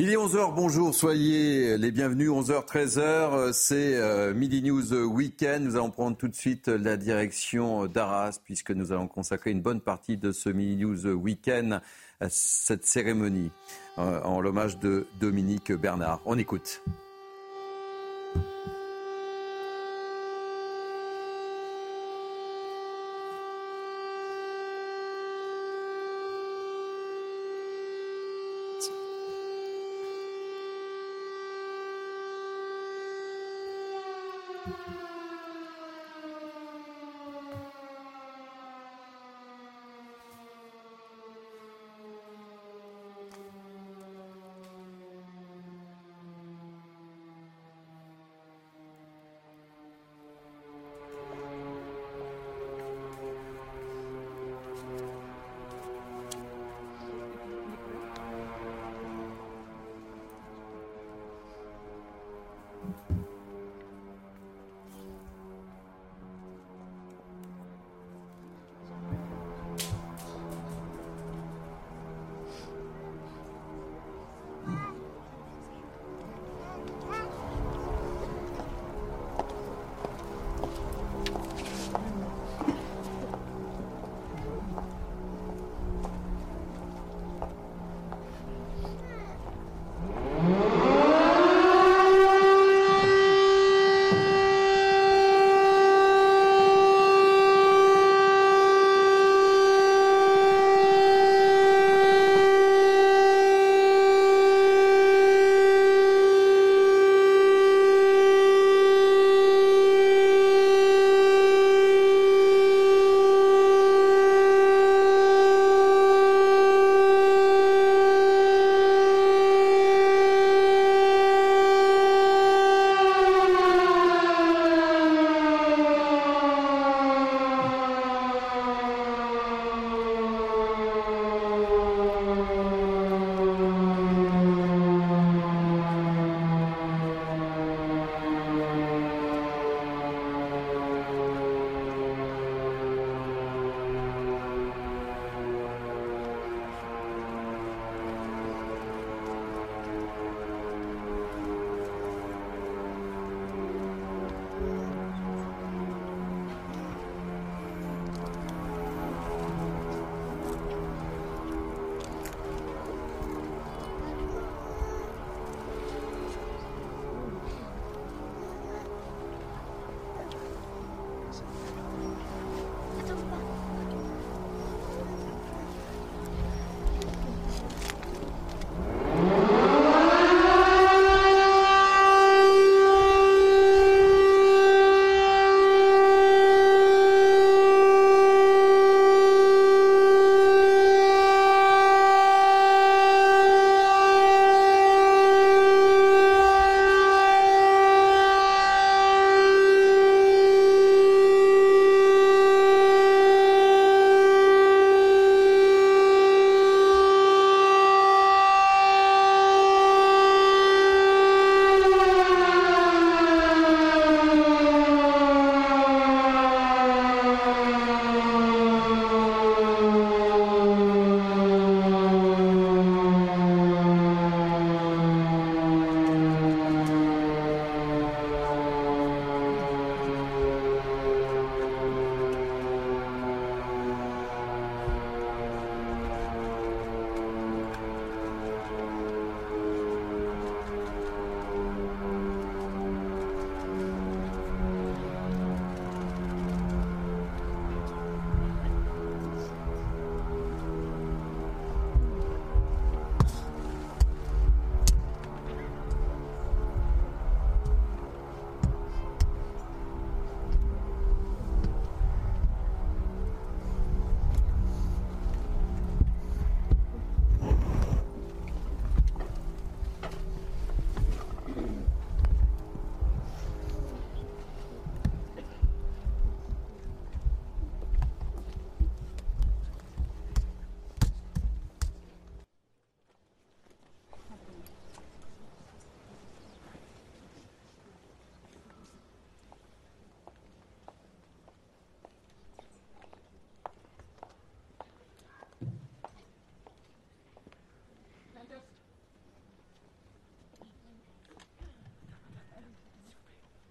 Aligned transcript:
Il 0.00 0.10
est 0.10 0.16
11h, 0.16 0.54
bonjour, 0.54 0.94
soyez 0.94 1.76
les 1.76 1.90
bienvenus. 1.90 2.30
11h, 2.30 2.64
13h, 2.66 3.52
c'est 3.52 3.96
euh, 3.96 4.32
Midi 4.32 4.62
News 4.62 4.94
Weekend. 4.94 5.64
Nous 5.64 5.74
allons 5.74 5.90
prendre 5.90 6.16
tout 6.16 6.28
de 6.28 6.36
suite 6.36 6.68
la 6.68 6.96
direction 6.96 7.86
d'Arras, 7.86 8.38
puisque 8.44 8.70
nous 8.70 8.92
allons 8.92 9.08
consacrer 9.08 9.50
une 9.50 9.60
bonne 9.60 9.80
partie 9.80 10.16
de 10.16 10.30
ce 10.30 10.50
Midi 10.50 10.84
News 10.84 11.04
Weekend 11.04 11.80
à 12.20 12.28
cette 12.28 12.86
cérémonie 12.86 13.50
euh, 13.98 14.22
en 14.22 14.40
l'hommage 14.40 14.78
de 14.78 15.08
Dominique 15.18 15.72
Bernard. 15.72 16.20
On 16.26 16.38
écoute. 16.38 16.80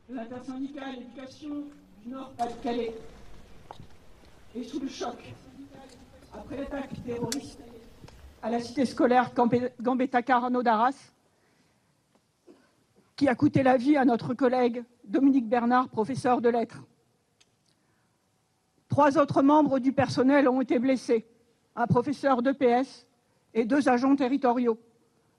L'intersyndicale 0.09 0.95
éducation 0.95 1.63
du 2.03 2.09
Nord-Pas-de-Calais 2.09 2.95
est 4.55 4.63
sous 4.63 4.79
le 4.79 4.87
choc 4.87 5.17
après 6.33 6.57
l'attaque 6.57 6.91
terroriste 7.05 7.61
à 8.41 8.49
la 8.49 8.59
cité 8.59 8.85
scolaire 8.85 9.31
Gambetta 9.81 10.21
Carano 10.21 10.63
d'Arras, 10.63 11.11
qui 13.15 13.27
a 13.27 13.35
coûté 13.35 13.63
la 13.63 13.75
vie 13.77 13.97
à 13.97 14.05
notre 14.05 14.33
collègue 14.33 14.83
Dominique 15.03 15.49
Bernard, 15.49 15.89
professeur 15.89 16.39
de 16.39 16.49
lettres. 16.49 16.83
Trois 18.87 19.17
autres 19.17 19.41
membres 19.41 19.79
du 19.79 19.91
personnel 19.91 20.47
ont 20.47 20.61
été 20.61 20.79
blessés, 20.79 21.25
un 21.75 21.87
professeur 21.87 22.41
d'EPS 22.41 23.05
et 23.53 23.65
deux 23.65 23.89
agents 23.89 24.15
territoriaux, 24.15 24.79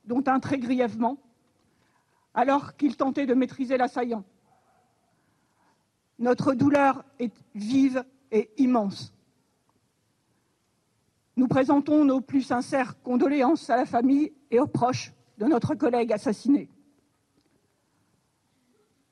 dont 0.05 0.23
un 0.27 0.39
très 0.39 0.59
grièvement, 0.59 1.17
alors 2.33 2.75
qu'ils 2.75 2.97
tentaient 2.97 3.25
de 3.25 3.33
maîtriser 3.33 3.77
l'assaillant. 3.77 4.23
Notre 6.19 6.53
douleur 6.53 7.05
est 7.17 7.33
vive 7.55 8.03
et 8.31 8.49
immense. 8.57 9.13
Nous 11.37 11.47
présentons 11.47 12.03
nos 12.03 12.19
plus 12.19 12.41
sincères 12.41 13.01
condoléances 13.01 13.69
à 13.69 13.77
la 13.77 13.85
famille 13.85 14.33
et 14.51 14.59
aux 14.59 14.67
proches 14.67 15.13
de 15.37 15.45
notre 15.45 15.75
collègue 15.75 16.11
assassiné. 16.11 16.69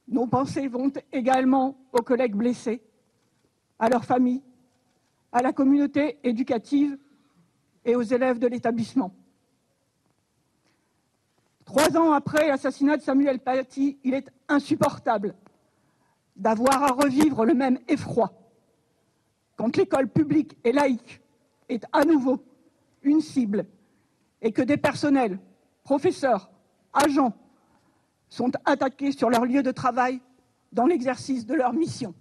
Nos 0.10 0.28
pensées 0.28 0.68
vont 0.68 0.92
également 1.14 1.78
aux 1.94 2.02
collègues 2.02 2.36
blessés, 2.36 2.82
à 3.80 3.88
leurs 3.88 4.04
familles, 4.04 4.44
à 5.32 5.42
la 5.42 5.54
communauté 5.54 6.18
éducative 6.24 6.98
et 7.86 7.96
aux 7.96 8.02
élèves 8.02 8.40
de 8.40 8.48
l'établissement. 8.48 9.14
Trois 11.64 11.98
ans 11.98 12.12
après 12.12 12.48
l'assassinat 12.48 12.98
de 12.98 13.02
Samuel 13.02 13.40
Paty, 13.40 13.98
il 14.04 14.14
est 14.14 14.30
insupportable 14.50 15.36
d'avoir 16.38 16.84
à 16.84 16.92
revivre 16.92 17.46
le 17.46 17.54
même 17.54 17.80
effroi 17.88 18.32
quand 19.58 19.76
l'école 19.76 20.08
publique 20.08 20.56
et 20.64 20.72
laïque 20.72 21.20
est 21.68 21.84
à 21.92 22.06
nouveau 22.06 22.44
une 23.02 23.22
cible 23.22 23.66
et 24.42 24.52
que 24.52 24.62
des 24.62 24.78
personnels, 24.78 25.40
professeurs, 25.84 26.50
agents 26.94 27.34
sont 28.30 28.52
attaqués 28.66 29.12
sur 29.12 29.30
leur 29.30 29.46
lieu 29.46 29.64
de 29.64 29.72
travail 29.72 30.22
dans 30.72 30.86
l'exercice 30.86 31.46
de 31.46 31.56
leur 31.56 31.74
mission. 31.74 32.14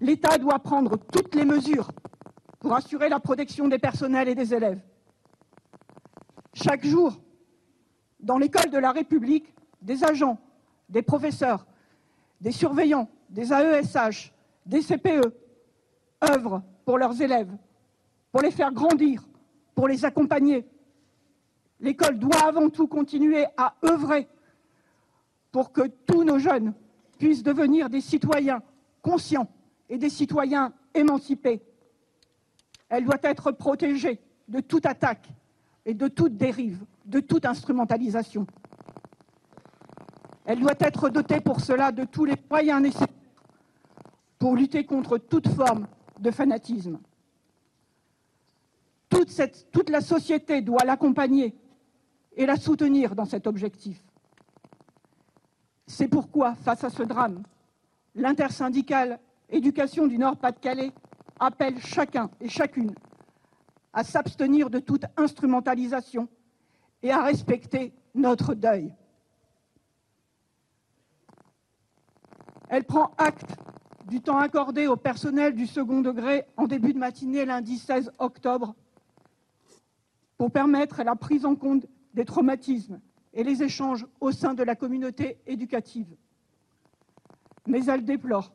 L'État 0.00 0.38
doit 0.38 0.58
prendre 0.58 0.96
toutes 0.96 1.34
les 1.34 1.44
mesures 1.44 1.90
pour 2.60 2.74
assurer 2.74 3.08
la 3.08 3.20
protection 3.20 3.68
des 3.68 3.78
personnels 3.78 4.28
et 4.28 4.34
des 4.34 4.54
élèves. 4.54 4.80
Chaque 6.54 6.86
jour, 6.86 7.20
dans 8.20 8.38
l'école 8.38 8.70
de 8.70 8.78
la 8.78 8.92
République, 8.92 9.54
des 9.82 10.02
agents, 10.02 10.38
des 10.88 11.02
professeurs, 11.02 11.66
des 12.44 12.52
surveillants, 12.52 13.08
des 13.30 13.54
AESH, 13.54 14.30
des 14.66 14.82
CPE 14.82 15.32
œuvrent 16.30 16.62
pour 16.84 16.98
leurs 16.98 17.20
élèves, 17.22 17.50
pour 18.30 18.42
les 18.42 18.50
faire 18.50 18.70
grandir, 18.70 19.26
pour 19.74 19.88
les 19.88 20.04
accompagner. 20.04 20.66
L'école 21.80 22.18
doit 22.18 22.46
avant 22.46 22.68
tout 22.68 22.86
continuer 22.86 23.46
à 23.56 23.74
œuvrer 23.86 24.28
pour 25.52 25.72
que 25.72 25.88
tous 26.06 26.22
nos 26.22 26.38
jeunes 26.38 26.74
puissent 27.18 27.42
devenir 27.42 27.88
des 27.88 28.02
citoyens 28.02 28.62
conscients 29.00 29.48
et 29.88 29.96
des 29.96 30.10
citoyens 30.10 30.74
émancipés. 30.92 31.62
Elle 32.90 33.06
doit 33.06 33.20
être 33.22 33.52
protégée 33.52 34.20
de 34.48 34.60
toute 34.60 34.84
attaque 34.84 35.28
et 35.86 35.94
de 35.94 36.08
toute 36.08 36.36
dérive, 36.36 36.84
de 37.06 37.20
toute 37.20 37.46
instrumentalisation. 37.46 38.46
Elle 40.44 40.60
doit 40.60 40.74
être 40.78 41.08
dotée 41.08 41.40
pour 41.40 41.60
cela 41.60 41.90
de 41.90 42.04
tous 42.04 42.24
les 42.24 42.36
moyens 42.50 42.82
nécessaires 42.82 43.08
pour 44.38 44.56
lutter 44.56 44.84
contre 44.84 45.16
toute 45.16 45.48
forme 45.48 45.86
de 46.20 46.30
fanatisme. 46.30 46.98
Toute, 49.08 49.88
la 49.88 50.00
société 50.00 50.60
doit 50.60 50.84
l'accompagner 50.84 51.54
et 52.36 52.46
la 52.46 52.56
soutenir 52.56 53.14
dans 53.14 53.24
cet 53.24 53.46
objectif. 53.46 54.02
C'est 55.86 56.08
pourquoi, 56.08 56.54
face 56.56 56.84
à 56.84 56.90
ce 56.90 57.02
drame, 57.02 57.42
l'intersyndicale 58.14 59.18
éducation 59.48 60.06
du 60.06 60.18
Nord-Pas-de-Calais 60.18 60.92
appelle 61.38 61.78
chacun 61.78 62.30
et 62.40 62.48
chacune 62.48 62.94
à 63.92 64.02
s'abstenir 64.02 64.68
de 64.68 64.80
toute 64.80 65.04
instrumentalisation 65.16 66.28
et 67.02 67.10
à 67.10 67.22
respecter 67.22 67.94
notre 68.14 68.54
deuil. 68.54 68.92
Elle 72.74 72.82
prend 72.82 73.12
acte 73.18 73.54
du 74.08 74.20
temps 74.20 74.38
accordé 74.38 74.88
au 74.88 74.96
personnel 74.96 75.54
du 75.54 75.64
second 75.64 76.00
degré 76.00 76.42
en 76.56 76.66
début 76.66 76.92
de 76.92 76.98
matinée 76.98 77.44
lundi 77.44 77.78
16 77.78 78.10
octobre 78.18 78.74
pour 80.36 80.50
permettre 80.50 81.04
la 81.04 81.14
prise 81.14 81.44
en 81.44 81.54
compte 81.54 81.86
des 82.14 82.24
traumatismes 82.24 83.00
et 83.32 83.44
les 83.44 83.62
échanges 83.62 84.04
au 84.20 84.32
sein 84.32 84.54
de 84.54 84.64
la 84.64 84.74
communauté 84.74 85.38
éducative. 85.46 86.16
Mais 87.68 87.86
elle 87.86 88.04
déplore 88.04 88.52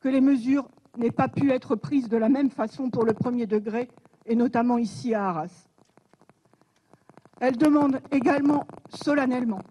que 0.00 0.08
les 0.08 0.20
mesures 0.20 0.68
n'aient 0.98 1.12
pas 1.12 1.28
pu 1.28 1.52
être 1.52 1.76
prises 1.76 2.08
de 2.08 2.16
la 2.16 2.28
même 2.28 2.50
façon 2.50 2.90
pour 2.90 3.04
le 3.04 3.12
premier 3.12 3.46
degré, 3.46 3.88
et 4.26 4.34
notamment 4.34 4.78
ici 4.78 5.14
à 5.14 5.28
Arras. 5.28 5.68
Elle 7.38 7.56
demande 7.56 8.00
également 8.10 8.66
solennellement 8.88 9.62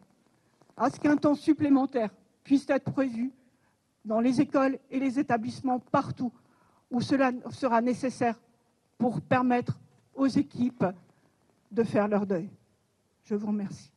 à 0.78 0.90
ce 0.90 1.02
qu'un 1.02 1.18
temps 1.18 1.36
supplémentaire 1.36 2.12
puisse 2.46 2.70
être 2.70 2.94
prévu 2.94 3.34
dans 4.10 4.22
les 4.22 4.42
écoles 4.42 4.80
et 4.90 5.00
les 5.00 5.20
établissements 5.20 5.80
partout 5.80 6.34
où 6.90 7.00
cela 7.00 7.32
sera 7.52 7.80
nécessaire 7.80 8.42
pour 8.98 9.22
permettre 9.22 9.80
aux 10.16 10.26
équipes 10.26 10.86
de 11.72 11.84
faire 11.84 12.08
leur 12.08 12.26
deuil. 12.26 12.50
Je 13.24 13.36
vous 13.36 13.46
remercie. 13.46 13.92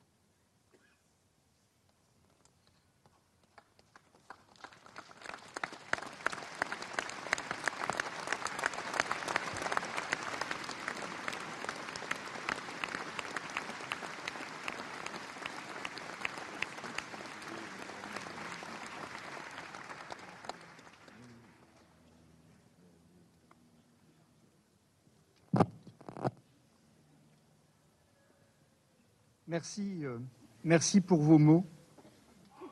Merci, 29.52 30.06
euh, 30.06 30.16
merci 30.64 31.02
pour 31.02 31.20
vos 31.20 31.36
mots 31.36 31.66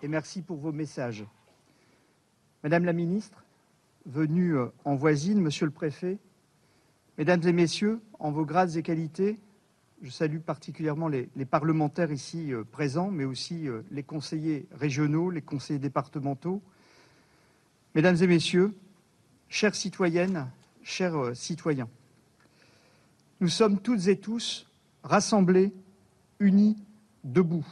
et 0.01 0.09
merci 0.09 0.41
pour 0.41 0.57
vos 0.57 0.73
messages. 0.73 1.27
Madame 2.63 2.87
la 2.87 2.95
ministre, 2.95 3.45
venue 4.07 4.57
euh, 4.57 4.69
en 4.87 4.95
voisine, 4.95 5.43
monsieur 5.43 5.67
le 5.67 5.73
préfet, 5.73 6.17
mesdames 7.19 7.47
et 7.47 7.53
messieurs, 7.53 8.01
en 8.19 8.31
vos 8.31 8.47
grades 8.47 8.77
et 8.77 8.83
qualités, 8.83 9.39
je 10.01 10.09
salue 10.09 10.39
particulièrement 10.39 11.09
les, 11.09 11.29
parlementaires 11.45 12.13
ici 12.13 12.51
euh, 12.51 12.65
présents, 12.65 13.11
mais 13.11 13.25
aussi 13.25 13.69
les 13.91 14.03
conseillers 14.03 14.67
régionaux, 14.73 15.29
les 15.29 15.43
conseillers 15.43 15.79
départementaux. 15.79 16.63
Mesdames 17.95 18.17
et 18.23 18.27
messieurs, 18.27 18.75
chères 19.51 19.75
citoyennes, 19.75 20.51
chers 20.83 21.37
citoyens, 21.37 21.91
nous 23.43 23.49
sommes 23.49 23.81
toutes 23.81 24.07
et 24.07 24.17
tous 24.17 24.67
rassemblés 25.03 25.75
unis, 26.41 26.77
debout, 27.23 27.67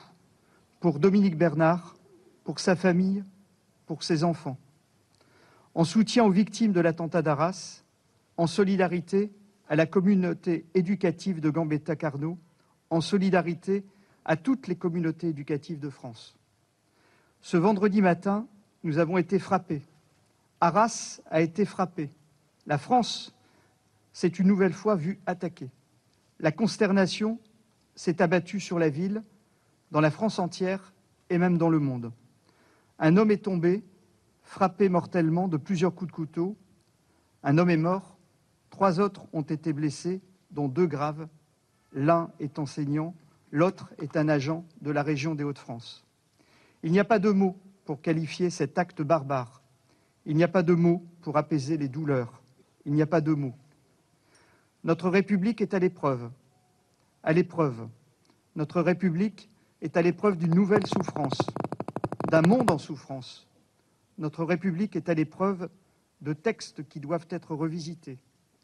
pour 0.78 1.00
Dominique 1.00 1.37
Bernard, 1.37 1.96
pour 2.44 2.60
sa 2.60 2.76
famille, 2.76 3.25
pour 3.87 4.02
ses 4.02 4.22
enfants, 4.22 4.58
en 5.75 5.84
soutien 5.84 6.25
aux 6.25 6.30
victimes 6.30 6.72
de 6.72 6.80
l'attentat 6.80 7.22
d'Arras, 7.22 7.82
en 8.37 8.46
solidarité 8.46 9.32
à 9.68 9.76
la 9.76 9.87
communauté 9.87 10.66
éducative 10.75 11.40
de 11.40 11.50
Gambetta-Carnot, 11.50 12.38
en 12.90 13.00
solidarité 13.00 13.84
à 14.25 14.37
toutes 14.37 14.66
les 14.66 14.76
communautés 14.76 15.28
éducatives 15.28 15.80
de 15.80 15.90
France. 15.90 16.37
Ce 17.40 17.56
vendredi 17.56 18.02
matin, 18.02 18.46
nous 18.84 18.98
avons 18.98 19.18
été 19.18 19.38
frappés. 19.38 19.82
Arras 20.60 21.20
a 21.30 21.40
été 21.40 21.64
frappé. 21.64 22.10
La 22.66 22.78
France 22.78 23.34
s'est 24.12 24.28
une 24.28 24.46
nouvelle 24.46 24.72
fois 24.72 24.96
vue 24.96 25.18
attaquée. 25.26 25.70
La 26.40 26.52
consternation 26.52 27.38
s'est 27.99 28.23
abattu 28.23 28.61
sur 28.61 28.78
la 28.78 28.90
ville, 28.90 29.25
dans 29.90 30.00
la 30.00 30.12
France 30.12 30.38
entière 30.38 30.93
et 31.31 31.37
même 31.37 31.59
dans 31.59 31.69
le 31.69 31.81
monde. 31.81 32.12
Un 33.00 33.17
homme 33.17 33.33
est 33.33 33.45
tombé, 33.45 33.83
frappé 34.45 34.88
mortellement 34.88 35.49
de 35.49 35.57
plusieurs 35.57 35.93
coups 35.93 36.09
de 36.12 36.14
couteau. 36.14 36.57
Un 37.43 37.59
homme 37.59 37.71
est 37.71 37.76
mort, 37.76 38.17
trois 38.71 39.00
autres 39.00 39.26
ont 39.33 39.43
été 39.43 39.73
blessés, 39.73 40.21
dont 40.52 40.69
deux 40.69 40.87
graves. 40.87 41.26
L'un 41.93 42.31
est 42.38 42.61
enseignant, 42.61 43.17
l'autre 43.50 43.93
est 44.00 44.17
un 44.17 44.28
agent 44.28 44.64
de 44.81 44.93
la 44.93 45.02
région 45.02 45.35
des 45.35 45.43
Hauts-de-France. 45.43 46.07
Il 46.85 46.93
n'y 46.93 47.00
a 47.00 47.05
pas 47.05 47.19
de 47.19 47.31
mots 47.31 47.57
pour 47.85 48.00
qualifier 48.00 48.50
cet 48.50 48.78
acte 48.78 49.02
barbare. 49.02 49.61
Il 50.25 50.37
n'y 50.37 50.45
a 50.45 50.49
pas 50.49 50.62
de 50.62 50.75
mots 50.75 51.05
pour 51.21 51.37
apaiser 51.37 51.76
les 51.76 51.88
douleurs. 51.88 52.43
Il 52.85 52.93
n'y 52.93 53.02
a 53.02 53.07
pas 53.07 53.21
de 53.21 53.33
mots. 53.33 53.57
Notre 54.85 55.11
République 55.11 55.61
est 55.61 55.75
à 55.75 55.81
l'épreuve. 55.81 56.31
À 57.22 57.32
l'épreuve. 57.32 57.88
Notre 58.54 58.80
République 58.80 59.50
est 59.82 59.96
à 59.96 60.02
l'épreuve 60.02 60.37
d'une 60.37 60.54
nouvelle 60.54 60.87
souffrance, 60.87 61.38
d'un 62.30 62.42
monde 62.42 62.70
en 62.70 62.78
souffrance. 62.78 63.46
Notre 64.18 64.44
République 64.44 64.96
est 64.96 65.08
à 65.08 65.14
l'épreuve 65.14 65.68
de 66.20 66.32
textes 66.32 66.88
qui 66.88 67.00
doivent 67.00 67.26
être 67.30 67.54
revisités. 67.54 68.18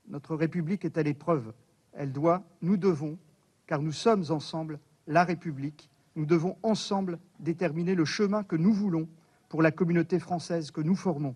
Notre 0.08 0.34
République 0.36 0.84
est 0.84 0.98
à 0.98 1.02
l'épreuve. 1.02 1.52
Elle 1.92 2.12
doit, 2.12 2.42
nous 2.62 2.76
devons, 2.76 3.18
car 3.66 3.80
nous 3.82 3.92
sommes 3.92 4.24
ensemble 4.30 4.78
la 5.06 5.24
République, 5.24 5.90
nous 6.16 6.26
devons 6.26 6.56
ensemble 6.62 7.18
déterminer 7.40 7.94
le 7.94 8.04
chemin 8.04 8.42
que 8.42 8.56
nous 8.56 8.72
voulons 8.72 9.08
pour 9.48 9.62
la 9.62 9.70
communauté 9.70 10.18
française 10.18 10.70
que 10.70 10.80
nous 10.80 10.96
formons, 10.96 11.34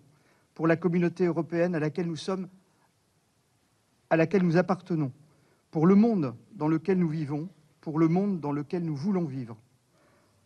pour 0.55 0.67
la 0.67 0.77
communauté 0.77 1.27
européenne 1.27 1.75
à 1.75 1.79
laquelle 1.79 2.07
nous 2.07 2.17
sommes, 2.17 2.49
à 4.11 4.17
laquelle 4.17 4.43
nous 4.43 4.57
appartenons, 4.57 5.13
pour 5.79 5.87
le 5.87 5.95
monde 5.95 6.35
dans 6.57 6.67
lequel 6.67 6.99
nous 6.99 7.09
vivons, 7.09 7.49
pour 7.81 8.01
le 8.01 8.09
monde 8.09 8.41
dans 8.41 8.51
lequel 8.51 8.85
nous 8.85 8.97
voulons 8.97 9.27
vivre. 9.27 9.57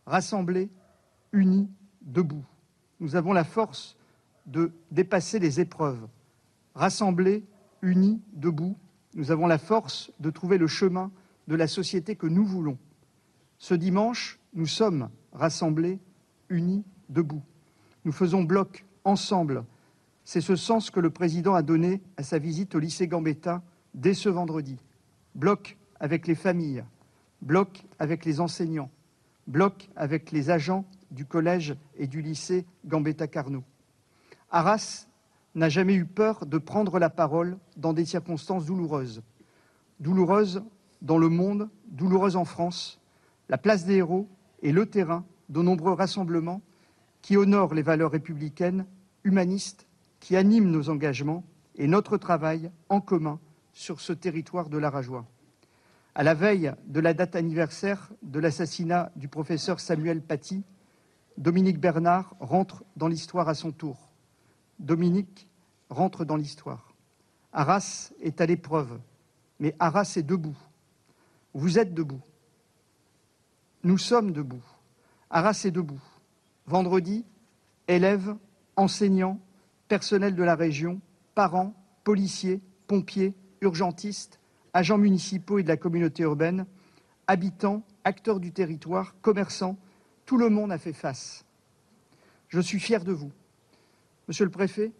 Rassemblés, 0.05 0.69
unis, 1.31 1.71
debout. 2.03 2.45
Nous 2.99 3.15
avons 3.15 3.33
la 3.33 3.43
force 3.43 3.97
de 4.45 4.71
dépasser 4.91 5.39
les 5.39 5.59
épreuves. 5.59 6.07
Rassemblés, 6.75 7.43
unis, 7.81 8.21
debout, 8.33 8.77
nous 9.15 9.31
avons 9.31 9.47
la 9.47 9.57
force 9.57 10.11
de 10.19 10.29
trouver 10.29 10.59
le 10.59 10.67
chemin 10.67 11.09
de 11.47 11.55
la 11.55 11.65
société 11.65 12.15
que 12.15 12.27
nous 12.27 12.45
voulons. 12.45 12.77
Ce 13.57 13.73
dimanche, 13.73 14.39
nous 14.53 14.67
sommes 14.67 15.09
rassemblés, 15.31 15.97
unis, 16.49 16.83
debout. 17.09 17.41
Nous 18.05 18.11
faisons 18.11 18.43
bloc, 18.43 18.85
ensemble. 19.03 19.65
C'est 20.25 20.41
ce 20.41 20.55
sens 20.55 20.91
que 20.91 20.99
le 20.99 21.09
président 21.09 21.55
a 21.55 21.63
donné 21.63 22.03
à 22.17 22.21
sa 22.21 22.37
visite 22.37 22.75
au 22.75 22.79
lycée 22.79 23.07
Gambetta 23.07 23.63
dès 23.95 24.13
ce 24.13 24.29
vendredi. 24.29 24.77
Bloc 25.35 25.77
avec 25.99 26.27
les 26.27 26.35
familles, 26.35 26.83
bloc 27.41 27.83
avec 27.99 28.25
les 28.25 28.39
enseignants, 28.39 28.89
bloc 29.47 29.89
avec 29.95 30.31
les 30.31 30.49
agents 30.49 30.85
du 31.11 31.25
collège 31.25 31.75
et 31.97 32.07
du 32.07 32.21
lycée 32.21 32.65
Gambetta 32.85 33.27
Carnot. 33.27 33.63
Arras 34.51 35.07
n'a 35.55 35.69
jamais 35.69 35.95
eu 35.95 36.05
peur 36.05 36.45
de 36.45 36.57
prendre 36.57 36.99
la 36.99 37.09
parole 37.09 37.57
dans 37.77 37.93
des 37.93 38.05
circonstances 38.05 38.65
douloureuses. 38.65 39.23
Douloureuses 39.99 40.63
dans 41.01 41.17
le 41.17 41.29
monde, 41.29 41.69
douloureuses 41.87 42.35
en 42.35 42.45
France, 42.45 42.99
la 43.49 43.57
place 43.57 43.85
des 43.85 43.95
héros 43.95 44.27
et 44.61 44.71
le 44.71 44.85
terrain 44.85 45.25
de 45.49 45.61
nombreux 45.61 45.93
rassemblements 45.93 46.61
qui 47.21 47.37
honorent 47.37 47.73
les 47.73 47.81
valeurs 47.81 48.11
républicaines, 48.11 48.85
humanistes, 49.23 49.87
qui 50.19 50.35
animent 50.35 50.71
nos 50.71 50.89
engagements 50.89 51.43
et 51.75 51.87
notre 51.87 52.17
travail 52.17 52.71
en 52.89 53.01
commun 53.01 53.39
sur 53.73 53.99
ce 53.99 54.13
territoire 54.13 54.69
de 54.69 54.77
la 54.77 54.89
Rajoie. 54.89 55.25
À 56.15 56.23
la 56.23 56.35
veille 56.35 56.71
de 56.85 56.99
la 56.99 57.13
date 57.13 57.35
anniversaire 57.35 58.11
de 58.21 58.39
l'assassinat 58.39 59.11
du 59.15 59.27
professeur 59.27 59.79
Samuel 59.79 60.21
Paty, 60.21 60.63
Dominique 61.37 61.79
Bernard 61.79 62.35
rentre 62.39 62.83
dans 62.95 63.07
l'histoire 63.07 63.49
à 63.49 63.55
son 63.55 63.71
tour. 63.71 64.11
Dominique 64.79 65.47
rentre 65.89 66.23
dans 66.23 66.35
l'histoire. 66.35 66.93
Arras 67.51 68.11
est 68.21 68.41
à 68.41 68.45
l'épreuve, 68.45 68.99
mais 69.59 69.75
Arras 69.79 70.13
est 70.15 70.23
debout. 70.23 70.57
Vous 71.53 71.79
êtes 71.79 71.93
debout. 71.93 72.21
Nous 73.83 73.97
sommes 73.97 74.31
debout. 74.31 74.63
Arras 75.29 75.63
est 75.65 75.71
debout. 75.71 76.01
Vendredi, 76.67 77.25
élèves, 77.87 78.35
enseignants, 78.75 79.39
personnel 79.87 80.35
de 80.35 80.43
la 80.43 80.55
région, 80.55 81.01
parents, 81.35 81.73
policiers, 82.03 82.61
pompiers, 82.87 83.33
urgentistes, 83.63 84.39
agents 84.73 84.97
municipaux 84.97 85.59
et 85.59 85.63
de 85.63 85.67
la 85.67 85.77
communauté 85.77 86.23
urbaine, 86.23 86.65
habitants, 87.27 87.83
acteurs 88.03 88.39
du 88.39 88.51
territoire, 88.51 89.15
commerçants, 89.21 89.77
tout 90.25 90.37
le 90.37 90.49
monde 90.49 90.71
a 90.71 90.77
fait 90.77 90.93
face. 90.93 91.45
Je 92.49 92.59
suis 92.59 92.79
fier 92.79 93.03
de 93.03 93.11
vous. 93.11 93.31
Monsieur 94.27 94.45
le 94.45 94.51
préfet, 94.51 94.91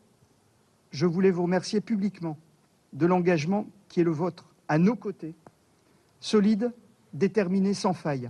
je 0.92 1.06
voulais 1.06 1.32
vous 1.32 1.44
remercier 1.44 1.82
publiquement 1.82 2.38
de 2.94 3.06
l'engagement 3.06 3.68
qui 3.90 4.02
est 4.02 4.04
le 4.04 4.12
vôtre, 4.12 4.50
à 4.68 4.78
nos 4.78 4.96
côtés, 4.96 5.36
solide, 6.20 6.74
déterminé, 7.14 7.74
sans 7.74 7.94
faille. 7.94 8.30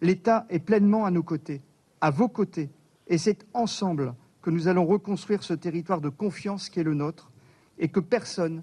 L'État 0.00 0.46
est 0.48 0.58
pleinement 0.58 1.04
à 1.04 1.10
nos 1.10 1.22
côtés, 1.22 1.60
à 2.00 2.10
vos 2.10 2.28
côtés, 2.28 2.70
et 3.08 3.18
c'est 3.18 3.46
ensemble 3.52 4.14
que 4.42 4.50
nous 4.50 4.68
allons 4.68 4.84
reconstruire 4.84 5.42
ce 5.42 5.54
territoire 5.54 6.00
de 6.00 6.08
confiance 6.08 6.68
qui 6.68 6.80
est 6.80 6.84
le 6.84 6.94
nôtre, 6.94 7.30
et 7.78 7.88
que 7.88 8.00
personne, 8.00 8.62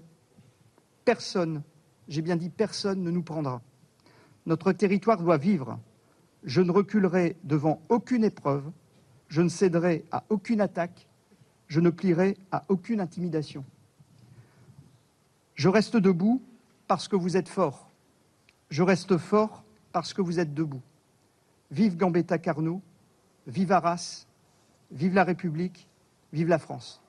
personne, 1.10 1.64
j'ai 2.06 2.22
bien 2.22 2.36
dit 2.36 2.50
personne, 2.50 3.02
ne 3.02 3.10
nous 3.10 3.24
prendra. 3.24 3.60
Notre 4.46 4.70
territoire 4.70 5.20
doit 5.20 5.38
vivre. 5.38 5.76
Je 6.44 6.60
ne 6.60 6.70
reculerai 6.70 7.36
devant 7.42 7.82
aucune 7.88 8.22
épreuve, 8.22 8.70
je 9.26 9.42
ne 9.42 9.48
céderai 9.48 10.04
à 10.12 10.22
aucune 10.28 10.60
attaque, 10.60 11.08
je 11.66 11.80
ne 11.80 11.90
plierai 11.90 12.36
à 12.52 12.62
aucune 12.68 13.00
intimidation. 13.00 13.64
Je 15.56 15.68
reste 15.68 15.96
debout 15.96 16.40
parce 16.86 17.08
que 17.08 17.16
vous 17.16 17.36
êtes 17.36 17.48
fort. 17.48 17.90
Je 18.68 18.84
reste 18.84 19.18
fort 19.18 19.64
parce 19.90 20.14
que 20.14 20.22
vous 20.22 20.38
êtes 20.38 20.54
debout. 20.54 20.82
Vive 21.72 21.96
Gambetta 21.96 22.38
Carnot, 22.38 22.82
vive 23.48 23.72
Arras, 23.72 24.28
vive 24.92 25.14
la 25.14 25.24
République, 25.24 25.88
vive 26.32 26.46
la 26.46 26.60
France. 26.60 27.02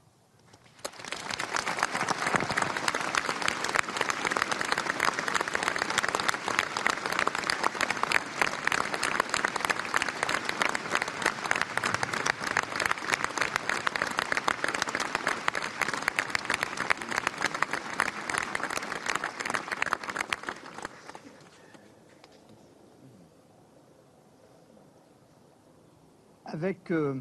avec, 26.61 26.91
euh, 26.91 27.19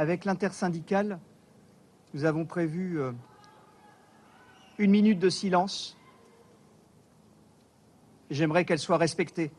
avec 0.00 0.24
l'intersyndicale, 0.24 1.20
nous 2.14 2.24
avons 2.24 2.46
prévu 2.46 2.98
euh, 2.98 3.12
une 4.78 4.92
minute 4.92 5.18
de 5.18 5.28
silence. 5.28 5.94
J'aimerais 8.30 8.64
qu'elle 8.64 8.78
soit 8.78 8.96
respectée. 8.96 9.50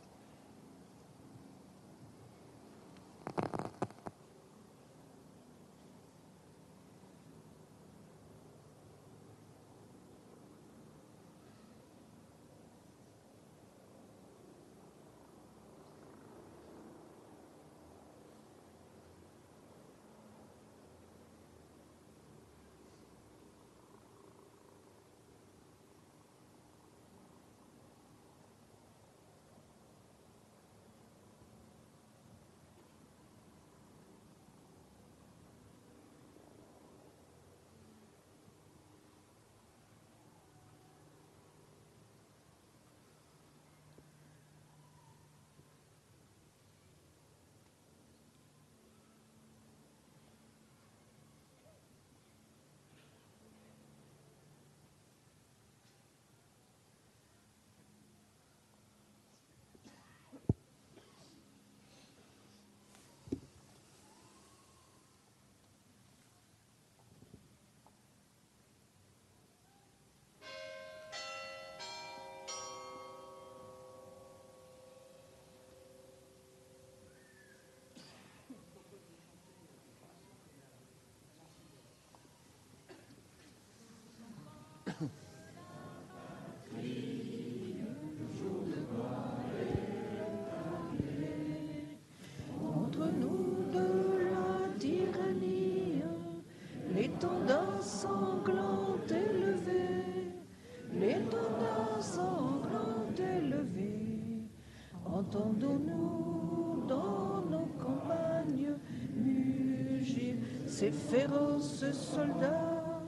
Ces 110.92 111.18
féroces 111.18 111.92
soldats. 111.92 113.02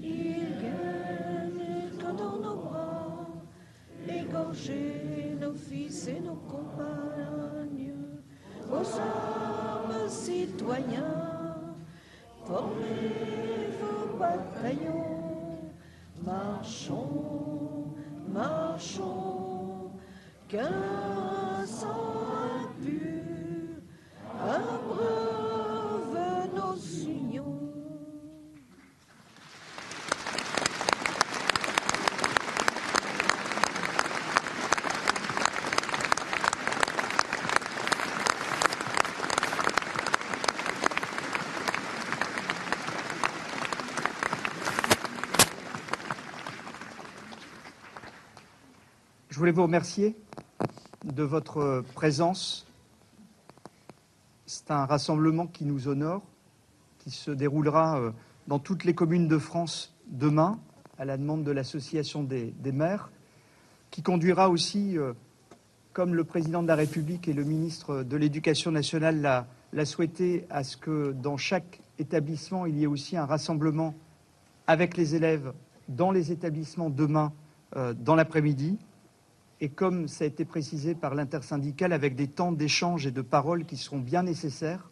Ils 0.00 0.56
quand 2.00 2.14
dans 2.14 2.38
nos 2.38 2.56
bras, 2.56 3.26
égorger 4.08 5.36
nos 5.40 5.52
fils 5.52 6.08
et 6.08 6.20
nos 6.20 6.34
compagnes. 6.34 7.94
Aux 8.70 8.76
hommes 8.76 10.08
citoyens, 10.08 11.74
formez 12.44 13.68
vos 13.80 14.16
bataillons, 14.16 15.70
marchons, 16.24 17.84
marchons, 18.28 19.90
qu'un 20.48 21.11
voulais 49.42 49.50
vous 49.50 49.64
remercier 49.64 50.14
de 51.04 51.24
votre 51.24 51.82
présence. 51.94 52.64
C'est 54.46 54.70
un 54.70 54.86
rassemblement 54.86 55.48
qui 55.48 55.64
nous 55.64 55.88
honore, 55.88 56.22
qui 57.00 57.10
se 57.10 57.32
déroulera 57.32 57.98
euh, 57.98 58.12
dans 58.46 58.60
toutes 58.60 58.84
les 58.84 58.94
communes 58.94 59.26
de 59.26 59.38
France 59.38 59.96
demain, 60.06 60.60
à 60.96 61.04
la 61.04 61.16
demande 61.16 61.42
de 61.42 61.50
l'Association 61.50 62.22
des, 62.22 62.54
des 62.60 62.70
maires, 62.70 63.10
qui 63.90 64.00
conduira 64.00 64.48
aussi, 64.48 64.96
euh, 64.96 65.12
comme 65.92 66.14
le 66.14 66.22
président 66.22 66.62
de 66.62 66.68
la 66.68 66.76
République 66.76 67.26
et 67.26 67.32
le 67.32 67.42
ministre 67.42 68.04
de 68.04 68.16
l'Éducation 68.16 68.70
nationale 68.70 69.44
l'a 69.72 69.84
souhaité, 69.84 70.46
à 70.50 70.62
ce 70.62 70.76
que 70.76 71.10
dans 71.10 71.36
chaque 71.36 71.80
établissement, 71.98 72.64
il 72.64 72.78
y 72.78 72.84
ait 72.84 72.86
aussi 72.86 73.16
un 73.16 73.26
rassemblement 73.26 73.92
avec 74.68 74.96
les 74.96 75.16
élèves 75.16 75.52
dans 75.88 76.12
les 76.12 76.30
établissements 76.30 76.90
demain, 76.90 77.32
euh, 77.74 77.92
dans 77.92 78.14
l'après-midi 78.14 78.78
et 79.62 79.68
comme 79.68 80.08
ça 80.08 80.24
a 80.24 80.26
été 80.26 80.44
précisé 80.44 80.96
par 80.96 81.14
l'intersyndicale, 81.14 81.92
avec 81.92 82.16
des 82.16 82.26
temps 82.26 82.50
d'échange 82.50 83.06
et 83.06 83.12
de 83.12 83.22
parole 83.22 83.64
qui 83.64 83.76
seront 83.76 84.00
bien 84.00 84.24
nécessaires. 84.24 84.90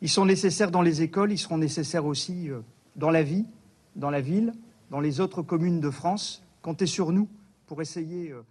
Ils 0.00 0.08
sont 0.08 0.26
nécessaires 0.26 0.72
dans 0.72 0.82
les 0.82 1.02
écoles, 1.02 1.30
ils 1.30 1.38
seront 1.38 1.58
nécessaires 1.58 2.04
aussi 2.04 2.50
euh, 2.50 2.62
dans 2.96 3.12
la 3.12 3.22
vie, 3.22 3.46
dans 3.94 4.10
la 4.10 4.20
ville, 4.20 4.52
dans 4.90 4.98
les 4.98 5.20
autres 5.20 5.42
communes 5.42 5.78
de 5.78 5.90
France. 5.90 6.42
Comptez 6.60 6.86
sur 6.86 7.12
nous 7.12 7.28
pour 7.66 7.82
essayer. 7.82 8.32
euh, 8.32 8.42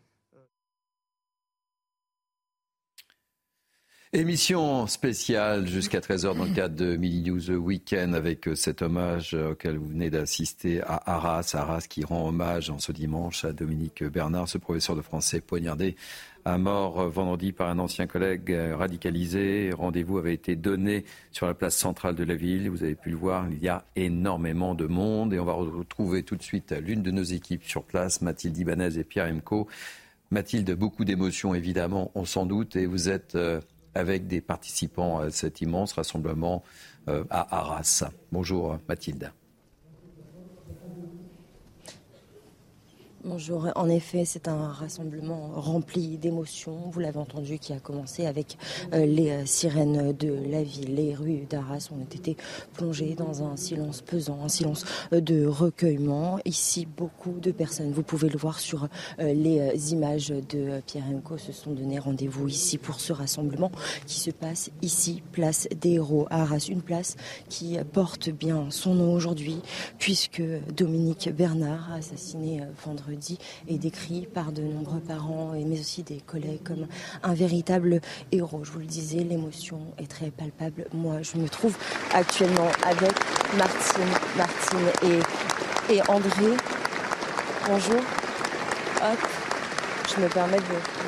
Émission 4.15 4.85
spéciale 4.85 5.65
jusqu'à 5.65 5.99
13h 5.99 6.37
dans 6.37 6.43
le 6.45 6.53
cadre 6.53 6.75
de 6.75 6.97
Mini 6.97 7.31
News 7.31 7.49
Weekend 7.49 8.13
avec 8.13 8.47
euh, 8.47 8.53
cet 8.53 8.83
hommage 8.83 9.33
auquel 9.33 9.77
vous 9.77 9.87
venez 9.87 10.11
d'assister 10.11 10.81
à 10.83 11.01
Arras. 11.15 11.49
Arras 11.55 11.87
qui 11.89 12.03
rend 12.03 12.27
hommage 12.27 12.69
en 12.69 12.77
ce 12.77 12.91
dimanche 12.91 13.43
à 13.43 13.53
Dominique 13.53 14.03
Bernard, 14.03 14.47
ce 14.47 14.59
professeur 14.59 14.95
de 14.95 15.01
français 15.01 15.41
poignardé 15.41 15.95
à 16.45 16.59
mort 16.59 17.01
euh, 17.01 17.09
vendredi 17.09 17.53
par 17.53 17.69
un 17.69 17.79
ancien 17.79 18.05
collègue 18.05 18.51
euh, 18.51 18.75
radicalisé. 18.75 19.71
Rendez-vous 19.73 20.19
avait 20.19 20.35
été 20.35 20.55
donné 20.55 21.05
sur 21.31 21.47
la 21.47 21.55
place 21.55 21.75
centrale 21.75 22.13
de 22.13 22.23
la 22.23 22.35
ville. 22.35 22.69
Vous 22.69 22.83
avez 22.83 22.93
pu 22.93 23.09
le 23.09 23.17
voir, 23.17 23.47
il 23.49 23.63
y 23.63 23.67
a 23.67 23.83
énormément 23.95 24.75
de 24.75 24.85
monde 24.85 25.33
et 25.33 25.39
on 25.39 25.45
va 25.45 25.53
retrouver 25.53 26.21
tout 26.21 26.35
de 26.35 26.43
suite 26.43 26.71
l'une 26.71 27.01
de 27.01 27.09
nos 27.09 27.23
équipes 27.23 27.63
sur 27.63 27.83
place, 27.83 28.21
Mathilde 28.21 28.55
Ibanez 28.59 28.99
et 28.99 29.03
Pierre 29.03 29.33
Emco. 29.33 29.67
Mathilde, 30.33 30.71
beaucoup 30.71 31.05
d'émotions 31.05 31.53
évidemment, 31.53 32.11
on 32.15 32.25
s'en 32.25 32.47
doute, 32.47 32.75
et 32.75 32.87
vous 32.87 33.07
êtes 33.07 33.35
euh, 33.35 33.61
avec 33.95 34.27
des 34.27 34.41
participants 34.41 35.19
à 35.19 35.29
cet 35.29 35.61
immense 35.61 35.93
rassemblement 35.93 36.63
euh, 37.07 37.23
à 37.29 37.57
Arras. 37.57 38.03
Bonjour 38.31 38.77
Mathilde. 38.87 39.31
Bonjour. 43.25 43.69
En 43.77 43.87
effet, 43.87 44.25
c'est 44.25 44.49
un 44.49 44.67
rassemblement 44.67 45.51
rempli 45.55 46.17
d'émotions. 46.17 46.89
Vous 46.91 46.99
l'avez 46.99 47.19
entendu, 47.19 47.57
qui 47.57 47.71
a 47.71 47.79
commencé 47.79 48.25
avec 48.25 48.57
euh, 48.91 49.05
les 49.05 49.29
euh, 49.29 49.45
sirènes 49.45 50.11
de 50.11 50.35
la 50.51 50.61
ville. 50.61 50.95
Les 50.95 51.15
rues 51.15 51.45
d'Arras 51.49 51.87
ont 51.93 52.03
été 52.03 52.35
plongées 52.73 53.15
dans 53.15 53.41
un 53.41 53.55
silence 53.55 54.01
pesant, 54.01 54.43
un 54.43 54.49
silence 54.49 54.83
euh, 55.13 55.21
de 55.21 55.45
recueillement. 55.45 56.37
Ici, 56.43 56.85
beaucoup 56.85 57.39
de 57.39 57.51
personnes, 57.51 57.93
vous 57.93 58.03
pouvez 58.03 58.27
le 58.27 58.37
voir 58.37 58.59
sur 58.59 58.89
les 59.19 59.93
images 59.93 60.27
de 60.27 60.81
Pierre 60.85 61.05
Emco, 61.09 61.37
se 61.37 61.53
sont 61.53 61.71
donné 61.71 61.99
rendez-vous 61.99 62.49
ici 62.49 62.77
pour 62.77 62.99
ce 62.99 63.13
rassemblement 63.13 63.71
qui 64.05 64.19
se 64.19 64.31
passe 64.31 64.69
ici, 64.81 65.23
place 65.31 65.69
des 65.79 65.93
héros 65.93 66.27
Arras. 66.29 66.67
Une 66.69 66.81
place 66.81 67.15
qui 67.47 67.77
porte 67.93 68.29
bien 68.29 68.69
son 68.69 68.95
nom 68.95 69.13
aujourd'hui, 69.13 69.61
puisque 69.97 70.43
Dominique 70.75 71.29
Bernard, 71.33 71.89
assassiné 71.93 72.61
euh, 72.61 72.65
vendredi, 73.13 73.37
est 73.67 73.77
décrit 73.77 74.27
par 74.33 74.51
de 74.51 74.61
nombreux 74.61 74.99
parents, 74.99 75.53
et 75.53 75.63
mais 75.63 75.79
aussi 75.79 76.03
des 76.03 76.17
collègues, 76.17 76.63
comme 76.63 76.87
un 77.23 77.33
véritable 77.33 78.01
héros. 78.31 78.63
Je 78.63 78.71
vous 78.71 78.79
le 78.79 78.85
disais, 78.85 79.19
l'émotion 79.23 79.79
est 79.97 80.09
très 80.09 80.31
palpable. 80.31 80.85
Moi, 80.93 81.21
je 81.21 81.37
me 81.37 81.47
trouve 81.47 81.75
actuellement 82.13 82.67
avec 82.85 83.11
Martine, 83.57 84.13
Martine 84.37 85.19
et, 85.89 85.93
et 85.93 86.01
André. 86.09 86.57
Bonjour. 87.67 87.99
Hop, 89.01 89.19
je 90.15 90.21
me 90.21 90.29
permets 90.29 90.57
de 90.57 90.63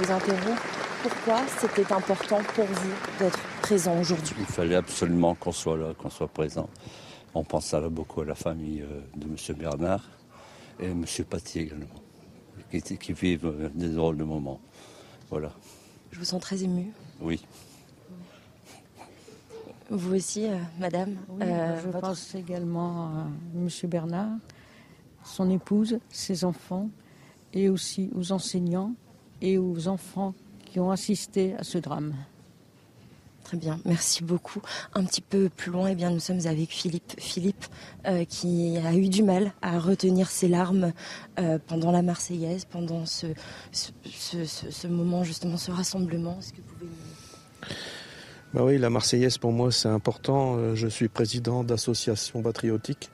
vous 0.05 0.11
interrompre. 0.11 0.61
Pourquoi 1.03 1.41
c'était 1.59 1.91
important 1.93 2.39
pour 2.55 2.65
vous 2.65 2.91
d'être 3.19 3.39
présent 3.61 3.97
aujourd'hui? 3.99 4.35
Il 4.39 4.45
fallait 4.45 4.75
absolument 4.75 5.35
qu'on 5.35 5.51
soit 5.51 5.77
là, 5.77 5.93
qu'on 5.97 6.09
soit 6.09 6.27
présent. 6.27 6.67
On 7.35 7.43
pense 7.43 7.73
à- 7.73 7.89
beaucoup 7.89 8.21
à 8.21 8.25
la 8.25 8.35
famille 8.35 8.81
euh, 8.81 9.01
de 9.15 9.25
M. 9.25 9.35
Bernard 9.57 10.01
et 10.79 10.85
M. 10.87 11.05
Paty 11.29 11.59
également, 11.59 11.85
qui, 12.71 12.81
qui 12.97 13.13
vivent 13.13 13.45
euh, 13.47 13.69
des 13.73 13.89
drôles 13.89 14.17
de 14.17 14.23
moments. 14.23 14.59
Voilà. 15.29 15.51
Je 16.11 16.19
vous 16.19 16.25
sens 16.25 16.41
très 16.41 16.63
émue. 16.63 16.91
Oui. 17.21 17.43
Vous 19.89 20.15
aussi, 20.15 20.47
euh, 20.47 20.57
madame 20.79 21.15
Oui, 21.29 21.41
Euh, 21.43 21.79
je 21.81 21.85
votre- 21.89 21.99
pense 22.01 22.33
également 22.35 23.07
à 23.07 23.27
M. 23.55 23.67
Bernard, 23.89 24.31
son 25.23 25.49
épouse, 25.49 25.99
ses 26.09 26.43
enfants, 26.43 26.89
et 27.53 27.69
aussi 27.69 28.09
aux 28.15 28.31
enseignants 28.31 28.93
et 29.41 29.57
aux 29.57 29.87
enfants 29.87 30.33
qui 30.65 30.79
ont 30.79 30.91
assisté 30.91 31.55
à 31.55 31.63
ce 31.63 31.77
drame. 31.77 32.13
Très 33.45 33.57
bien, 33.57 33.79
merci 33.85 34.23
beaucoup. 34.23 34.59
Un 34.95 35.03
petit 35.05 35.21
peu 35.21 35.49
plus 35.49 35.71
loin, 35.71 35.89
eh 35.89 35.95
bien, 35.95 36.09
nous 36.09 36.19
sommes 36.19 36.47
avec 36.47 36.71
Philippe. 36.71 37.13
Philippe 37.19 37.65
euh, 38.07 38.25
qui 38.25 38.75
a 38.83 38.95
eu 38.95 39.07
du 39.07 39.21
mal 39.21 39.53
à 39.61 39.77
retenir 39.77 40.31
ses 40.31 40.47
larmes 40.47 40.93
euh, 41.37 41.59
pendant 41.67 41.91
la 41.91 42.01
Marseillaise, 42.01 42.65
pendant 42.65 43.05
ce, 43.05 43.27
ce, 43.71 44.87
moment, 44.87 45.23
justement, 45.23 45.57
ce 45.57 45.69
rassemblement. 45.69 46.39
Est-ce 46.39 46.53
que 46.53 46.57
vous 46.57 46.73
pouvez 46.73 46.91
Bah 48.55 48.63
oui, 48.63 48.79
la 48.79 48.89
Marseillaise 48.89 49.37
pour 49.37 49.51
moi 49.51 49.71
c'est 49.71 49.89
important. 49.89 50.57
Euh, 50.57 50.73
Je 50.73 50.87
suis 50.87 51.07
président 51.07 51.63
d'associations 51.63 52.41
patriotiques. 52.41 53.11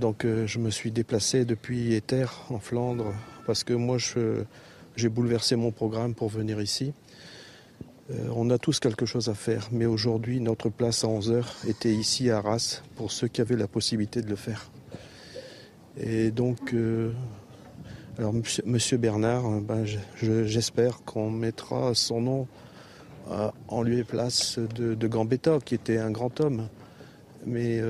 Donc 0.00 0.26
je 0.26 0.58
me 0.58 0.70
suis 0.70 0.90
déplacé 0.90 1.44
depuis 1.44 1.94
Éther 1.94 2.26
en 2.50 2.58
Flandre 2.58 3.14
parce 3.46 3.62
que 3.62 3.72
moi 3.72 3.96
j'ai 4.96 5.08
bouleversé 5.08 5.54
mon 5.54 5.70
programme 5.70 6.14
pour 6.16 6.28
venir 6.28 6.60
ici. 6.60 6.92
Euh, 8.10 8.14
on 8.34 8.50
a 8.50 8.58
tous 8.58 8.80
quelque 8.80 9.06
chose 9.06 9.28
à 9.28 9.34
faire, 9.34 9.68
mais 9.70 9.86
aujourd'hui 9.86 10.40
notre 10.40 10.68
place 10.68 11.04
à 11.04 11.06
11h 11.08 11.44
était 11.68 11.92
ici 11.94 12.30
à 12.30 12.38
Arras 12.38 12.82
pour 12.96 13.12
ceux 13.12 13.28
qui 13.28 13.40
avaient 13.40 13.56
la 13.56 13.68
possibilité 13.68 14.22
de 14.22 14.28
le 14.28 14.36
faire. 14.36 14.70
Et 15.98 16.30
donc, 16.30 16.74
euh, 16.74 17.12
alors 18.18 18.32
monsieur, 18.32 18.62
monsieur 18.66 18.96
Bernard, 18.98 19.46
euh, 19.46 19.60
ben, 19.60 19.84
je- 19.84 19.98
je- 20.16 20.44
j'espère 20.44 21.02
qu'on 21.04 21.30
mettra 21.30 21.94
son 21.94 22.20
nom 22.20 22.46
euh, 23.30 23.50
en 23.68 23.82
lieu 23.82 23.98
et 23.98 24.04
place 24.04 24.58
de, 24.58 24.94
de 24.94 25.08
Gambetta, 25.08 25.58
qui 25.64 25.74
était 25.76 25.98
un 25.98 26.10
grand 26.10 26.40
homme. 26.40 26.68
Mais 27.44 27.80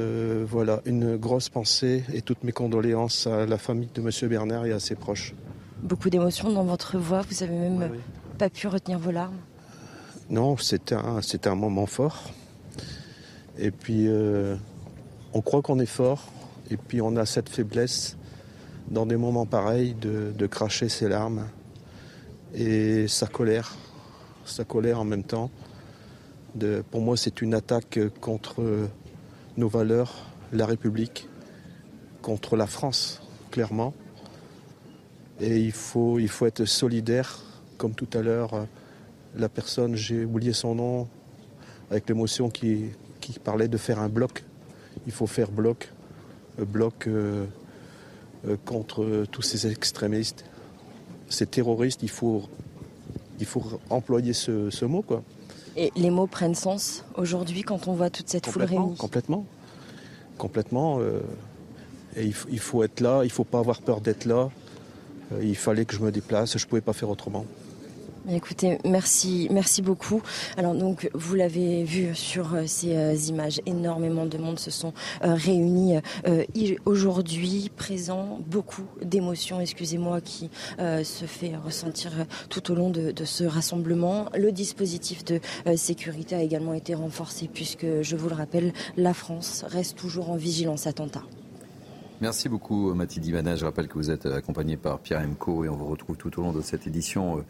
voilà, 0.47 0.81
une 0.87 1.17
grosse 1.19 1.51
pensée 1.51 2.05
et 2.15 2.23
toutes 2.23 2.43
mes 2.43 2.53
condoléances 2.53 3.27
à 3.27 3.45
la 3.45 3.59
famille 3.59 3.91
de 3.95 4.01
M. 4.01 4.29
Bernard 4.31 4.65
et 4.65 4.73
à 4.73 4.81
ses 4.81 4.95
proches. 4.95 5.35
Beaucoup 5.83 6.09
d'émotions 6.09 6.51
dans 6.51 6.65
votre 6.65 6.97
voix. 6.97 7.21
Vous 7.29 7.43
avez 7.43 7.53
même 7.59 7.91
oui. 7.93 7.99
pas 8.39 8.49
pu 8.49 8.67
retenir 8.67 8.99
vos 8.99 9.11
larmes. 9.11 9.37
Non, 10.33 10.57
c'était 10.57 10.95
un, 10.95 11.55
moment 11.55 11.85
fort. 11.85 12.31
Et 13.59 13.71
puis, 13.71 14.09
euh, 14.09 14.57
on 15.35 15.43
croit 15.43 15.61
qu'on 15.61 15.79
est 15.79 15.85
fort, 15.85 16.33
et 16.71 16.79
puis 16.79 17.03
on 17.03 17.17
a 17.17 17.27
cette 17.27 17.51
faiblesse 17.51 18.17
dans 18.89 19.05
des 19.05 19.19
moments 19.19 19.45
pareils 19.45 19.93
de, 19.93 20.47
cracher 20.47 20.89
ses 20.89 21.11
larmes 21.11 21.47
et 22.55 23.09
sa 23.09 23.27
colère 23.27 23.77
sa 24.47 24.65
colère 24.65 25.01
en 25.01 25.05
même 25.05 25.23
temps. 25.23 25.51
Pour 26.91 27.03
moi, 27.03 27.19
c'est 27.19 27.43
une 27.43 27.53
attaque 27.53 27.99
contre 28.23 28.89
nos 29.59 29.69
valeurs, 29.69 30.31
la 30.51 30.65
République, 30.65 31.29
contre 32.23 32.57
la 32.57 32.67
France, 32.67 33.21
clairement. 33.51 33.93
Et 35.43 35.59
il 35.59 35.73
faut, 35.73 36.19
il 36.19 36.29
faut 36.29 36.47
être 36.47 36.65
solidaire, 36.65 37.39
comme 37.77 37.95
tout 37.95 38.09
à 38.15 38.23
l'heure, 38.23 38.67
la 39.37 39.49
personne, 39.49 39.95
j'ai 39.97 40.25
oublié 40.25 40.53
son 40.53 40.75
nom, 40.75 41.09
avec 41.91 42.09
l'émotion 42.09 42.51
qui, 42.51 42.87
qui 43.21 43.39
parlait 43.39 43.69
de 43.69 43.77
faire 43.77 43.99
un 44.01 44.09
bloc. 44.09 44.45
Il 45.07 45.13
faut 45.13 45.27
faire 45.27 45.51
bloc, 45.51 45.89
euh, 46.61 46.65
bloc 46.65 47.07
euh, 47.07 47.45
euh, 48.47 48.57
contre 48.65 49.25
tous 49.31 49.43
ces 49.43 49.67
extrémistes, 49.71 50.45
ces 51.29 51.47
terroristes. 51.47 52.03
Il 52.03 52.11
faut, 52.11 52.43
il 53.41 53.47
faut 53.47 53.63
employer 53.91 54.33
ce, 54.33 54.71
ce 54.71 54.85
mot, 54.85 55.03
quoi. 55.03 55.23
Et 55.77 55.91
les 55.97 56.11
mots 56.11 56.27
prennent 56.27 56.55
sens 56.55 57.03
aujourd'hui 57.17 57.63
quand 57.63 57.89
on 57.89 57.95
voit 57.95 58.11
toute 58.11 58.29
cette 58.29 58.45
foule 58.47 58.63
Complètement, 58.63 58.83
réunie? 58.85 58.97
complètement, 58.99 59.47
complètement. 60.37 60.99
euh, 61.01 61.21
et 62.17 62.25
il, 62.27 62.35
faut- 62.35 62.49
il 62.53 62.59
faut 62.59 62.83
être 62.83 63.01
là, 63.01 63.23
il 63.25 63.31
faut 63.31 63.45
pas 63.45 63.59
avoir 63.59 63.81
peur 63.81 64.03
d'être 64.03 64.27
là. 64.27 64.51
Il 65.41 65.57
fallait 65.57 65.87
que 65.87 65.95
je 65.97 66.01
me 66.01 66.13
déplace, 66.13 66.59
je 66.59 66.67
pouvais 66.67 66.83
pas 66.83 66.93
faire 66.93 67.09
autrement. 67.09 67.47
Écoutez, 68.31 68.79
merci, 68.85 69.49
merci 69.51 69.83
beaucoup. 69.83 70.23
Alors 70.57 70.75
donc, 70.75 71.11
vous 71.13 71.35
l'avez 71.35 71.83
vu 71.83 72.15
sur 72.15 72.55
euh, 72.55 72.63
ces 72.67 72.95
euh, 72.95 73.15
images, 73.15 73.61
énormément 73.67 74.27
de 74.27 74.39
monde 74.39 74.61
se 74.61 74.71
sont 74.71 74.93
euh, 75.25 75.35
réunis 75.35 75.99
aujourd'hui, 76.85 77.71
présents, 77.77 78.39
beaucoup 78.47 78.85
d'émotions, 79.03 79.61
excusez-moi, 79.61 80.21
qui 80.21 80.51
se 80.79 81.25
fait 81.25 81.57
ressentir 81.57 82.13
tout 82.49 82.71
au 82.71 82.75
long 82.75 82.91
de, 82.91 83.13
ce 83.25 83.45
rassemblement. 83.45 84.27
Le 84.37 84.53
dispositif 84.53 85.25
de 85.25 85.41
sécurité 85.77 86.35
a 86.35 86.43
également 86.43 86.75
été 86.75 86.95
renforcé 86.95 87.49
puisque, 87.53 87.87
je 88.03 88.17
vous 88.17 88.29
le 88.29 88.35
rappelle, 88.35 88.73
la 88.97 89.15
France 89.15 89.65
reste 89.69 89.97
toujours 89.97 90.31
en 90.31 90.37
vigilance 90.37 90.87
attentat. 90.87 91.23
Merci 92.21 92.49
beaucoup 92.49 92.95
Mathilde 92.95 93.27
Ivana. 93.27 93.57
Je 93.57 93.65
rappelle 93.65 93.89
que 93.89 93.95
vous 93.95 94.11
êtes 94.11 94.27
accompagné 94.27 94.77
par 94.77 95.01
Pierre 95.01 95.21
Emco 95.21 95.65
et 95.65 95.69
on 95.69 95.77
vous 95.77 95.87
retrouve 95.87 96.17
tout 96.17 96.39
au 96.39 96.43
long 96.43 96.53
de 96.53 96.61
cette 96.61 96.87
édition 96.87 97.45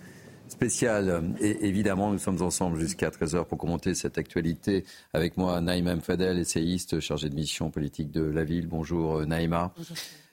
spéciale. 0.53 1.35
Et 1.41 1.67
évidemment, 1.67 2.12
nous 2.12 2.19
sommes 2.19 2.43
ensemble 2.43 2.79
jusqu'à 2.79 3.09
13h 3.09 3.47
pour 3.47 3.59
commenter 3.59 3.95
cette 3.95 4.19
actualité. 4.19 4.85
Avec 5.12 5.37
moi, 5.37 5.61
Naïma 5.61 5.97
Mfadel, 5.97 6.38
essayiste, 6.38 7.01
chargé 7.01 7.29
de 7.29 7.35
mission 7.35 7.71
politique 7.71 8.11
de 8.11 8.23
la 8.23 8.45
ville. 8.45 8.69
Bonjour 8.69 9.19
euh, 9.19 9.27
Naïma. 9.27 9.73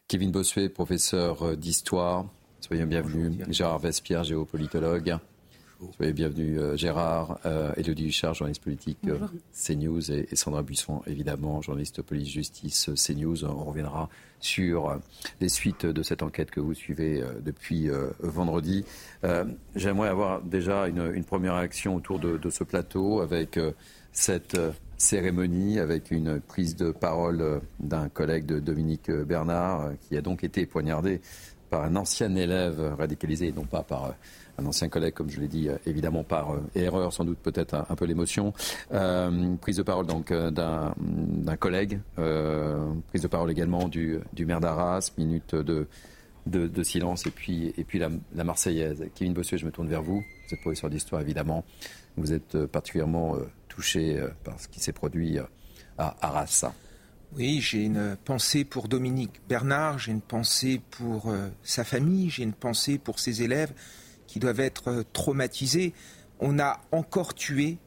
Kevin 0.08 0.32
Bossuet, 0.32 0.70
professeur 0.70 1.44
euh, 1.44 1.56
d'histoire. 1.56 2.26
Soyez 2.60 2.86
bienvenus. 2.86 3.38
Gérard 3.50 3.80
Vespierre, 3.80 4.24
géopolitologue. 4.24 5.18
Soyez 5.96 6.12
bienvenus 6.12 6.60
euh, 6.60 6.76
Gérard, 6.76 7.40
euh, 7.46 7.72
Élodie 7.78 8.08
Huchard, 8.08 8.34
journaliste 8.34 8.62
politique 8.62 9.00
euh, 9.08 9.18
CNews 9.54 10.12
et, 10.12 10.28
et 10.30 10.36
Sandra 10.36 10.62
Buisson, 10.62 11.02
évidemment, 11.08 11.62
journaliste 11.62 12.02
police-justice 12.02 12.90
euh, 12.90 12.96
CNews. 12.96 13.46
On 13.46 13.64
reviendra 13.64 14.10
sur 14.42 15.00
les 15.40 15.48
suites 15.48 15.86
de 15.86 16.04
cette 16.04 16.22
enquête 16.22 16.52
que 16.52 16.60
vous 16.60 16.74
suivez 16.74 17.22
depuis 17.44 17.90
vendredi. 18.20 18.86
J'aimerais 19.76 20.08
avoir 20.08 20.42
déjà 20.42 20.88
une, 20.88 21.12
une 21.14 21.26
première 21.26 21.56
réaction 21.56 21.96
autour 21.96 22.20
de, 22.20 22.38
de 22.38 22.50
ce 22.50 22.64
plateau 22.64 23.20
avec 23.20 23.60
cette 24.14 24.58
cérémonie, 24.96 25.78
avec 25.78 26.10
une 26.12 26.40
prise 26.40 26.78
de 26.78 26.92
parole 26.92 27.60
d'un 27.82 28.08
collègue 28.08 28.46
de 28.46 28.62
Dominique 28.62 29.12
Bernard, 29.12 29.92
qui 30.08 30.16
a 30.16 30.22
donc 30.22 30.46
été 30.46 30.66
poignardé 30.66 31.20
par 31.70 31.84
un 31.84 31.96
ancien 31.96 32.36
élève 32.36 32.96
radicalisé, 32.98 33.48
et 33.48 33.52
non 33.52 33.66
pas 33.66 33.84
par 33.84 34.06
euh, 34.06 34.12
un 34.58 34.66
ancien 34.66 34.90
collègue, 34.90 35.14
comme 35.14 35.30
je 35.30 35.40
l'ai 35.40 35.48
dit, 35.48 35.70
euh, 35.70 35.78
évidemment 35.86 36.24
par 36.24 36.52
euh, 36.52 36.60
erreur, 36.76 37.14
sans 37.14 37.26
doute 37.26 37.40
peut-être 37.40 37.86
un, 37.90 37.96
peu 37.96 38.06
l'émotion. 38.06 38.54
Prise 39.62 39.78
de 39.78 39.84
parole 39.84 40.06
donc 40.06 40.34
d'un 40.34 41.56
collègue, 41.60 42.00
prise 42.16 43.22
de 43.22 43.28
parole 43.28 43.52
également 43.52 43.88
du, 43.88 44.20
maire 44.40 44.60
d'Arras, 44.60 45.12
minute 45.18 45.56
de, 45.56 46.84
silence, 46.84 47.26
et 47.26 47.32
puis, 47.32 47.74
la, 47.94 48.10
la 48.36 48.44
Marseillaise. 48.44 49.06
Kevin 49.16 49.34
Bossuet, 49.34 49.58
je 49.58 49.66
me 49.66 49.72
tourne 49.72 49.88
vers 49.88 50.04
vous. 50.04 50.24
Vous 50.48 50.54
êtes 50.54 50.62
professeur 50.62 50.90
d'histoire, 50.90 51.22
évidemment. 51.22 51.64
Vous 52.18 52.34
êtes 52.34 52.66
particulièrement 52.66 53.38
touché 53.68 54.22
par 54.44 54.60
ce 54.60 54.68
qui 54.68 54.80
s'est 54.80 54.94
produit 54.94 55.38
à 55.98 56.16
Arras. 56.22 56.66
Oui, 57.36 57.62
j'ai 57.62 57.84
une 57.84 58.18
pensée 58.26 58.66
pour 58.66 58.88
Dominique 58.88 59.40
Bernard, 59.48 60.00
j'ai 60.00 60.12
une 60.12 60.22
pensée 60.22 60.82
pour 60.90 61.30
euh, 61.30 61.50
sa 61.62 61.84
famille, 61.84 62.32
j'ai 62.32 62.42
une 62.42 62.54
pensée 62.54 62.98
pour 62.98 63.20
ses 63.20 63.44
élèves 63.44 63.72
qui 64.26 64.40
doivent 64.40 64.60
être 64.60 64.88
euh, 64.88 65.04
traumatisés. 65.14 65.94
On 66.40 66.58
a 66.58 66.82
encore 66.92 67.36
tué 67.36 67.78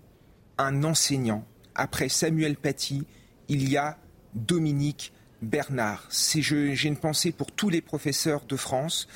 un 0.58 0.84
enseignant. 0.84 1.44
Après 1.74 2.08
Samuel 2.08 2.54
Paty, 2.56 3.04
il 3.48 3.68
y 3.68 3.76
a 3.76 3.98
Dominique 4.34 5.12
Bernard. 5.42 6.08
J'ai 6.12 6.86
une 6.86 6.96
pensée 6.96 7.32
pour 7.32 7.50
tous 7.50 7.68
les 7.68 7.80
professeurs 7.80 8.44
de 8.44 8.56
France. 8.56 9.08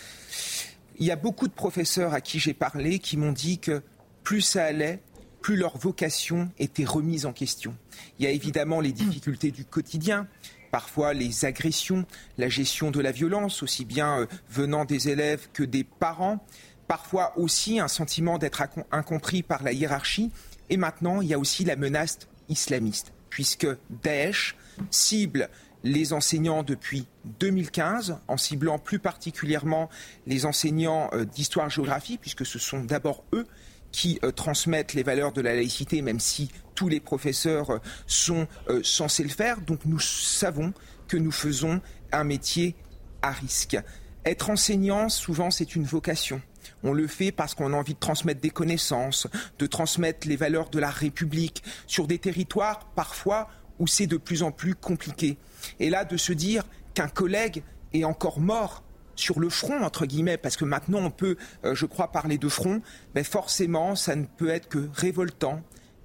Il 0.98 1.06
y 1.06 1.12
a 1.12 1.16
beaucoup 1.16 1.46
de 1.46 1.52
professeurs 1.52 2.14
à 2.14 2.20
qui 2.20 2.40
j'ai 2.40 2.54
parlé 2.54 2.98
qui 2.98 3.16
m'ont 3.16 3.32
dit 3.32 3.60
que 3.60 3.80
plus 4.24 4.40
ça 4.40 4.64
allait, 4.64 5.02
plus 5.46 5.54
leur 5.54 5.78
vocation 5.78 6.50
était 6.58 6.84
remise 6.84 7.24
en 7.24 7.32
question. 7.32 7.76
Il 8.18 8.24
y 8.24 8.26
a 8.26 8.32
évidemment 8.32 8.80
les 8.80 8.90
difficultés 8.90 9.52
du 9.52 9.64
quotidien, 9.64 10.26
parfois 10.72 11.14
les 11.14 11.44
agressions, 11.44 12.04
la 12.36 12.48
gestion 12.48 12.90
de 12.90 13.00
la 13.00 13.12
violence, 13.12 13.62
aussi 13.62 13.84
bien 13.84 14.22
euh, 14.22 14.26
venant 14.50 14.84
des 14.84 15.08
élèves 15.08 15.46
que 15.52 15.62
des 15.62 15.84
parents, 15.84 16.44
parfois 16.88 17.32
aussi 17.38 17.78
un 17.78 17.86
sentiment 17.86 18.38
d'être 18.38 18.60
incom- 18.60 18.86
incompris 18.90 19.44
par 19.44 19.62
la 19.62 19.70
hiérarchie, 19.70 20.32
et 20.68 20.76
maintenant 20.76 21.20
il 21.20 21.28
y 21.28 21.34
a 21.34 21.38
aussi 21.38 21.64
la 21.64 21.76
menace 21.76 22.18
islamiste, 22.48 23.12
puisque 23.30 23.68
Daesh 24.02 24.56
cible 24.90 25.48
les 25.84 26.12
enseignants 26.12 26.64
depuis 26.64 27.06
2015, 27.38 28.18
en 28.26 28.36
ciblant 28.36 28.80
plus 28.80 28.98
particulièrement 28.98 29.90
les 30.26 30.44
enseignants 30.44 31.08
euh, 31.12 31.24
d'histoire-géographie, 31.24 32.18
puisque 32.18 32.44
ce 32.44 32.58
sont 32.58 32.82
d'abord 32.82 33.22
eux 33.32 33.46
qui 33.92 34.18
euh, 34.24 34.30
transmettent 34.30 34.94
les 34.94 35.02
valeurs 35.02 35.32
de 35.32 35.40
la 35.40 35.54
laïcité, 35.54 36.02
même 36.02 36.20
si 36.20 36.50
tous 36.74 36.88
les 36.88 37.00
professeurs 37.00 37.70
euh, 37.70 37.78
sont 38.06 38.46
euh, 38.68 38.80
censés 38.82 39.22
le 39.22 39.28
faire. 39.28 39.60
Donc 39.60 39.80
nous 39.84 40.00
savons 40.00 40.72
que 41.08 41.16
nous 41.16 41.32
faisons 41.32 41.80
un 42.12 42.24
métier 42.24 42.74
à 43.22 43.30
risque. 43.30 43.76
Être 44.24 44.50
enseignant, 44.50 45.08
souvent, 45.08 45.50
c'est 45.50 45.76
une 45.76 45.84
vocation. 45.84 46.40
On 46.82 46.92
le 46.92 47.06
fait 47.06 47.32
parce 47.32 47.54
qu'on 47.54 47.72
a 47.72 47.76
envie 47.76 47.94
de 47.94 47.98
transmettre 47.98 48.40
des 48.40 48.50
connaissances, 48.50 49.28
de 49.58 49.66
transmettre 49.66 50.26
les 50.26 50.36
valeurs 50.36 50.68
de 50.68 50.78
la 50.78 50.90
République 50.90 51.62
sur 51.86 52.06
des 52.06 52.18
territoires 52.18 52.86
parfois 52.96 53.48
où 53.78 53.86
c'est 53.86 54.06
de 54.06 54.16
plus 54.16 54.42
en 54.42 54.50
plus 54.50 54.74
compliqué. 54.74 55.38
Et 55.80 55.90
là, 55.90 56.04
de 56.04 56.16
se 56.16 56.32
dire 56.32 56.64
qu'un 56.94 57.08
collègue 57.08 57.62
est 57.92 58.04
encore 58.04 58.40
mort 58.40 58.82
sur 59.16 59.40
le 59.40 59.48
front, 59.48 59.82
entre 59.82 60.06
guillemets, 60.06 60.36
parce 60.36 60.56
que 60.56 60.64
maintenant 60.64 61.00
on 61.00 61.10
peut, 61.10 61.36
euh, 61.64 61.74
je 61.74 61.86
crois, 61.86 62.12
parler 62.12 62.38
de 62.38 62.48
front, 62.48 62.80
mais 63.14 63.24
forcément, 63.24 63.96
ça 63.96 64.14
ne 64.14 64.24
peut 64.24 64.50
être 64.50 64.68
que 64.68 64.88
révoltant, 64.94 65.62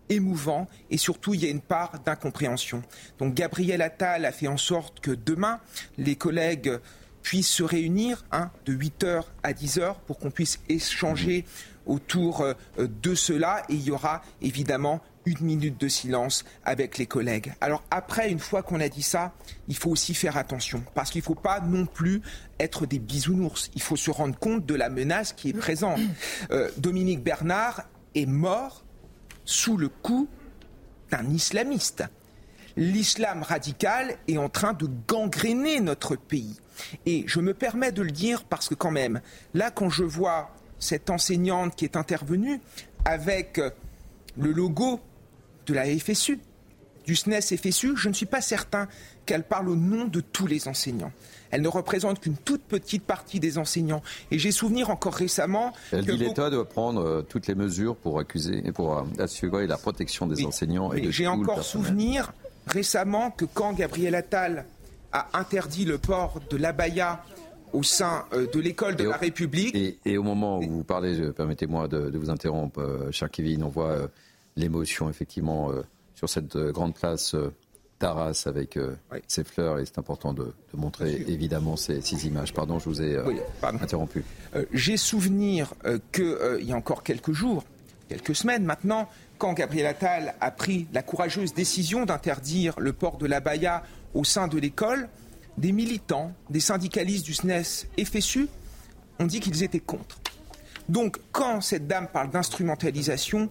émouvant, 0.09 0.67
et 0.89 0.97
surtout, 0.97 1.33
il 1.33 1.43
y 1.43 1.45
a 1.45 1.49
une 1.49 1.61
part 1.61 1.99
d'incompréhension. 1.99 2.81
Donc 3.19 3.33
Gabriel 3.33 3.81
Attal 3.81 4.25
a 4.25 4.31
fait 4.31 4.47
en 4.47 4.57
sorte 4.57 4.99
que 4.99 5.11
demain, 5.11 5.59
les 5.97 6.15
collègues 6.15 6.79
puissent 7.21 7.49
se 7.49 7.63
réunir 7.63 8.25
hein, 8.31 8.49
de 8.65 8.73
8h 8.73 9.23
à 9.43 9.53
10h 9.53 9.95
pour 10.07 10.17
qu'on 10.17 10.31
puisse 10.31 10.59
échanger 10.69 11.45
autour 11.85 12.41
euh, 12.41 12.53
de 12.77 13.15
cela, 13.15 13.63
et 13.69 13.75
il 13.75 13.83
y 13.83 13.91
aura 13.91 14.21
évidemment 14.41 15.01
une 15.25 15.41
minute 15.41 15.79
de 15.79 15.87
silence 15.87 16.43
avec 16.63 16.97
les 16.97 17.05
collègues. 17.05 17.53
Alors 17.61 17.83
après, 17.91 18.29
une 18.31 18.39
fois 18.39 18.63
qu'on 18.63 18.79
a 18.79 18.89
dit 18.89 19.03
ça, 19.03 19.33
il 19.67 19.75
faut 19.75 19.89
aussi 19.89 20.13
faire 20.13 20.37
attention, 20.37 20.83
parce 20.93 21.11
qu'il 21.11 21.19
ne 21.19 21.25
faut 21.25 21.35
pas 21.35 21.59
non 21.59 21.85
plus 21.85 22.21
être 22.59 22.85
des 22.85 22.99
bisounours. 22.99 23.71
Il 23.75 23.81
faut 23.81 23.95
se 23.95 24.11
rendre 24.11 24.37
compte 24.37 24.65
de 24.65 24.75
la 24.75 24.89
menace 24.89 25.33
qui 25.33 25.49
est 25.49 25.53
présente. 25.53 25.99
Euh, 26.51 26.69
Dominique 26.77 27.23
Bernard 27.23 27.83
est 28.15 28.25
mort 28.25 28.83
sous 29.45 29.77
le 29.77 29.89
coup 29.89 30.27
d'un 31.09 31.29
islamiste. 31.29 32.03
L'islam 32.77 33.43
radical 33.43 34.17
est 34.27 34.37
en 34.37 34.49
train 34.49 34.73
de 34.73 34.87
gangréner 35.07 35.79
notre 35.79 36.15
pays. 36.15 36.59
Et 37.05 37.25
je 37.27 37.39
me 37.39 37.53
permets 37.53 37.91
de 37.91 38.01
le 38.01 38.11
dire 38.11 38.43
parce 38.43 38.69
que 38.69 38.75
quand 38.75 38.91
même, 38.91 39.21
là 39.53 39.71
quand 39.71 39.89
je 39.89 40.03
vois 40.03 40.51
cette 40.79 41.09
enseignante 41.09 41.75
qui 41.75 41.85
est 41.85 41.95
intervenue 41.95 42.59
avec 43.05 43.61
le 44.37 44.51
logo 44.51 44.99
de 45.67 45.73
la 45.73 45.85
FSU, 45.85 46.39
du 47.05 47.15
SNES 47.15 47.41
FSU, 47.41 47.95
je 47.97 48.09
ne 48.09 48.13
suis 48.13 48.25
pas 48.27 48.41
certain 48.41 48.87
qu'elle 49.25 49.43
parle 49.43 49.69
au 49.69 49.75
nom 49.75 50.05
de 50.05 50.19
tous 50.21 50.45
les 50.47 50.67
enseignants. 50.67 51.11
Elle 51.49 51.61
ne 51.61 51.67
représente 51.67 52.19
qu'une 52.19 52.37
toute 52.37 52.61
petite 52.63 53.03
partie 53.03 53.39
des 53.39 53.57
enseignants. 53.57 54.01
Et 54.29 54.39
j'ai 54.39 54.51
souvenir 54.51 54.89
encore 54.89 55.13
récemment 55.15 55.73
Elle 55.91 56.05
que 56.05 56.11
dit 56.11 56.17
beaucoup- 56.19 56.29
l'État 56.29 56.49
doit 56.49 56.67
prendre 56.69 57.01
euh, 57.01 57.21
toutes 57.23 57.47
les 57.47 57.55
mesures 57.55 57.95
pour 57.95 58.19
accuser 58.19 58.61
et 58.65 58.71
pour 58.71 58.97
euh, 58.97 59.03
assurer 59.19 59.67
la 59.67 59.77
protection 59.77 60.27
des 60.27 60.35
Oui, 60.35 60.45
enseignants 60.45 60.93
et 60.93 61.11
J'ai 61.11 61.27
encore 61.27 61.63
souvenir 61.63 62.31
récemment 62.67 63.31
que 63.31 63.45
quand 63.45 63.73
Gabriel 63.73 64.15
Attal 64.15 64.65
a 65.11 65.27
interdit 65.37 65.85
le 65.85 65.97
port 65.97 66.39
de 66.49 66.57
l'abaya 66.57 67.23
au 67.73 67.83
sein 67.83 68.25
euh, 68.33 68.47
de 68.53 68.59
l'école 68.59 68.95
de 68.95 69.05
la 69.09 69.17
République. 69.17 69.75
Et, 69.75 69.97
et 70.05 70.17
au 70.17 70.23
moment 70.23 70.59
où 70.59 70.69
vous 70.69 70.83
parlez, 70.83 71.31
permettez-moi 71.31 71.87
de, 71.87 72.09
de 72.09 72.17
vous 72.17 72.29
interrompre, 72.29 73.07
cher 73.11 73.29
Kevin, 73.29 73.63
on 73.63 73.69
voit 73.69 74.07
l'émotion 74.55 75.09
effectivement 75.09 75.71
euh, 75.71 75.81
sur 76.15 76.29
cette 76.29 76.55
euh, 76.55 76.71
grande 76.71 76.93
place 76.95 77.33
euh, 77.35 77.53
d'Arras 77.99 78.43
avec 78.47 78.77
euh, 78.77 78.95
Oui. 79.11 79.19
ces 79.27 79.43
fleurs 79.43 79.79
et 79.79 79.85
c'est 79.85 79.99
important 79.99 80.33
de, 80.33 80.43
de 80.73 80.77
montrer 80.77 81.23
évidemment 81.27 81.75
ces, 81.77 82.01
ces 82.01 82.25
images. 82.27 82.53
Pardon, 82.53 82.79
je 82.79 82.85
vous 82.89 83.01
ai 83.01 83.19
Oui, 83.21 83.37
interrompu. 83.63 84.23
J'ai 84.73 84.97
souvenir 84.97 85.73
euh, 85.85 85.99
que 86.11 86.21
euh, 86.23 86.59
il 86.61 86.67
y 86.67 86.73
a 86.73 86.75
encore 86.75 87.03
quelques 87.03 87.31
jours, 87.31 87.63
quelques 88.09 88.35
semaines 88.35 88.63
maintenant, 88.65 89.07
quand 89.37 89.53
Gabriel 89.53 89.85
Attal 89.87 90.35
a 90.41 90.51
pris 90.51 90.87
la 90.93 91.01
courageuse 91.03 91.53
décision 91.53 92.05
d'interdire 92.05 92.79
le 92.79 92.91
port 92.93 93.17
de 93.17 93.25
l'abaya 93.27 93.83
au 94.13 94.23
sein 94.23 94.47
de 94.47 94.57
l'école, 94.59 95.07
des 95.57 95.71
militants, 95.71 96.31
des 96.49 96.59
syndicalistes 96.59 97.25
du 97.25 97.33
SNES 97.33 97.87
et 97.97 98.05
FSU 98.05 98.47
ont 99.19 99.25
dit 99.25 99.39
qu'ils 99.39 99.63
étaient 99.63 99.79
contre. 99.79 100.19
Donc, 100.89 101.19
quand 101.31 101.61
cette 101.61 101.87
dame 101.87 102.07
parle 102.07 102.31
d'instrumentalisation, 102.31 103.49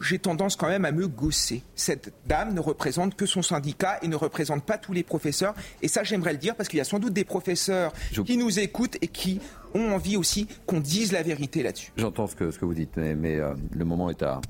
j'ai 0.00 0.18
tendance 0.18 0.56
quand 0.56 0.68
même 0.68 0.84
à 0.84 0.92
me 0.92 1.06
gausser. 1.08 1.62
Cette 1.74 2.12
dame 2.26 2.54
ne 2.54 2.60
représente 2.60 3.14
que 3.14 3.26
son 3.26 3.42
syndicat 3.42 3.98
et 4.02 4.08
ne 4.08 4.16
représente 4.16 4.64
pas 4.64 4.78
tous 4.78 4.92
les 4.92 5.02
professeurs. 5.02 5.54
Et 5.82 5.88
ça, 5.88 6.02
j'aimerais 6.02 6.32
le 6.32 6.38
dire 6.38 6.56
parce 6.56 6.68
qu'il 6.68 6.78
y 6.78 6.80
a 6.80 6.84
sans 6.84 6.98
doute 6.98 7.12
des 7.12 7.24
professeurs 7.24 7.92
Je- 8.12 8.22
qui 8.22 8.36
nous 8.36 8.58
écoutent 8.58 8.96
et 9.02 9.08
qui 9.08 9.40
ont 9.74 9.92
envie 9.92 10.16
aussi 10.16 10.48
qu'on 10.66 10.80
dise 10.80 11.12
la 11.12 11.22
vérité 11.22 11.62
là-dessus. 11.62 11.92
J'entends 11.96 12.26
ce 12.26 12.34
que, 12.34 12.50
ce 12.50 12.58
que 12.58 12.64
vous 12.64 12.74
dites, 12.74 12.96
mais, 12.96 13.14
mais, 13.14 13.36
euh, 13.38 13.54
le 13.72 13.84
moment 13.84 14.10
est 14.10 14.22
à, 14.22 14.40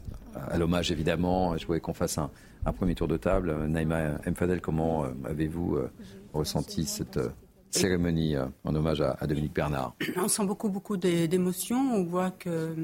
à 0.50 0.56
l'hommage 0.56 0.90
évidemment. 0.92 1.56
Je 1.58 1.66
voulais 1.66 1.80
qu'on 1.80 1.94
fasse 1.94 2.16
un, 2.18 2.30
un 2.64 2.72
premier 2.72 2.94
tour 2.94 3.08
de 3.08 3.16
table. 3.16 3.54
Naïma 3.66 4.18
Mfadel, 4.26 4.60
comment 4.60 5.04
euh, 5.04 5.08
avez-vous 5.28 5.76
euh, 5.76 5.90
ressenti 6.32 6.84
cette 6.86 7.16
euh, 7.16 7.28
cérémonie 7.70 8.34
en 8.64 8.74
hommage 8.74 9.00
à, 9.00 9.26
Dominique 9.26 9.54
Bernard? 9.54 9.94
On 10.16 10.28
sent 10.28 10.44
beaucoup, 10.44 10.68
beaucoup 10.68 10.96
d'é- 10.96 11.28
d'émotions. 11.28 11.94
On 11.94 12.04
voit 12.04 12.30
que 12.30 12.74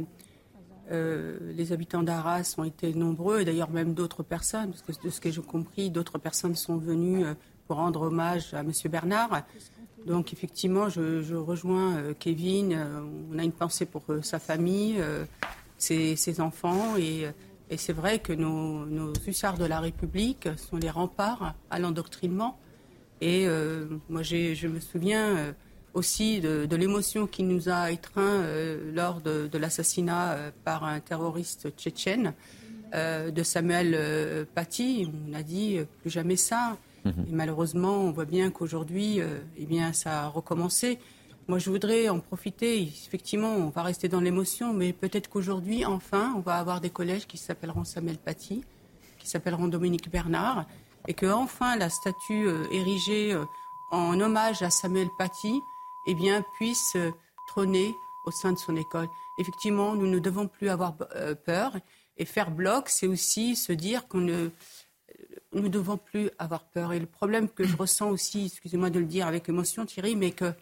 euh, 0.90 1.38
les 1.56 1.72
habitants 1.72 2.02
d'Arras 2.02 2.54
ont 2.58 2.64
été 2.64 2.94
nombreux, 2.94 3.40
et 3.40 3.44
d'ailleurs 3.44 3.70
même 3.70 3.94
d'autres 3.94 4.22
personnes, 4.22 4.70
parce 4.70 4.82
que 4.82 5.06
de 5.06 5.10
ce 5.10 5.20
que 5.20 5.30
j'ai 5.30 5.42
compris, 5.42 5.90
d'autres 5.90 6.18
personnes 6.18 6.54
sont 6.54 6.76
venues 6.76 7.24
euh, 7.24 7.34
pour 7.66 7.76
rendre 7.76 8.02
hommage 8.02 8.54
à 8.54 8.60
M. 8.60 8.70
Bernard. 8.88 9.42
Donc 10.06 10.32
effectivement, 10.32 10.88
je, 10.88 11.34
rejoins 11.34 11.96
euh, 11.96 12.14
Kevin. 12.16 12.78
on 13.32 13.38
a 13.38 13.42
une 13.42 13.52
pensée 13.52 13.86
pour 13.86 14.04
sa 14.22 14.38
famille, 14.38 15.02
ses, 15.78 16.40
enfants, 16.40 16.96
et, 16.96 17.26
c'est 17.76 17.92
vrai 17.92 18.20
que 18.20 18.32
nos, 18.32 18.86
nos 18.86 19.12
hussards 19.26 19.58
de 19.58 19.64
la 19.64 19.80
République 19.80 20.48
sont 20.56 20.76
les 20.76 20.90
remparts 20.90 21.56
à 21.70 21.80
l'endoctrinement. 21.80 22.56
Et 23.20 23.48
moi, 24.08 24.22
je 24.22 24.68
me 24.68 24.78
souviens 24.78 25.52
aussi 25.96 26.40
de, 26.40 26.66
de 26.66 26.76
l'émotion 26.76 27.26
qui 27.26 27.42
nous 27.42 27.68
a 27.70 27.90
étreints 27.90 28.42
euh, 28.42 28.92
lors 28.94 29.22
de, 29.22 29.48
de 29.50 29.58
l'assassinat 29.58 30.32
euh, 30.32 30.50
par 30.62 30.84
un 30.84 31.00
terroriste 31.00 31.70
tchétchène 31.70 32.34
euh, 32.94 33.30
de 33.30 33.42
Samuel 33.42 34.46
Paty. 34.54 35.10
On 35.28 35.32
a 35.32 35.42
dit 35.42 35.80
plus 36.02 36.10
jamais 36.10 36.36
ça. 36.36 36.76
Et 37.06 37.30
malheureusement, 37.30 37.98
on 38.00 38.10
voit 38.10 38.24
bien 38.24 38.50
qu'aujourd'hui, 38.50 39.20
eh 39.56 39.64
bien, 39.64 39.92
ça 39.92 40.24
a 40.24 40.26
recommencé. 40.26 40.98
Moi, 41.46 41.60
je 41.60 41.70
voudrais 41.70 42.08
en 42.08 42.18
profiter. 42.18 42.82
Effectivement, 42.82 43.54
on 43.54 43.68
va 43.68 43.84
rester 43.84 44.08
dans 44.08 44.18
l'émotion, 44.18 44.72
mais 44.72 44.92
peut-être 44.92 45.30
qu'aujourd'hui, 45.30 45.84
enfin, 45.84 46.34
on 46.36 46.40
va 46.40 46.56
avoir 46.56 46.80
des 46.80 46.90
collèges 46.90 47.28
qui 47.28 47.36
s'appelleront 47.36 47.84
Samuel 47.84 48.18
Paty, 48.18 48.64
qui 49.20 49.28
s'appelleront 49.28 49.68
Dominique 49.68 50.10
Bernard, 50.10 50.66
et 51.06 51.14
que 51.14 51.26
enfin 51.26 51.76
la 51.76 51.90
statue 51.90 52.48
érigée 52.72 53.40
en 53.92 54.20
hommage 54.20 54.62
à 54.62 54.70
Samuel 54.70 55.06
Paty, 55.16 55.60
eh 56.06 56.14
bien, 56.14 56.44
puisse 56.56 56.94
euh, 56.96 57.10
trôner 57.48 57.94
au 58.26 58.30
sein 58.30 58.52
de 58.52 58.58
son 58.58 58.76
école. 58.76 59.08
Effectivement, 59.38 59.94
nous 59.94 60.06
ne 60.06 60.18
devons 60.18 60.48
plus 60.48 60.68
avoir 60.68 60.94
euh, 61.14 61.34
peur 61.34 61.76
et 62.16 62.24
faire 62.24 62.50
bloc, 62.50 62.88
c'est 62.88 63.06
aussi 63.06 63.56
se 63.56 63.72
dire 63.72 64.08
qu'on 64.08 64.18
ne 64.20 64.50
nous 65.52 65.62
ne 65.62 65.68
devons 65.68 65.96
plus 65.96 66.30
avoir 66.38 66.64
peur. 66.64 66.92
Et 66.92 66.98
le 66.98 67.06
problème 67.06 67.48
que 67.48 67.64
je 67.64 67.76
ressens 67.82 68.10
aussi, 68.10 68.46
excusez-moi 68.46 68.90
de 68.90 68.98
le 68.98 69.06
dire 69.06 69.26
avec 69.26 69.48
émotion, 69.48 69.86
Thierry, 69.86 70.16
mais 70.16 70.32
que 70.32 70.52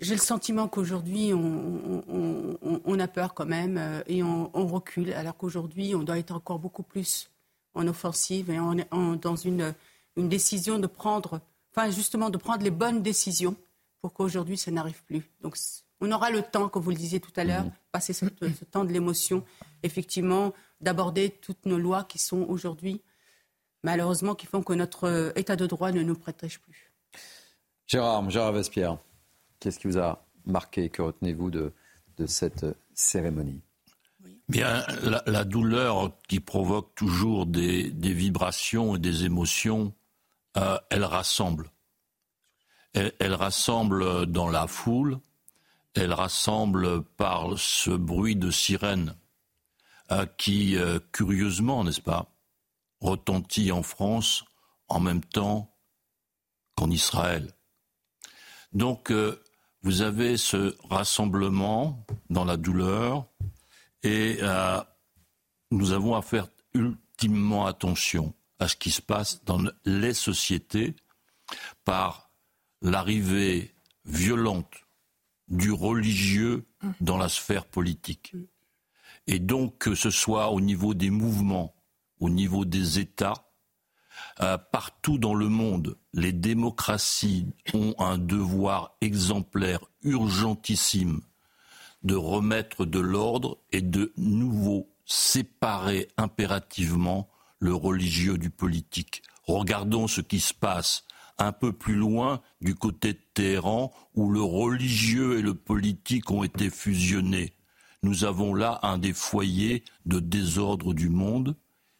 j'ai 0.00 0.14
le 0.14 0.20
sentiment 0.20 0.66
qu'aujourd'hui, 0.68 1.32
on, 1.32 2.02
on- 2.08 2.58
on- 2.62 2.80
on 2.84 2.98
a 2.98 3.06
peur 3.08 3.34
quand 3.34 3.46
même 3.46 3.76
euh, 3.78 4.02
et 4.06 4.22
on, 4.22 4.50
on 4.54 4.66
recule, 4.66 5.12
alors 5.12 5.36
qu'aujourd'hui, 5.36 5.94
on 5.94 6.02
doit 6.02 6.18
être 6.18 6.32
encore 6.32 6.58
beaucoup 6.58 6.82
plus 6.82 7.30
en 7.74 7.86
offensive 7.86 8.50
et 8.50 8.58
en, 8.58 8.76
en- 8.90 9.14
dans 9.16 9.36
une, 9.36 9.74
une 10.16 10.28
décision 10.28 10.78
de 10.78 10.86
prendre, 10.88 11.40
enfin 11.74 11.90
justement 11.90 12.30
de 12.30 12.36
prendre 12.38 12.62
les 12.62 12.70
bonnes 12.70 13.02
décisions 13.02 13.56
pour 14.00 14.12
qu'aujourd'hui, 14.12 14.56
ça 14.58 14.70
n'arrive 14.70 15.02
plus. 15.04 15.22
Donc, 15.42 15.56
on 16.00 16.10
aura 16.10 16.30
le 16.30 16.42
temps, 16.42 16.68
comme 16.68 16.82
vous 16.82 16.90
le 16.90 16.96
disiez 16.96 17.20
tout 17.20 17.32
à 17.36 17.44
l'heure, 17.44 17.64
passer 17.92 18.12
ce, 18.12 18.26
ce 18.40 18.64
temps 18.64 18.84
de 18.84 18.92
l'émotion, 18.92 19.44
effectivement, 19.84 20.52
d'aborder 20.80 21.30
toutes 21.30 21.64
nos 21.64 21.78
lois 21.78 22.02
qui 22.02 22.18
sont 22.18 22.42
aujourd'hui, 22.48 23.00
malheureusement, 23.84 24.34
qui 24.34 24.46
font 24.46 24.62
que 24.62 24.72
notre 24.72 25.04
euh, 25.04 25.30
état 25.36 25.54
de 25.54 25.66
droit 25.66 25.92
ne 25.92 26.02
nous 26.02 26.16
protège 26.16 26.58
plus. 26.58 26.90
Gérard, 27.86 28.28
Gérard 28.28 28.52
Vespierre, 28.52 28.98
qu'est-ce 29.60 29.78
qui 29.78 29.86
vous 29.86 29.98
a 29.98 30.24
marqué 30.44 30.88
Que 30.88 31.02
retenez-vous 31.02 31.52
de, 31.52 31.72
de 32.16 32.26
cette 32.26 32.64
euh, 32.64 32.74
cérémonie? 32.94 33.60
Bien, 34.48 34.84
la, 35.04 35.22
la 35.26 35.44
douleur 35.44 36.12
qui 36.28 36.40
provoque 36.40 36.94
toujours 36.96 37.46
des, 37.46 37.90
des 37.90 38.12
vibrations 38.12 38.96
et 38.96 38.98
des 38.98 39.24
émotions, 39.24 39.94
euh, 40.56 40.78
elle 40.90 41.04
rassemble. 41.04 41.70
Elle, 42.94 43.32
rassemble 43.32 44.26
dans 44.26 44.50
la 44.50 44.66
foule, 44.66 45.18
elle 45.94 46.12
rassemble 46.12 47.02
par 47.02 47.58
ce 47.58 47.90
bruit 47.90 48.36
de 48.36 48.50
sirène 48.50 49.16
euh, 50.10 50.26
qui, 50.36 50.76
euh, 50.76 50.98
curieusement, 51.10 51.84
n'est-ce 51.84 52.02
pas, 52.02 52.26
retentit 53.00 53.72
en 53.72 53.82
France 53.82 54.44
en 54.88 55.00
même 55.00 55.24
temps 55.24 55.74
qu'en 56.74 56.90
Israël. 56.90 57.54
Donc, 58.74 59.10
vous 59.82 60.02
avez 60.02 60.36
ce 60.36 60.76
rassemblement 60.88 62.04
dans 62.28 62.44
la 62.44 62.56
douleur, 62.56 63.26
et 64.02 64.40
nous 65.70 65.92
avons 65.92 66.14
à 66.14 66.22
faire 66.22 66.48
ultimement 66.74 67.66
attention 67.66 68.34
à 68.62 68.68
ce 68.68 68.76
qui 68.76 68.90
se 68.90 69.02
passe 69.02 69.44
dans 69.44 69.60
les 69.84 70.14
sociétés 70.14 70.94
par 71.84 72.30
l'arrivée 72.80 73.74
violente 74.04 74.72
du 75.48 75.72
religieux 75.72 76.66
dans 77.00 77.18
la 77.18 77.28
sphère 77.28 77.66
politique. 77.66 78.34
Et 79.26 79.38
donc 79.38 79.78
que 79.78 79.94
ce 79.94 80.10
soit 80.10 80.50
au 80.50 80.60
niveau 80.60 80.94
des 80.94 81.10
mouvements, 81.10 81.74
au 82.20 82.30
niveau 82.30 82.64
des 82.64 82.98
États, 82.98 83.50
euh, 84.40 84.58
partout 84.58 85.18
dans 85.18 85.34
le 85.34 85.48
monde, 85.48 85.96
les 86.12 86.32
démocraties 86.32 87.48
ont 87.74 87.94
un 87.98 88.18
devoir 88.18 88.96
exemplaire, 89.00 89.80
urgentissime, 90.02 91.20
de 92.02 92.14
remettre 92.14 92.84
de 92.84 93.00
l'ordre 93.00 93.58
et 93.72 93.82
de 93.82 94.12
nouveau 94.16 94.88
séparer 95.04 96.08
impérativement 96.16 97.31
le 97.62 97.74
religieux 97.74 98.38
du 98.38 98.50
politique. 98.50 99.22
Regardons 99.46 100.08
ce 100.08 100.20
qui 100.20 100.40
se 100.40 100.52
passe 100.52 101.04
un 101.38 101.52
peu 101.52 101.72
plus 101.72 101.94
loin 101.94 102.42
du 102.60 102.74
côté 102.74 103.12
de 103.12 103.20
Téhéran 103.34 103.92
où 104.14 104.30
le 104.30 104.42
religieux 104.42 105.38
et 105.38 105.42
le 105.42 105.54
politique 105.54 106.30
ont 106.32 106.42
été 106.42 106.70
fusionnés. 106.70 107.54
Nous 108.02 108.24
avons 108.24 108.52
là 108.52 108.80
un 108.82 108.98
des 108.98 109.12
foyers 109.12 109.84
de 110.06 110.18
désordre 110.18 110.92
du 110.92 111.08
monde. 111.08 111.54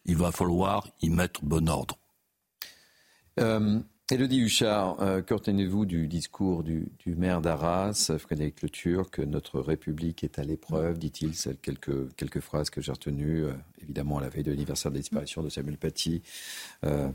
Il 0.04 0.16
va 0.16 0.32
falloir 0.32 0.88
y 1.00 1.10
mettre 1.10 1.44
bon 1.44 1.68
ordre. 1.68 1.96
Euh, 3.38 3.78
Élodie 4.10 4.40
Huchard, 4.40 5.00
euh, 5.00 5.22
que 5.22 5.32
retenez-vous 5.32 5.86
du 5.86 6.06
discours 6.06 6.64
du, 6.64 6.90
maire 7.06 7.40
d'Arras, 7.40 8.12
Frédéric 8.18 8.60
Le 8.60 8.68
Turc 8.68 9.20
Notre 9.20 9.60
République 9.60 10.24
est 10.24 10.38
à 10.38 10.42
l'épreuve, 10.42 10.98
dit-il. 10.98 11.32
Quelques, 11.62 12.14
quelques 12.16 12.40
phrases 12.40 12.68
que 12.68 12.80
j'ai 12.80 12.92
retenues, 12.92 13.44
euh, 13.44 13.52
évidemment, 13.80 14.18
à 14.18 14.22
la 14.22 14.28
veille 14.28 14.42
de 14.42 14.50
l'anniversaire 14.50 14.90
de 14.90 14.96
la 14.96 15.00
disparition 15.00 15.42
de 15.42 15.48
Samuel 15.48 15.78
Paty. 15.78 16.20
Euh, 16.84 17.08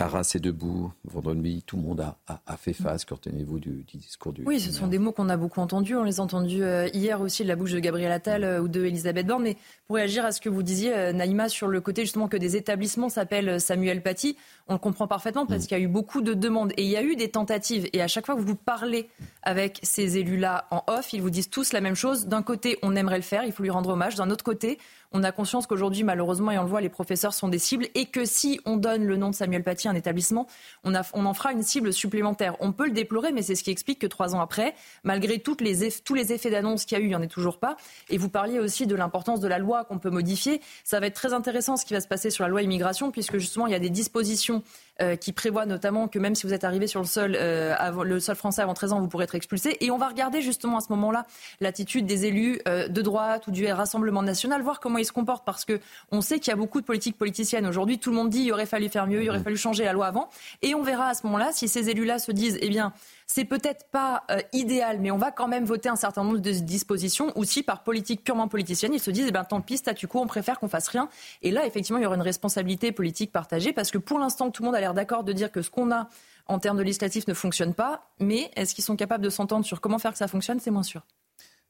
Arras 0.00 0.32
est 0.34 0.40
debout, 0.40 0.92
vendredi, 1.04 1.62
tout 1.66 1.76
le 1.76 1.82
monde 1.82 2.00
a, 2.00 2.16
a, 2.26 2.40
a 2.46 2.56
fait 2.56 2.72
face. 2.72 3.04
Que 3.04 3.14
retenez-vous 3.14 3.58
du, 3.58 3.84
du 3.84 3.96
discours 3.96 4.32
du 4.32 4.42
Oui, 4.46 4.60
ce 4.60 4.72
sont 4.72 4.86
des 4.86 4.98
mots 4.98 5.12
qu'on 5.12 5.28
a 5.28 5.36
beaucoup 5.36 5.60
entendus. 5.60 5.96
On 5.96 6.04
les 6.04 6.20
a 6.20 6.22
entendus 6.22 6.62
euh, 6.62 6.88
hier 6.92 7.20
aussi 7.20 7.42
de 7.42 7.48
la 7.48 7.56
bouche 7.56 7.72
de 7.72 7.78
Gabriel 7.78 8.10
Attal 8.12 8.44
euh, 8.44 8.60
ou 8.60 8.68
de 8.68 8.84
Elisabeth 8.84 9.26
Borne. 9.26 9.42
Mais 9.42 9.56
pour 9.86 9.96
réagir 9.96 10.24
à 10.24 10.32
ce 10.32 10.40
que 10.40 10.48
vous 10.48 10.62
disiez, 10.62 10.94
euh, 10.94 11.12
Naïma, 11.12 11.48
sur 11.48 11.68
le 11.68 11.80
côté 11.80 12.02
justement 12.02 12.28
que 12.28 12.36
des 12.36 12.56
établissements 12.56 13.08
s'appellent 13.08 13.60
Samuel 13.60 14.02
Paty, 14.02 14.36
on 14.68 14.74
le 14.74 14.78
comprend 14.78 15.06
parfaitement 15.06 15.46
parce 15.46 15.66
qu'il 15.66 15.76
y 15.76 15.80
a 15.80 15.84
eu 15.84 15.88
beaucoup 15.88 16.22
de 16.22 16.34
demandes 16.34 16.72
et 16.76 16.84
il 16.84 16.90
y 16.90 16.96
a 16.96 17.02
eu 17.02 17.16
des 17.16 17.30
tentatives. 17.30 17.88
Et 17.92 18.00
à 18.00 18.08
chaque 18.08 18.26
fois 18.26 18.36
que 18.36 18.40
vous 18.40 18.56
parlez 18.56 19.08
avec 19.42 19.80
ces 19.82 20.18
élus-là 20.18 20.66
en 20.70 20.82
off, 20.86 21.12
ils 21.12 21.22
vous 21.22 21.30
disent 21.30 21.50
tous 21.50 21.72
la 21.72 21.80
même 21.80 21.94
chose. 21.94 22.26
D'un 22.26 22.42
côté, 22.42 22.78
on 22.82 22.96
aimerait 22.96 23.16
le 23.16 23.22
faire, 23.22 23.44
il 23.44 23.52
faut 23.52 23.62
lui 23.62 23.70
rendre 23.70 23.90
hommage. 23.90 24.14
D'un 24.14 24.30
autre 24.30 24.44
côté, 24.44 24.78
on 25.12 25.24
a 25.24 25.32
conscience 25.32 25.66
qu'aujourd'hui, 25.66 26.04
malheureusement, 26.04 26.50
et 26.50 26.58
on 26.58 26.62
le 26.62 26.68
voit, 26.68 26.80
les 26.80 26.88
professeurs 26.88 27.34
sont 27.34 27.48
des 27.48 27.58
cibles 27.58 27.88
et 27.94 28.06
que 28.06 28.24
si 28.24 28.60
on 28.64 28.76
donne 28.76 29.04
le 29.04 29.16
nom 29.16 29.30
de 29.30 29.34
Samuel 29.34 29.64
Paty 29.64 29.88
un 29.88 29.94
établissement, 29.94 30.46
on, 30.84 30.94
en 30.94 31.34
fera 31.34 31.52
une 31.52 31.62
cible 31.62 31.92
supplémentaire. 31.92 32.56
On 32.60 32.72
peut 32.72 32.86
le 32.86 32.92
déplorer, 32.92 33.32
mais 33.32 33.42
c'est 33.42 33.54
ce 33.54 33.64
qui 33.64 33.70
explique 33.70 33.98
que 33.98 34.06
trois 34.06 34.34
ans 34.34 34.40
après, 34.40 34.74
malgré 35.02 35.40
tous 35.40 35.56
les 35.60 36.32
effets 36.32 36.50
d'annonce 36.50 36.84
qu'il 36.84 36.98
y 36.98 37.00
a 37.00 37.02
eu, 37.02 37.06
il 37.06 37.10
n'y 37.10 37.16
en 37.16 37.22
est 37.22 37.28
toujours 37.28 37.58
pas. 37.58 37.76
Et 38.08 38.18
vous 38.18 38.28
parliez 38.28 38.58
aussi 38.58 38.86
de 38.86 38.94
l'importance 38.94 39.40
de 39.40 39.48
la 39.48 39.58
loi 39.58 39.84
qu'on 39.84 39.98
peut 39.98 40.10
modifier. 40.10 40.60
Ça 40.84 41.00
va 41.00 41.06
être 41.06 41.14
très 41.14 41.32
intéressant 41.32 41.76
ce 41.76 41.84
qui 41.84 41.94
va 41.94 42.00
se 42.00 42.08
passer 42.08 42.30
sur 42.30 42.44
la 42.44 42.48
loi 42.48 42.62
immigration, 42.62 43.10
puisque 43.10 43.38
justement, 43.38 43.66
il 43.66 43.72
y 43.72 43.76
a 43.76 43.80
des 43.80 43.90
dispositions 43.90 44.62
euh, 45.02 45.16
qui 45.16 45.32
prévoient 45.32 45.66
notamment 45.66 46.08
que 46.08 46.18
même 46.18 46.34
si 46.34 46.46
vous 46.46 46.52
êtes 46.52 46.64
arrivé 46.64 46.86
sur 46.86 47.00
le 47.00 47.06
sol, 47.06 47.36
euh, 47.38 47.74
avant, 47.78 48.02
le 48.02 48.20
sol 48.20 48.36
français 48.36 48.62
avant 48.62 48.74
13 48.74 48.92
ans, 48.92 49.00
vous 49.00 49.08
pourrez 49.08 49.24
être 49.24 49.34
expulsé. 49.34 49.76
Et 49.80 49.90
on 49.90 49.98
va 49.98 50.08
regarder 50.08 50.42
justement 50.42 50.76
à 50.76 50.80
ce 50.80 50.88
moment-là 50.90 51.26
l'attitude 51.60 52.06
des 52.06 52.26
élus 52.26 52.60
euh, 52.68 52.88
de 52.88 53.02
droite 53.02 53.46
ou 53.46 53.50
du 53.50 53.66
Rassemblement 53.66 54.22
national, 54.22 54.62
voir 54.62 54.78
comment 54.80 54.98
ils 54.98 55.04
se 55.04 55.12
comportent, 55.12 55.44
parce 55.44 55.64
que 55.64 55.80
on 56.10 56.20
sait 56.20 56.38
qu'il 56.38 56.50
y 56.50 56.52
a 56.52 56.56
beaucoup 56.56 56.80
de 56.80 56.86
politiques 56.86 57.16
politiciennes 57.16 57.66
aujourd'hui. 57.66 57.98
Tout 57.98 58.10
le 58.10 58.16
monde 58.16 58.30
dit 58.30 58.42
il 58.42 58.52
aurait 58.52 58.66
fallu 58.66 58.88
faire 58.88 59.06
mieux, 59.06 59.22
il 59.22 59.30
aurait 59.30 59.38
mmh. 59.38 59.44
fallu 59.44 59.56
changer 59.56 59.84
la 59.84 59.92
loi 59.92 60.06
avant. 60.06 60.28
Et 60.62 60.74
on 60.74 60.82
verra 60.82 61.08
à 61.08 61.14
ce 61.14 61.24
moment-là 61.26 61.50
si 61.52 61.68
ces 61.68 61.88
élus-là 61.88 62.18
se 62.18 62.32
disent, 62.32 62.58
eh 62.60 62.68
bien, 62.68 62.92
c'est 63.32 63.44
peut-être 63.44 63.86
pas 63.92 64.24
euh, 64.32 64.40
idéal, 64.52 64.98
mais 64.98 65.12
on 65.12 65.16
va 65.16 65.30
quand 65.30 65.46
même 65.46 65.64
voter 65.64 65.88
un 65.88 65.94
certain 65.94 66.24
nombre 66.24 66.38
de 66.38 66.50
dispositions, 66.50 67.32
ou 67.36 67.44
si 67.44 67.62
par 67.62 67.84
politique 67.84 68.24
purement 68.24 68.48
politicienne, 68.48 68.92
ils 68.92 68.98
se 69.00 69.12
disent, 69.12 69.26
eh 69.28 69.30
ben, 69.30 69.44
tant 69.44 69.60
pis, 69.60 69.76
statu 69.76 70.08
quo, 70.08 70.18
on 70.18 70.26
préfère 70.26 70.58
qu'on 70.58 70.68
fasse 70.68 70.88
rien. 70.88 71.08
Et 71.40 71.52
là, 71.52 71.64
effectivement, 71.64 72.00
il 72.00 72.02
y 72.02 72.06
aura 72.06 72.16
une 72.16 72.22
responsabilité 72.22 72.90
politique 72.90 73.30
partagée, 73.30 73.72
parce 73.72 73.92
que 73.92 73.98
pour 73.98 74.18
l'instant, 74.18 74.50
tout 74.50 74.62
le 74.62 74.66
monde 74.66 74.74
a 74.74 74.80
l'air 74.80 74.94
d'accord 74.94 75.22
de 75.22 75.32
dire 75.32 75.52
que 75.52 75.62
ce 75.62 75.70
qu'on 75.70 75.92
a 75.92 76.08
en 76.46 76.58
termes 76.58 76.76
de 76.76 76.82
législatif 76.82 77.28
ne 77.28 77.34
fonctionne 77.34 77.72
pas, 77.72 78.10
mais 78.18 78.50
est-ce 78.56 78.74
qu'ils 78.74 78.82
sont 78.82 78.96
capables 78.96 79.22
de 79.22 79.30
s'entendre 79.30 79.64
sur 79.64 79.80
comment 79.80 80.00
faire 80.00 80.10
que 80.10 80.18
ça 80.18 80.26
fonctionne? 80.26 80.58
C'est 80.58 80.72
moins 80.72 80.82
sûr. 80.82 81.06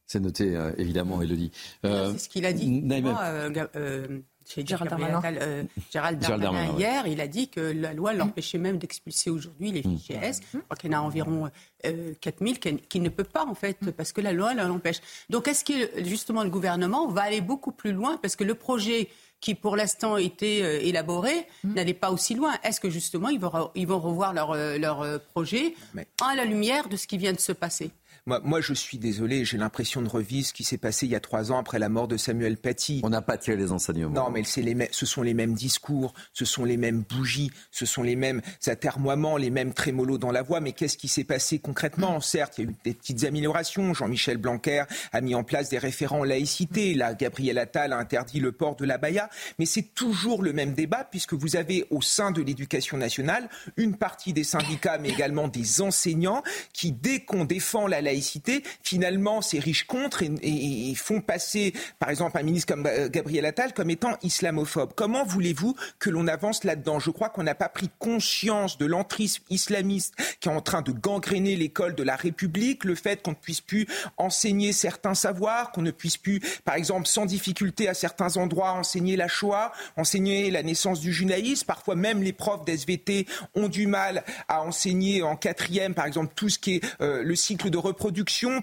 C'est 0.06 0.20
noté, 0.20 0.56
euh, 0.56 0.72
évidemment, 0.78 1.20
Elodie. 1.20 1.52
Euh, 1.84 2.12
c'est 2.12 2.18
ce 2.20 2.28
qu'il 2.30 2.46
a 2.46 2.54
dit. 2.54 2.82
Gérald 4.56 4.90
Darmanin, 4.90 5.20
euh, 5.24 5.64
Gérald 5.92 6.18
Darmanin, 6.18 6.76
hier, 6.76 7.06
il 7.06 7.20
a 7.20 7.28
dit 7.28 7.48
que 7.48 7.60
la 7.60 7.92
loi 7.92 8.12
l'empêchait 8.12 8.58
même 8.58 8.78
d'expulser 8.78 9.30
aujourd'hui 9.30 9.72
les 9.72 9.82
fichiers 9.82 10.18
mmh. 10.18 10.24
S. 10.24 10.40
Je 10.52 10.58
crois 10.58 10.76
qu'il 10.76 10.90
y 10.90 10.94
en 10.94 10.98
a 10.98 11.02
environ 11.02 11.50
euh, 11.86 12.14
4000 12.20 12.58
qui, 12.58 13.00
ne 13.00 13.08
peut 13.08 13.24
pas, 13.24 13.44
en 13.46 13.54
fait, 13.54 13.78
parce 13.96 14.12
que 14.12 14.20
la 14.20 14.32
loi 14.32 14.54
l'empêche. 14.54 15.00
Donc, 15.28 15.48
est-ce 15.48 15.64
que, 15.64 16.04
justement, 16.04 16.42
le 16.42 16.50
gouvernement 16.50 17.08
va 17.08 17.22
aller 17.22 17.40
beaucoup 17.40 17.72
plus 17.72 17.92
loin? 17.92 18.16
Parce 18.18 18.36
que 18.36 18.44
le 18.44 18.54
projet 18.54 19.08
qui 19.40 19.54
pour 19.54 19.74
l'instant 19.74 20.18
était 20.18 20.60
euh, 20.62 20.80
élaboré 20.82 21.46
mmh. 21.64 21.74
n'allait 21.74 21.94
pas 21.94 22.10
aussi 22.10 22.34
loin. 22.34 22.52
Est-ce 22.62 22.78
que 22.78 22.90
justement 22.90 23.30
ils 23.30 23.40
vont, 23.40 23.70
ils 23.74 23.86
vont 23.86 23.98
revoir 23.98 24.34
leur, 24.34 24.50
euh, 24.50 24.76
leur 24.76 25.20
projet 25.32 25.74
à 26.22 26.34
la 26.34 26.44
lumière 26.44 26.90
de 26.90 26.96
ce 26.96 27.06
qui 27.06 27.16
vient 27.16 27.32
de 27.32 27.40
se 27.40 27.52
passer? 27.52 27.90
Moi, 28.26 28.60
je 28.60 28.74
suis 28.74 28.98
désolé, 28.98 29.44
j'ai 29.44 29.58
l'impression 29.58 30.02
de 30.02 30.08
revivre 30.08 30.46
ce 30.46 30.52
qui 30.52 30.64
s'est 30.64 30.78
passé 30.78 31.06
il 31.06 31.12
y 31.12 31.14
a 31.14 31.20
trois 31.20 31.52
ans 31.52 31.58
après 31.58 31.78
la 31.78 31.88
mort 31.88 32.08
de 32.08 32.16
Samuel 32.16 32.56
Paty. 32.56 33.00
On 33.02 33.10
n'a 33.10 33.22
pas 33.22 33.36
tiré 33.36 33.56
les 33.56 33.72
enseignements. 33.72 34.14
Non, 34.14 34.30
mais 34.30 34.42
les, 34.56 34.88
ce 34.90 35.06
sont 35.06 35.22
les 35.22 35.34
mêmes 35.34 35.54
discours, 35.54 36.12
ce 36.32 36.44
sont 36.44 36.64
les 36.64 36.76
mêmes 36.76 37.02
bougies, 37.08 37.50
ce 37.70 37.86
sont 37.86 38.02
les 38.02 38.16
mêmes 38.16 38.40
atermoiements, 38.66 39.36
les 39.36 39.50
mêmes 39.50 39.72
trémolos 39.72 40.18
dans 40.18 40.32
la 40.32 40.42
voix. 40.42 40.60
Mais 40.60 40.72
qu'est-ce 40.72 40.96
qui 40.96 41.08
s'est 41.08 41.24
passé 41.24 41.58
concrètement? 41.58 42.20
Certes, 42.20 42.58
il 42.58 42.64
y 42.64 42.68
a 42.68 42.70
eu 42.70 42.74
des 42.84 42.94
petites 42.94 43.24
améliorations. 43.24 43.94
Jean-Michel 43.94 44.36
Blanquer 44.36 44.84
a 45.12 45.20
mis 45.20 45.34
en 45.34 45.44
place 45.44 45.68
des 45.68 45.78
référents 45.78 46.24
laïcité. 46.24 46.94
Là, 46.94 47.14
Gabriel 47.14 47.58
Attal 47.58 47.92
a 47.92 47.98
interdit 47.98 48.40
le 48.40 48.52
port 48.52 48.76
de 48.76 48.84
la 48.84 48.98
baya. 48.98 49.28
Mais 49.58 49.66
c'est 49.66 49.94
toujours 49.94 50.42
le 50.42 50.52
même 50.52 50.74
débat 50.74 51.04
puisque 51.04 51.34
vous 51.34 51.56
avez 51.56 51.86
au 51.90 52.02
sein 52.02 52.30
de 52.30 52.42
l'éducation 52.42 52.96
nationale 52.96 53.48
une 53.76 53.96
partie 53.96 54.32
des 54.32 54.44
syndicats, 54.44 54.98
mais 54.98 55.10
également 55.10 55.48
des 55.48 55.80
enseignants 55.80 56.42
qui, 56.72 56.92
dès 56.92 57.20
qu'on 57.20 57.44
défend 57.44 57.86
la 57.86 58.00
laïcité, 58.00 58.09
finalement, 58.82 59.42
ces 59.42 59.58
riches 59.58 59.84
contre 59.84 60.22
et, 60.22 60.94
font 60.94 61.20
passer, 61.20 61.72
par 61.98 62.10
exemple, 62.10 62.38
un 62.38 62.42
ministre 62.42 62.74
comme 62.74 62.86
euh, 62.86 63.08
Gabriel 63.08 63.46
Attal 63.46 63.72
comme 63.72 63.90
étant 63.90 64.16
islamophobe. 64.22 64.92
Comment 64.94 65.24
voulez-vous 65.24 65.76
que 65.98 66.10
l'on 66.10 66.26
avance 66.26 66.64
là-dedans? 66.64 66.98
Je 66.98 67.10
crois 67.10 67.28
qu'on 67.28 67.42
n'a 67.42 67.54
pas 67.54 67.68
pris 67.68 67.90
conscience 67.98 68.78
de 68.78 68.86
l'entrisme 68.86 69.42
islamiste 69.50 70.14
qui 70.40 70.48
est 70.48 70.52
en 70.52 70.60
train 70.60 70.82
de 70.82 70.92
gangréner 70.92 71.56
l'école 71.56 71.94
de 71.94 72.02
la 72.02 72.16
République, 72.16 72.84
le 72.84 72.94
fait 72.94 73.22
qu'on 73.22 73.30
ne 73.30 73.36
puisse 73.36 73.60
plus 73.60 73.86
enseigner 74.16 74.72
certains 74.72 75.14
savoirs, 75.14 75.72
qu'on 75.72 75.82
ne 75.82 75.90
puisse 75.90 76.16
plus, 76.16 76.40
par 76.64 76.74
exemple, 76.74 77.06
sans 77.06 77.26
difficulté 77.26 77.88
à 77.88 77.94
certains 77.94 78.36
endroits, 78.36 78.72
enseigner 78.72 79.16
la 79.16 79.28
Shoah, 79.28 79.72
enseigner 79.96 80.50
la 80.50 80.62
naissance 80.62 81.00
du 81.00 81.12
judaïsme. 81.12 81.66
Parfois, 81.66 81.94
même 81.94 82.22
les 82.22 82.32
profs 82.32 82.64
d'SVT 82.64 83.26
ont 83.54 83.68
du 83.68 83.86
mal 83.86 84.24
à 84.48 84.62
enseigner 84.62 85.22
en 85.22 85.36
quatrième, 85.36 85.94
par 85.94 86.06
exemple, 86.06 86.32
tout 86.34 86.48
ce 86.48 86.58
qui 86.58 86.76
est 86.76 86.84
euh, 87.00 87.22
le 87.22 87.34
cycle 87.34 87.70
de 87.70 87.78
reproduction 87.78 87.99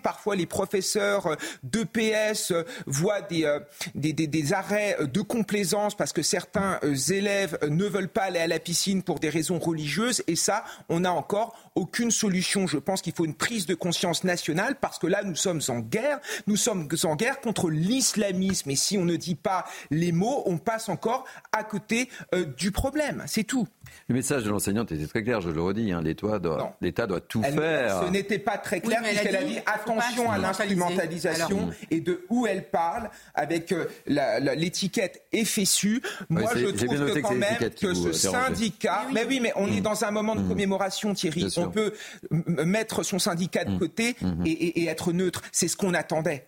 Parfois, 0.02 0.36
les 0.36 0.46
professeurs 0.46 1.38
d'EPS 1.64 2.54
voient 2.86 3.22
euh, 3.32 3.60
des, 3.96 4.14
des, 4.14 4.28
des, 4.28 4.54
arrêts 4.54 4.98
de 5.02 5.22
complaisance 5.22 5.96
parce 5.96 6.14
que 6.14 6.22
certains 6.22 6.80
euh, 6.84 6.96
élèves 6.96 7.58
ne 7.68 7.86
veulent 7.86 8.10
pas 8.10 8.24
aller 8.24 8.40
à 8.40 8.48
la 8.48 8.60
piscine 8.60 9.04
pour 9.04 9.20
des 9.20 9.30
raisons 9.30 9.60
religieuses. 9.60 10.24
Et 10.28 10.36
ça, 10.36 10.64
on 10.90 11.02
n'a 11.02 11.14
encore 11.14 11.72
aucune 11.76 12.12
solution. 12.12 12.68
Je 12.68 12.78
pense 12.78 13.02
qu'il 13.02 13.14
faut 13.14 13.26
une 13.26 13.36
prise 13.36 13.66
de 13.66 13.76
conscience 13.76 14.24
nationale 14.24 14.76
parce 14.80 15.00
que 15.00 15.08
là, 15.08 15.24
nous 15.24 15.36
sommes 15.36 15.62
en 15.68 15.80
guerre. 15.80 16.20
Nous 16.48 16.58
sommes 16.58 16.88
en 17.04 17.16
guerre 17.16 17.40
contre 17.40 17.70
l'islamisme. 17.70 18.70
Et 18.70 18.76
si 18.76 18.98
on 18.98 19.06
ne 19.06 19.16
dit 19.16 19.36
pas 19.36 19.66
les 19.92 20.12
mots, 20.12 20.44
on 20.46 20.58
passe 20.58 20.90
encore 20.90 21.26
à 21.52 21.64
côté 21.64 22.10
euh, 22.34 22.46
du 22.46 22.72
problème. 22.72 23.24
C'est 23.28 23.44
tout. 23.44 23.68
Le 24.10 24.16
message 24.16 24.44
de 24.44 24.50
l'enseignante 24.50 24.92
était 24.92 25.08
très 25.08 25.24
clair, 25.24 25.42
je 25.42 25.50
le 25.50 25.62
redis. 25.62 25.92
Hein, 25.92 26.02
L'État 26.02 26.40
doit, 26.40 26.70
doit, 27.08 27.22
tout 27.22 27.44
faire. 27.44 28.04
Ce 28.04 28.10
n'était 28.10 28.40
pas 28.40 28.58
très 28.58 28.82
clair 28.82 29.02
a 29.04 29.27
dit, 29.32 29.60
attention 29.66 30.32
à 30.32 30.38
l'instrumentalisation 30.38 31.70
et 31.92 32.02
de 32.02 32.26
où 32.30 32.48
elle 32.48 32.70
parle 32.70 33.10
avec 33.34 33.72
euh, 33.72 33.86
l'étiquette 34.06 35.24
FSU. 35.34 36.02
Moi, 36.30 36.52
je 36.56 36.68
trouve 36.68 37.14
que 37.14 37.20
quand 37.20 37.36
même 37.36 37.70
que 37.70 37.94
ce 37.94 38.12
syndicat. 38.12 39.06
Mais 39.14 39.26
oui, 39.26 39.40
mais 39.40 39.54
on 39.56 39.68
est 39.68 39.80
mmh. 39.80 39.82
dans 39.82 40.04
un 40.04 40.12
moment 40.12 40.36
de 40.36 40.42
mmh. 40.42 40.50
commémoration, 40.50 41.14
Thierry. 41.14 41.48
On 41.58 41.70
peut 41.70 41.94
mettre 42.32 43.04
son 43.04 43.20
syndicat 43.20 43.66
de 43.66 43.72
mmh. 43.72 43.80
côté 43.80 44.16
et, 44.46 44.86
être 44.86 45.12
neutre. 45.12 45.42
C'est 45.52 45.68
ce 45.68 45.78
qu'on 45.78 45.94
attendait. 45.94 46.48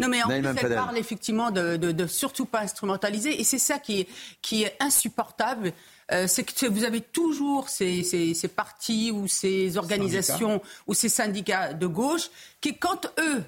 Non, 0.00 0.08
mais 0.08 0.22
en 0.22 0.28
plus, 0.28 0.36
elle 0.36 0.74
parle 0.74 0.96
effectivement 0.98 1.50
de, 1.50 1.76
de, 1.76 2.06
surtout 2.06 2.44
pas 2.44 2.60
instrumentaliser. 2.60 3.40
Et 3.40 3.44
c'est 3.44 3.58
ça 3.58 3.78
qui 3.78 4.00
est, 4.00 4.08
qui 4.42 4.62
est 4.62 4.76
insupportable. 4.80 5.72
Euh, 6.10 6.26
c'est 6.26 6.44
que 6.44 6.66
vous 6.66 6.84
avez 6.84 7.00
toujours 7.00 7.68
ces, 7.68 8.02
ces, 8.02 8.48
partis 8.48 9.10
ou 9.10 9.28
ces 9.28 9.76
organisations 9.76 10.62
ou 10.86 10.94
ces 10.94 11.08
syndicats 11.08 11.74
de 11.74 11.86
gauche 11.86 12.30
qui, 12.60 12.78
quand 12.78 13.06
eux, 13.18 13.42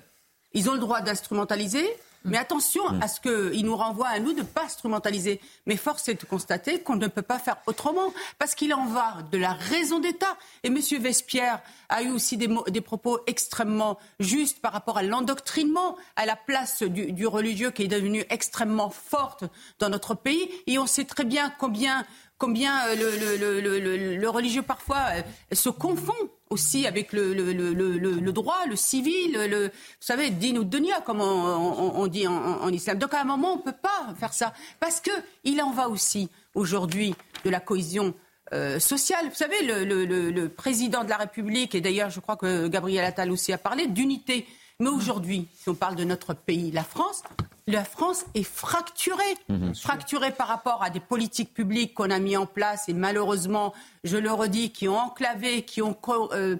ils 0.52 0.68
ont 0.68 0.74
le 0.74 0.78
droit 0.78 1.00
d'instrumentaliser, 1.00 1.88
mais 2.24 2.36
attention 2.36 2.82
mm. 2.92 3.02
à 3.02 3.08
ce 3.08 3.20
qu'il 3.20 3.64
nous 3.64 3.76
renvoie 3.76 4.08
à 4.08 4.18
nous 4.18 4.32
de 4.34 4.40
ne 4.40 4.44
pas 4.44 4.64
instrumentaliser. 4.64 5.40
Mais 5.64 5.76
force 5.76 6.08
est 6.08 6.20
de 6.20 6.26
constater 6.26 6.80
qu'on 6.80 6.96
ne 6.96 7.06
peut 7.06 7.22
pas 7.22 7.38
faire 7.38 7.56
autrement, 7.66 8.12
parce 8.38 8.54
qu'il 8.54 8.74
en 8.74 8.84
va 8.86 9.22
de 9.32 9.38
la 9.38 9.54
raison 9.54 9.98
d'État. 9.98 10.36
Et 10.62 10.66
M. 10.66 10.78
Vespierre 11.00 11.62
a 11.88 12.02
eu 12.02 12.10
aussi 12.10 12.36
des, 12.36 12.48
des, 12.68 12.80
propos 12.82 13.20
extrêmement 13.26 13.98
justes 14.18 14.60
par 14.60 14.72
rapport 14.72 14.98
à 14.98 15.02
l'endoctrinement, 15.02 15.96
à 16.16 16.26
la 16.26 16.36
place 16.36 16.82
du, 16.82 17.12
du 17.12 17.26
religieux 17.26 17.70
qui 17.70 17.84
est 17.84 17.88
devenu 17.88 18.24
extrêmement 18.28 18.90
forte 18.90 19.44
dans 19.78 19.88
notre 19.88 20.14
pays. 20.14 20.50
Et 20.66 20.78
on 20.78 20.86
sait 20.86 21.04
très 21.04 21.24
bien 21.24 21.50
combien 21.58 22.04
combien 22.40 22.88
euh, 22.88 24.16
le, 24.18 24.28
religieux 24.28 24.62
parfois 24.62 25.04
euh, 25.12 25.22
se 25.54 25.68
confond 25.68 26.14
aussi 26.48 26.86
avec 26.86 27.12
le, 27.12 28.32
droit, 28.32 28.66
le 28.66 28.74
civil, 28.74 29.34
le, 29.34 29.66
vous 29.66 29.70
savez, 30.00 30.30
din 30.30 30.56
ou 30.56 30.64
dunya, 30.64 31.00
comme 31.02 31.20
on, 31.20 32.06
dit 32.08 32.26
en, 32.26 32.68
islam. 32.72 32.98
Donc 32.98 33.14
à 33.14 33.20
un 33.20 33.24
moment, 33.24 33.52
on 33.52 33.56
ne 33.58 33.62
peut 33.62 33.78
pas 33.80 34.12
faire 34.18 34.32
ça, 34.32 34.52
parce 34.80 35.00
qu'il 35.00 35.62
en 35.62 35.70
va 35.70 35.88
aussi 35.88 36.28
aujourd'hui 36.56 37.14
de 37.44 37.50
la 37.50 37.60
cohésion 37.60 38.14
euh, 38.52 38.80
sociale. 38.80 39.26
Vous 39.28 39.36
savez, 39.36 39.62
le, 39.62 40.46
président 40.48 41.04
de 41.04 41.10
la 41.10 41.18
République, 41.18 41.76
et 41.76 41.80
d'ailleurs 41.80 42.10
je 42.10 42.18
crois 42.18 42.36
que 42.36 42.66
Gabriel 42.66 43.04
Attal 43.04 43.30
aussi 43.30 43.52
a 43.52 43.58
parlé, 43.58 43.86
d'unité. 43.86 44.44
Mais 44.80 44.88
aujourd'hui, 44.88 45.46
si 45.54 45.68
on 45.68 45.74
parle 45.74 45.94
de 45.94 46.04
notre 46.04 46.34
pays, 46.34 46.70
la 46.72 46.82
France, 46.82 47.22
la 47.66 47.84
France 47.84 48.24
est 48.34 48.42
fracturée. 48.42 49.36
Mhm. 49.48 49.74
fracturée 49.74 50.32
par 50.32 50.48
rapport 50.48 50.82
à 50.82 50.90
des 50.90 51.00
politiques 51.00 51.54
publiques 51.54 51.94
qu'on 51.94 52.10
a 52.10 52.18
mis 52.18 52.36
en 52.36 52.46
place 52.46 52.88
et 52.88 52.94
malheureusement, 52.94 53.72
je 54.04 54.16
le 54.16 54.32
redis, 54.32 54.70
qui 54.70 54.88
ont 54.88 54.98
enclavé, 54.98 55.62
qui 55.62 55.82
ont 55.82 55.96
euh, 56.08 56.56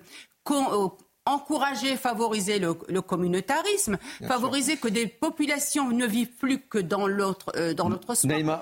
euh, 0.50 0.88
encouragé, 1.26 1.96
favorisé 1.96 2.58
le, 2.58 2.74
communautarisme, 3.00 3.98
favorisé 4.26 4.76
que 4.76 4.88
des 4.88 5.06
populations 5.06 5.90
ne 5.90 6.06
vivent 6.06 6.36
plus 6.38 6.60
que 6.60 6.78
dans 6.78 7.06
l'autre 7.06 7.52
euh, 7.56 7.74
dans 7.74 7.88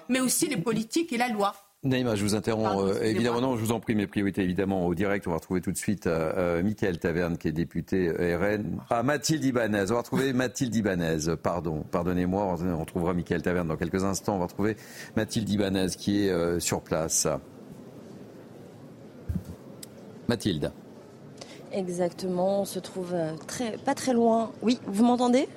mais 0.08 0.20
aussi 0.20 0.46
les 0.46 0.56
politiques 0.56 1.12
et 1.12 1.18
la 1.18 1.28
loi. 1.28 1.54
Naïma, 1.84 2.16
je 2.16 2.24
vous 2.24 2.34
interromps. 2.34 2.82
Euh, 2.82 3.04
évidemment, 3.04 3.40
non, 3.40 3.56
je 3.56 3.60
vous 3.60 3.70
en 3.70 3.78
prie, 3.78 3.94
mes 3.94 4.08
priorités, 4.08 4.42
évidemment, 4.42 4.84
au 4.86 4.96
direct. 4.96 5.28
On 5.28 5.30
va 5.30 5.36
retrouver 5.36 5.60
tout 5.60 5.70
de 5.70 5.76
suite 5.76 6.08
euh, 6.08 6.32
euh 6.36 6.62
Michael 6.64 6.98
Taverne, 6.98 7.38
qui 7.38 7.46
est 7.46 7.52
député 7.52 8.08
euh, 8.08 8.36
RN. 8.36 8.80
Ah, 8.90 9.04
Mathilde 9.04 9.44
Ibanez. 9.44 9.84
On 9.90 9.94
va 9.94 9.98
retrouver 9.98 10.32
Mathilde 10.34 10.74
Ibanez. 10.74 11.36
Pardon, 11.40 11.84
pardonnez-moi. 11.88 12.56
On 12.60 12.80
retrouvera 12.80 13.14
Michael 13.14 13.42
Taverne 13.42 13.68
dans 13.68 13.76
quelques 13.76 14.02
instants. 14.02 14.34
On 14.34 14.38
va 14.40 14.46
retrouver 14.46 14.76
Mathilde 15.16 15.48
Ibanez, 15.48 15.90
qui 15.96 16.26
est 16.26 16.60
sur 16.60 16.80
place. 16.80 17.28
Mathilde. 20.26 20.72
Exactement. 21.70 22.62
On 22.62 22.64
se 22.64 22.80
trouve 22.80 23.14
très, 23.46 23.78
pas 23.78 23.94
très 23.94 24.14
loin. 24.14 24.50
Oui, 24.62 24.80
vous 24.88 25.04
m'entendez? 25.04 25.48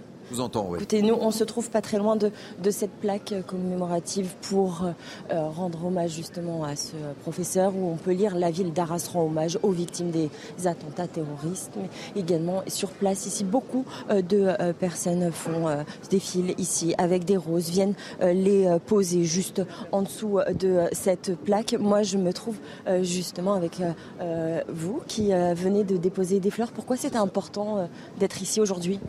Écoutez, 0.76 1.02
nous, 1.02 1.14
on 1.14 1.32
se 1.32 1.44
trouve 1.44 1.70
pas 1.70 1.82
très 1.82 1.98
loin 1.98 2.16
de, 2.16 2.32
cette 2.72 2.92
plaque 2.92 3.34
commémorative 3.48 4.34
pour 4.42 4.86
euh, 4.86 5.50
rendre 5.50 5.86
hommage 5.86 6.12
justement 6.12 6.64
à 6.64 6.76
ce 6.76 6.96
professeur, 7.22 7.76
où 7.76 7.90
on 7.92 7.98
peut 7.98 8.12
lire 8.12 8.36
La 8.36 8.50
ville 8.50 8.72
d'Arras 8.72 9.10
rend 9.12 9.26
hommage 9.26 9.60
aux 9.62 9.72
victimes 9.72 10.12
des 10.12 10.30
attentats 10.66 11.08
terroristes. 11.08 11.74
Mais 11.76 11.90
également, 12.20 12.64
sur 12.68 12.90
place, 12.92 13.26
ici, 13.26 13.44
beaucoup 13.44 13.86
euh, 14.10 14.22
de 14.22 14.54
euh, 14.60 14.74
personnes 14.74 15.32
font 15.32 15.68
euh, 15.68 15.84
défilent 16.10 16.56
ici 16.58 16.96
avec 16.98 17.26
des 17.26 17.38
roses, 17.38 17.70
viennent 17.70 17.96
euh, 18.22 18.32
les 18.32 18.68
euh, 18.68 18.80
poser 18.80 19.24
juste 19.24 19.62
en 19.92 20.02
dessous 20.04 20.40
de 20.58 20.84
cette 20.94 21.36
plaque. 21.36 21.76
Moi, 21.78 22.04
je 22.04 22.18
me 22.18 22.32
trouve 22.32 22.58
euh, 22.88 23.04
justement 23.04 23.54
avec 23.54 23.82
euh, 23.82 23.92
euh, 24.22 24.62
vous 24.70 25.02
qui 25.08 25.34
euh, 25.34 25.54
venez 25.54 25.84
de 25.84 25.98
déposer 25.98 26.40
des 26.40 26.52
fleurs. 26.52 26.72
Pourquoi 26.72 26.98
c'était 26.98 27.18
important 27.18 27.78
euh, 27.78 27.86
d'être 28.20 28.42
ici 28.42 28.62
aujourd'hui? 28.62 29.00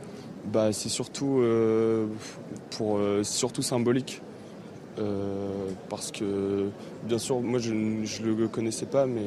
Bah, 0.45 0.73
c'est 0.73 0.89
surtout, 0.89 1.39
euh, 1.41 2.07
pour, 2.77 2.99
euh, 2.99 3.23
surtout 3.23 3.63
symbolique. 3.63 4.21
Euh, 4.99 5.69
parce 5.89 6.11
que, 6.11 6.69
bien 7.05 7.19
sûr, 7.19 7.41
moi 7.41 7.59
je 7.59 7.73
ne 7.73 8.35
le 8.35 8.49
connaissais 8.49 8.87
pas, 8.87 9.07
mais 9.07 9.23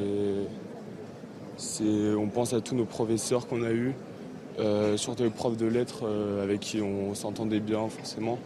c'est, 1.58 2.14
on 2.16 2.28
pense 2.28 2.54
à 2.54 2.62
tous 2.62 2.76
nos 2.76 2.86
professeurs 2.86 3.48
qu'on 3.48 3.64
a 3.64 3.72
eus, 3.72 3.94
surtout 4.98 5.24
les 5.24 5.30
profs 5.30 5.58
de 5.58 5.66
lettres 5.66 6.08
avec 6.44 6.60
qui 6.60 6.82
on 6.82 7.16
s'entendait 7.16 7.60
bien 7.60 7.88
forcément. 7.88 8.38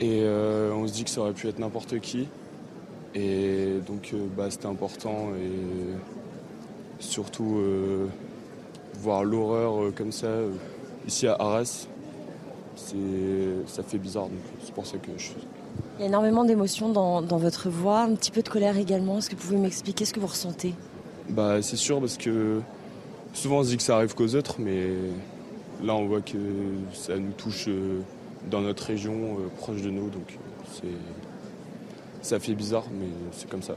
Et 0.00 0.22
on 0.24 0.86
se 0.86 0.92
dit 0.92 1.04
que 1.04 1.10
ça 1.10 1.20
aurait 1.20 1.34
pu 1.34 1.48
être 1.48 1.58
n'importe 1.58 1.98
qui. 2.00 2.28
Et 3.14 3.80
donc 3.86 4.14
bah, 4.36 4.50
c'était 4.50 4.66
important 4.66 5.32
et 5.34 7.02
surtout 7.02 7.60
voir 8.94 9.24
l'horreur 9.24 9.92
comme 9.94 10.12
ça 10.12 10.28
ici 11.08 11.26
à 11.26 11.36
Arras, 11.38 11.88
ça 12.76 13.82
fait 13.82 13.98
bizarre. 13.98 14.24
Donc 14.24 14.38
c'est 14.64 14.72
pour 14.72 14.86
ça 14.86 14.98
que 14.98 15.10
je, 15.16 15.30
Il 15.98 16.02
y 16.02 16.04
a 16.04 16.06
énormément 16.06 16.44
d'émotions 16.44 16.90
dans, 16.90 17.22
dans 17.22 17.38
votre 17.38 17.68
voix, 17.68 18.00
un 18.00 18.14
petit 18.14 18.30
peu 18.30 18.42
de 18.42 18.48
colère 18.48 18.76
également. 18.78 19.18
Est-ce 19.18 19.30
que 19.30 19.34
vous 19.34 19.42
pouvez 19.42 19.58
m'expliquer 19.58 20.04
ce 20.04 20.12
que 20.12 20.20
vous 20.20 20.28
ressentez? 20.28 20.74
Bah, 21.30 21.60
c'est 21.62 21.76
sûr 21.76 22.00
parce 22.00 22.16
que 22.16 22.60
souvent 23.32 23.58
on 23.58 23.64
se 23.64 23.70
dit 23.70 23.76
que 23.76 23.82
ça 23.82 23.96
arrive 23.96 24.14
qu'aux 24.14 24.34
autres, 24.34 24.56
mais 24.58 24.88
là 25.82 25.94
on 25.94 26.06
voit 26.06 26.20
que 26.20 26.38
ça 26.92 27.16
nous 27.16 27.32
touche 27.32 27.66
euh, 27.68 28.00
dans 28.50 28.60
notre 28.60 28.84
région, 28.84 29.12
euh, 29.12 29.48
proche 29.58 29.82
de 29.82 29.90
nous, 29.90 30.08
donc 30.08 30.38
euh, 30.84 30.88
ça 32.22 32.38
fait 32.38 32.54
bizarre, 32.54 32.84
mais 32.92 33.08
c'est 33.32 33.48
comme 33.48 33.62
ça. 33.62 33.74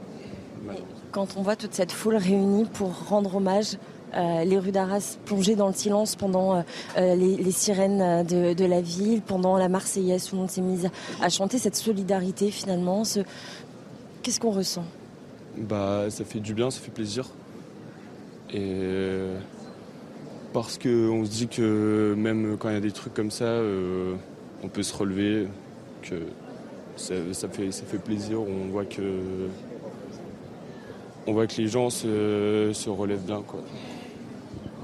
Quand 1.10 1.36
on 1.36 1.42
voit 1.42 1.56
toute 1.56 1.74
cette 1.74 1.92
foule 1.92 2.16
réunie 2.16 2.64
pour 2.64 3.08
rendre 3.08 3.36
hommage, 3.36 3.76
euh, 4.14 4.44
les 4.44 4.58
rues 4.58 4.72
d'Arras 4.72 5.16
plongées 5.24 5.56
dans 5.56 5.68
le 5.68 5.72
silence 5.72 6.16
pendant 6.16 6.56
euh, 6.56 6.62
euh, 6.98 7.14
les, 7.14 7.50
sirènes 7.50 8.24
de, 8.26 8.64
la 8.64 8.80
ville, 8.82 9.22
pendant 9.22 9.56
la 9.56 9.68
Marseillaise, 9.68 10.26
tout 10.26 10.34
le 10.34 10.42
monde 10.42 10.50
s'est 10.50 10.60
mis 10.60 10.80
à, 11.20 11.28
chanter 11.28 11.58
cette 11.58 11.76
solidarité 11.76 12.50
finalement. 12.50 13.04
Ce... 13.04 13.20
Qu'est-ce 14.22 14.38
qu'on 14.38 14.50
ressent? 14.50 14.84
Bah, 15.56 16.06
ça 16.10 16.24
fait 16.24 16.40
du 16.40 16.52
bien, 16.52 16.70
ça 16.70 16.80
fait 16.80 16.90
plaisir. 16.90 17.28
Et 18.52 18.78
parce 20.52 20.76
qu'on 20.76 21.24
se 21.24 21.30
dit 21.30 21.48
que 21.48 22.14
même 22.16 22.58
quand 22.58 22.68
il 22.68 22.74
y 22.74 22.78
a 22.78 22.80
des 22.80 22.92
trucs 22.92 23.14
comme 23.14 23.30
ça, 23.30 23.60
on 24.62 24.68
peut 24.68 24.82
se 24.82 24.94
relever, 24.94 25.48
que 26.02 26.16
ça, 26.96 27.14
ça 27.32 27.48
fait, 27.48 27.72
ça 27.72 27.84
fait 27.84 27.98
plaisir. 27.98 28.42
On 28.42 28.70
voit 28.70 28.84
que, 28.84 29.48
on 31.26 31.32
voit 31.32 31.46
que 31.46 31.56
les 31.56 31.68
gens 31.68 31.88
se, 31.88 32.72
se 32.74 32.90
relèvent 32.90 33.24
bien. 33.24 33.42
Quoi. 33.46 33.60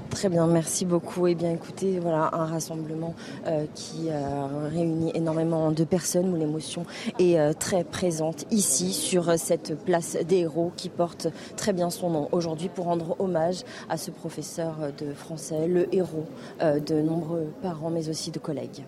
Très 0.09 0.27
bien, 0.27 0.47
merci 0.47 0.85
beaucoup. 0.85 1.27
Eh 1.27 1.35
bien, 1.35 1.51
écoutez, 1.51 1.99
voilà 1.99 2.29
un 2.33 2.45
rassemblement 2.45 3.13
euh, 3.45 3.65
qui 3.75 4.09
euh, 4.09 4.67
réunit 4.69 5.11
énormément 5.13 5.71
de 5.71 5.83
personnes 5.83 6.33
où 6.33 6.35
l'émotion 6.35 6.85
est 7.19 7.39
euh, 7.39 7.53
très 7.53 7.83
présente 7.83 8.45
ici 8.51 8.91
sur 8.91 9.37
cette 9.37 9.77
place 9.85 10.17
des 10.27 10.39
héros 10.39 10.71
qui 10.75 10.89
porte 10.89 11.27
très 11.55 11.73
bien 11.73 11.89
son 11.89 12.09
nom 12.09 12.27
aujourd'hui 12.31 12.69
pour 12.69 12.85
rendre 12.85 13.15
hommage 13.19 13.63
à 13.87 13.97
ce 13.97 14.11
professeur 14.11 14.75
de 14.97 15.13
français, 15.13 15.67
le 15.67 15.93
héros 15.95 16.25
de 16.61 17.01
nombreux 17.01 17.47
parents 17.61 17.89
mais 17.89 18.09
aussi 18.09 18.31
de 18.31 18.39
collègues. 18.39 18.83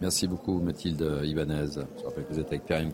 Merci 0.00 0.26
beaucoup 0.28 0.60
Mathilde 0.60 1.20
Ibanez. 1.24 1.66
Je 1.98 2.04
rappelle 2.04 2.24
que 2.24 2.32
vous 2.32 2.40
êtes 2.40 2.48
avec 2.48 2.64
Pierre. 2.64 2.84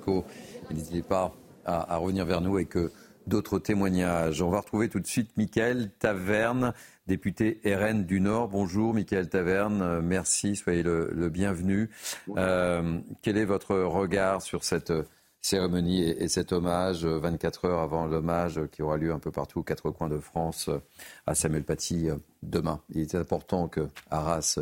N'hésitez 0.71 1.03
pas 1.03 1.33
à, 1.65 1.95
à 1.95 1.97
revenir 1.97 2.25
vers 2.25 2.41
nous 2.41 2.55
avec 2.57 2.77
euh, 2.77 2.91
d'autres 3.27 3.59
témoignages. 3.59 4.43
On 4.43 4.51
va 4.51 4.61
retrouver 4.61 4.89
tout 4.89 5.01
de 5.01 5.07
suite 5.07 5.31
Michael 5.37 5.91
Taverne, 5.99 6.73
député 7.07 7.61
RN 7.65 8.05
du 8.05 8.21
Nord. 8.21 8.49
Bonjour 8.49 8.95
Michael 8.95 9.29
Taverne, 9.29 9.83
Euh, 9.83 10.01
merci, 10.03 10.57
soyez 10.57 10.83
le, 10.83 11.11
le 11.13 11.29
bienvenu. 11.29 11.91
Euh, 12.37 13.01
quel 13.23 13.37
est 13.37 13.45
votre 13.45 13.75
regard 13.77 14.43
sur 14.43 14.65
cette 14.65 14.91
euh, 14.91 15.05
cérémonie 15.41 16.03
et, 16.03 16.25
et 16.25 16.29
cet 16.29 16.53
hommage 16.53 17.05
euh, 17.05 17.19
24 17.19 17.67
heures 17.67 17.81
avant 17.81 18.07
l'hommage 18.07 18.61
qui 18.73 18.83
aura 18.83 18.97
lieu 18.97 19.13
un 19.13 19.19
peu 19.19 19.31
partout 19.31 19.61
aux 19.61 19.65
quatre 19.65 19.91
coins 19.91 20.09
de 20.09 20.19
France 20.19 20.71
à 21.27 21.35
Samuel 21.35 21.65
Paty 21.65 22.09
demain? 22.43 22.81
Il 22.91 23.01
est 23.03 23.15
important 23.15 23.69
que 23.69 23.89
Arras 24.11 24.59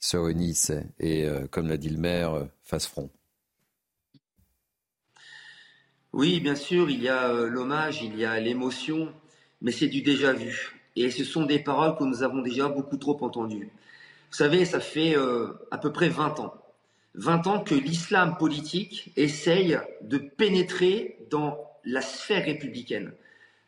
se 0.00 0.16
réunissent 0.16 0.72
et, 0.98 1.28
comme 1.50 1.68
l'a 1.68 1.76
dit 1.76 1.90
le 1.90 1.98
maire, 1.98 2.48
fassent 2.64 2.86
front. 2.88 3.08
Oui, 6.12 6.40
bien 6.40 6.56
sûr, 6.56 6.90
il 6.90 7.02
y 7.02 7.08
a 7.08 7.30
euh, 7.30 7.48
l'hommage, 7.48 8.02
il 8.02 8.18
y 8.18 8.26
a 8.26 8.38
l'émotion, 8.38 9.10
mais 9.62 9.72
c'est 9.72 9.86
du 9.86 10.02
déjà 10.02 10.34
vu. 10.34 10.78
Et 10.94 11.10
ce 11.10 11.24
sont 11.24 11.46
des 11.46 11.58
paroles 11.58 11.96
que 11.96 12.04
nous 12.04 12.22
avons 12.22 12.42
déjà 12.42 12.68
beaucoup 12.68 12.98
trop 12.98 13.16
entendues. 13.24 13.70
Vous 14.30 14.36
savez, 14.36 14.66
ça 14.66 14.78
fait 14.78 15.16
euh, 15.16 15.54
à 15.70 15.78
peu 15.78 15.90
près 15.90 16.10
20 16.10 16.38
ans. 16.40 16.54
20 17.14 17.46
ans 17.46 17.60
que 17.60 17.74
l'islam 17.74 18.36
politique 18.36 19.10
essaye 19.16 19.78
de 20.02 20.18
pénétrer 20.18 21.16
dans 21.30 21.58
la 21.84 22.02
sphère 22.02 22.44
républicaine. 22.44 23.14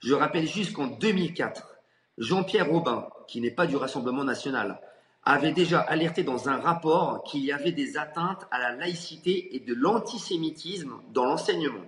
Je 0.00 0.12
rappelle 0.12 0.46
juste 0.46 0.74
qu'en 0.74 0.86
2004, 0.86 1.76
Jean-Pierre 2.18 2.68
Robin, 2.68 3.08
qui 3.26 3.40
n'est 3.40 3.50
pas 3.50 3.66
du 3.66 3.76
Rassemblement 3.76 4.24
national, 4.24 4.80
avait 5.24 5.52
déjà 5.52 5.80
alerté 5.80 6.24
dans 6.24 6.50
un 6.50 6.58
rapport 6.58 7.22
qu'il 7.24 7.42
y 7.42 7.52
avait 7.52 7.72
des 7.72 7.96
atteintes 7.96 8.46
à 8.50 8.58
la 8.58 8.72
laïcité 8.76 9.56
et 9.56 9.60
de 9.60 9.72
l'antisémitisme 9.72 10.92
dans 11.14 11.24
l'enseignement. 11.24 11.86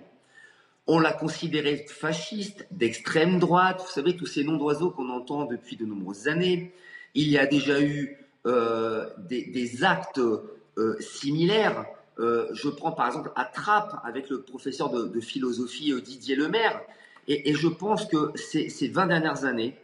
On 0.89 0.99
l'a 0.99 1.11
considéré 1.11 1.85
fasciste, 1.89 2.65
d'extrême 2.71 3.39
droite, 3.39 3.81
vous 3.85 3.91
savez, 3.91 4.15
tous 4.15 4.25
ces 4.25 4.45
noms 4.45 4.55
d'oiseaux 4.55 4.89
qu'on 4.89 5.09
entend 5.09 5.43
depuis 5.43 5.75
de 5.75 5.85
nombreuses 5.85 6.29
années. 6.29 6.71
Il 7.13 7.27
y 7.27 7.37
a 7.37 7.45
déjà 7.45 7.81
eu 7.81 8.17
euh, 8.45 9.09
des, 9.17 9.83
actes 9.83 10.19
euh, 10.19 10.95
similaires. 11.01 11.85
Euh, 12.19 12.47
je 12.53 12.69
prends 12.69 12.93
par 12.93 13.07
exemple 13.07 13.31
à 13.35 13.43
Trappes 13.43 13.99
avec 14.05 14.29
le 14.29 14.41
professeur 14.41 14.89
de, 14.89 15.19
philosophie 15.19 15.93
Didier 16.01 16.37
Lemaire. 16.37 16.79
Et, 17.27 17.53
je 17.53 17.67
pense 17.67 18.05
que 18.05 18.31
ces, 18.35 18.69
ces 18.69 18.87
20 18.87 19.07
dernières 19.07 19.43
années, 19.43 19.75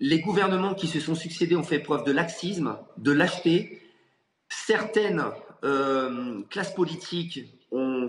les 0.00 0.20
gouvernements 0.20 0.72
qui 0.72 0.86
se 0.86 0.98
sont 0.98 1.14
succédés 1.14 1.56
ont 1.56 1.62
fait 1.62 1.80
preuve 1.80 2.04
de 2.04 2.12
laxisme, 2.12 2.78
de 2.96 3.12
lâcheté. 3.12 3.82
Certaines 4.48 5.24
classes 6.48 6.72
politiques 6.74 7.57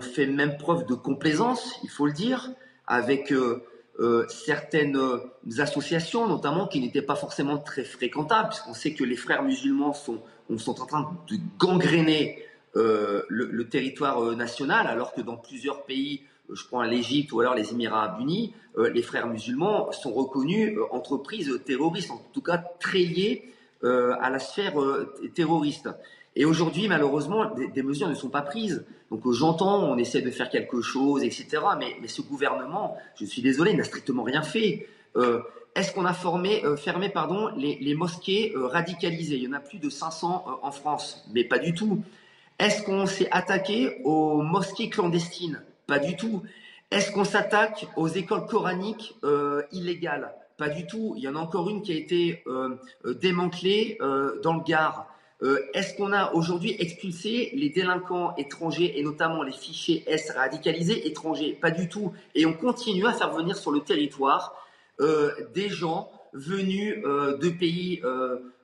fait 0.00 0.26
même 0.26 0.56
preuve 0.56 0.86
de 0.86 0.94
complaisance, 0.94 1.78
il 1.84 1.90
faut 1.90 2.06
le 2.06 2.12
dire, 2.12 2.50
avec 2.86 3.32
euh, 3.32 3.62
euh, 4.00 4.26
certaines 4.28 4.96
euh, 4.96 5.18
associations, 5.58 6.26
notamment 6.26 6.66
qui 6.66 6.80
n'étaient 6.80 7.02
pas 7.02 7.16
forcément 7.16 7.58
très 7.58 7.84
fréquentables, 7.84 8.48
puisqu'on 8.50 8.74
sait 8.74 8.94
que 8.94 9.04
les 9.04 9.16
frères 9.16 9.42
musulmans 9.42 9.92
sont, 9.92 10.20
on- 10.48 10.58
sont 10.58 10.80
en 10.80 10.86
train 10.86 11.10
de 11.28 11.36
gangréner 11.58 12.44
le, 12.74 13.62
territoire 13.64 14.22
national, 14.36 14.86
alors 14.86 15.12
que 15.12 15.20
dans 15.20 15.36
plusieurs 15.36 15.84
pays, 15.84 16.22
je 16.52 16.64
prends 16.66 16.82
l'Égypte 16.82 17.32
ou 17.32 17.40
alors 17.40 17.54
les 17.54 17.72
Émirats 17.72 18.16
unis, 18.20 18.54
les 18.78 19.02
frères 19.02 19.26
musulmans 19.26 19.90
sont 19.92 20.12
reconnus 20.12 20.78
entreprises 20.92 21.60
terroristes, 21.66 22.10
en 22.12 22.22
tout 22.32 22.42
cas 22.42 22.58
très 22.78 23.00
liées 23.00 23.52
à 23.82 24.30
la 24.30 24.38
sphère 24.38 24.74
terroriste. 25.34 25.88
Et 26.36 26.44
aujourd'hui, 26.44 26.86
malheureusement, 26.86 27.52
des, 27.54 27.82
mesures 27.82 28.08
ne 28.08 28.14
sont 28.14 28.28
pas 28.28 28.42
prises. 28.42 28.84
Donc 29.10 29.26
euh, 29.26 29.32
j'entends, 29.32 29.82
on 29.84 29.98
essaie 29.98 30.22
de 30.22 30.30
faire 30.30 30.48
quelque 30.48 30.80
chose, 30.80 31.24
etc. 31.24 31.46
Mais, 31.78 31.96
mais 32.00 32.08
ce 32.08 32.22
gouvernement, 32.22 32.96
je 33.16 33.24
suis 33.24 33.42
désolé, 33.42 33.74
n'a 33.74 33.84
strictement 33.84 34.22
rien 34.22 34.42
fait. 34.42 34.86
Euh, 35.16 35.40
Est-ce 35.74 35.92
qu'on 35.92 36.04
a 36.04 36.14
euh, 36.14 36.76
fermé 36.76 37.08
pardon, 37.08 37.50
les, 37.56 37.78
les 37.80 37.94
mosquées 37.94 38.52
radicalisées? 38.56 39.36
Il 39.36 39.44
y 39.44 39.48
en 39.48 39.52
a 39.52 39.60
plus 39.60 39.78
de 39.78 39.90
500 39.90 40.44
euh, 40.46 40.50
en 40.62 40.70
France, 40.70 41.24
mais 41.32 41.44
pas 41.44 41.58
du 41.58 41.74
tout. 41.74 42.02
Est-ce 42.58 42.82
qu'on 42.82 43.06
s'est 43.06 43.28
attaqué 43.30 44.00
aux 44.04 44.42
mosquées 44.42 44.88
clandestines? 44.88 45.62
Pas 45.86 45.98
du 45.98 46.16
tout. 46.16 46.42
Est-ce 46.90 47.10
qu'on 47.10 47.24
s'attaque 47.24 47.86
aux 47.96 48.08
écoles 48.08 48.46
coraniques 48.46 49.16
illégales? 49.72 50.34
Pas 50.58 50.68
du 50.68 50.86
tout. 50.86 51.14
Il 51.16 51.22
y 51.22 51.28
en 51.28 51.36
a 51.36 51.38
encore 51.38 51.70
une 51.70 51.80
qui 51.82 51.92
a 51.92 51.94
été 51.94 52.44
démantelée 53.04 53.96
dans 54.42 54.54
le 54.54 54.62
Gard. 54.62 55.06
Euh, 55.42 55.58
Est-ce 55.72 55.96
qu'on 55.96 56.12
a 56.12 56.32
aujourd'hui 56.32 56.76
expulsé 56.78 57.50
les 57.54 57.70
délinquants 57.70 58.34
étrangers 58.36 58.98
et 58.98 59.02
notamment 59.02 59.42
les 59.42 59.52
fichiers 59.52 60.04
S 60.06 60.30
radicalisés 60.30 61.06
étrangers? 61.06 61.56
Pas 61.60 61.70
du 61.70 61.88
tout. 61.88 62.12
Et 62.34 62.44
on 62.46 62.52
continue 62.52 63.06
à 63.06 63.12
faire 63.12 63.32
venir 63.32 63.56
sur 63.56 63.70
le 63.70 63.80
territoire 63.80 64.54
euh, 65.00 65.30
des 65.54 65.68
gens 65.68 66.10
venus 66.32 66.96
euh, 67.04 67.38
de 67.38 67.48
pays 67.48 68.02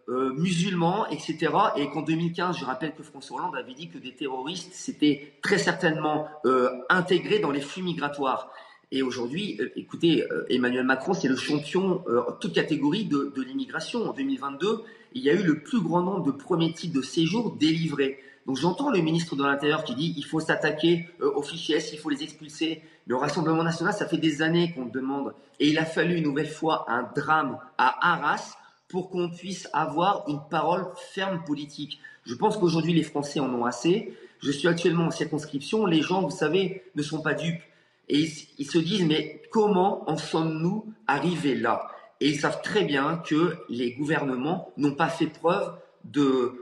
musulmans, 0.08 1.08
etc. 1.08 1.52
Et 1.76 1.88
qu'en 1.90 2.02
2015, 2.02 2.58
je 2.58 2.64
rappelle 2.64 2.94
que 2.94 3.02
François 3.02 3.38
Hollande 3.38 3.56
avait 3.56 3.74
dit 3.74 3.88
que 3.88 3.98
des 3.98 4.14
terroristes 4.14 4.72
s'étaient 4.72 5.32
très 5.42 5.58
certainement 5.58 6.28
intégrés 6.88 7.40
dans 7.40 7.50
les 7.50 7.60
flux 7.60 7.82
migratoires. 7.82 8.52
Et 8.92 9.02
aujourd'hui, 9.02 9.56
euh, 9.60 9.70
écoutez, 9.76 10.24
euh, 10.30 10.44
Emmanuel 10.48 10.84
Macron, 10.84 11.12
c'est 11.12 11.28
le 11.28 11.36
champion 11.36 12.04
euh, 12.08 12.22
toute 12.40 12.52
catégorie 12.52 13.04
de, 13.04 13.32
l'immigration. 13.42 14.08
En 14.08 14.12
2022, 14.12 14.82
il 15.14 15.22
y 15.22 15.30
a 15.30 15.32
eu 15.32 15.42
le 15.42 15.60
plus 15.60 15.80
grand 15.80 16.02
nombre 16.02 16.24
de 16.24 16.30
premiers 16.30 16.72
titres 16.72 16.94
de 16.94 17.02
séjour 17.02 17.56
délivrés. 17.56 18.20
Donc 18.46 18.58
j'entends 18.58 18.90
le 18.90 19.00
ministre 19.00 19.34
de 19.34 19.42
l'Intérieur 19.42 19.82
qui 19.82 19.94
dit 19.96 20.14
il 20.16 20.24
faut 20.24 20.38
s'attaquer 20.38 21.08
euh, 21.20 21.32
aux 21.34 21.42
fichiers 21.42 21.78
il 21.92 21.98
faut 21.98 22.10
les 22.10 22.22
expulser. 22.22 22.80
Mais 23.06 23.14
au 23.14 23.18
Rassemblement 23.18 23.64
national, 23.64 23.92
ça 23.92 24.06
fait 24.06 24.18
des 24.18 24.40
années 24.40 24.72
qu'on 24.72 24.84
le 24.84 24.90
demande. 24.90 25.34
Et 25.58 25.68
il 25.68 25.78
a 25.78 25.84
fallu 25.84 26.16
une 26.16 26.24
nouvelle 26.24 26.48
fois 26.48 26.84
un 26.88 27.08
drame 27.14 27.58
à 27.78 28.12
Arras 28.12 28.56
pour 28.88 29.10
qu'on 29.10 29.30
puisse 29.30 29.68
avoir 29.72 30.24
une 30.28 30.40
parole 30.48 30.86
ferme 31.12 31.42
politique. 31.44 31.98
Je 32.24 32.34
pense 32.34 32.56
qu'aujourd'hui, 32.56 32.94
les 32.94 33.02
Français 33.02 33.40
en 33.40 33.52
ont 33.52 33.64
assez. 33.64 34.14
Je 34.40 34.50
suis 34.52 34.68
actuellement 34.68 35.06
en 35.06 35.10
circonscription. 35.10 35.86
Les 35.86 36.02
gens, 36.02 36.22
vous 36.22 36.30
savez, 36.36 36.84
ne 36.94 37.02
sont 37.02 37.20
pas 37.20 37.34
dupes. 37.34 37.62
Et 38.08 38.28
ils, 38.58 38.66
se 38.66 38.78
disent, 38.78 39.04
mais 39.04 39.42
comment 39.50 40.08
en 40.08 40.16
sommes-nous 40.16 40.92
arrivés 41.06 41.54
là? 41.54 41.88
Et 42.20 42.28
ils 42.28 42.40
savent 42.40 42.62
très 42.62 42.84
bien 42.84 43.22
que 43.26 43.56
les 43.68 43.92
gouvernements 43.92 44.72
n'ont 44.76 44.94
pas 44.94 45.08
fait 45.08 45.26
preuve 45.26 45.74
de, 46.04 46.54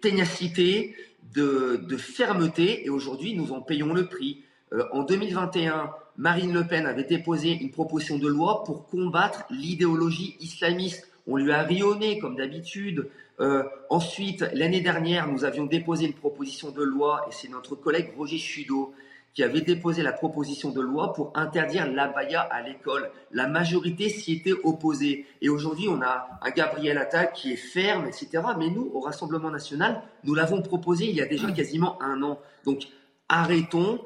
ténacité, 0.00 0.94
de, 1.34 1.96
fermeté. 1.96 2.86
Et 2.86 2.90
aujourd'hui, 2.90 3.34
nous 3.34 3.52
en 3.52 3.60
payons 3.60 3.92
le 3.92 4.06
prix. 4.06 4.42
Euh, 4.72 4.84
en 4.92 5.02
2021, 5.02 5.90
Marine 6.16 6.52
Le 6.52 6.66
Pen 6.66 6.86
avait 6.86 7.04
déposé 7.04 7.50
une 7.52 7.70
proposition 7.70 8.18
de 8.18 8.26
loi 8.26 8.64
pour 8.64 8.88
combattre 8.88 9.44
l'idéologie 9.50 10.36
islamiste. 10.40 11.08
On 11.26 11.36
lui 11.36 11.52
a 11.52 11.62
rionné 11.62 12.18
comme 12.18 12.36
d'habitude. 12.36 13.08
Euh, 13.38 13.64
ensuite, 13.90 14.44
l'année 14.54 14.80
dernière, 14.80 15.28
nous 15.28 15.44
avions 15.44 15.66
déposé 15.66 16.06
une 16.06 16.14
proposition 16.14 16.70
de 16.70 16.82
loi, 16.82 17.26
et 17.28 17.32
c'est 17.32 17.48
notre 17.48 17.74
collègue 17.74 18.12
Roger 18.16 18.38
Chudeau 18.38 18.94
qui 19.36 19.44
avait 19.44 19.60
déposé 19.60 20.02
la 20.02 20.14
proposition 20.14 20.70
de 20.70 20.80
loi 20.80 21.12
pour 21.12 21.30
interdire 21.34 21.86
l'abaya 21.86 22.40
à 22.40 22.62
l'école. 22.62 23.10
La 23.30 23.46
majorité 23.46 24.08
s'y 24.08 24.32
était 24.32 24.54
opposée. 24.64 25.26
Et 25.42 25.50
aujourd'hui, 25.50 25.88
on 25.90 26.00
a 26.00 26.26
un 26.40 26.50
Gabriel 26.50 26.96
Attal 26.96 27.32
qui 27.34 27.52
est 27.52 27.56
ferme, 27.56 28.06
etc. 28.06 28.42
Mais 28.58 28.70
nous, 28.70 28.90
au 28.94 29.00
Rassemblement 29.00 29.50
national, 29.50 30.00
nous 30.24 30.34
l'avons 30.34 30.62
proposé 30.62 31.10
il 31.10 31.16
y 31.16 31.20
a 31.20 31.26
déjà 31.26 31.52
quasiment 31.52 32.02
un 32.02 32.22
an. 32.22 32.40
Donc, 32.64 32.84
arrêtons. 33.28 34.00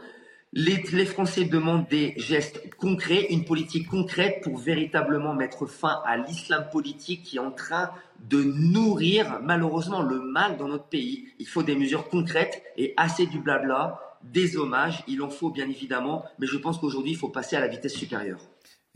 Les, 0.53 0.83
les, 0.93 1.07
Français 1.07 1.45
demandent 1.45 1.87
des 1.87 2.13
gestes 2.17 2.75
concrets, 2.75 3.29
une 3.31 3.45
politique 3.45 3.87
concrète 3.87 4.41
pour 4.43 4.59
véritablement 4.59 5.33
mettre 5.33 5.67
fin 5.67 6.03
à 6.05 6.17
l'islam 6.17 6.67
politique 6.73 7.23
qui 7.23 7.37
est 7.37 7.41
en 7.41 7.53
train 7.53 7.91
de 8.29 8.43
nourrir 8.43 9.39
malheureusement 9.45 10.03
le 10.03 10.19
mal 10.19 10.57
dans 10.57 10.67
notre 10.67 10.87
pays. 10.87 11.29
Il 11.39 11.47
faut 11.47 11.63
des 11.63 11.77
mesures 11.77 12.09
concrètes 12.09 12.65
et 12.77 12.95
assez 12.97 13.27
du 13.27 13.39
blabla, 13.39 14.10
des 14.23 14.57
hommages, 14.57 15.05
il 15.09 15.23
en 15.23 15.31
faut 15.31 15.51
bien 15.51 15.69
évidemment, 15.69 16.25
mais 16.39 16.47
je 16.47 16.57
pense 16.59 16.79
qu'aujourd'hui 16.79 17.13
il 17.13 17.17
faut 17.17 17.29
passer 17.29 17.57
à 17.57 17.61
la 17.61 17.69
vitesse 17.69 17.95
supérieure. 17.95 18.41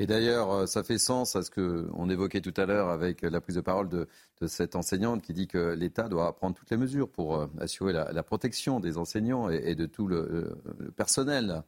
Et 0.01 0.07
d'ailleurs, 0.07 0.51
euh, 0.51 0.66
ça 0.66 0.83
fait 0.83 0.99
sens 0.99 1.37
à 1.37 1.43
ce 1.43 1.51
qu'on 1.53 2.11
évoquait 2.11 2.41
tout 2.41 2.55
à 2.57 2.66
l'heure 2.66 2.89
avec 2.89 3.22
la 3.22 3.41
prise 3.41 3.55
de 3.55 3.61
parole 3.61 3.89
de, 3.89 4.09
de 4.41 4.47
cette 4.49 4.75
enseignante 4.75 5.22
qui 5.22 5.33
dit 5.33 5.47
que 5.47 5.72
l'État 5.75 6.09
doit 6.09 6.35
prendre 6.35 6.57
toutes 6.57 6.70
les 6.70 6.77
mesures 6.77 7.09
pour 7.09 7.37
euh, 7.37 7.47
assurer 7.61 7.93
la, 7.93 8.11
la 8.12 8.22
protection 8.25 8.81
des 8.81 8.99
enseignants 8.99 9.51
et, 9.51 9.62
et 9.66 9.75
de 9.77 9.87
tout 9.87 10.09
le, 10.09 10.59
le 10.79 10.91
personnel. 10.91 11.62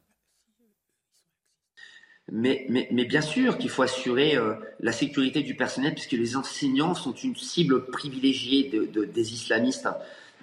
Mais, 2.29 2.65
mais, 2.67 2.89
mais, 2.91 3.05
bien 3.05 3.21
sûr 3.21 3.57
qu'il 3.57 3.69
faut 3.69 3.83
assurer 3.83 4.35
euh, 4.35 4.55
la 4.81 4.91
sécurité 4.91 5.41
du 5.41 5.55
personnel 5.55 5.93
puisque 5.93 6.11
les 6.11 6.35
enseignants 6.35 6.93
sont 6.93 7.13
une 7.13 7.37
cible 7.37 7.85
privilégiée 7.85 8.67
de, 8.67 8.83
de, 8.85 9.05
des 9.05 9.33
islamistes. 9.33 9.87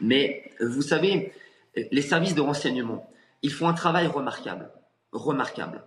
Mais 0.01 0.51
vous 0.61 0.81
savez, 0.81 1.35
les 1.77 2.03
services 2.03 2.35
de 2.35 2.41
renseignement, 2.41 3.11
ils 3.43 3.53
font 3.53 3.69
un 3.69 3.75
travail 3.75 4.07
remarquable. 4.07 4.71
Remarquable. 5.13 5.85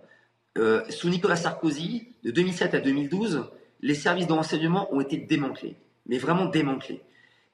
Euh, 0.56 0.82
sous 0.90 1.08
Nicolas 1.08 1.36
Sarkozy, 1.36 2.14
de 2.24 2.30
2007 2.30 2.74
à 2.74 2.80
2012, 2.80 3.44
les 3.80 3.94
services 3.94 4.26
de 4.26 4.32
renseignement 4.32 4.92
ont 4.92 5.00
été 5.00 5.16
démantelés, 5.16 5.76
mais 6.06 6.18
vraiment 6.18 6.46
démantelés. 6.46 7.00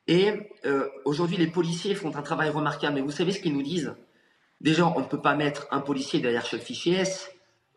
Et 0.07 0.33
euh, 0.67 0.89
aujourd'hui, 1.05 1.37
les 1.37 1.47
policiers 1.47 1.95
font 1.95 2.15
un 2.15 2.23
travail 2.23 2.51
remarquable. 2.51 2.97
Mais 2.97 3.01
vous 3.01 3.11
savez 3.11 3.33
ce 3.33 3.41
qu'ils 3.41 3.55
nous 3.55 3.63
disent? 3.63 3.95
Déjà, 4.61 4.87
on 4.87 5.01
ne 5.01 5.07
peut 5.07 5.21
pas 5.21 5.35
mettre 5.35 5.67
un 5.71 5.81
policier 5.81 6.21
derrière 6.21 6.45
chaque 6.45 6.63
fichier 6.63 6.95
S. 6.95 7.31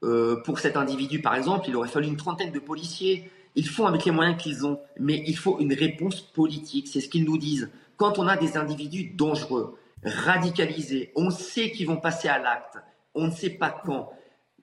Euh, 0.04 0.38
pour 0.44 0.60
cet 0.60 0.78
individu, 0.78 1.22
par 1.22 1.36
exemple, 1.36 1.66
il 1.68 1.76
aurait 1.76 1.88
fallu 1.88 2.08
une 2.08 2.18
trentaine 2.18 2.52
de 2.52 2.60
policiers. 2.60 3.30
Ils 3.56 3.68
font 3.68 3.88
avec 3.88 4.06
les 4.06 4.12
moyens 4.12 4.42
qu'ils 4.42 4.66
ont, 4.66 4.80
mais 5.00 5.24
il 5.26 5.38
faut 5.38 5.60
une 5.60 5.74
réponse 5.74 6.22
politique. 6.22 6.88
C'est 6.88 7.02
ce 7.02 7.10
qu'ils 7.10 7.26
nous 7.26 7.38
disent. 7.38 7.70
Quand 7.96 8.20
on 8.20 8.28
a 8.28 8.38
des 8.38 8.58
individus 8.58 9.12
dangereux, 9.16 9.78
radicalisés, 10.08 11.12
on 11.16 11.30
sait 11.30 11.72
qu'ils 11.72 11.88
vont 11.88 11.98
passer 11.98 12.28
à 12.28 12.40
l'acte, 12.40 12.78
on 13.14 13.28
ne 13.28 13.32
sait 13.32 13.50
pas 13.50 13.70
quand. 13.86 14.12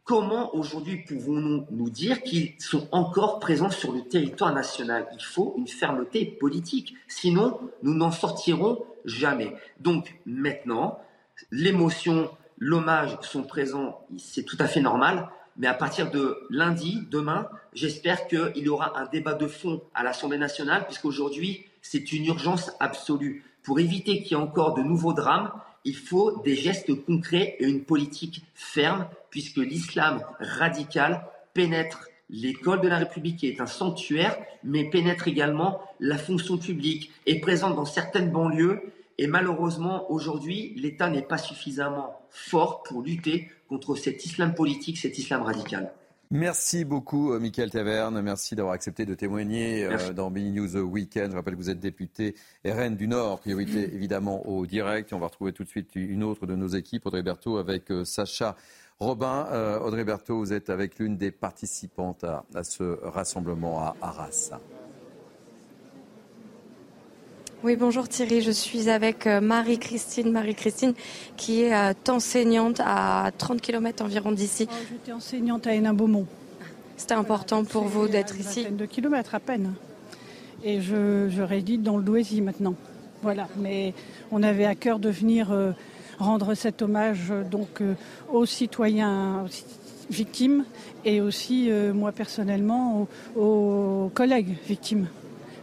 Comment 0.05 0.55
aujourd'hui 0.55 0.99
pouvons-nous 0.99 1.67
nous 1.71 1.89
dire 1.89 2.23
qu'ils 2.23 2.61
sont 2.61 2.89
encore 2.93 3.39
présents 3.39 3.71
sur 3.71 3.93
le 3.93 4.03
territoire 4.03 4.53
national? 4.53 5.07
Il 5.15 5.25
faut 5.25 5.55
une 5.57 5.67
fermeté 5.67 6.27
politique, 6.27 6.95
sinon 7.09 7.59
nous 7.83 7.95
n'en 7.95 8.11
sortirons 8.11 8.85
jamais. 9.07 9.55
Donc 9.81 10.15
maintenant, 10.27 10.99
l'émotion, 11.51 12.31
l'hommage 12.59 13.17
sont 13.23 13.45
présents, 13.45 14.07
c'est 14.19 14.45
tout 14.45 14.59
à 14.61 14.67
fait 14.67 14.81
normal. 14.81 15.29
Mais 15.57 15.69
à 15.69 15.75
partir 15.75 16.11
de 16.11 16.47
lundi, 16.51 17.07
demain, 17.11 17.49
j'espère 17.73 18.27
qu'il 18.27 18.53
y 18.57 18.69
aura 18.69 18.99
un 18.99 19.07
débat 19.07 19.35
de 19.35 19.47
fond 19.47 19.83
à 19.95 20.03
l'Assemblée 20.03 20.39
nationale, 20.39 20.85
puisqu'aujourd'hui, 20.85 21.65
c'est 21.81 22.13
une 22.13 22.27
urgence 22.27 22.73
absolue. 22.81 23.45
Pour 23.65 23.81
éviter 23.81 24.23
qu'il 24.23 24.37
y 24.37 24.41
ait 24.41 24.43
encore 24.43 24.75
de 24.75 24.83
nouveaux 24.83 25.15
drames, 25.15 25.51
il 25.85 25.97
faut 25.97 26.43
des 26.43 26.55
gestes 26.55 26.95
concrets 27.05 27.57
et 27.59 27.67
une 27.67 27.83
politique 27.83 28.43
ferme, 28.55 29.09
puisque 29.31 29.57
l'islam 29.57 30.23
radical 30.39 31.27
pénètre 31.55 32.09
l'école 32.31 32.83
de 32.83 32.89
la 32.89 32.99
République, 32.99 33.39
qui 33.39 33.49
est 33.49 33.61
un 33.61 33.67
sanctuaire, 33.67 34.37
mais 34.63 34.85
pénètre 34.85 35.29
également 35.29 35.81
la 35.99 36.19
fonction 36.19 36.59
publique, 36.59 37.11
est 37.27 37.41
présente 37.41 37.75
dans 37.75 37.85
certaines 37.85 38.31
banlieues, 38.31 38.81
et 39.17 39.27
malheureusement, 39.27 40.11
aujourd'hui, 40.11 40.75
l'État 40.77 41.09
n'est 41.09 41.23
pas 41.23 41.39
suffisamment 41.39 42.21
fort 42.31 42.83
pour 42.83 43.03
lutter 43.03 43.51
contre 43.69 43.95
cet 43.97 44.25
islam 44.25 44.55
politique, 44.55 44.99
cet 44.99 45.19
islam 45.19 45.43
radical. 45.43 45.93
Merci 46.35 46.85
beaucoup, 46.85 47.33
euh, 47.33 47.39
Michael 47.39 47.71
Taverne. 47.71 48.21
Merci 48.21 48.57
d'avoir 48.57 48.75
accepté 48.75 49.07
de 49.07 49.15
témoigner 49.15 49.85
euh, 49.85 50.13
dans 50.13 50.31
Mini 50.31 50.51
News 50.51 50.77
Weekend. 50.79 51.31
Je 51.31 51.37
rappelle 51.37 51.55
que 51.55 51.61
vous 51.61 51.71
êtes 51.71 51.79
député 51.79 52.35
RN 52.67 52.97
du 52.97 53.07
Nord, 53.07 53.39
priorité 53.39 53.95
évidemment 53.95 54.45
au 54.49 54.67
direct. 54.67 55.13
Et 55.13 55.15
on 55.15 55.21
va 55.21 55.29
retrouver 55.29 55.53
tout 55.53 55.63
de 55.63 55.69
suite 55.69 55.95
une 55.95 56.25
autre 56.25 56.47
de 56.47 56.57
nos 56.57 56.67
équipes, 56.67 57.07
Audrey 57.07 57.23
Berthaud, 57.23 57.57
avec 57.59 57.93
euh, 57.93 58.05
Sacha 58.05 58.57
Robin. 58.99 59.47
Euh, 59.53 59.79
Audrey 59.79 60.03
Berthaud, 60.03 60.41
vous 60.41 60.53
êtes 60.53 60.71
avec 60.71 60.99
l'une 60.99 61.17
des 61.17 61.31
participantes 61.31 62.25
à, 62.25 62.45
à 62.53 62.65
ce 62.65 62.99
rassemblement 63.05 63.79
à 63.79 63.97
Arras. 64.03 64.59
Oui, 67.65 67.77
bonjour 67.77 68.07
Thierry, 68.07 68.43
je 68.43 68.51
suis 68.51 68.91
avec 68.91 69.27
euh, 69.27 69.41
Marie-Christine. 69.41 70.31
Marie-Christine 70.31 70.93
qui 71.39 71.63
est 71.63 71.75
euh, 71.75 71.95
enseignante 72.11 72.79
à 72.85 73.31
30 73.39 73.63
km 73.63 74.05
environ 74.05 74.33
d'ici. 74.33 74.69
Oh, 74.71 74.75
J'étais 74.91 75.13
enseignante 75.13 75.67
à 75.67 75.73
Hénin-Beaumont. 75.75 76.27
C'était 76.99 77.15
important 77.15 77.65
pour 77.65 77.85
vous 77.85 78.07
d'être 78.07 78.39
ici 78.39 78.67
de 78.71 78.85
kilomètres 78.85 79.35
à 79.35 79.41
peine. 79.41 79.73
Et 80.63 80.83
je, 80.83 81.31
je 81.31 81.41
réside 81.41 81.83
dans 81.83 81.97
le 81.97 82.03
Douaisis 82.03 82.43
maintenant. 82.43 82.75
Voilà, 83.23 83.49
mais 83.57 83.95
on 84.31 84.43
avait 84.43 84.67
à 84.67 84.75
cœur 84.75 84.99
de 84.99 85.09
venir 85.09 85.51
euh, 85.51 85.73
rendre 86.19 86.53
cet 86.53 86.83
hommage 86.83 87.31
euh, 87.31 87.45
donc 87.45 87.81
euh, 87.81 87.95
aux 88.31 88.45
citoyens 88.45 89.47
victimes 90.11 90.67
et 91.07 91.23
aussi, 91.23 91.71
moi 91.95 92.13
personnellement, 92.13 93.09
aux, 93.35 93.41
aux 93.41 94.11
collègues 94.11 94.55
victimes 94.69 95.07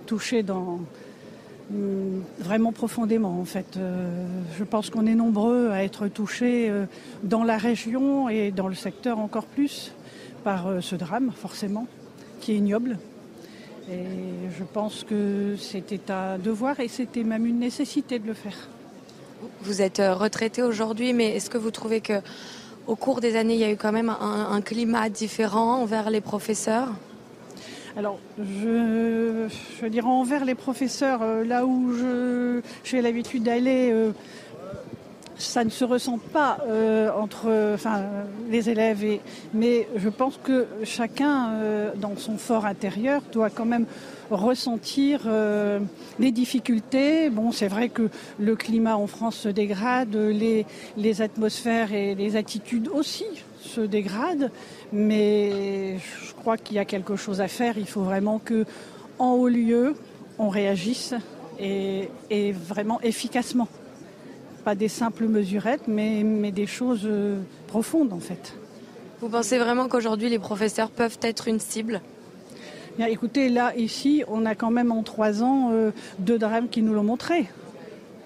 touchés 0.07 0.41
dans, 0.41 0.79
vraiment 2.39 2.71
profondément 2.71 3.39
en 3.39 3.45
fait. 3.45 3.77
Euh, 3.77 4.25
je 4.57 4.63
pense 4.63 4.89
qu'on 4.89 5.05
est 5.05 5.15
nombreux 5.15 5.69
à 5.71 5.83
être 5.83 6.07
touchés 6.07 6.69
euh, 6.69 6.85
dans 7.23 7.43
la 7.43 7.57
région 7.57 8.29
et 8.29 8.51
dans 8.51 8.67
le 8.67 8.75
secteur 8.75 9.19
encore 9.19 9.45
plus 9.45 9.93
par 10.43 10.67
euh, 10.67 10.81
ce 10.81 10.95
drame 10.95 11.31
forcément 11.35 11.87
qui 12.39 12.53
est 12.53 12.55
ignoble. 12.55 12.97
Et 13.89 14.05
je 14.57 14.63
pense 14.63 15.03
que 15.03 15.55
c'était 15.57 16.11
un 16.11 16.37
devoir 16.37 16.79
et 16.79 16.87
c'était 16.87 17.23
même 17.23 17.45
une 17.45 17.59
nécessité 17.59 18.19
de 18.19 18.27
le 18.27 18.33
faire. 18.33 18.69
Vous 19.63 19.81
êtes 19.81 20.01
retraité 20.01 20.61
aujourd'hui, 20.61 21.13
mais 21.13 21.35
est-ce 21.35 21.49
que 21.49 21.57
vous 21.57 21.71
trouvez 21.71 21.99
que 21.99 22.21
au 22.87 22.95
cours 22.95 23.21
des 23.21 23.35
années, 23.35 23.55
il 23.55 23.59
y 23.59 23.63
a 23.63 23.71
eu 23.71 23.77
quand 23.77 23.91
même 23.91 24.09
un, 24.09 24.49
un 24.51 24.61
climat 24.61 25.09
différent 25.09 25.81
envers 25.81 26.09
les 26.09 26.21
professeurs? 26.21 26.89
Alors, 27.97 28.19
je, 28.39 29.47
je 29.81 29.85
dirais 29.87 30.07
envers 30.07 30.45
les 30.45 30.55
professeurs, 30.55 31.21
euh, 31.21 31.43
là 31.43 31.65
où 31.65 31.91
j'ai 32.85 33.01
l'habitude 33.01 33.43
d'aller, 33.43 33.91
euh, 33.91 34.11
ça 35.35 35.65
ne 35.65 35.69
se 35.69 35.83
ressent 35.83 36.17
pas 36.31 36.59
euh, 36.67 37.11
entre 37.11 37.73
enfin, 37.73 38.03
les 38.49 38.69
élèves, 38.69 39.03
et, 39.03 39.19
mais 39.53 39.89
je 39.97 40.07
pense 40.07 40.39
que 40.41 40.67
chacun, 40.85 41.53
dans 41.97 42.15
son 42.15 42.37
fort 42.37 42.65
intérieur, 42.65 43.23
doit 43.33 43.49
quand 43.49 43.65
même 43.65 43.85
ressentir 44.29 45.27
les 46.19 46.31
difficultés. 46.31 47.29
Bon, 47.29 47.51
c'est 47.51 47.67
vrai 47.67 47.89
que 47.89 48.09
le 48.39 48.55
climat 48.55 48.95
en 48.95 49.07
France 49.07 49.35
se 49.35 49.49
dégrade, 49.49 50.15
les, 50.15 50.65
les 50.95 51.21
atmosphères 51.21 51.91
et 51.91 52.15
les 52.15 52.37
attitudes 52.37 52.87
aussi 52.87 53.25
se 53.75 53.81
dégradent, 53.81 54.49
mais 54.91 55.97
je 55.99 56.33
crois 56.39 56.57
qu'il 56.57 56.75
y 56.75 56.79
a 56.79 56.85
quelque 56.85 57.15
chose 57.15 57.39
à 57.41 57.47
faire. 57.47 57.77
Il 57.77 57.87
faut 57.87 58.05
vraiment 58.11 58.39
que, 58.39 58.65
en 59.17 59.31
haut 59.33 59.47
lieu, 59.47 59.95
on 60.37 60.49
réagisse 60.49 61.13
et, 61.59 62.09
et 62.29 62.51
vraiment 62.51 62.99
efficacement. 63.01 63.67
Pas 64.63 64.75
des 64.75 64.89
simples 64.89 65.27
mesurettes, 65.27 65.87
mais, 65.87 66.23
mais 66.23 66.51
des 66.51 66.67
choses 66.67 67.05
euh, 67.05 67.39
profondes 67.67 68.13
en 68.13 68.19
fait. 68.19 68.53
Vous 69.21 69.29
pensez 69.29 69.57
vraiment 69.57 69.87
qu'aujourd'hui 69.87 70.29
les 70.29 70.39
professeurs 70.39 70.89
peuvent 70.89 71.19
être 71.21 71.47
une 71.47 71.59
cible? 71.59 72.01
Bien, 72.97 73.07
écoutez, 73.07 73.49
là, 73.49 73.73
ici, 73.77 74.23
on 74.27 74.45
a 74.45 74.53
quand 74.53 74.69
même 74.69 74.91
en 74.91 75.03
trois 75.03 75.43
ans 75.43 75.69
euh, 75.71 75.91
deux 76.19 76.37
drames 76.37 76.67
qui 76.67 76.81
nous 76.81 76.93
l'ont 76.93 77.09
montré. 77.13 77.49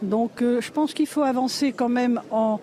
Donc 0.01 0.41
euh, 0.41 0.59
je 0.59 0.71
pense 0.71 0.93
qu'il 0.93 1.07
faut 1.07 1.21
avancer 1.21 1.71
quand 1.71 1.89
même 1.89 2.21
en, 2.31 2.59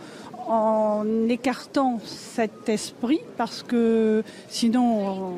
en 0.52 1.06
écartant 1.30 1.98
cet 2.04 2.68
esprit 2.68 3.20
parce 3.38 3.62
que 3.62 4.22
sinon 4.50 5.32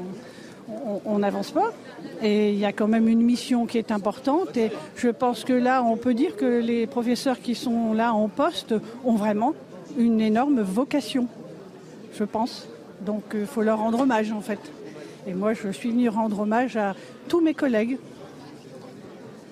on 1.05 1.19
n'avance 1.21 1.53
pas. 1.53 1.73
Et 2.21 2.51
il 2.51 2.59
y 2.59 2.65
a 2.65 2.73
quand 2.73 2.89
même 2.89 3.07
une 3.07 3.23
mission 3.23 3.65
qui 3.65 3.79
est 3.79 3.93
importante. 3.93 4.57
Et 4.57 4.73
je 4.97 5.09
pense 5.09 5.45
que 5.45 5.53
là, 5.53 5.85
on 5.85 5.97
peut 5.97 6.15
dire 6.15 6.37
que 6.37 6.61
les 6.61 6.89
professeurs 6.89 7.41
qui 7.41 7.55
sont 7.55 7.93
là 7.93 8.13
en 8.13 8.29
poste 8.29 8.75
ont 9.05 9.15
vraiment 9.15 9.55
une 9.97 10.21
énorme 10.21 10.63
vocation, 10.63 11.29
je 12.19 12.25
pense. 12.25 12.67
Donc 13.03 13.23
il 13.35 13.47
faut 13.47 13.63
leur 13.63 13.79
rendre 13.79 14.01
hommage 14.01 14.33
en 14.33 14.41
fait. 14.41 14.61
Et 15.29 15.33
moi, 15.33 15.55
je 15.55 15.69
suis 15.69 15.91
venue 15.91 16.09
rendre 16.09 16.41
hommage 16.41 16.77
à 16.77 16.97
tous 17.29 17.41
mes 17.41 17.55
collègues 17.55 17.99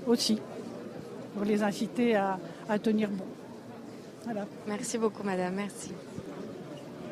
aussi, 0.09 0.41
pour 1.35 1.45
les 1.45 1.63
inciter 1.63 2.17
à, 2.17 2.41
à 2.69 2.81
tenir 2.81 3.11
bon. 3.11 3.32
Merci 4.67 4.99
beaucoup, 4.99 5.23
madame. 5.23 5.55
Merci. 5.55 5.93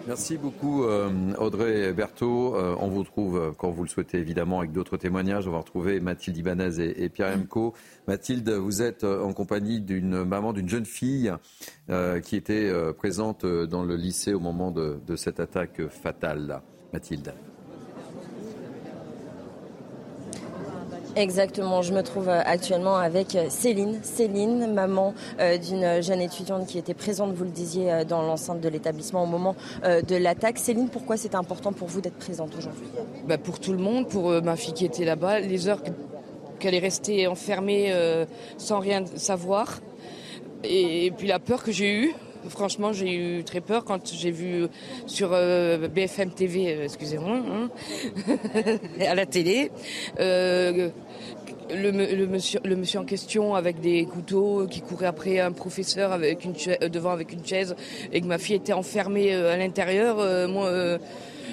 Merci 0.07 0.39
beaucoup 0.39 0.85
euh, 0.85 1.35
Audrey 1.39 1.93
Berthaud. 1.93 2.57
Euh, 2.57 2.75
on 2.81 2.89
vous 2.89 3.01
retrouve 3.01 3.37
euh, 3.37 3.51
quand 3.57 3.71
vous 3.71 3.83
le 3.83 3.89
souhaitez 3.89 4.19
évidemment 4.19 4.61
avec 4.61 4.73
d'autres 4.73 4.97
témoignages. 4.97 5.47
On 5.47 5.51
va 5.53 5.59
retrouver 5.59 6.01
Mathilde 6.01 6.39
Ibanez 6.39 6.81
et, 6.81 7.09
Pierre 7.11 7.37
Emco. 7.37 7.75
Mathilde, 8.09 8.49
vous 8.51 8.83
êtes 8.83 9.05
en 9.05 9.33
compagnie 9.35 9.81
d'une 9.81 10.25
maman 10.25 10.53
d'une 10.53 10.69
jeune 10.69 10.87
fille 10.87 11.33
qui 12.25 12.37
était 12.37 12.73
présente 12.95 13.45
dans 13.45 13.85
le 13.85 13.97
lycée 13.97 14.33
au 14.33 14.41
moment 14.41 14.71
de 14.71 15.17
cette 15.17 15.39
attaque 15.39 15.87
fatale. 15.89 16.63
Mathilde. 16.93 17.33
Exactement, 21.17 21.83
je 21.83 21.93
me 21.93 22.03
trouve 22.03 22.29
euh, 22.29 22.41
actuellement 22.45 22.97
avec 22.97 23.35
euh, 23.35 23.47
Céline. 23.49 23.99
Céline, 24.03 24.73
maman 24.73 25.13
euh, 25.41 25.59
d'une 25.59 26.01
jeune 26.03 26.21
étudiante 26.21 26.67
qui 26.67 26.79
était 26.79 26.95
présente, 26.95 27.33
vous 27.35 27.45
le 27.45 27.51
disiez, 27.51 28.05
dans 28.09 28.23
l'enceinte 28.23 28.61
de 28.61 28.69
l'établissement 28.69 29.23
au 29.25 29.27
moment 29.27 29.57
de 29.83 30.17
l'attaque. 30.17 30.59
Céline, 30.59 30.89
pourquoi 30.89 31.17
c'est 31.17 31.35
important 31.35 31.73
pour 31.73 31.89
vous 31.89 32.01
d'être 32.01 32.17
présente 32.19 32.57
aujourd'hui? 32.57 32.87
Bah 33.27 33.39
Pour 33.39 33.59
tout 33.59 33.73
le 33.73 33.79
monde, 33.79 34.09
pour 34.09 34.31
ma 34.43 34.57
fille 34.57 34.73
qui 34.75 34.85
était 34.85 35.05
là-bas, 35.05 35.41
les 35.41 35.69
heures 35.69 35.83
que- 35.83 35.91
qu'elle 36.59 36.75
est 36.75 36.79
restée 36.81 37.27
enfermée 37.27 37.93
sans 38.57 38.79
rien 38.79 39.05
savoir. 39.17 39.81
Et 40.65 41.13
puis 41.17 41.27
la 41.27 41.39
peur 41.39 41.63
que 41.63 41.73
j'ai 41.73 41.93
eue. 41.93 42.15
Franchement, 42.49 42.93
j'ai 42.93 43.15
eu 43.15 43.45
très 43.45 43.61
peur 43.61 43.85
quand 43.85 44.13
j'ai 44.13 44.31
vu 44.31 44.67
sur 45.07 45.31
euh, 45.33 45.89
BFM 45.89 46.31
TV, 46.31 46.75
euh, 46.75 46.85
excusez-moi, 46.85 47.39
hein, 47.39 47.71
à 49.01 49.15
la 49.15 49.27
télé, 49.27 49.71
euh, 50.19 50.89
le, 51.71 52.27
monsieur, 52.27 52.61
en 52.99 53.05
question 53.05 53.55
avec 53.55 53.81
des 53.81 54.05
couteaux 54.05 54.67
qui 54.69 54.81
courait 54.81 55.07
après 55.07 55.39
un 55.39 55.53
professeur 55.53 56.13
avec 56.13 56.45
une 56.45 56.55
devant 56.89 57.11
avec 57.11 57.33
une 57.33 57.45
chaise 57.45 57.77
et 58.13 58.21
que 58.21 58.27
ma 58.27 58.39
fille 58.39 58.57
était 58.57 58.73
enfermée 58.73 59.33
à 59.33 59.57
l'intérieur. 59.57 60.17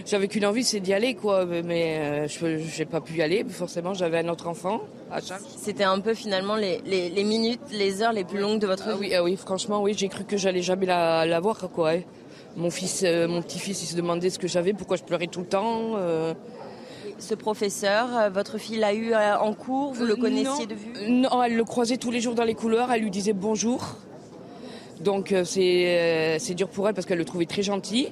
J'avais 0.06 0.28
qu'une 0.28 0.46
envie, 0.46 0.64
c'est 0.64 0.80
d'y 0.80 0.94
aller, 0.94 1.16
quoi. 1.16 1.46
Mais 1.46 1.98
euh, 2.00 2.28
je 2.28 2.80
n'ai 2.80 2.86
pas 2.86 3.02
pu 3.02 3.16
y 3.18 3.22
aller. 3.22 3.46
Forcément, 3.50 3.94
j'avais 3.94 4.20
un 4.20 4.30
autre 4.30 4.48
enfant 4.48 4.82
à 5.12 5.22
charge. 5.22 5.42
C'était 5.58 5.84
un 5.84 6.00
peu 6.00 6.14
finalement 6.14 6.56
les, 6.56 6.82
les- 6.86 7.10
les 7.10 7.24
minutes, 7.24 7.62
les 7.72 8.02
heures 8.02 8.14
les 8.14 8.24
plus 8.24 8.40
longues 8.40 8.60
de 8.60 8.68
votre 8.68 8.84
Ah 8.88 8.94
vie. 8.94 9.00
oui, 9.00 9.16
ah 9.16 9.24
oui, 9.24 9.36
franchement, 9.38 9.82
oui, 9.82 9.94
j'ai 9.98 10.08
cru 10.10 10.24
que 10.24 10.38
j'allais 10.38 10.62
jamais 10.62 10.86
la, 10.86 11.26
la 11.26 11.40
voir, 11.40 11.58
quoi. 11.74 11.86
ouais. 11.86 12.06
Mon 12.56 12.72
fils, 12.72 13.04
euh, 13.06 13.28
mon 13.28 13.42
petit-fils, 13.44 13.84
il 13.84 13.86
se 13.86 13.96
demandait 13.96 14.30
ce 14.32 14.40
que 14.40 14.48
j'avais, 14.48 14.74
pourquoi 14.74 14.98
je 14.98 15.04
pleurais 15.04 15.28
tout 15.28 15.42
le 15.42 15.46
temps. 15.48 15.92
euh. 15.98 16.34
Ce 17.20 17.34
professeur, 17.36 18.08
euh, 18.18 18.30
votre 18.30 18.58
fille 18.58 18.78
l'a 18.78 18.94
eu 18.94 19.14
en 19.16 19.54
cours, 19.54 19.94
vous 19.94 20.06
le 20.06 20.16
connaissiez 20.16 20.44
non, 20.46 20.66
de 20.66 20.74
vue? 20.76 21.10
Non, 21.12 21.44
elle 21.44 21.56
le 21.56 21.64
croisait 21.64 21.98
tous 21.98 22.12
les 22.12 22.20
jours 22.22 22.36
dans 22.36 22.44
les 22.44 22.54
couloirs, 22.56 22.92
elle 22.92 23.02
lui 23.02 23.12
disait 23.12 23.34
bonjour. 23.34 23.96
Donc 25.02 25.34
c'est 25.46 26.38
c'est 26.40 26.54
dur 26.56 26.68
pour 26.70 26.88
elle 26.88 26.96
parce 26.96 27.06
qu'elle 27.06 27.18
le 27.20 27.26
trouvait 27.26 27.46
très 27.46 27.62
gentil. 27.64 28.10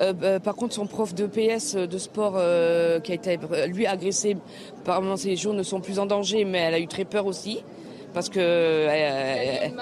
Euh, 0.00 0.12
euh, 0.22 0.38
par 0.40 0.54
contre, 0.56 0.74
son 0.74 0.86
prof 0.86 1.14
de 1.14 1.26
PS 1.26 1.74
euh, 1.76 1.86
de 1.86 1.98
sport 1.98 2.34
euh, 2.36 2.98
qui 3.00 3.12
a 3.12 3.14
été 3.14 3.38
lui 3.68 3.86
agressé, 3.86 4.36
apparemment 4.80 5.16
ses 5.16 5.36
jours 5.36 5.54
ne 5.54 5.62
sont 5.62 5.80
plus 5.80 5.98
en 5.98 6.06
danger, 6.06 6.44
mais 6.44 6.58
elle 6.58 6.74
a 6.74 6.80
eu 6.80 6.88
très 6.88 7.04
peur 7.04 7.26
aussi 7.26 7.62
parce 8.12 8.28
que 8.28 8.38
euh, 8.38 8.88
elle, 8.92 9.72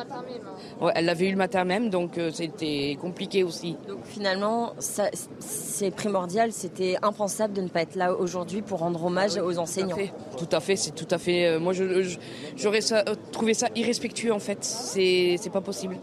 ouais, 0.80 0.92
elle 0.94 1.04
l'avait 1.04 1.28
eu 1.28 1.32
le 1.32 1.36
matin 1.36 1.64
même, 1.64 1.90
donc 1.90 2.16
euh, 2.16 2.30
c'était 2.32 2.96
compliqué 3.00 3.42
aussi. 3.42 3.76
Donc 3.86 3.98
finalement, 4.04 4.72
ça- 4.78 5.10
c'est 5.38 5.90
primordial, 5.90 6.50
c'était 6.52 6.96
impensable 7.02 7.52
de 7.54 7.60
ne 7.62 7.68
pas 7.68 7.82
être 7.82 7.94
là 7.94 8.14
aujourd'hui 8.14 8.62
pour 8.62 8.78
rendre 8.80 9.04
hommage 9.04 9.36
aux 9.36 9.58
enseignants. 9.58 9.96
Tout 10.38 10.48
à 10.50 10.60
fait, 10.60 10.76
c'est 10.76 10.92
tout 10.94 11.08
à 11.10 11.18
fait. 11.18 11.46
euh, 11.46 11.58
moi, 11.60 11.72
je- 11.74 12.02
je- 12.02 12.18
j'aurais 12.56 12.80
ça- 12.80 13.04
euh, 13.08 13.14
trouvé 13.32 13.52
ça 13.54 13.68
irrespectueux 13.76 14.32
en 14.32 14.38
fait. 14.38 14.58
C'est 14.64 15.36
c'est 15.38 15.50
pas 15.50 15.60
possible. 15.60 15.96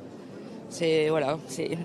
C'est 0.70 1.10
voilà, 1.10 1.38
c'est. 1.48 1.78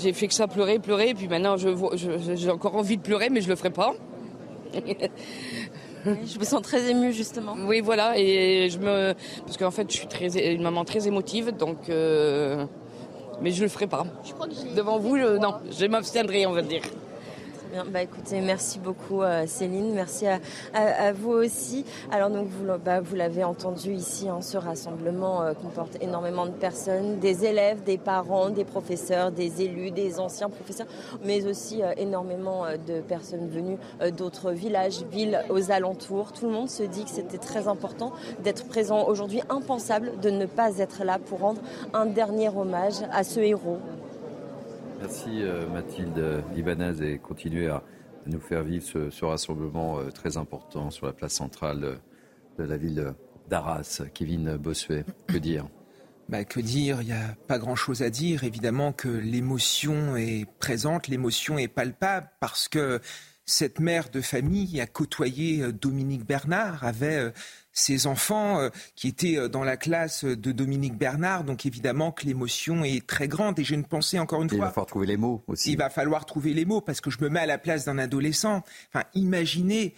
J'ai 0.00 0.12
fait 0.12 0.28
que 0.28 0.34
ça 0.34 0.46
pleurer, 0.46 0.78
pleurer, 0.78 1.10
et 1.10 1.14
puis 1.14 1.28
maintenant 1.28 1.56
je 1.56 1.70
je- 1.94 2.18
je- 2.18 2.34
j'ai 2.36 2.50
encore 2.50 2.76
envie 2.76 2.96
de 2.96 3.02
pleurer, 3.02 3.30
mais 3.30 3.40
je 3.40 3.48
le 3.48 3.56
ferai 3.56 3.70
pas. 3.70 3.94
je 4.74 6.38
me 6.38 6.44
sens 6.44 6.62
très 6.62 6.88
émue 6.90 7.12
justement. 7.12 7.54
Oui, 7.66 7.80
voilà, 7.80 8.18
et 8.18 8.68
je 8.70 8.78
me 8.78 9.14
parce 9.44 9.56
qu'en 9.56 9.70
fait 9.70 9.90
je 9.90 9.96
suis 9.96 10.06
très 10.06 10.28
une 10.54 10.62
maman 10.62 10.84
très 10.84 11.06
émotive, 11.08 11.56
donc 11.56 11.88
euh, 11.88 12.64
mais 13.42 13.50
je 13.50 13.62
le 13.62 13.68
ferai 13.68 13.86
pas. 13.86 14.04
Devant 14.76 14.98
vous, 14.98 15.16
je- 15.18 15.36
non, 15.38 15.54
je 15.70 15.86
m'abstiendrai, 15.86 16.46
on 16.46 16.52
va 16.52 16.62
dire. 16.62 16.82
Bien, 17.70 17.84
bah 17.84 18.02
écoutez, 18.02 18.40
merci 18.40 18.78
beaucoup 18.78 19.22
euh, 19.22 19.44
Céline, 19.46 19.92
merci 19.92 20.24
à, 20.26 21.12
vous 21.12 21.32
aussi. 21.32 21.84
Alors 22.10 22.30
donc 22.30 22.46
vous, 22.46 22.64
bah, 22.82 23.02
vous 23.02 23.14
l'avez 23.14 23.44
entendu 23.44 23.92
ici, 23.92 24.26
hein, 24.26 24.40
ce 24.40 24.56
rassemblement 24.56 25.42
euh, 25.42 25.52
comporte 25.52 25.98
énormément 26.00 26.46
de 26.46 26.52
personnes, 26.52 27.18
des 27.18 27.44
élèves, 27.44 27.82
des 27.82 27.98
parents, 27.98 28.48
des 28.48 28.64
professeurs, 28.64 29.32
des 29.32 29.60
élus, 29.60 29.90
des 29.90 30.18
anciens 30.18 30.48
professeurs, 30.48 30.86
mais 31.22 31.44
aussi 31.46 31.82
euh, 31.82 31.92
énormément 31.98 32.64
de 32.86 33.00
personnes 33.02 33.48
venues 33.48 33.76
d'autres 34.16 34.52
villages, 34.52 35.02
villes 35.10 35.44
aux 35.50 35.70
alentours. 35.70 36.32
Tout 36.32 36.46
le 36.46 36.52
monde 36.52 36.70
se 36.70 36.84
dit 36.84 37.04
que 37.04 37.10
c'était 37.10 37.36
très 37.36 37.68
important 37.68 38.12
d'être 38.42 38.66
présent 38.66 39.06
aujourd'hui, 39.06 39.42
impensable 39.50 40.18
de 40.22 40.30
ne 40.30 40.46
pas 40.46 40.78
être 40.78 41.04
là 41.04 41.18
pour 41.18 41.40
rendre 41.40 41.60
un 41.92 42.06
dernier 42.06 42.48
hommage 42.48 42.94
à 43.12 43.24
ce 43.24 43.40
héros. 43.40 43.78
Merci 44.98 45.42
euh, 45.42 45.68
Mathilde 45.68 46.44
Ibanez 46.56 47.02
et 47.02 47.18
continuez 47.18 47.68
à, 47.68 47.82
nous 48.26 48.40
faire 48.40 48.62
vivre 48.62 48.84
ce, 48.84 49.10
ce 49.10 49.24
rassemblement 49.24 49.98
euh, 49.98 50.10
très 50.10 50.36
important 50.36 50.90
sur 50.90 51.06
la 51.06 51.12
place 51.12 51.32
centrale 51.32 51.84
euh, 51.84 51.94
de 52.58 52.64
la 52.64 52.76
ville 52.76 53.14
d'Arras. 53.48 54.02
Kevin 54.12 54.56
Bossuet, 54.56 55.04
que 55.28 55.38
dire? 55.38 55.66
Bah, 56.28 56.44
que 56.44 56.60
dire? 56.60 57.00
Il 57.00 57.06
n'y 57.06 57.12
a 57.12 57.36
pas 57.46 57.58
grand-chose 57.58 58.02
à 58.02 58.10
dire. 58.10 58.44
Évidemment 58.44 58.92
que 58.92 59.08
l'émotion 59.08 60.16
est 60.16 60.46
présente, 60.58 61.08
l'émotion 61.08 61.58
est 61.58 61.68
palpable 61.68 62.28
parce 62.40 62.68
que 62.68 63.00
cette 63.48 63.80
mère 63.80 64.10
de 64.10 64.20
famille 64.20 64.80
a 64.80 64.86
côtoyé 64.86 65.62
euh, 65.62 65.72
Dominique 65.72 66.24
Bernard, 66.24 66.84
avait 66.84 67.16
euh, 67.16 67.30
ses 67.72 68.06
enfants 68.06 68.60
euh, 68.60 68.68
qui 68.94 69.08
étaient 69.08 69.48
dans 69.48 69.64
la 69.64 69.76
classe 69.76 70.24
de 70.24 70.52
Dominique 70.52 70.96
Bernard. 70.96 71.44
Donc 71.44 71.64
évidemment 71.64 72.12
que 72.12 72.26
l'émotion 72.26 72.84
est 72.84 73.06
très 73.06 73.28
grande. 73.28 73.58
Et 73.58 73.64
j'ai 73.64 73.74
une 73.74 73.84
pensée 73.86 74.18
encore 74.18 74.42
une 74.42 74.48
Il 74.52 74.56
fois. 74.56 74.66
va 74.66 74.72
falloir 74.72 74.86
trouver 74.86 75.06
les 75.06 75.16
mots 75.16 75.44
aussi. 75.46 75.72
Il 75.72 75.78
va 75.78 75.90
falloir 75.90 76.26
trouver 76.26 76.54
les 76.54 76.64
mots 76.64 76.80
parce 76.80 77.00
que 77.00 77.10
je 77.10 77.18
me 77.20 77.28
mets 77.28 77.40
à 77.40 77.46
la 77.46 77.58
place 77.58 77.84
d'un 77.84 77.98
adolescent. 77.98 78.62
Enfin, 78.92 79.04
imaginez, 79.14 79.94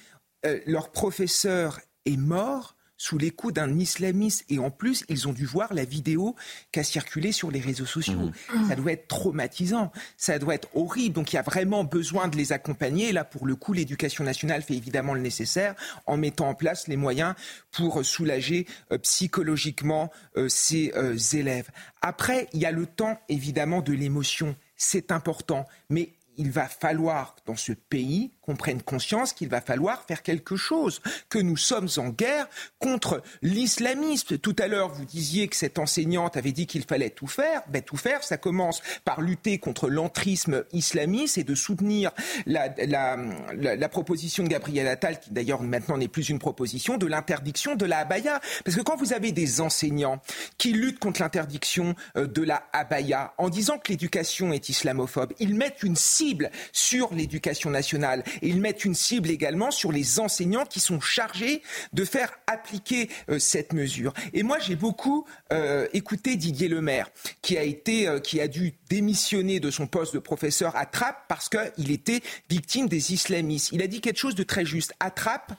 euh, 0.47 0.59
leur 0.67 0.91
professeur 0.91 1.81
est 2.07 2.17
mort 2.17 2.77
sous 3.01 3.17
les 3.17 3.31
coups 3.31 3.55
d'un 3.55 3.79
islamiste. 3.79 4.45
Et 4.51 4.59
en 4.59 4.71
plus, 4.71 5.05
ils 5.09 5.27
ont 5.27 5.33
dû 5.33 5.47
voir 5.47 5.73
la 5.73 5.87
vidéo 5.87 6.37
qui 6.71 6.81
a 6.81 6.85
circulé 6.85 7.33
sur 7.33 7.51
les 7.51 7.59
réseaux 7.59 7.87
sociaux. 7.87 8.31
Mmh. 8.53 8.69
Ça 8.69 8.77
doit 8.77 8.93
être 8.93 9.09
traumatisant, 9.09 9.91
ça 10.19 10.39
doit 10.39 10.55
être 10.55 10.69
horrible. 10.75 11.15
Donc 11.15 11.33
il 11.33 11.37
y 11.37 11.39
a 11.39 11.43
vraiment 11.43 11.83
besoin 11.83 12.29
de 12.29 12.37
les 12.37 12.53
accompagner. 12.53 13.09
Et 13.09 13.13
là, 13.13 13.25
pour 13.25 13.47
le 13.47 13.57
coup, 13.57 13.73
l'éducation 13.73 14.23
nationale 14.23 14.61
fait 14.61 14.75
évidemment 14.75 15.15
le 15.15 15.23
nécessaire 15.23 15.75
en 16.05 16.19
mettant 16.19 16.51
en 16.51 16.55
place 16.55 16.89
les 16.89 16.99
moyens 16.99 17.35
pour 17.73 18.05
soulager 18.05 18.67
euh, 18.93 18.99
psychologiquement 18.99 20.11
euh, 20.37 20.51
ces 20.51 20.93
euh, 20.95 21.17
élèves. 21.33 21.71
Après, 22.03 22.49
il 22.53 22.61
y 22.61 22.67
a 22.67 22.71
le 22.71 22.85
temps 22.85 23.19
évidemment 23.31 23.81
de 23.81 23.95
l'émotion. 23.95 24.57
C'est 24.77 25.11
important, 25.11 25.65
mais 25.89 26.13
il 26.37 26.51
va 26.51 26.69
falloir 26.69 27.37
dans 27.47 27.57
ce 27.57 27.73
pays 27.73 28.31
qu'on 28.43 28.57
prenne 28.57 28.83
conscience 28.83 29.33
qu'il 29.33 29.49
va 29.49 29.61
falloir 29.61 30.05
faire 30.07 30.23
quelque 30.23 30.57
chose, 30.57 31.01
que 31.29 31.39
nous 31.39 31.57
sommes 31.57 31.89
en 31.97 32.09
guerre 32.09 32.49
contre 32.79 33.23
l'islamisme. 33.43 34.39
Tout 34.39 34.57
à 34.59 34.67
l'heure, 34.67 34.89
vous 34.89 35.05
disiez 35.05 35.49
que 35.49 35.57
cette 35.57 35.79
enseignante 35.79 36.37
avait 36.37 36.53
dit 36.53 36.67
qu'il 36.67 36.85
fallait 36.85 37.11
tout 37.11 37.27
faire. 37.27 37.63
Ben, 37.69 37.83
tout 37.83 37.97
faire, 37.97 38.23
ça 38.23 38.37
commence 38.37 38.83
par 39.05 39.21
lutter 39.21 39.59
contre 39.59 39.89
l'entrisme 39.89 40.65
islamiste 40.73 41.39
et 41.39 41.45
de 41.45 41.55
soutenir 41.55 42.13
la, 42.47 42.69
la, 42.77 43.89
proposition 43.89 44.45
de 44.45 44.49
Gabriel 44.49 44.87
Attal, 44.87 45.21
qui 45.21 45.31
d'ailleurs 45.31 45.63
maintenant 45.63 45.99
n'est 45.99 46.09
plus 46.09 46.29
une 46.29 46.39
proposition, 46.39 46.97
de 46.97 47.07
l'interdiction 47.07 47.75
de 47.75 47.85
la 47.85 47.99
abaya. 47.99 48.41
Parce 48.65 48.77
que 48.77 48.83
quand 48.83 48.97
vous 48.97 49.13
avez 49.13 49.33
des 49.33 49.61
enseignants 49.61 50.21
qui 50.59 50.73
luttent 50.73 50.99
contre 50.99 51.21
l'interdiction 51.21 51.95
euh, 52.17 52.27
de 52.27 52.43
la 52.43 52.63
abaya 52.73 53.35
en 53.39 53.49
disant 53.49 53.79
que 53.79 53.91
l'éducation 53.91 54.53
est 54.53 54.69
islamophobe, 54.69 55.33
ils 55.39 55.55
mettent 55.55 55.83
une 55.83 55.97
cible 55.97 56.51
sur 56.73 57.13
l'éducation 57.15 57.71
nationale 57.71 58.25
ils 58.43 58.61
mettent 58.61 58.85
une 58.85 58.95
cible 58.95 59.31
également 59.31 59.71
sur 59.71 59.93
les 59.93 60.21
enseignants 60.21 60.65
qui 60.65 60.81
sont 60.81 61.01
chargés 61.01 61.63
de 61.93 62.05
faire 62.05 62.33
appliquer 62.47 63.09
euh, 63.29 63.39
cette 63.39 63.73
mesure. 63.73 64.13
Et 64.33 64.43
moi, 64.43 64.59
j'ai 64.59 64.77
beaucoup 64.77 65.27
euh, 65.53 65.87
écouté 65.93 66.37
Didier 66.37 66.69
Lemaire, 66.69 67.11
qui 67.43 67.57
a 67.57 67.63
été, 67.63 68.09
euh, 68.09 68.21
qui 68.21 68.41
a 68.41 68.49
dû 68.49 68.75
démissionner 68.89 69.61
de 69.61 69.71
son 69.71 69.87
poste 69.87 70.15
de 70.15 70.19
professeur 70.19 70.77
à 70.77 70.87
Trappes 70.87 71.25
parce 71.29 71.49
qu'il 71.49 71.91
était 71.91 72.23
victime 72.49 72.89
des 72.89 73.13
islamistes. 73.13 73.71
Il 73.73 73.83
a 73.83 73.87
dit 73.87 74.01
quelque 74.01 74.19
chose 74.19 74.35
de 74.35 74.43
très 74.43 74.65
juste. 74.65 74.93
À 75.01 75.11
Trappes, 75.11 75.53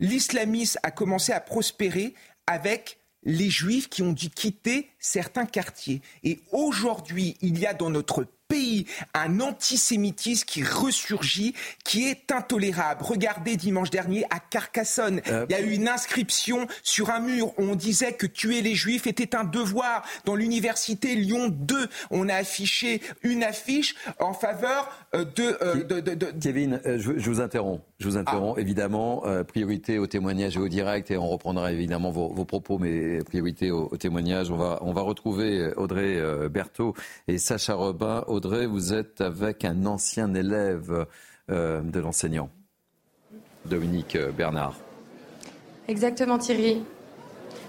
l'islamisme 0.00 0.78
a 0.82 0.90
commencé 0.90 1.32
à 1.32 1.40
prospérer 1.40 2.14
avec 2.46 2.98
les 3.24 3.50
juifs 3.50 3.88
qui 3.88 4.02
ont 4.02 4.12
dû 4.12 4.30
quitter 4.30 4.90
certains 4.98 5.46
quartiers. 5.46 6.02
Et 6.24 6.40
aujourd'hui, 6.50 7.36
il 7.40 7.58
y 7.58 7.66
a 7.66 7.74
dans 7.74 7.90
notre 7.90 8.26
pays 8.52 8.84
un 9.14 9.40
antisémitisme 9.40 10.44
qui 10.46 10.62
ressurgit, 10.62 11.54
qui 11.84 12.08
est 12.08 12.30
intolérable. 12.30 13.02
Regardez 13.02 13.56
dimanche 13.56 13.88
dernier 13.90 14.24
à 14.30 14.40
Carcassonne, 14.40 15.22
il 15.26 15.52
y 15.52 15.54
a 15.54 15.60
eu 15.60 15.70
une 15.72 15.88
inscription 15.88 16.66
sur 16.82 17.08
un 17.10 17.20
mur 17.20 17.48
où 17.58 17.62
on 17.62 17.74
disait 17.74 18.12
que 18.12 18.26
tuer 18.26 18.60
les 18.60 18.74
juifs 18.74 19.06
était 19.06 19.34
un 19.34 19.44
devoir. 19.44 20.04
Dans 20.26 20.34
l'université 20.34 21.14
Lyon 21.14 21.48
2, 21.50 21.88
on 22.10 22.28
a 22.28 22.34
affiché 22.34 23.00
une 23.22 23.42
affiche 23.42 23.94
en 24.18 24.34
faveur 24.34 24.90
euh, 25.14 25.24
de... 25.24 25.56
euh, 25.62 25.84
de- 25.84 26.00
de- 26.00 26.14
de- 26.14 26.32
Kevin, 26.42 26.80
euh, 26.84 26.98
je, 26.98 27.18
je 27.18 27.30
vous 27.30 27.40
interromps. 27.40 27.80
Je 28.02 28.08
vous 28.08 28.16
interromps, 28.16 28.58
évidemment. 28.58 29.22
euh, 29.26 29.44
priorité 29.44 30.00
au 30.00 30.08
témoignage 30.08 30.56
et 30.56 30.60
au 30.60 30.66
direct, 30.66 31.12
et 31.12 31.16
on 31.16 31.28
reprendra 31.28 31.70
évidemment 31.70 32.10
vos, 32.10 32.28
vos 32.28 32.44
propos, 32.44 32.76
mais 32.78 33.22
priorité 33.22 33.70
au, 33.70 33.88
au 33.92 33.96
témoignage. 33.96 34.50
On 34.50 34.56
va, 34.56 34.80
on 34.82 34.92
va 34.92 35.02
retrouver 35.02 35.60
euh, 35.60 35.74
Audrey 35.76 36.16
euh, 36.16 36.48
Berthaud 36.48 36.94
et 37.28 37.38
Sacha 37.38 37.74
Robin. 37.74 38.24
Audrey, 38.26 38.66
vous 38.66 38.92
êtes 38.92 39.20
avec 39.20 39.64
un 39.64 39.86
ancien 39.86 40.34
élève 40.34 41.06
euh, 41.50 41.80
de 41.80 42.00
l'enseignant, 42.00 42.50
Dominique 43.66 44.18
Bernard. 44.36 44.74
Exactement 45.86 46.38
Thierry. 46.38 46.82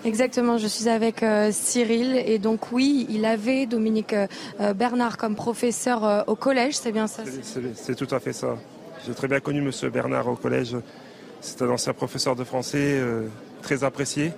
Exactement, 0.05 0.57
je 0.57 0.67
suis 0.67 0.89
avec 0.89 1.23
euh, 1.23 1.51
Cyril 1.51 2.15
et 2.25 2.39
donc 2.39 2.71
oui, 2.71 3.05
il 3.09 3.23
avait 3.23 3.67
Dominique 3.67 4.13
euh, 4.13 4.73
Bernard 4.73 5.17
comme 5.17 5.36
professeur 5.36 6.03
euh, 6.03 6.23
au 6.27 6.36
collège, 6.36 6.73
c'est 6.75 6.91
bien 6.91 7.07
ça 7.07 7.23
c'est 7.75 7.95
tout 7.95 8.13
à 8.13 8.19
fait 8.19 8.34
ça. 8.34 8.57
J'ai 9.06 9.14
très 9.14 9.28
bien 9.28 9.39
connu 9.39 9.60
M. 9.60 9.89
Bernard 9.91 10.28
au 10.28 10.36
collège. 10.36 10.76
C'est 11.41 11.62
un 11.62 11.70
ancien 11.70 11.93
professeur 11.93 12.36
de 12.36 12.43
français 12.43 12.78
euh, 12.99 13.28
très 13.62 13.84
apprécié, 13.84 14.32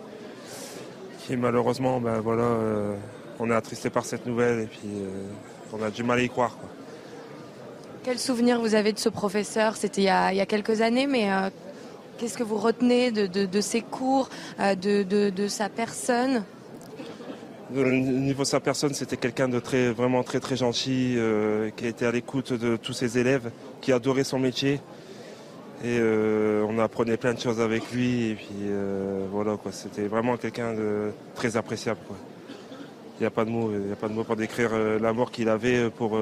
qui 1.25 1.35
malheureusement, 1.37 1.99
ben 1.99 2.19
voilà, 2.19 2.43
euh, 2.43 2.95
on 3.39 3.49
est 3.51 3.53
attristé 3.53 3.89
par 3.91 4.05
cette 4.05 4.25
nouvelle 4.25 4.61
et 4.61 4.65
puis 4.65 4.79
euh, 4.85 5.09
on 5.73 5.83
a 5.83 5.91
du 5.91 6.03
mal 6.03 6.19
à 6.19 6.21
y 6.23 6.29
croire. 6.29 6.57
quoi. 6.57 6.69
Quel 8.03 8.17
souvenir 8.19 8.59
vous 8.59 8.73
avez 8.75 8.91
de 8.93 8.99
ce 8.99 9.09
professeur? 9.09 9.75
C'était 9.77 10.01
il, 10.01 10.05
y 10.05 10.09
a- 10.09 10.31
il 10.33 10.37
y 10.37 10.41
a 10.41 10.45
quelques 10.45 10.81
années, 10.81 11.05
mais 11.07 11.27
qu'est-ce 12.17 12.37
que 12.37 12.43
vous 12.43 12.57
retenez 12.57 13.11
de, 13.11 13.25
de- 13.27 13.45
de 13.45 13.61
ses 13.61 13.81
cours, 13.81 14.29
de, 14.59 15.03
de- 15.03 15.29
de 15.29 15.47
sa 15.47 15.69
personne? 15.69 16.43
Au 17.75 17.83
niveau 17.83 18.43
de 18.43 18.47
sa 18.47 18.59
personne, 18.59 18.93
c'était 18.93 19.17
quelqu'un 19.17 19.47
de 19.49 19.59
très, 19.59 19.91
vraiment 19.91 20.21
très 20.23 20.39
très 20.39 20.55
gentil, 20.55 21.15
euh, 21.17 21.71
qui 21.75 21.85
a 21.85 21.89
été 21.89 22.05
à 22.05 22.11
l'écoute 22.11 22.53
de 22.53 22.77
tous 22.77 22.93
ses 22.93 23.17
élèves, 23.17 23.49
qui 23.81 23.91
adorait 23.91 24.23
son 24.23 24.39
métier. 24.39 24.81
Et 25.83 25.97
euh, 25.99 26.65
on 26.67 26.79
apprenait 26.79 27.17
plein 27.17 27.33
de 27.33 27.39
choses 27.39 27.59
avec 27.59 27.91
lui. 27.91 28.31
Et 28.31 28.35
puis 28.35 28.47
euh, 28.63 29.25
voilà, 29.31 29.57
quoi. 29.57 29.71
C'était 29.71 30.07
vraiment 30.07 30.37
quelqu'un 30.37 30.73
de 30.73 31.11
très 31.35 31.57
appréciable. 31.57 31.99
quoi. 32.07 32.15
Il 33.19 33.23
n'y 33.23 33.27
a 33.27 33.29
pas 33.29 33.45
de 33.45 33.49
mots, 33.49 33.71
il 33.71 33.89
y 33.89 33.93
a 33.93 33.95
pas 33.95 34.07
de 34.07 34.13
mots 34.13 34.23
pour 34.23 34.35
décrire 34.35 34.71
euh, 34.73 34.99
l'amour 34.99 35.31
qu'il 35.31 35.49
avait 35.49 35.89
pour, 35.89 36.17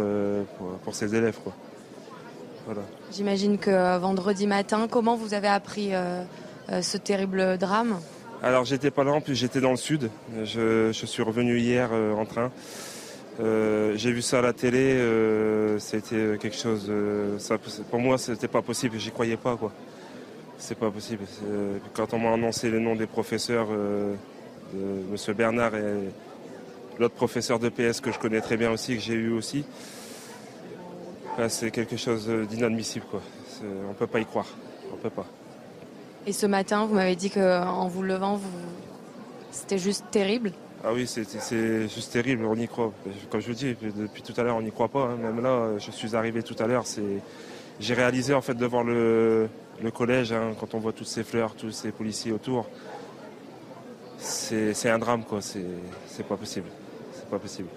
pour, 0.58 0.68
pour 0.84 0.96
ses 0.96 1.16
élèves. 1.16 1.38
Quoi. 1.44 1.54
Voilà. 2.66 2.82
J'imagine 3.12 3.58
que 3.58 3.98
vendredi 3.98 4.48
matin, 4.48 4.88
comment 4.90 5.16
vous 5.16 5.34
avez 5.34 5.50
appris 5.50 5.92
ce 6.70 6.98
terrible 6.98 7.58
drame? 7.58 8.00
Alors 8.42 8.66
j'étais 8.66 8.92
pas 8.92 9.04
là, 9.04 9.12
en 9.12 9.22
plus 9.22 9.36
j'étais 9.36 9.60
dans 9.60 9.72
le 9.72 9.78
sud. 9.78 10.10
Je, 10.44 10.92
je 10.92 11.06
suis 11.06 11.24
revenu 11.24 11.60
hier 11.60 11.92
en 11.92 12.26
train. 12.26 12.52
Euh, 13.40 13.94
j'ai 13.96 14.12
vu 14.12 14.22
ça 14.22 14.40
à 14.40 14.42
la 14.42 14.54
télé, 14.54 14.94
euh, 14.94 15.80
c'était 15.80 16.38
quelque 16.40 16.56
chose. 16.56 16.86
euh, 16.90 17.38
pour 17.90 18.00
moi, 18.00 18.18
c'était 18.18 18.48
pas 18.48 18.62
possible. 18.62 18.98
J'y 19.00 19.12
croyais 19.12 19.38
pas, 19.38 19.56
quoi. 19.56 19.72
C'est 20.58 20.78
pas 20.78 20.92
possible. 20.92 21.24
Quand 21.94 22.14
on 22.14 22.20
m'a 22.20 22.32
annoncé 22.32 22.70
les 22.70 22.80
noms 22.80 22.96
des 22.96 23.08
professeurs, 23.08 23.68
Monsieur 25.12 25.34
Bernard 25.34 25.76
et 25.76 26.10
l'autre 27.00 27.16
professeur 27.16 27.60
de 27.60 27.68
PS 27.70 28.00
que 28.00 28.12
je 28.12 28.20
connais 28.20 28.40
très 28.40 28.56
bien 28.56 28.72
aussi, 28.72 28.96
que 28.96 29.02
j'ai 29.02 29.16
eu 29.16 29.32
aussi, 29.34 29.66
c'est 31.50 31.72
quelque 31.72 31.98
chose 31.98 32.30
d'inadmissible, 32.50 33.06
quoi. 33.12 33.22
On 33.90 33.94
peut 33.94 34.08
pas 34.08 34.20
y 34.20 34.26
croire. 34.26 34.48
On 34.94 34.96
peut 34.96 35.10
pas. 35.10 35.26
Et 36.26 36.32
ce 36.32 36.46
matin, 36.46 36.86
vous 36.86 36.96
m'avez 36.96 37.18
dit 37.18 37.30
qu'en 37.30 37.88
vous 37.90 38.04
levant, 38.04 38.40
c'était 39.52 39.80
juste 39.80 40.06
terrible? 40.12 40.54
Ah 40.86 40.92
oui, 40.94 41.08
c'est- 41.08 41.88
juste 41.88 42.12
terrible, 42.12 42.44
on 42.46 42.56
y 42.56 42.68
croit. 42.68 42.92
Comme 43.30 43.40
je 43.42 43.48
vous 43.48 43.54
dis, 43.54 43.76
depuis 43.96 44.22
tout 44.22 44.34
à 44.36 44.44
l'heure, 44.44 44.58
on 44.58 44.62
n'y 44.62 44.72
croit 44.72 44.90
pas. 44.90 45.06
hein. 45.06 45.16
Même 45.16 45.42
là, 45.42 45.78
je 45.78 45.92
suis 45.92 46.16
arrivé 46.16 46.44
tout 46.44 46.56
à 46.60 46.68
l'heure, 46.68 46.86
c'est... 46.86 47.22
j'ai 47.80 47.94
réalisé 47.94 48.34
en 48.34 48.42
fait 48.42 48.54
devant 48.56 48.84
le, 48.84 49.48
le 49.82 49.92
collège, 49.92 50.34
hein, 50.34 50.52
quand 50.60 50.74
on 50.74 50.80
voit 50.80 50.92
toutes 50.92 51.08
ces 51.08 51.24
fleurs, 51.24 51.56
tous 51.56 51.72
ces 51.72 51.92
policiers 51.92 52.34
autour, 52.34 52.68
c'est 54.18 54.90
un 54.90 55.00
drame, 55.00 55.24
quoi. 55.24 55.40
C'est 55.42 56.28
pas 56.28 56.36
possible. 56.38 56.68
C'est 57.14 57.30
pas 57.30 57.40
possible. 57.40 57.70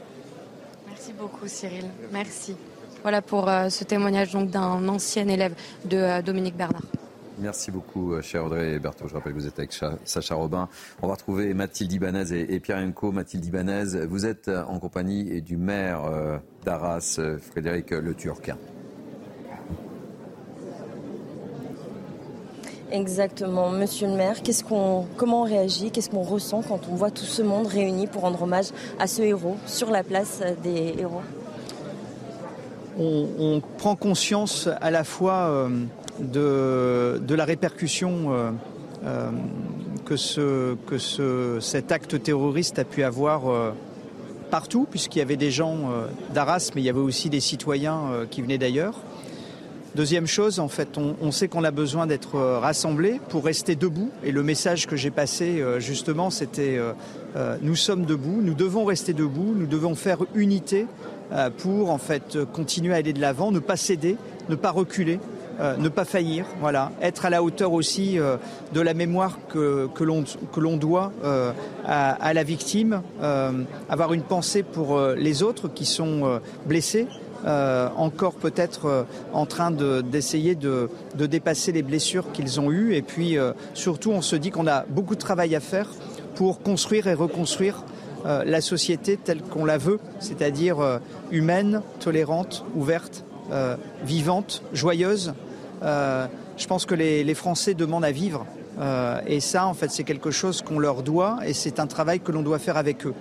Merci 0.88 1.12
beaucoup 1.12 1.46
Cyril. 1.46 1.84
Merci. 2.12 2.56
Voilà 3.02 3.22
pour 3.22 3.48
euh, 3.48 3.68
ce 3.68 3.84
témoignage 3.84 4.32
d'un 4.32 4.88
ancien 4.88 5.28
élève 5.28 5.54
de 5.84 5.96
euh, 5.96 6.22
Dominique 6.22 6.56
Bernard. 6.56 6.82
Merci 7.38 7.70
beaucoup, 7.70 8.14
euh, 8.14 8.22
cher 8.22 8.46
Audrey 8.46 8.78
Berthaud. 8.78 9.08
Je 9.08 9.14
rappelle 9.14 9.34
que 9.34 9.38
vous 9.38 9.46
êtes 9.46 9.58
avec 9.58 9.70
Cha- 9.72 9.98
Sacha 10.04 10.34
Robin. 10.34 10.68
On 11.02 11.06
va 11.06 11.14
retrouver 11.14 11.52
Mathilde 11.52 11.92
Ibanez 11.92 12.32
et, 12.32 12.54
et 12.54 12.60
Pierre 12.60 12.78
Enco. 12.78 13.12
Mathilde 13.12 13.44
Ibanez, 13.44 14.06
vous 14.08 14.24
êtes 14.24 14.48
euh, 14.48 14.64
en 14.64 14.78
compagnie 14.78 15.42
du 15.42 15.58
maire 15.58 16.04
euh, 16.06 16.38
d'Arras, 16.64 17.20
Frédéric 17.50 17.90
Le 17.90 18.14
Turquin. 18.14 18.56
Exactement, 22.90 23.68
Monsieur 23.70 24.06
le 24.06 24.14
maire. 24.14 24.42
Qu'est-ce 24.42 24.64
qu'on, 24.64 25.06
comment 25.18 25.42
on 25.42 25.44
réagit, 25.44 25.90
qu'est-ce 25.90 26.08
qu'on 26.08 26.22
ressent 26.22 26.62
quand 26.62 26.88
on 26.90 26.94
voit 26.94 27.10
tout 27.10 27.24
ce 27.24 27.42
monde 27.42 27.66
réuni 27.66 28.06
pour 28.06 28.22
rendre 28.22 28.40
hommage 28.42 28.66
à 28.98 29.06
ce 29.08 29.20
héros 29.22 29.56
sur 29.66 29.90
la 29.90 30.02
place 30.04 30.40
des 30.62 30.94
héros? 30.98 31.20
On, 32.98 33.26
on 33.38 33.60
prend 33.76 33.94
conscience 33.96 34.70
à 34.80 34.90
la 34.90 35.04
fois 35.04 35.48
euh, 35.50 35.68
de, 36.20 37.34
la 37.34 37.44
répercussion 37.44 38.32
euh, 38.32 38.50
euh, 39.04 39.30
que, 40.04 40.16
ce, 40.16 40.74
que 40.86 40.98
ce, 40.98 41.58
cet 41.60 41.92
acte 41.92 42.22
terroriste 42.22 42.78
a 42.78 42.84
pu 42.84 43.02
avoir 43.02 43.48
euh, 43.48 43.72
partout, 44.50 44.86
puisqu'il 44.90 45.18
y 45.18 45.22
avait 45.22 45.36
des 45.36 45.50
gens 45.50 45.90
d'Arras, 46.32 46.70
mais 46.74 46.80
il 46.80 46.84
y 46.84 46.88
avait 46.90 47.00
aussi 47.00 47.28
des 47.30 47.40
citoyens 47.40 48.26
qui 48.30 48.42
venaient 48.42 48.58
d'ailleurs. 48.58 48.94
Deuxième 49.96 50.26
chose, 50.26 50.60
en 50.60 50.68
fait, 50.68 50.98
on, 50.98 51.16
on 51.20 51.32
sait 51.32 51.48
qu'on 51.48 51.64
a 51.64 51.72
besoin 51.72 52.06
d'être 52.06 52.38
rassemblés 52.38 53.20
pour 53.28 53.44
rester 53.44 53.74
debout. 53.74 54.10
Et 54.22 54.30
le 54.30 54.44
message 54.44 54.86
que 54.86 54.94
j'ai 54.94 55.10
passé, 55.10 55.64
justement, 55.78 56.30
c'était 56.30 56.78
nous 57.60 57.74
sommes 57.74 58.04
debout, 58.04 58.40
nous 58.40 58.54
devons 58.54 58.84
rester 58.84 59.14
debout, 59.14 59.52
nous 59.56 59.66
devons 59.66 59.96
faire 59.96 60.18
unité 60.36 60.86
pour, 61.58 61.90
en 61.90 61.98
fait, 61.98 62.38
continuer 62.52 62.94
à 62.94 62.98
aller 62.98 63.14
de 63.14 63.20
l'avant, 63.20 63.50
ne 63.50 63.58
pas 63.58 63.76
céder, 63.76 64.16
ne 64.48 64.54
pas 64.54 64.70
reculer 64.70 65.18
euh, 65.60 65.76
ne 65.76 65.88
pas 65.88 66.04
faillir, 66.04 66.44
voilà, 66.60 66.92
être 67.00 67.24
à 67.26 67.30
la 67.30 67.42
hauteur 67.42 67.72
aussi 67.72 68.18
euh, 68.18 68.36
de 68.72 68.80
la 68.80 68.94
mémoire 68.94 69.38
que, 69.48 69.88
que 69.94 70.60
l'on 70.60 70.76
doit 70.76 71.12
euh, 71.24 71.52
à, 71.84 72.12
à 72.12 72.32
la 72.34 72.42
victime, 72.42 73.02
euh, 73.22 73.52
avoir 73.88 74.12
une 74.12 74.22
pensée 74.22 74.62
pour 74.62 74.96
euh, 74.98 75.14
les 75.14 75.42
autres 75.42 75.68
qui 75.68 75.84
sont 75.86 76.24
euh, 76.24 76.38
blessés. 76.66 77.06
encore 77.96 78.34
peut-être 78.34 79.06
en 79.32 79.46
train 79.46 79.70
de- 79.70 80.00
d'essayer 80.00 80.54
de, 80.56 80.90
de 81.14 81.26
dépasser 81.26 81.70
les 81.70 81.82
blessures 81.82 82.32
qu'ils 82.32 82.58
ont 82.58 82.72
eues. 82.72 82.94
Et 82.94 83.02
puis 83.02 83.36
surtout, 83.74 84.10
on 84.10 84.22
se 84.22 84.34
dit 84.34 84.50
qu'on 84.50 84.66
a 84.66 84.84
beaucoup 84.88 85.14
de 85.14 85.20
travail 85.20 85.54
à 85.54 85.60
faire 85.60 85.88
pour 86.34 86.60
construire 86.60 87.06
et 87.06 87.14
reconstruire 87.14 87.84
la 88.24 88.60
société 88.60 89.16
telle 89.16 89.42
qu'on 89.42 89.64
la 89.64 89.78
veut, 89.78 90.00
c'est-à-dire 90.18 90.78
humaine, 91.30 91.82
tolérante, 92.00 92.64
ouverte, 92.74 93.24
vivante, 94.04 94.62
joyeuse. 94.72 95.34
Euh, 95.82 96.26
je 96.56 96.66
pense 96.66 96.86
que 96.86 96.94
les, 96.94 97.24
les 97.24 97.34
Français 97.34 97.74
demandent 97.74 98.04
à 98.04 98.12
vivre. 98.12 98.46
Euh, 98.78 99.20
et 99.26 99.40
ça, 99.40 99.66
en 99.66 99.74
fait, 99.74 99.90
c'est 99.90 100.04
quelque 100.04 100.30
chose 100.30 100.62
qu'on 100.62 100.78
leur 100.78 101.02
doit 101.02 101.38
et 101.46 101.54
c'est 101.54 101.80
un 101.80 101.86
travail 101.86 102.20
que 102.20 102.32
l'on 102.32 102.42
doit 102.42 102.58
faire 102.58 102.76
avec 102.76 103.06
eux. 103.06 103.14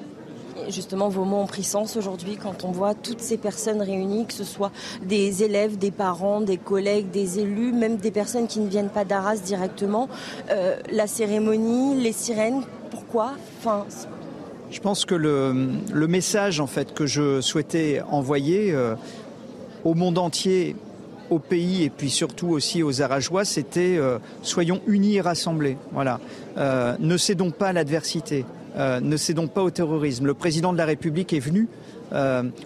Justement, 0.69 1.09
vos 1.09 1.25
mots 1.25 1.37
ont 1.37 1.45
pris 1.45 1.63
sens 1.63 1.95
aujourd'hui 1.95 2.37
quand 2.41 2.63
on 2.63 2.71
voit 2.71 2.95
toutes 2.95 3.21
ces 3.21 3.37
personnes 3.37 3.81
réunies, 3.81 4.25
que 4.25 4.33
ce 4.33 4.43
soit 4.43 4.71
des 5.03 5.43
élèves, 5.43 5.77
des 5.77 5.91
parents, 5.91 6.41
des 6.41 6.57
collègues, 6.57 7.11
des 7.11 7.39
élus, 7.39 7.71
même 7.71 7.97
des 7.97 8.09
personnes 8.09 8.47
qui 8.47 8.59
ne 8.59 8.67
viennent 8.67 8.89
pas 8.89 9.05
d'Arras 9.05 9.37
directement. 9.37 10.09
Euh, 10.49 10.75
la 10.91 11.07
cérémonie, 11.07 12.01
les 12.01 12.13
sirènes, 12.13 12.63
pourquoi? 12.89 13.33
Enfin, 13.59 13.85
Je 14.71 14.79
pense 14.79 15.05
que 15.05 15.13
le, 15.13 15.69
le 15.93 16.07
message 16.07 16.59
en 16.59 16.67
fait 16.67 16.93
que 16.93 17.05
je 17.05 17.41
souhaitais 17.41 18.01
envoyer 18.09 18.71
euh, 18.73 18.95
au 19.83 19.93
monde 19.93 20.17
entier, 20.17 20.75
au 21.29 21.39
pays 21.39 21.83
et 21.83 21.89
puis 21.89 22.09
surtout 22.09 22.49
aussi 22.49 22.83
aux 22.83 23.01
Arageois, 23.01 23.45
c'était 23.45 23.97
euh, 23.97 24.19
soyons 24.41 24.81
unis 24.87 25.15
et 25.15 25.21
rassemblés. 25.21 25.77
Voilà, 25.91 26.19
Euh, 26.57 26.95
ne 26.99 27.17
cédons 27.17 27.51
pas 27.51 27.67
à 27.67 27.73
l'adversité, 27.73 28.45
euh, 28.77 29.01
ne 29.01 29.17
cédons 29.17 29.47
pas 29.47 29.61
au 29.61 29.71
terrorisme. 29.71 30.25
Le 30.25 30.33
président 30.33 30.71
de 30.71 30.77
la 30.77 30.85
République 30.85 31.33
est 31.33 31.39
venu. 31.39 31.67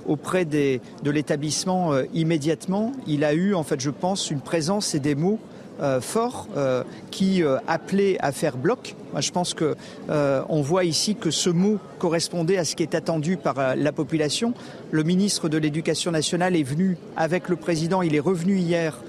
auprès 0.05 0.45
des, 0.45 0.79
de 1.01 1.09
l'établissement 1.09 1.93
immédiatement, 2.13 2.91
il 3.07 3.23
a 3.23 3.33
eu 3.33 3.55
en 3.55 3.63
fait, 3.63 3.79
je 3.79 3.89
pense, 3.89 4.29
une 4.29 4.41
présence 4.41 4.93
et 4.93 4.99
des 4.99 5.15
mots 5.15 5.39
euh, 5.81 6.01
forts 6.01 6.47
euh, 6.57 6.83
qui 7.09 7.41
euh, 7.41 7.57
appelaient 7.65 8.17
à 8.19 8.33
faire 8.33 8.57
bloc. 8.57 8.97
Je 9.17 9.31
pense 9.31 9.53
que 9.53 9.75
on 10.09 10.61
voit 10.61 10.83
ici 10.83 11.15
que 11.15 11.31
ce 11.31 11.49
mot 11.49 11.79
correspondait 11.99 12.57
à 12.57 12.65
ce 12.65 12.75
qui 12.75 12.83
est 12.83 12.95
attendu 12.95 13.37
par 13.37 13.75
la 13.75 13.91
population. 13.91 14.53
Le 14.91 15.03
ministre 15.03 15.47
de 15.47 15.57
l'Éducation 15.57 16.11
nationale 16.11 16.55
est 16.55 16.63
venu 16.63 16.97
avec 17.15 17.47
le 17.49 17.55
président. 17.55 18.01
Il 18.01 18.13
est 18.13 18.19
revenu 18.19 18.57
hier. 18.57 18.99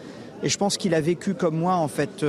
Et 0.43 0.49
je 0.49 0.57
pense 0.57 0.79
qu'il 0.79 0.95
a 0.95 1.03
vécu 1.03 1.35
comme 1.35 1.57
moi 1.57 1.75
en 1.75 1.89
fait 1.89 2.25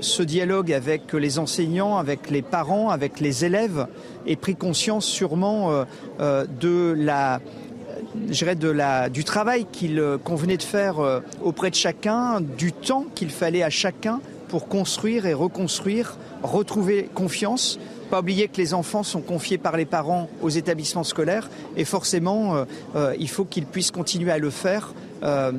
ce 0.00 0.22
dialogue 0.22 0.72
avec 0.74 1.14
les 1.14 1.38
enseignants, 1.38 1.96
avec 1.96 2.28
les 2.28 2.42
parents, 2.42 2.90
avec 2.90 3.18
les 3.18 3.46
élèves, 3.46 3.86
et 4.26 4.36
pris 4.36 4.56
conscience 4.56 5.06
sûrement 5.06 5.86
de 6.18 6.94
la 6.98 7.40
de 8.14 8.68
la, 8.68 9.08
du 9.08 9.24
travail 9.24 9.66
qu'il 9.70 9.98
euh, 9.98 10.18
convenait 10.18 10.56
de 10.56 10.62
faire 10.62 11.00
euh, 11.00 11.20
auprès 11.42 11.70
de 11.70 11.74
chacun, 11.74 12.40
du 12.40 12.72
temps 12.72 13.06
qu'il 13.14 13.30
fallait 13.30 13.62
à 13.62 13.70
chacun 13.70 14.20
pour 14.48 14.68
construire 14.68 15.26
et 15.26 15.34
reconstruire, 15.34 16.16
retrouver 16.42 17.08
confiance. 17.14 17.78
Pas 18.10 18.20
oublier 18.20 18.48
que 18.48 18.56
les 18.56 18.74
enfants 18.74 19.04
sont 19.04 19.20
confiés 19.20 19.58
par 19.58 19.76
les 19.76 19.84
parents 19.84 20.28
aux 20.42 20.48
établissements 20.48 21.04
scolaires 21.04 21.48
et 21.76 21.84
forcément, 21.84 22.66
euh, 22.96 23.14
il 23.20 23.28
faut 23.28 23.44
qu'ils 23.44 23.66
puissent 23.66 23.92
continuer 23.92 24.32
à 24.32 24.38
le 24.38 24.50
faire 24.50 24.92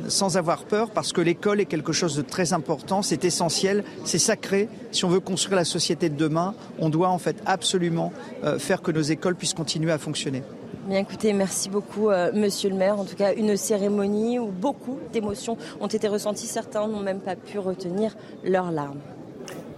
sans 0.08 0.38
avoir 0.38 0.64
peur 0.64 0.90
parce 0.90 1.14
que 1.14 1.22
l'école 1.22 1.62
est 1.62 1.66
quelque 1.66 1.94
chose 1.94 2.16
de 2.16 2.24
très 2.24 2.52
important, 2.52 3.04
c'est 3.04 3.24
essentiel, 3.26 3.84
c'est 4.06 4.18
sacré. 4.18 4.68
Si 4.92 5.06
on 5.06 5.10
veut 5.10 5.20
construire 5.20 5.56
la 5.56 5.66
société 5.66 6.10
de 6.10 6.16
demain, 6.16 6.56
on 6.80 6.90
doit 6.90 7.10
en 7.10 7.20
fait 7.20 7.36
absolument 7.46 8.12
faire 8.58 8.82
que 8.82 8.90
nos 8.92 9.04
écoles 9.04 9.36
puissent 9.36 9.54
continuer 9.54 9.92
à 9.92 10.00
fonctionner. 10.00 10.42
Bien 10.92 11.00
écoutez, 11.00 11.32
merci 11.32 11.70
beaucoup 11.70 12.10
euh, 12.10 12.34
Monsieur 12.34 12.70
le 12.70 12.76
maire. 12.76 13.00
En 13.00 13.06
tout 13.06 13.16
cas, 13.16 13.34
une 13.34 13.56
cérémonie 13.56 14.40
où 14.40 14.48
beaucoup 14.48 15.00
d'émotions 15.14 15.58
ont 15.80 15.88
été 15.88 16.10
ressenties. 16.10 16.48
Certains 16.48 16.86
n'ont 16.86 17.00
même 17.00 17.22
pas 17.22 17.38
pu 17.38 17.60
retenir 17.60 18.18
leurs 18.44 18.72
larmes. 18.74 19.00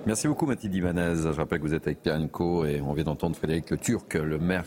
Merci 0.08 0.28
beaucoup 0.28 0.48
Mathilde 0.48 0.74
Ibanez. 0.74 1.18
Je 1.18 1.38
rappelle 1.38 1.60
que 1.60 1.68
vous 1.68 1.76
êtes 1.76 1.86
avec 1.86 2.02
Pierre 2.02 2.18
Nico 2.18 2.66
et 2.66 2.82
on 2.82 2.94
vient 2.94 3.04
d'entendre 3.04 3.36
Frédéric 3.36 3.80
Turc, 3.80 4.16
le 4.16 4.40
maire 4.40 4.64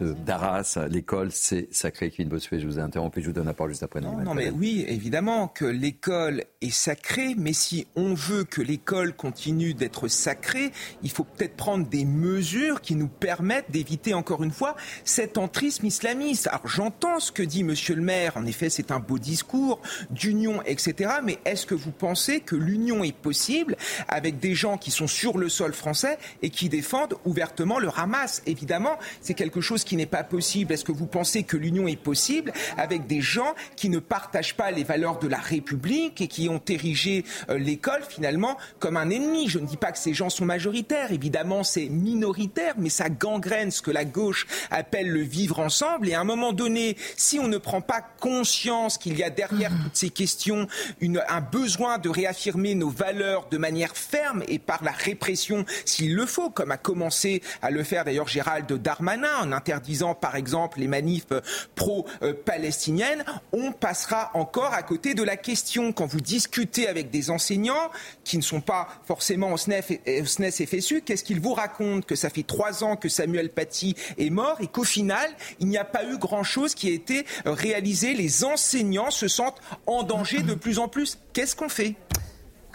d'Arras. 0.00 0.78
L'école, 0.90 1.30
c'est 1.32 1.68
sacré. 1.72 2.10
Kevin 2.10 2.28
Bossuet, 2.28 2.60
je 2.60 2.66
vous 2.66 2.78
ai 2.78 2.82
interrompu. 2.82 3.20
Je 3.20 3.26
vous 3.26 3.32
donne 3.32 3.46
la 3.46 3.54
parole 3.54 3.70
juste 3.70 3.82
après. 3.82 4.00
Non, 4.00 4.18
non, 4.18 4.34
mais 4.34 4.50
oui, 4.50 4.84
évidemment 4.88 5.48
que 5.48 5.64
l'école 5.64 6.44
est 6.60 6.70
sacrée, 6.70 7.34
mais 7.36 7.52
si 7.52 7.86
on 7.96 8.14
veut 8.14 8.44
que 8.44 8.60
l'école 8.60 9.14
continue 9.14 9.74
d'être 9.74 10.08
sacrée, 10.08 10.72
il 11.02 11.10
faut 11.10 11.24
peut-être 11.24 11.56
prendre 11.56 11.86
des 11.86 12.04
mesures 12.04 12.80
qui 12.80 12.96
nous 12.96 13.08
permettent 13.08 13.70
d'éviter 13.70 14.14
encore 14.14 14.42
une 14.42 14.50
fois 14.50 14.76
cet 15.04 15.38
entrisme 15.38 15.86
islamiste. 15.86 16.48
Alors 16.48 16.66
j'entends 16.66 17.20
ce 17.20 17.32
que 17.32 17.42
dit 17.42 17.64
Monsieur 17.64 17.94
le 17.94 18.02
maire, 18.02 18.36
en 18.36 18.46
effet 18.46 18.70
c'est 18.70 18.90
un 18.90 19.00
beau 19.00 19.18
discours 19.18 19.80
d'union, 20.10 20.62
etc. 20.62 21.14
Mais 21.22 21.38
est-ce 21.44 21.66
que 21.66 21.74
vous 21.74 21.92
pensez 21.92 22.40
que 22.40 22.56
l'union 22.56 23.04
est 23.04 23.16
possible 23.16 23.76
avec 24.08 24.38
des 24.38 24.54
gens 24.54 24.78
qui 24.78 24.90
sont 24.90 25.06
sur 25.06 25.38
le 25.38 25.48
sol 25.48 25.72
français 25.72 26.18
et 26.42 26.50
qui 26.50 26.68
défendent 26.68 27.14
ouvertement 27.24 27.78
le 27.78 27.88
Hamas? 27.94 28.42
Évidemment, 28.46 28.98
c'est 29.20 29.34
quelque 29.34 29.60
chose 29.60 29.83
qui 29.84 29.96
n'est 29.96 30.06
pas 30.06 30.24
possible. 30.24 30.72
Est-ce 30.72 30.84
que 30.84 30.92
vous 30.92 31.06
pensez 31.06 31.42
que 31.44 31.56
l'union 31.56 31.86
est 31.88 31.96
possible 32.00 32.52
avec 32.76 33.06
des 33.06 33.20
gens 33.20 33.54
qui 33.76 33.88
ne 33.88 33.98
partagent 33.98 34.56
pas 34.56 34.70
les 34.70 34.84
valeurs 34.84 35.18
de 35.18 35.28
la 35.28 35.38
République 35.38 36.20
et 36.20 36.28
qui 36.28 36.48
ont 36.48 36.62
érigé 36.68 37.24
euh, 37.50 37.58
l'école 37.58 38.02
finalement 38.08 38.56
comme 38.78 38.96
un 38.96 39.10
ennemi? 39.10 39.48
Je 39.48 39.58
ne 39.58 39.66
dis 39.66 39.76
pas 39.76 39.92
que 39.92 39.98
ces 39.98 40.14
gens 40.14 40.30
sont 40.30 40.44
majoritaires, 40.44 41.12
évidemment 41.12 41.62
c'est 41.64 41.88
minoritaire, 41.88 42.74
mais 42.78 42.88
ça 42.90 43.08
gangrène 43.10 43.70
ce 43.70 43.82
que 43.82 43.90
la 43.90 44.04
gauche 44.04 44.46
appelle 44.70 45.08
le 45.10 45.20
vivre 45.22 45.58
ensemble. 45.60 46.08
Et 46.08 46.14
à 46.14 46.20
un 46.20 46.24
moment 46.24 46.52
donné, 46.52 46.96
si 47.16 47.38
on 47.38 47.48
ne 47.48 47.58
prend 47.58 47.80
pas 47.80 48.00
conscience 48.20 48.98
qu'il 48.98 49.18
y 49.18 49.22
a 49.22 49.30
derrière 49.30 49.70
toutes 49.82 49.96
ces 49.96 50.10
questions 50.10 50.66
une- 51.00 51.22
un 51.28 51.40
besoin 51.40 51.98
de 51.98 52.08
réaffirmer 52.08 52.74
nos 52.74 52.88
valeurs 52.90 53.48
de 53.50 53.58
manière 53.58 53.96
ferme 53.96 54.42
et 54.48 54.58
par 54.58 54.82
la 54.84 54.92
répression 54.92 55.64
s'il 55.84 56.14
le 56.14 56.26
faut, 56.26 56.50
comme 56.50 56.70
a 56.70 56.76
commencé 56.76 57.42
à 57.62 57.70
le 57.70 57.82
faire 57.82 58.04
d'ailleurs 58.04 58.28
Gérald 58.28 58.70
Darmanin 58.72 59.36
en 59.42 59.52
interdisant 59.74 60.14
par 60.14 60.36
exemple 60.36 60.78
les 60.78 60.88
manifs 60.88 61.26
euh, 61.32 61.40
pro-palestiniennes, 61.74 63.24
on 63.52 63.72
passera 63.72 64.30
encore 64.34 64.72
à 64.72 64.82
côté 64.82 65.14
de 65.14 65.22
la 65.22 65.36
question. 65.36 65.92
Quand 65.92 66.06
vous 66.06 66.20
discutez 66.20 66.86
avec 66.86 67.10
des 67.10 67.30
enseignants 67.30 67.90
qui 68.22 68.36
ne 68.36 68.42
sont 68.42 68.60
pas 68.60 68.88
forcément 69.04 69.52
au 69.52 69.54
au 69.54 70.26
SNES 70.26 70.66
FSU, 70.66 71.02
qu'est-ce 71.02 71.24
qu'ils 71.24 71.40
vous 71.40 71.54
racontent? 71.54 72.06
Que 72.06 72.14
ça 72.14 72.30
fait 72.30 72.42
trois 72.42 72.84
ans 72.84 72.96
que 72.96 73.08
Samuel 73.08 73.50
Paty 73.50 73.96
est 74.18 74.30
mort 74.30 74.56
et 74.60 74.66
qu'au 74.66 74.84
final, 74.84 75.30
il 75.60 75.68
n'y 75.68 75.78
a 75.78 75.84
pas 75.84 76.04
eu 76.04 76.18
grand-chose 76.18 76.74
qui 76.74 76.88
a 76.88 76.92
été 76.92 77.24
euh, 77.46 77.52
réalisé. 77.52 78.14
Les 78.14 78.44
enseignants 78.44 79.10
se 79.10 79.28
sentent 79.28 79.60
en 79.86 80.02
danger 80.02 80.42
de 80.42 80.54
plus 80.54 80.78
en 80.78 80.88
plus. 80.88 81.18
Qu'est-ce 81.32 81.56
qu'on 81.56 81.68
fait? 81.68 81.94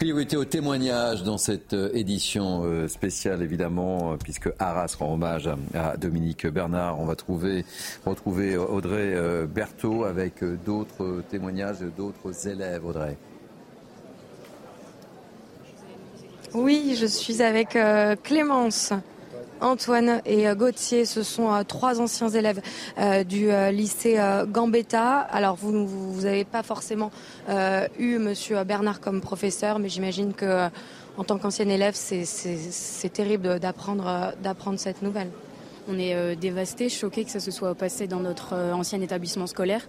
Priorité 0.00 0.38
au 0.38 0.46
témoignage 0.46 1.24
dans 1.24 1.36
cette 1.36 1.74
euh, 1.74 1.90
édition 1.92 2.62
euh, 2.64 2.88
spéciale, 2.88 3.42
évidemment, 3.42 4.14
euh, 4.14 4.16
puisque 4.16 4.48
Arras 4.58 4.96
rend 4.98 5.12
hommage 5.12 5.46
à, 5.74 5.98
Dominique 5.98 6.46
Bernard. 6.46 6.98
On 6.98 7.04
va 7.04 7.16
trouver, 7.16 7.66
retrouver 8.06 8.56
Audrey 8.56 9.14
Berthaud 9.46 10.04
avec 10.04 10.42
d'autres 10.64 11.22
témoignages 11.30 11.80
d'autres 11.98 12.48
élèves, 12.48 12.86
Audrey. 12.86 13.18
Oui, 16.54 16.96
je 16.98 17.04
suis 17.04 17.42
avec 17.42 17.76
Clémence. 18.22 18.94
Antoine 19.60 20.22
et 20.24 20.48
euh, 20.48 20.54
Gauthier, 20.54 21.04
ce 21.04 21.22
sont 21.22 21.52
euh, 21.52 21.62
trois 21.64 22.00
anciens 22.00 22.28
élèves 22.28 22.60
euh, 22.98 23.24
du 23.24 23.50
lycée 23.72 24.18
Gambetta. 24.48 25.18
Alors 25.18 25.56
vous 25.56 26.22
n'avez 26.22 26.44
pas 26.44 26.62
forcément 26.62 27.10
eu 27.98 28.18
Monsieur 28.18 28.62
Bernard 28.64 29.00
comme 29.00 29.20
professeur, 29.20 29.78
mais 29.78 29.88
j'imagine 29.88 30.32
que 30.32 30.68
en 31.16 31.24
tant 31.24 31.38
qu'ancien 31.38 31.68
élève, 31.68 31.94
c'est- 31.94 33.08
terrible 33.12 33.58
d'apprendre 33.58 34.32
cette 34.78 35.02
nouvelle. 35.02 35.30
On 35.88 35.98
est 35.98 36.36
dévasté, 36.36 36.88
choqué 36.88 37.24
que 37.24 37.30
ça 37.30 37.40
se 37.40 37.50
soit 37.50 37.74
passé 37.74 38.06
dans 38.06 38.20
notre 38.20 38.54
ancien 38.72 39.00
établissement 39.00 39.46
scolaire, 39.46 39.86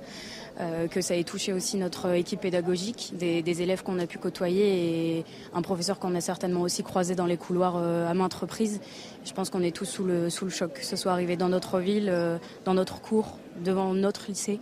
euh, 0.62 0.88
que 0.88 1.01
ça 1.01 1.16
ait 1.16 1.24
touché 1.24 1.53
aussi 1.53 1.78
notre 1.78 2.09
équipe 2.12 2.41
pédagogique, 2.41 3.14
des, 3.18 3.41
des 3.41 3.62
élèves 3.62 3.84
qu'on 3.84 3.99
a 3.99 4.05
pu 4.05 4.18
côtoyer 4.18 5.18
et 5.18 5.26
un 5.53 5.62
professeur 5.62 5.99
qu'on 5.99 6.16
a 6.16 6.22
certainement 6.22 6.62
aussi 6.62 6.84
croisé 6.84 7.16
dans 7.16 7.26
les 7.26 7.38
couloirs 7.38 7.76
euh, 7.78 8.07
à 8.07 8.14
maintes 8.14 8.34
reprises. 8.34 8.80
Je 9.26 9.34
pense 9.34 9.49
qu'on 9.49 9.62
est 9.62 9.76
tous 9.76 9.86
sous 9.86 10.03
le, 10.03 10.30
sous 10.30 10.45
le 10.45 10.51
choc, 10.51 10.74
que 10.74 10.86
ce 10.86 10.95
soit 10.95 11.12
arrivé 11.12 11.36
dans 11.36 11.49
notre 11.49 11.80
ville, 11.80 12.09
euh, 12.09 12.38
dans 12.66 12.74
notre 12.74 13.01
cours, 13.01 13.38
devant 13.64 13.93
notre 13.93 14.28
lycée. 14.28 14.59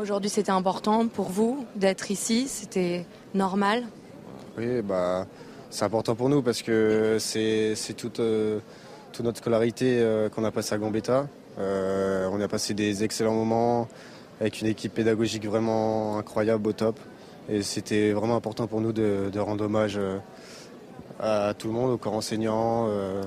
Aujourd'hui, 0.00 0.30
c'était 0.30 0.52
important 0.52 1.08
pour 1.08 1.28
vous 1.28 1.66
d'être 1.76 2.10
ici. 2.10 2.48
C'était 2.48 3.04
normal? 3.34 3.84
Oui, 4.56 4.80
bah, 4.82 5.26
c'est 5.68 5.84
important 5.84 6.14
pour 6.14 6.28
nous 6.28 6.42
parce 6.42 6.62
que 6.62 7.18
c'est 7.20 7.74
c'est 7.74 7.92
toute, 7.92 8.18
euh, 8.20 8.60
toute 9.12 9.24
notre 9.24 9.38
scolarité 9.38 9.98
euh, 10.00 10.28
qu'on 10.28 10.44
a 10.44 10.50
passée 10.50 10.74
à 10.74 10.78
Gambetta. 10.78 11.28
Euh, 11.58 12.28
on 12.32 12.40
a 12.40 12.48
passé 12.48 12.72
des 12.72 13.04
excellents 13.04 13.34
moments 13.34 13.88
avec 14.40 14.62
une 14.62 14.68
équipe 14.68 14.94
pédagogique 14.94 15.44
vraiment 15.46 16.16
incroyable, 16.16 16.68
au 16.68 16.72
top. 16.72 16.98
Et 17.48 17.62
c'était 17.62 18.12
vraiment 18.12 18.36
important 18.36 18.66
pour 18.66 18.80
nous 18.80 18.92
de, 18.92 19.38
rendre 19.38 19.64
hommage 19.64 19.96
euh, 19.98 20.18
à 21.18 21.52
tout 21.52 21.68
le 21.68 21.74
monde, 21.74 21.90
aux 21.90 21.98
corps 21.98 22.14
enseignants, 22.14 22.86
euh, 22.88 23.22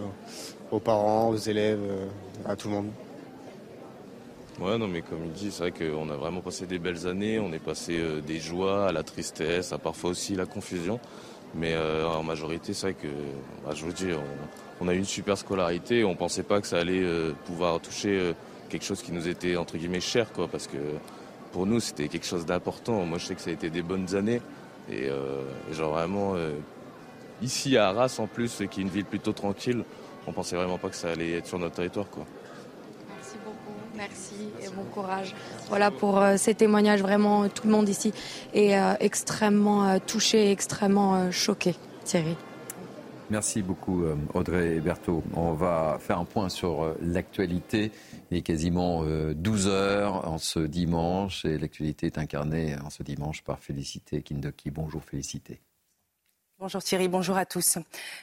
aux 0.71 0.79
parents, 0.79 1.29
aux 1.29 1.37
élèves, 1.37 1.81
euh, 1.81 2.07
à 2.45 2.55
tout 2.55 2.67
le 2.69 2.73
monde. 2.75 2.87
Ouais, 4.59 4.77
non, 4.77 4.87
mais 4.87 5.01
comme 5.01 5.25
il 5.25 5.31
dit, 5.31 5.51
c'est 5.51 5.69
vrai 5.69 5.71
qu'on 5.71 6.09
a 6.09 6.15
vraiment 6.15 6.41
passé 6.41 6.65
des 6.65 6.79
belles 6.79 7.07
années. 7.07 7.39
On 7.39 7.51
est 7.53 7.63
passé 7.63 7.99
des 8.25 8.39
joies 8.39 8.87
à 8.87 8.91
la 8.91 9.03
tristesse, 9.03 9.71
à 9.73 9.77
parfois 9.77 10.11
aussi 10.11 10.35
la 10.35 10.45
confusion. 10.45 10.99
Mais 11.55 11.75
en 11.75 12.23
majorité, 12.23 12.73
c'est 12.73 12.91
vrai 12.91 12.93
que, 12.93 13.07
bah, 13.65 13.73
je 13.75 13.83
vous 13.83 13.91
dis, 13.91 14.09
on, 14.79 14.87
a 14.87 14.93
eu 14.93 14.97
une 14.97 15.05
super 15.05 15.39
scolarité. 15.39 16.03
On 16.03 16.11
ne 16.11 16.15
pensait 16.15 16.43
pas 16.43 16.61
que 16.61 16.67
ça 16.67 16.77
allait 16.77 17.03
pouvoir 17.45 17.79
toucher 17.79 18.33
quelque 18.73 18.87
chose 18.87 19.03
qui 19.03 19.11
nous 19.11 19.27
était 19.27 19.55
entre 19.55 19.77
guillemets 19.77 20.01
cher, 20.01 20.33
quoi, 20.33 20.47
parce 20.47 20.65
que 20.65 20.77
pour 21.51 21.67
nous, 21.67 21.79
c'était 21.79 22.07
quelque 22.07 22.25
chose 22.25 22.45
d'important. 22.47 23.05
Moi, 23.05 23.19
je 23.19 23.27
sais 23.27 23.35
que 23.35 23.41
ça 23.41 23.51
a 23.51 23.53
été 23.53 23.69
des 23.69 23.83
bonnes 23.83 24.15
années. 24.15 24.41
Et 24.89 25.09
euh, 25.09 25.43
genre 25.71 25.93
vraiment, 25.93 26.33
euh, 26.35 26.53
ici 27.43 27.77
à 27.77 27.89
Arras, 27.89 28.15
en 28.17 28.25
plus, 28.25 28.63
qui 28.71 28.79
est 28.79 28.83
une 28.83 28.89
ville 28.89 29.05
plutôt 29.05 29.31
tranquille, 29.31 29.83
on 30.25 30.33
pensait 30.33 30.55
vraiment 30.55 30.79
pas 30.79 30.89
que 30.89 30.95
ça 30.95 31.11
allait 31.11 31.33
être 31.33 31.45
sur 31.45 31.59
notre 31.59 31.75
territoire. 31.75 32.09
Quoi. 32.09 32.25
Merci 33.07 33.37
beaucoup, 33.45 33.77
merci 33.95 34.35
et 34.63 34.75
bon 34.75 34.83
courage. 34.91 35.35
Voilà 35.69 35.91
pour 35.91 36.19
euh, 36.19 36.35
ces 36.37 36.55
témoignages, 36.55 37.01
vraiment 37.01 37.47
tout 37.47 37.67
le 37.67 37.71
monde 37.71 37.87
ici 37.87 38.11
est 38.55 38.75
extrêmement 38.99 39.99
touché, 39.99 40.51
extrêmement 40.51 41.31
choqué. 41.31 41.75
Thierry. 42.03 42.35
Merci 43.29 43.61
beaucoup 43.61 44.03
Audrey 44.33 44.79
Berthaud. 44.79 45.23
On 45.35 45.53
va 45.53 45.97
faire 45.99 46.19
un 46.19 46.25
point 46.25 46.49
sur 46.49 46.93
l'actualité. 47.01 47.91
Il 48.33 48.37
est 48.37 48.41
quasiment 48.41 49.03
12 49.03 49.67
euh, 49.67 49.69
heures 49.69 50.27
en 50.27 50.39
ce 50.39 50.59
dimanche 50.59 51.45
et 51.45 51.59
l'actualité 51.59 52.07
est 52.07 52.17
incarnée 52.17 52.75
en 52.83 52.89
ce 52.89 53.03
dimanche 53.03 53.43
par 53.43 53.59
Félicité 53.59 54.23
Kindoki. 54.23 54.71
Bonjour 54.71 55.03
Félicité. 55.03 55.61
Bonjour 56.57 56.81
Thierry, 56.81 57.07
bonjour 57.09 57.37
à 57.37 57.45
tous. 57.45 57.77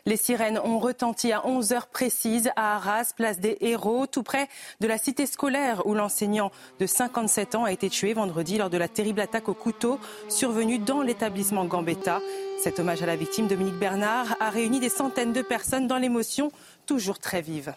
Les 0.07 0.17
sirènes 0.17 0.59
ont 0.59 0.81
retenti 0.81 1.31
à 1.31 1.47
11 1.47 1.73
heures 1.73 1.87
précises 1.87 2.51
à 2.57 2.75
Arras, 2.75 3.13
place 3.15 3.39
des 3.39 3.57
Héros, 3.61 4.09
tout 4.09 4.25
près 4.25 4.49
de 4.81 4.89
la 4.89 4.99
cité 4.99 5.27
scolaire 5.27 5.87
où 5.87 5.95
l'enseignant 5.95 6.51
de 6.81 6.87
57 6.87 7.55
ans 7.55 7.65
a 7.65 7.71
été 7.71 7.89
tué 7.89 8.13
vendredi 8.13 8.59
lors 8.59 8.71
de 8.71 8.79
la 8.79 8.89
terrible 8.89 9.21
attaque 9.21 9.49
au 9.49 9.55
couteau 9.55 10.01
survenue 10.29 10.81
dans 10.81 11.03
l'établissement 11.03 11.67
Gambetta. 11.67 12.21
Cet 12.61 12.81
hommage 12.81 13.01
à 13.01 13.07
la 13.07 13.15
victime, 13.15 13.47
Dominique 13.47 13.79
Bernard, 13.79 14.35
a 14.41 14.51
réuni 14.51 14.81
des 14.81 14.89
centaines 14.89 15.33
de 15.33 15.43
personnes 15.43 15.87
dans 15.87 15.99
l'émotion 15.99 16.51
toujours 16.85 17.21
très 17.21 17.43
vive. 17.43 17.75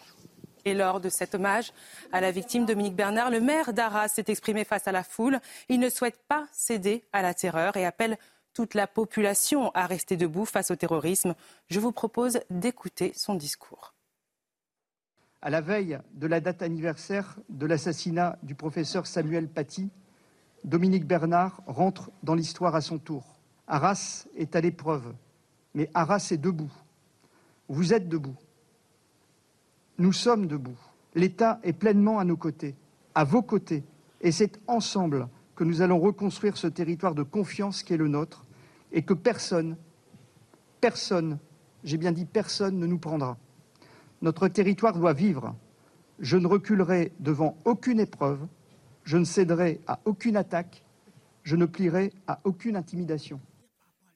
Et 0.64 0.74
lors 0.74 1.00
de 1.00 1.08
cet 1.08 1.34
hommage 1.34 1.72
à 2.12 2.20
la 2.20 2.30
victime 2.30 2.64
Dominique 2.64 2.96
Bernard, 2.96 3.30
le 3.30 3.40
maire 3.40 3.72
d'Arras 3.72 4.08
s'est 4.08 4.24
exprimé 4.28 4.64
face 4.64 4.88
à 4.88 4.92
la 4.92 5.04
foule. 5.04 5.40
Il 5.68 5.78
ne 5.78 5.90
souhaite 5.90 6.18
pas 6.26 6.46
céder 6.52 7.04
à 7.12 7.20
la 7.20 7.34
terreur 7.34 7.76
et 7.76 7.84
appelle 7.84 8.16
toute 8.54 8.74
la 8.74 8.86
population 8.86 9.70
à 9.72 9.86
rester 9.86 10.16
debout 10.16 10.46
face 10.46 10.70
au 10.70 10.76
terrorisme. 10.76 11.34
Je 11.68 11.80
vous 11.80 11.92
propose 11.92 12.40
d'écouter 12.48 13.12
son 13.14 13.34
discours. 13.34 13.94
À 15.42 15.50
la 15.50 15.60
veille 15.60 15.98
de 16.14 16.26
la 16.26 16.40
date 16.40 16.62
anniversaire 16.62 17.36
de 17.50 17.66
l'assassinat 17.66 18.38
du 18.42 18.54
professeur 18.54 19.06
Samuel 19.06 19.48
Paty, 19.48 19.90
Dominique 20.62 21.06
Bernard 21.06 21.60
rentre 21.66 22.10
dans 22.22 22.34
l'histoire 22.34 22.74
à 22.74 22.80
son 22.80 22.98
tour. 22.98 23.38
Arras 23.66 24.26
est 24.34 24.56
à 24.56 24.62
l'épreuve, 24.62 25.12
mais 25.74 25.90
Arras 25.92 26.28
est 26.30 26.38
debout. 26.38 26.72
Vous 27.68 27.92
êtes 27.92 28.08
debout. 28.08 28.36
Nous 29.98 30.12
sommes 30.12 30.46
debout. 30.46 30.78
L'État 31.14 31.60
est 31.62 31.72
pleinement 31.72 32.18
à 32.18 32.24
nos 32.24 32.36
côtés, 32.36 32.74
à 33.14 33.24
vos 33.24 33.42
côtés. 33.42 33.84
Et 34.20 34.32
c'est 34.32 34.60
ensemble 34.66 35.28
que 35.54 35.62
nous 35.62 35.82
allons 35.82 36.00
reconstruire 36.00 36.56
ce 36.56 36.66
territoire 36.66 37.14
de 37.14 37.22
confiance 37.22 37.82
qui 37.82 37.94
est 37.94 37.98
le 37.98 38.08
nôtre 38.08 38.44
et 38.90 39.02
que 39.02 39.14
personne, 39.14 39.76
personne, 40.80 41.38
j'ai 41.84 41.96
bien 41.96 42.10
dit 42.10 42.24
personne, 42.24 42.78
ne 42.78 42.86
nous 42.86 42.98
prendra. 42.98 43.36
Notre 44.22 44.48
territoire 44.48 44.98
doit 44.98 45.12
vivre. 45.12 45.54
Je 46.18 46.36
ne 46.36 46.46
reculerai 46.46 47.12
devant 47.20 47.56
aucune 47.64 48.00
épreuve, 48.00 48.46
je 49.04 49.16
ne 49.16 49.24
céderai 49.24 49.80
à 49.86 50.00
aucune 50.04 50.36
attaque, 50.36 50.84
je 51.42 51.56
ne 51.56 51.66
plierai 51.66 52.12
à 52.26 52.40
aucune 52.44 52.76
intimidation. 52.76 53.40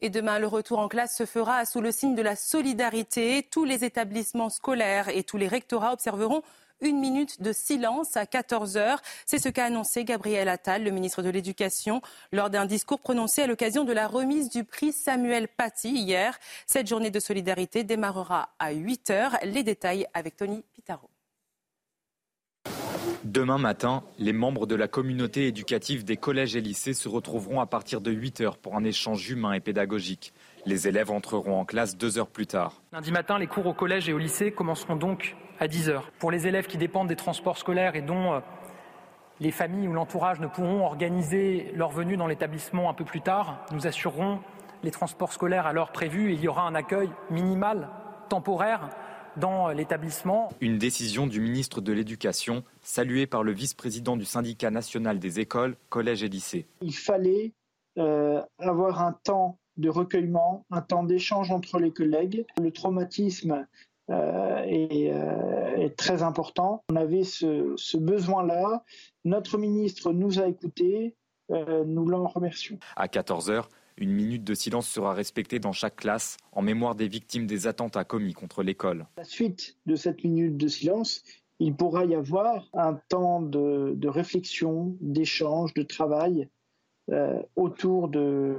Et 0.01 0.11
demain, 0.11 0.39
le 0.39 0.47
retour 0.47 0.79
en 0.79 0.89
classe 0.89 1.17
se 1.17 1.27
fera 1.27 1.65
sous 1.65 1.81
le 1.81 1.91
signe 1.91 2.15
de 2.15 2.23
la 2.23 2.37
solidarité. 2.37 3.47
Tous 3.51 3.65
les 3.65 3.85
établissements 3.85 4.51
scolaires 4.51 5.09
et 5.09 5.25
tous 5.25 5.37
les 5.37 5.49
rectorats 5.49 5.93
observeront 5.93 6.43
une 6.81 7.01
minute 7.01 7.43
de 7.43 7.53
silence 7.53 8.17
à 8.17 8.25
14 8.25 8.77
heures. 8.77 9.03
C'est 9.27 9.39
ce 9.39 9.49
qu'a 9.49 9.65
annoncé 9.65 10.05
Gabriel 10.05 10.49
Attal, 10.49 10.85
le 10.85 10.93
ministre 10.93 11.23
de 11.23 11.31
l'Éducation, 11.31 12.01
lors 12.31 12.51
d'un 12.51 12.67
discours 12.67 13.01
prononcé 13.01 13.43
à 13.43 13.49
l'occasion 13.49 13.85
de 13.85 13.93
la 13.93 14.07
remise 14.07 14.49
du 14.49 14.63
prix 14.63 14.93
Samuel 14.93 15.49
Paty 15.49 15.91
hier. 15.91 16.39
Cette 16.67 16.87
journée 16.87 17.11
de 17.11 17.19
solidarité 17.21 17.83
démarrera 17.83 18.51
à 18.61 18.71
8 18.71 19.11
heures. 19.11 19.37
Les 19.43 19.65
détails 19.65 20.07
avec 20.15 20.37
Tony 20.37 20.63
Pitaro. 20.73 21.11
Demain 23.25 23.59
matin, 23.59 24.05
les 24.19 24.33
membres 24.33 24.67
de 24.67 24.77
la 24.77 24.87
communauté 24.87 25.49
éducative 25.49 26.05
des 26.05 26.17
collèges 26.17 26.55
et 26.55 26.61
lycées 26.61 26.95
se 26.95 27.09
retrouveront 27.09 27.61
à 27.61 27.67
partir 27.67 28.01
de 28.01 28.13
8 28.13 28.43
heures 28.43 28.57
pour 28.57 28.77
un 28.77 28.85
échange 28.85 29.29
humain 29.29 29.55
et 29.55 29.61
pédagogique. 29.61 30.33
Les 30.67 30.87
élèves 30.87 31.11
entreront 31.11 31.59
en 31.59 31.65
classe 31.65 31.97
deux 31.97 32.19
heures 32.19 32.29
plus 32.29 32.47
tard. 32.47 32.81
Lundi 32.93 33.11
matin, 33.11 33.39
les 33.39 33.49
cours 33.49 33.67
au 33.67 33.75
collège 33.75 34.09
et 34.09 34.13
au 34.13 34.19
lycée 34.19 34.53
commenceront 34.53 34.95
donc 34.95 35.37
à 35.59 35.67
10 35.67 35.89
heures. 35.91 36.13
Pour 36.21 36.31
les 36.31 36.47
élèves 36.47 36.69
qui 36.69 36.79
dépendent 36.79 37.09
des 37.09 37.17
transports 37.17 37.59
scolaires 37.59 37.97
et 37.97 38.03
dont 38.03 38.35
euh, 38.35 38.41
les 39.41 39.51
familles 39.51 39.89
ou 39.89 39.95
l'entourage 39.95 40.39
ne 40.39 40.47
pourront 40.47 40.85
organiser 40.85 41.73
leur 41.75 41.91
venue 41.91 42.17
dans 42.17 42.29
l'établissement 42.29 42.89
un 42.89 42.95
peu 42.95 43.05
plus 43.05 43.21
tard, 43.21 43.67
nous 43.73 43.89
assurerons 43.89 44.39
les 44.85 44.93
transports 44.93 45.33
scolaires 45.33 45.67
à 45.67 45.73
l'heure 45.73 45.91
prévue. 45.91 46.33
Il 46.33 46.41
y 46.41 46.47
aura 46.47 46.63
un 46.63 46.75
accueil 46.77 47.11
minimal, 47.31 47.89
temporaire, 48.29 48.91
dans 49.39 49.69
l'établissement. 49.69 50.51
Une 50.61 50.79
décision 50.79 51.27
du 51.27 51.41
ministre 51.41 51.81
de 51.81 51.93
l'Éducation, 51.93 52.65
saluée 52.83 53.27
par 53.27 53.43
le 53.43 53.53
vice-président 53.53 54.17
du 54.17 54.25
syndicat 54.25 54.71
national 54.71 55.19
des 55.19 55.41
écoles, 55.41 55.77
collèges 55.89 56.23
et 56.23 56.29
lycées. 56.29 56.67
Il 56.83 56.95
fallait 56.95 57.53
euh, 57.99 58.43
avoir 58.59 59.03
un 59.03 59.13
temps 59.13 59.59
de 59.77 59.89
recueillement, 59.89 60.65
un 60.71 60.81
temps 60.81 61.05
d'échange 61.05 61.51
entre 61.51 61.79
les 61.79 61.93
collègues. 61.93 62.45
Le 62.61 62.73
traumatisme 62.73 63.67
euh, 64.11 64.63
est, 64.65 65.11
euh, 65.13 65.77
est, 65.77 65.97
très 65.97 66.23
important. 66.23 66.83
On 66.91 66.97
avait 66.97 67.25
ce, 67.25 67.75
ce 67.77 67.97
besoin-là. 67.97 68.83
Notre 69.25 69.59
ministre 69.59 70.13
nous 70.13 70.41
a 70.41 70.49
écoutés. 70.49 71.15
nous 71.51 72.07
l'en 72.07 72.27
remercions. 72.27 72.79
À 72.97 73.07
14h, 73.07 73.65
une 73.99 74.13
minute 74.13 74.45
de 74.45 74.55
silence 74.55 74.89
sera 74.89 75.13
respectée 75.13 75.59
dans 75.59 75.73
chaque 75.73 75.97
classe 75.97 76.37
en 76.53 76.63
mémoire 76.63 76.95
des 76.95 77.09
victimes 77.09 77.47
des 77.47 77.67
attentats 77.67 78.05
commis 78.05 78.33
contre 78.33 78.63
l'école. 78.63 79.07
À 79.17 79.21
la 79.21 79.25
suite 79.25 79.77
de 79.87 79.97
cette 79.97 80.25
minute 80.25 80.57
de 80.57 80.69
silence, 80.69 81.23
il 81.61 81.75
pourra 81.75 82.05
y 82.05 82.15
avoir 82.15 82.69
un 82.73 82.95
temps 83.09 83.43
de, 83.43 84.09
réflexion, 84.09 84.97
d'échange, 85.01 85.75
de 85.75 85.83
travail 85.83 86.49
euh, 87.11 87.41
autour 87.57 88.09
de, 88.09 88.57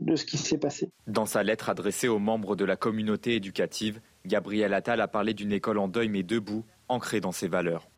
de 0.00 0.16
ce 0.16 0.24
qui 0.24 0.36
s'est 0.36 0.58
passé. 0.58 0.90
Dans 1.06 1.26
sa 1.26 1.42
lettre 1.42 1.70
adressée 1.70 2.08
aux 2.08 2.18
membres 2.18 2.56
de 2.56 2.64
la 2.64 2.76
communauté 2.76 3.36
éducative, 3.36 4.00
Gabriel 4.26 4.74
Attal 4.74 5.00
a 5.00 5.08
parlé 5.08 5.34
d'une 5.34 5.52
école 5.52 5.78
en 5.78 5.88
deuil 5.88 6.08
mais 6.08 6.22
debout, 6.22 6.64
ancrée 6.88 7.20
dans 7.20 7.32
ses 7.32 7.48
valeurs. 7.48 7.88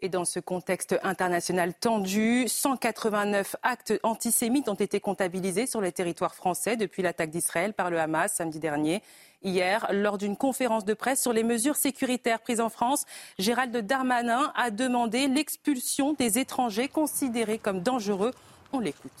Et 0.00 0.08
dans 0.08 0.24
ce 0.24 0.40
contexte 0.40 0.98
international 1.02 1.72
tendu, 1.72 2.44
189 2.46 3.56
actes 3.62 3.94
antisémites 4.02 4.68
ont 4.68 4.74
été 4.74 5.00
comptabilisés 5.00 5.66
sur 5.66 5.80
le 5.80 5.92
territoire 5.92 6.34
français 6.34 6.76
depuis 6.76 7.02
l'attaque 7.02 7.30
d'Israël 7.30 7.72
par 7.72 7.90
le 7.90 7.98
Hamas 7.98 8.32
samedi 8.32 8.58
dernier. 8.58 9.02
Hier, 9.42 9.86
lors 9.92 10.18
d'une 10.18 10.36
conférence 10.36 10.84
de 10.84 10.94
presse 10.94 11.22
sur 11.22 11.32
les 11.32 11.44
mesures 11.44 11.76
sécuritaires 11.76 12.40
prises 12.40 12.60
en 12.60 12.70
France, 12.70 13.04
Gérald 13.38 13.76
Darmanin 13.76 14.52
a 14.56 14.70
demandé 14.70 15.28
l'expulsion 15.28 16.14
des 16.14 16.38
étrangers 16.38 16.88
considérés 16.88 17.58
comme 17.58 17.80
dangereux. 17.80 18.32
On 18.72 18.80
l'écoute. 18.80 19.12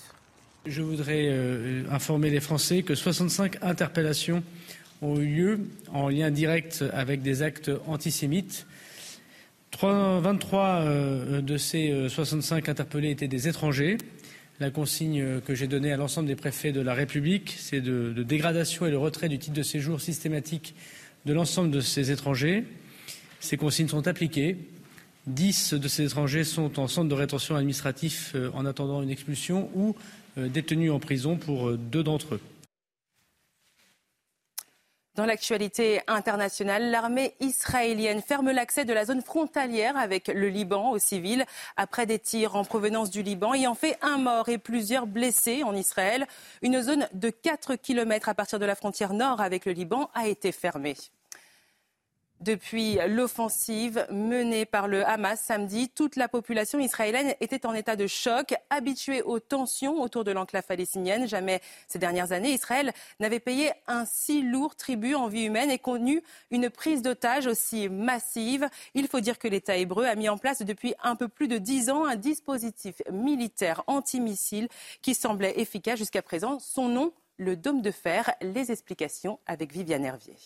Je 0.66 0.82
voudrais 0.82 1.28
euh, 1.28 1.84
informer 1.90 2.30
les 2.30 2.40
Français 2.40 2.82
que 2.82 2.94
65 2.94 3.62
interpellations 3.62 4.42
ont 5.02 5.16
eu 5.18 5.26
lieu 5.26 5.60
en 5.92 6.08
lien 6.08 6.30
direct 6.30 6.84
avec 6.92 7.22
des 7.22 7.42
actes 7.42 7.70
antisémites 7.86 8.66
23 9.82 10.66
euh, 10.66 11.40
de 11.40 11.56
ces 11.56 12.08
65 12.08 12.68
euh, 12.68 12.70
interpellés 12.70 13.10
étaient 13.10 13.28
des 13.28 13.48
étrangers. 13.48 13.98
La 14.60 14.70
consigne 14.70 15.40
que 15.40 15.54
j'ai 15.54 15.66
donnée 15.66 15.92
à 15.92 15.96
l'ensemble 15.96 16.28
des 16.28 16.36
préfets 16.36 16.70
de 16.70 16.80
la 16.80 16.94
République, 16.94 17.56
c'est 17.58 17.80
de, 17.80 18.12
dégradation 18.22 18.86
et 18.86 18.90
le 18.90 18.98
retrait 18.98 19.28
du 19.28 19.38
titre 19.38 19.56
de 19.56 19.62
séjour 19.62 20.00
systématique 20.00 20.74
de 21.26 21.32
l'ensemble 21.32 21.70
de 21.70 21.80
ces 21.80 22.12
étrangers. 22.12 22.64
Ces 23.40 23.56
consignes 23.56 23.88
sont 23.88 24.06
appliquées. 24.06 24.56
Dix 25.26 25.74
de 25.74 25.88
ces 25.88 26.04
étrangers 26.04 26.44
sont 26.44 26.78
en 26.78 26.86
centre 26.86 27.08
de 27.08 27.14
rétention 27.14 27.56
administratif 27.56 28.32
euh, 28.34 28.50
en 28.54 28.64
attendant 28.66 29.02
une 29.02 29.10
expulsion 29.10 29.70
ou 29.74 29.96
détenus 30.36 30.90
en 30.90 30.98
prison 30.98 31.36
pour 31.36 31.74
deux 31.78 32.02
d'entre 32.02 32.34
eux. 32.34 32.40
Dans 35.14 35.26
l'actualité 35.26 36.00
internationale, 36.08 36.90
l'armée 36.90 37.34
israélienne 37.38 38.20
ferme 38.20 38.50
l'accès 38.50 38.84
de 38.84 38.92
la 38.92 39.04
zone 39.04 39.22
frontalière 39.22 39.96
avec 39.96 40.26
le 40.26 40.48
Liban 40.48 40.90
aux 40.90 40.98
civils 40.98 41.44
après 41.76 42.04
des 42.04 42.18
tirs 42.18 42.56
en 42.56 42.64
provenance 42.64 43.10
du 43.10 43.22
Liban 43.22 43.54
ayant 43.54 43.76
fait 43.76 43.96
un 44.02 44.18
mort 44.18 44.48
et 44.48 44.58
plusieurs 44.58 45.06
blessés 45.06 45.62
en 45.62 45.72
Israël. 45.72 46.26
Une 46.62 46.82
zone 46.82 47.06
de 47.12 47.30
4 47.30 47.76
km 47.76 48.28
à 48.28 48.34
partir 48.34 48.58
de 48.58 48.66
la 48.66 48.74
frontière 48.74 49.12
nord 49.12 49.40
avec 49.40 49.66
le 49.66 49.72
Liban 49.72 50.10
a 50.14 50.26
été 50.26 50.50
fermée. 50.50 50.96
Depuis 52.44 52.98
l'offensive 53.08 54.06
menée 54.10 54.66
par 54.66 54.86
le 54.86 55.02
Hamas 55.08 55.40
samedi, 55.40 55.88
toute 55.88 56.16
la 56.16 56.28
population 56.28 56.78
israélienne 56.78 57.34
était 57.40 57.64
en 57.64 57.72
état 57.72 57.96
de 57.96 58.06
choc, 58.06 58.54
habituée 58.68 59.22
aux 59.22 59.40
tensions 59.40 60.02
autour 60.02 60.24
de 60.24 60.30
l'enclave 60.30 60.66
palestinienne. 60.66 61.26
Jamais 61.26 61.62
ces 61.88 61.98
dernières 61.98 62.32
années, 62.32 62.52
Israël 62.52 62.92
n'avait 63.18 63.40
payé 63.40 63.70
un 63.86 64.04
si 64.04 64.42
lourd 64.42 64.76
tribut 64.76 65.14
en 65.14 65.26
vie 65.28 65.44
humaine 65.44 65.70
et 65.70 65.78
connu 65.78 66.22
une 66.50 66.68
prise 66.68 67.00
d'otages 67.00 67.46
aussi 67.46 67.88
massive. 67.88 68.68
Il 68.92 69.08
faut 69.08 69.20
dire 69.20 69.38
que 69.38 69.48
l'État 69.48 69.78
hébreu 69.78 70.04
a 70.04 70.14
mis 70.14 70.28
en 70.28 70.36
place 70.36 70.60
depuis 70.60 70.92
un 71.02 71.16
peu 71.16 71.28
plus 71.28 71.48
de 71.48 71.56
dix 71.56 71.88
ans 71.88 72.04
un 72.04 72.16
dispositif 72.16 73.00
militaire 73.10 73.82
antimissile 73.86 74.68
qui 75.00 75.14
semblait 75.14 75.58
efficace 75.58 75.98
jusqu'à 75.98 76.20
présent. 76.20 76.58
Son 76.58 76.90
nom, 76.90 77.14
le 77.38 77.56
dôme 77.56 77.80
de 77.80 77.90
fer. 77.90 78.34
Les 78.42 78.70
explications 78.70 79.38
avec 79.46 79.72
Viviane 79.72 80.04
Hervier. 80.04 80.36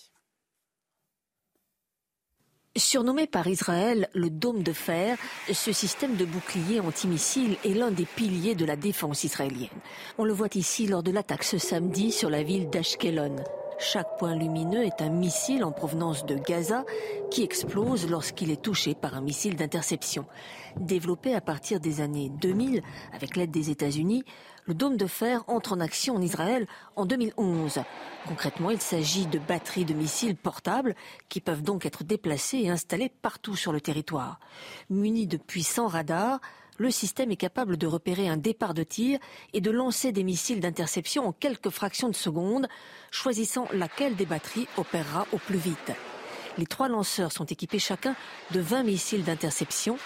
Surnommé 2.79 3.27
par 3.27 3.49
Israël 3.49 4.09
le 4.15 4.31
dôme 4.31 4.63
de 4.63 4.73
fer, 4.73 5.19
ce 5.53 5.73
système 5.73 6.15
de 6.15 6.25
bouclier 6.25 6.79
antimissile 6.79 7.57
est 7.65 7.75
l'un 7.75 7.91
des 7.91 8.05
piliers 8.05 8.55
de 8.55 8.65
la 8.65 8.77
défense 8.77 9.25
israélienne. 9.25 9.69
On 10.17 10.25
le 10.25 10.33
voit 10.33 10.55
ici 10.55 10.87
lors 10.87 11.03
de 11.03 11.11
l'attaque 11.11 11.43
ce 11.43 11.59
samedi 11.59 12.13
sur 12.13 12.31
la 12.31 12.45
ville 12.45 12.71
d'Ashkelon. 12.71 13.37
Chaque 13.81 14.19
point 14.19 14.35
lumineux 14.35 14.85
est 14.85 15.03
un 15.03 15.09
missile 15.09 15.65
en 15.65 15.73
provenance 15.73 16.25
de 16.25 16.37
Gaza 16.37 16.85
qui 17.31 17.43
explose 17.43 18.09
lorsqu'il 18.09 18.51
est 18.51 18.63
touché 18.63 18.95
par 18.95 19.15
un 19.15 19.21
missile 19.21 19.57
d'interception. 19.57 20.27
Développé 20.81 21.35
à 21.35 21.41
partir 21.41 21.79
des 21.79 22.01
années 22.01 22.31
2000 22.41 22.83
avec 23.13 23.37
l'aide 23.37 23.51
des 23.51 23.71
États-Unis, 23.71 24.25
le 24.69 24.75
dôme 24.75 24.99
de 24.99 25.07
fer 25.07 25.43
entre 25.49 25.73
en 25.73 25.81
action 25.81 26.15
en 26.15 26.23
Israël 26.23 26.67
en 26.95 27.07
2011. 27.07 27.81
Concrètement, 28.27 28.71
il 28.71 28.81
s'agit 28.81 29.27
de 29.27 29.39
batteries 29.39 29.87
de 29.87 29.95
missiles 29.95 30.37
portables 30.37 30.95
qui 31.31 31.41
peuvent 31.41 31.63
donc 31.63 31.87
être 31.87 32.05
déplacées 32.05 32.59
et 32.59 32.69
installées 32.69 33.09
partout 33.09 33.57
sur 33.57 33.73
le 33.73 33.81
territoire. 33.81 34.39
Muni 34.91 35.27
de 35.27 35.39
puissants 35.39 35.87
radars, 35.87 36.41
le 36.77 36.91
système 36.91 37.33
est 37.33 37.37
capable 37.37 37.79
de 37.79 37.87
repérer 37.87 38.29
un 38.29 38.37
départ 38.37 38.75
de 38.75 38.83
tir 38.83 39.19
et 39.55 39.63
de 39.63 39.71
lancer 39.71 40.13
des 40.13 40.23
missiles 40.23 40.61
d'interception 40.61 41.27
en 41.27 41.33
quelques 41.33 41.71
fractions 41.71 42.11
de 42.11 42.15
secondes, 42.15 42.69
choisissant 43.11 43.67
laquelle 43.73 44.17
des 44.17 44.27
batteries 44.27 44.69
opérera 44.77 45.27
au 45.33 45.39
plus 45.39 45.59
vite. 45.59 45.93
Les 46.59 46.67
trois 46.67 46.89
lanceurs 46.89 47.33
sont 47.33 47.47
équipés 47.47 47.79
chacun 47.79 48.15
de 48.51 48.61
20 48.61 48.83
missiles 48.83 49.25
d'interception 49.25 49.97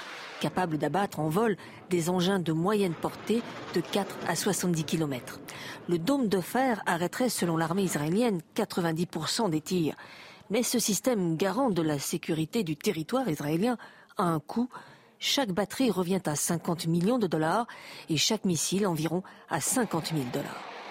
capable 0.43 0.77
d'abattre 0.77 1.21
en 1.21 1.29
vol 1.29 1.57
des 1.89 2.11
engins 2.11 2.41
de 2.41 2.53
moyenne 2.53 2.95
portée 2.95 3.43
de 3.75 3.81
4 3.81 4.19
à 4.27 4.35
70 4.35 4.83
km. 4.83 5.39
Le 5.89 5.99
dôme 5.99 6.27
de 6.27 6.41
fer 6.41 6.83
arrêterait, 6.85 7.29
selon 7.29 7.57
l'armée 7.57 7.85
israélienne, 7.85 8.41
90% 8.57 9.51
des 9.51 9.61
tirs. 9.61 9.95
Mais 10.51 10.65
ce 10.65 10.81
système 10.81 11.37
garant 11.37 11.71
de 11.71 11.81
la 11.81 12.01
sécurité 12.01 12.65
du 12.65 12.77
territoire 12.77 13.29
israélien 13.29 13.79
a 14.17 14.25
un 14.25 14.41
coût. 14.41 14.69
Chaque 15.21 15.53
batterie 15.53 15.93
revient 15.93 16.23
à 16.27 16.35
50 16.35 16.89
millions 16.89 17.19
de 17.19 17.29
dollars 17.29 17.69
et 18.09 18.17
chaque 18.17 18.45
missile 18.45 18.89
environ 18.89 19.23
à 19.49 19.61
50 19.61 20.09
000 20.09 20.23
dollars. 20.33 20.82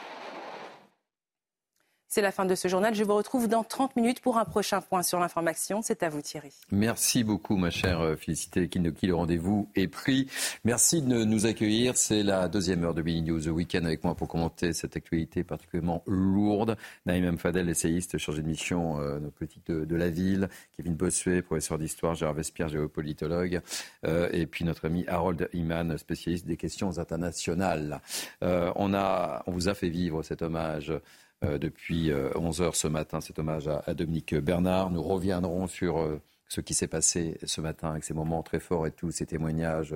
C'est 2.14 2.22
la 2.22 2.34
fin 2.34 2.44
de 2.44 2.56
ce 2.56 2.68
journal. 2.68 2.94
Je 2.94 3.06
vous 3.06 3.16
retrouve 3.16 3.48
dans 3.48 3.64
30 3.64 3.96
minutes 3.96 4.20
pour 4.20 4.38
un 4.38 4.44
prochain 4.44 4.82
point 4.82 5.02
sur 5.02 5.18
l'information. 5.18 5.82
C'est 5.82 6.04
à 6.04 6.10
vous 6.10 6.22
Thierry. 6.22 6.52
Merci 6.70 7.24
beaucoup 7.24 7.56
ma 7.56 7.70
chère 7.70 8.02
euh, 8.02 8.18
Félicité 8.18 8.68
Kinoki. 8.68 9.08
Le 9.08 9.16
rendez-vous 9.16 9.70
est 9.76 9.88
pris. 9.88 10.28
Merci 10.66 11.02
de 11.02 11.24
nous 11.24 11.46
accueillir. 11.46 11.96
C'est 11.96 12.22
la 12.22 12.50
deuxième 12.50 12.84
heure 12.84 12.94
de 12.94 13.02
Billy 13.02 13.22
News 13.22 13.40
The 13.40 13.48
Weekend 13.48 13.86
avec 13.86 14.04
moi 14.04 14.14
pour 14.14 14.28
commenter 14.28 14.74
cette 14.74 14.98
actualité 14.98 15.46
particulièrement 15.46 16.04
lourde. 16.06 16.76
Naïm 17.06 17.38
Fadel, 17.38 17.70
essayiste, 17.70 18.18
chargé 18.18 18.42
de 18.42 18.48
mission 18.48 19.00
euh, 19.00 19.20
politique 19.34 19.68
de, 19.68 19.96
la 19.96 20.10
ville. 20.10 20.50
Kevin 20.76 20.96
Bossuet, 20.96 21.42
professeur 21.42 21.78
d'histoire. 21.78 22.16
Gérard 22.16 22.34
Vespierre, 22.34 22.68
géopolitologue. 22.68 23.62
Euh, 24.06 24.28
et 24.34 24.48
puis 24.48 24.66
notre 24.66 24.84
ami 24.84 25.06
Harold 25.08 25.48
Iman, 25.54 25.98
spécialiste 25.98 26.46
des 26.46 26.58
questions 26.58 27.00
internationales. 27.00 28.02
On, 28.42 28.94
a, 28.94 29.44
on 29.48 29.54
vous 29.54 29.70
a 29.70 29.74
fait 29.74 29.88
vivre 29.88 30.24
cet 30.24 30.42
hommage 30.42 30.92
depuis 31.42 32.12
11 32.36 32.62
euh, 32.62 32.72
ce 32.74 32.88
matin, 32.88 33.22
cet 33.22 33.40
hommage 33.40 33.68
à, 33.68 33.94
Dominique 33.94 34.36
Bernard. 34.36 34.92
Nous 34.92 35.02
reviendrons 35.02 35.68
sur 35.68 36.00
euh, 36.00 36.22
ce 36.48 36.62
qui 36.62 36.74
s'est 36.74 36.88
passé 36.88 37.38
ce 37.44 37.62
matin 37.62 37.92
avec 37.92 38.04
ces 38.04 38.14
moments 38.14 38.44
très 38.44 38.60
forts 38.60 38.86
et 38.86 38.92
tous 38.92 39.12
ces 39.12 39.26
témoignages 39.26 39.96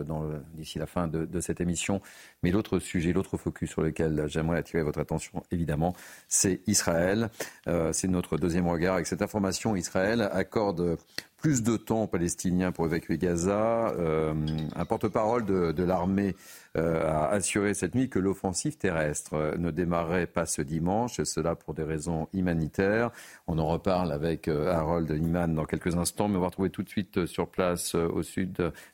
d'ici 0.53 0.79
la 0.79 0.85
fin 0.85 1.07
de, 1.07 1.39
cette 1.41 1.59
émission. 1.59 2.01
Mais 2.43 2.51
l'autre 2.51 2.79
sujet, 2.79 3.11
l'autre 3.11 3.37
focus 3.37 3.69
sur 3.71 3.81
lequel 3.81 4.25
j'aimerais 4.27 4.59
attirer 4.59 4.81
votre 4.81 4.99
attention, 4.99 5.43
évidemment, 5.51 5.93
c'est 6.29 6.61
Israël. 6.65 7.29
c'est 7.91 8.07
notre 8.07 8.37
deuxième 8.37 8.69
regard. 8.69 8.95
Avec 8.95 9.05
cette 9.05 9.21
information, 9.21 9.75
Israël 9.75 10.21
accorde 10.31 10.97
plus 11.45 11.61
de 11.61 11.77
temps 11.77 12.01
aux 12.01 12.07
Palestiniens 12.07 12.71
pour 12.71 12.87
évacuer 12.87 13.19
Gaza. 13.19 13.93
un 13.93 14.85
porte-parole 14.85 15.45
de 15.45 15.83
l'armée 15.83 16.33
euh, 16.75 17.07
a 17.07 17.27
assuré 17.27 17.75
cette 17.75 17.93
nuit 17.93 18.09
que 18.09 18.17
l'offensive 18.19 18.77
terrestre 18.77 19.53
ne 19.57 19.69
démarrait 19.69 20.25
pas 20.25 20.47
ce 20.47 20.63
dimanche, 20.63 21.21
cela 21.23 21.55
pour 21.55 21.75
des 21.75 21.83
raisons 21.83 22.27
humanitaires. 22.33 23.11
On 23.47 23.59
en 23.59 23.67
reparle 23.67 24.11
avec 24.11 24.47
euh, 24.47 24.73
Harold 24.73 25.09
Iman 25.09 25.53
dans 25.53 25.65
quelques 25.65 25.95
instants, 25.95 26.27
mais 26.27 26.37
on 26.37 26.41
va 26.41 26.47
retrouver 26.47 26.71
tout 26.71 26.83
de 26.83 26.89
suite 26.89 27.19
euh, 27.19 27.27
sur 27.27 27.47
place 27.47 27.93
au 27.93 28.23
sud 28.23 28.53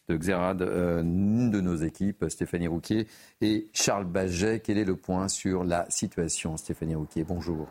de 0.10 0.18
Xerad 0.18 0.62
une 0.62 1.52
de 1.52 1.62
nos 1.62 1.76
équipes, 1.76 2.26
Stéphanie 2.28 2.68
Rouquier 2.68 3.08
et 3.40 3.70
Charles 3.74 4.06
Baget. 4.06 4.60
Quel 4.60 4.78
est 4.78 4.86
le 4.86 4.98
point 4.98 5.30
sur 5.30 5.64
la 5.64 5.86
situation, 5.90 6.58
Stéphanie 6.58 6.96
Rouquier? 6.96 7.24
Bonjour. 7.24 7.68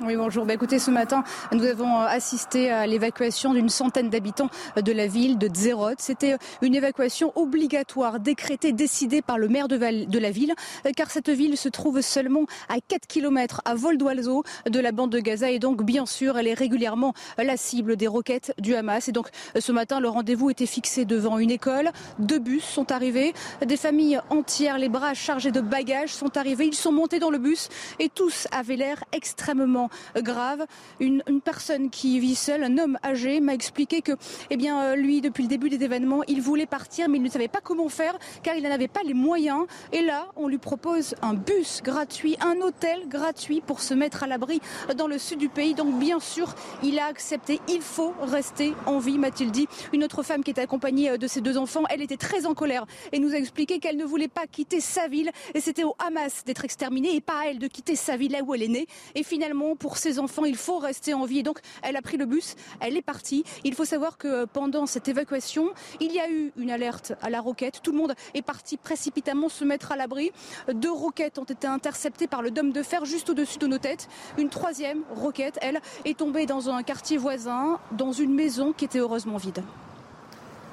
Oui, 0.00 0.14
bonjour. 0.14 0.46
Bah, 0.46 0.54
écoutez, 0.54 0.78
ce 0.78 0.92
matin, 0.92 1.24
nous 1.50 1.64
avons 1.64 2.00
euh, 2.00 2.06
assisté 2.06 2.70
à 2.70 2.86
l'évacuation 2.86 3.52
d'une 3.52 3.68
centaine 3.68 4.10
d'habitants 4.10 4.48
euh, 4.76 4.80
de 4.80 4.92
la 4.92 5.08
ville 5.08 5.38
de 5.38 5.50
Zerot. 5.52 5.94
C'était 5.98 6.34
euh, 6.34 6.38
une 6.62 6.76
évacuation 6.76 7.32
obligatoire, 7.34 8.20
décrétée, 8.20 8.72
décidée 8.72 9.22
par 9.22 9.38
le 9.38 9.48
maire 9.48 9.66
de, 9.66 9.76
de, 9.76 10.18
la 10.20 10.30
ville, 10.30 10.54
car 10.96 11.10
cette 11.10 11.30
ville 11.30 11.56
se 11.56 11.68
trouve 11.68 12.00
seulement 12.00 12.44
à 12.68 12.76
4 12.86 13.08
km 13.08 13.60
à 13.64 13.74
vol 13.74 13.98
d'oiseau 13.98 14.44
de 14.70 14.78
la 14.78 14.92
bande 14.92 15.10
de 15.10 15.18
Gaza 15.18 15.50
et 15.50 15.58
donc, 15.58 15.82
bien 15.82 16.06
sûr, 16.06 16.38
elle 16.38 16.46
est 16.46 16.54
régulièrement 16.54 17.12
la 17.36 17.56
cible 17.56 17.96
des 17.96 18.06
roquettes 18.06 18.54
du 18.58 18.76
Hamas. 18.76 19.08
Et 19.08 19.12
donc, 19.12 19.30
ce 19.58 19.72
matin, 19.72 19.98
le 19.98 20.08
rendez-vous 20.08 20.48
était 20.48 20.66
fixé 20.66 21.06
devant 21.06 21.38
une 21.38 21.50
école. 21.50 21.90
Deux 22.20 22.38
bus 22.38 22.62
sont 22.62 22.92
arrivés. 22.92 23.34
Des 23.66 23.76
familles 23.76 24.20
entières, 24.30 24.78
les 24.78 24.88
bras 24.88 25.14
chargés 25.14 25.50
de 25.50 25.60
bagages, 25.60 26.14
sont 26.14 26.36
arrivés. 26.36 26.66
Ils 26.66 26.74
sont 26.74 26.92
montés 26.92 27.18
dans 27.18 27.30
le 27.30 27.38
bus 27.38 27.68
et 27.98 28.08
tous 28.08 28.46
avaient 28.52 28.76
l'air 28.76 29.02
extrêmement 29.12 29.87
grave. 30.16 30.66
Une, 31.00 31.22
personne 31.44 31.90
qui 31.90 32.18
vit 32.20 32.34
seule, 32.34 32.64
un 32.64 32.78
homme 32.78 32.98
âgé, 33.04 33.40
m'a 33.40 33.54
expliqué 33.54 34.02
que, 34.02 34.12
eh 34.50 34.56
bien, 34.56 34.82
euh, 34.82 34.96
lui, 34.96 35.20
depuis 35.20 35.44
le 35.44 35.48
début 35.48 35.70
des 35.70 35.82
événements, 35.84 36.22
il 36.28 36.42
voulait 36.42 36.66
partir, 36.66 37.08
mais 37.08 37.18
il 37.18 37.22
ne 37.22 37.28
savait 37.28 37.48
pas 37.48 37.60
comment 37.62 37.88
faire, 37.88 38.18
car 38.42 38.56
il 38.56 38.62
n'en 38.62 38.70
avait 38.70 38.88
pas 38.88 39.02
les 39.04 39.14
moyens. 39.14 39.66
Et 39.92 40.02
là, 40.02 40.28
on 40.36 40.48
lui 40.48 40.58
propose 40.58 41.14
un 41.22 41.34
bus 41.34 41.80
gratuit, 41.82 42.36
un 42.40 42.60
hôtel 42.60 43.08
gratuit 43.08 43.60
pour 43.60 43.80
se 43.80 43.94
mettre 43.94 44.24
à 44.24 44.26
l'abri 44.26 44.60
dans 44.96 45.06
le 45.06 45.18
sud 45.18 45.38
du 45.38 45.48
pays. 45.48 45.74
Donc, 45.74 45.98
bien 45.98 46.20
sûr, 46.20 46.54
il 46.82 46.98
a 46.98 47.06
accepté. 47.06 47.60
Il 47.68 47.82
faut 47.82 48.14
rester 48.20 48.74
en 48.86 48.98
vie, 48.98 49.18
m'a-t-il 49.18 49.50
dit. 49.50 49.68
Une 49.92 50.04
autre 50.04 50.22
femme 50.22 50.42
qui 50.42 50.50
était 50.50 50.60
accompagnée 50.60 51.10
euh, 51.10 51.16
de 51.16 51.26
ses 51.26 51.40
deux 51.40 51.58
enfants, 51.58 51.84
elle 51.88 52.02
était 52.02 52.16
très 52.16 52.46
en 52.46 52.54
colère 52.54 52.86
et 53.12 53.18
nous 53.18 53.34
a 53.34 53.36
expliqué 53.36 53.78
qu'elle 53.78 53.96
ne 53.96 54.04
voulait 54.04 54.28
pas 54.28 54.46
quitter 54.46 54.80
sa 54.80 55.08
ville 55.08 55.30
et 55.54 55.60
c'était 55.60 55.84
au 55.84 55.94
Hamas 55.98 56.44
d'être 56.44 56.64
exterminée 56.64 57.14
et 57.14 57.20
pas 57.20 57.40
à 57.40 57.46
elle 57.46 57.58
de 57.58 57.66
quitter 57.66 57.96
sa 57.96 58.16
ville 58.16 58.32
là 58.32 58.42
où 58.42 58.54
elle 58.54 58.62
est 58.62 58.68
née. 58.68 58.86
Et 59.14 59.22
finalement, 59.22 59.76
pour 59.78 59.96
ses 59.96 60.18
enfants, 60.18 60.44
il 60.44 60.56
faut 60.56 60.78
rester 60.78 61.14
en 61.14 61.24
vie. 61.24 61.40
Et 61.40 61.42
donc, 61.42 61.60
elle 61.82 61.96
a 61.96 62.02
pris 62.02 62.16
le 62.16 62.26
bus, 62.26 62.56
elle 62.80 62.96
est 62.96 63.02
partie. 63.02 63.44
Il 63.64 63.74
faut 63.74 63.84
savoir 63.84 64.18
que 64.18 64.44
pendant 64.44 64.86
cette 64.86 65.08
évacuation, 65.08 65.70
il 66.00 66.12
y 66.12 66.20
a 66.20 66.30
eu 66.30 66.52
une 66.56 66.70
alerte 66.70 67.12
à 67.22 67.30
la 67.30 67.40
roquette. 67.40 67.80
Tout 67.82 67.92
le 67.92 67.98
monde 67.98 68.14
est 68.34 68.42
parti 68.42 68.76
précipitamment 68.76 69.48
se 69.48 69.64
mettre 69.64 69.92
à 69.92 69.96
l'abri. 69.96 70.32
Deux 70.72 70.92
roquettes 70.92 71.38
ont 71.38 71.44
été 71.44 71.66
interceptées 71.66 72.26
par 72.26 72.42
le 72.42 72.50
dôme 72.50 72.72
de 72.72 72.82
fer 72.82 73.04
juste 73.04 73.30
au-dessus 73.30 73.58
de 73.58 73.66
nos 73.66 73.78
têtes. 73.78 74.08
Une 74.36 74.48
troisième 74.48 75.02
roquette, 75.10 75.58
elle, 75.62 75.80
est 76.04 76.18
tombée 76.18 76.46
dans 76.46 76.70
un 76.70 76.82
quartier 76.82 77.16
voisin, 77.16 77.78
dans 77.92 78.12
une 78.12 78.34
maison 78.34 78.72
qui 78.72 78.84
était 78.84 78.98
heureusement 78.98 79.36
vide. 79.36 79.62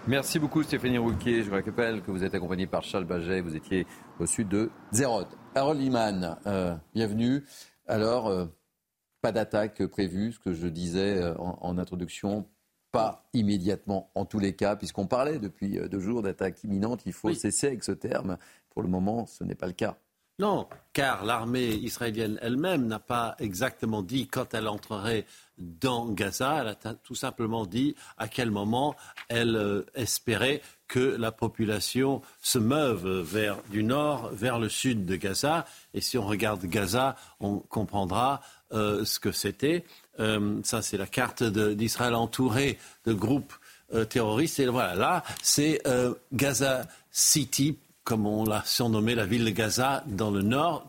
Merci 0.07 0.37
beaucoup 0.37 0.61
Stéphanie 0.61 0.99
Rouquier. 0.99 1.41
Je 1.41 1.49
vous 1.49 1.55
rappelle 1.55 2.03
que 2.03 2.11
vous 2.11 2.23
êtes 2.23 2.35
accompagné 2.35 2.67
par 2.67 2.83
Charles 2.83 3.05
Baget. 3.05 3.41
Vous 3.41 3.55
étiez 3.55 3.87
au 4.19 4.27
sud 4.27 4.47
de 4.49 4.69
Zerot. 4.93 5.25
Harold 5.55 5.81
Liman, 5.81 6.37
euh, 6.45 6.75
bienvenue. 6.93 7.43
Alors, 7.87 8.27
euh, 8.27 8.45
pas 9.25 9.31
d'attaque 9.31 9.83
prévue, 9.87 10.33
ce 10.33 10.37
que 10.37 10.53
je 10.53 10.67
disais 10.67 11.17
euh, 11.17 11.33
en, 11.39 11.79
introduction, 11.79 12.47
pas 12.91 13.27
immédiatement 13.33 14.11
en 14.13 14.23
tous 14.23 14.37
les 14.37 14.55
cas, 14.55 14.75
puisqu'on 14.75 15.07
parlait 15.07 15.39
depuis 15.39 15.79
euh, 15.79 15.87
deux 15.87 15.99
jours 15.99 16.21
d'attaque 16.21 16.63
imminente, 16.63 17.01
il 17.07 17.13
faut 17.13 17.33
cesser 17.33 17.65
avec 17.65 17.83
ce 17.83 17.91
terme. 17.91 18.37
Pour 18.69 18.83
le 18.83 18.87
moment, 18.87 19.25
ce 19.25 19.43
n'est 19.43 19.55
pas 19.55 19.65
le 19.65 19.73
cas. 19.73 19.97
Non, 20.37 20.67
car 20.93 21.25
l'armée 21.25 21.69
israélienne 21.69 22.37
elle-même 22.41 22.85
n'a 22.85 22.99
pas 22.99 23.35
exactement 23.39 24.03
dit 24.03 24.27
quand 24.27 24.53
elle 24.53 24.67
entrerait 24.67 25.25
dans 25.57 26.09
Gaza. 26.09 26.61
Elle 26.61 26.67
a 26.67 26.93
tout 26.93 27.15
simplement 27.15 27.65
dit 27.65 27.95
à 28.17 28.27
quel 28.27 28.51
moment 28.51 28.95
elle 29.29 29.55
euh, 29.55 29.85
espérait 29.95 30.61
que 30.87 30.99
la 30.99 31.31
population 31.31 32.21
se 32.41 32.59
meuve 32.59 33.21
vers 33.21 33.57
du 33.71 33.83
nord 33.83 34.29
vers 34.33 34.59
le 34.59 34.69
sud 34.69 35.05
de 35.05 35.15
Gaza. 35.15 35.65
Et 35.93 36.01
si 36.01 36.17
on 36.17 36.27
regarde 36.27 36.65
Gaza, 36.65 37.15
on 37.39 37.59
comprendra 37.59 38.41
ce 38.75 39.19
que 39.19 39.31
c'était. 39.31 39.85
Euh, 40.19 40.59
ça, 40.63 40.81
c'est 40.81 40.97
la 40.97 41.07
carte 41.07 41.43
d'Israël 41.43 42.15
entourée 42.15 42.77
de 43.05 43.13
groupes 43.13 43.53
terroristes. 44.09 44.59
Et 44.59 44.65
voilà, 44.65 44.95
là, 44.95 45.23
c'est 45.41 45.81
Gaza 46.33 46.87
City 47.11 47.77
comme 48.05 48.27
on 48.27 48.45
l'a 48.45 48.63
surnommé, 48.65 49.15
la 49.15 49.25
ville 49.25 49.43
de 49.43 49.49
Gaza, 49.49 50.03
dans 50.05 50.29
le 50.29 50.43
nord, 50.43 50.85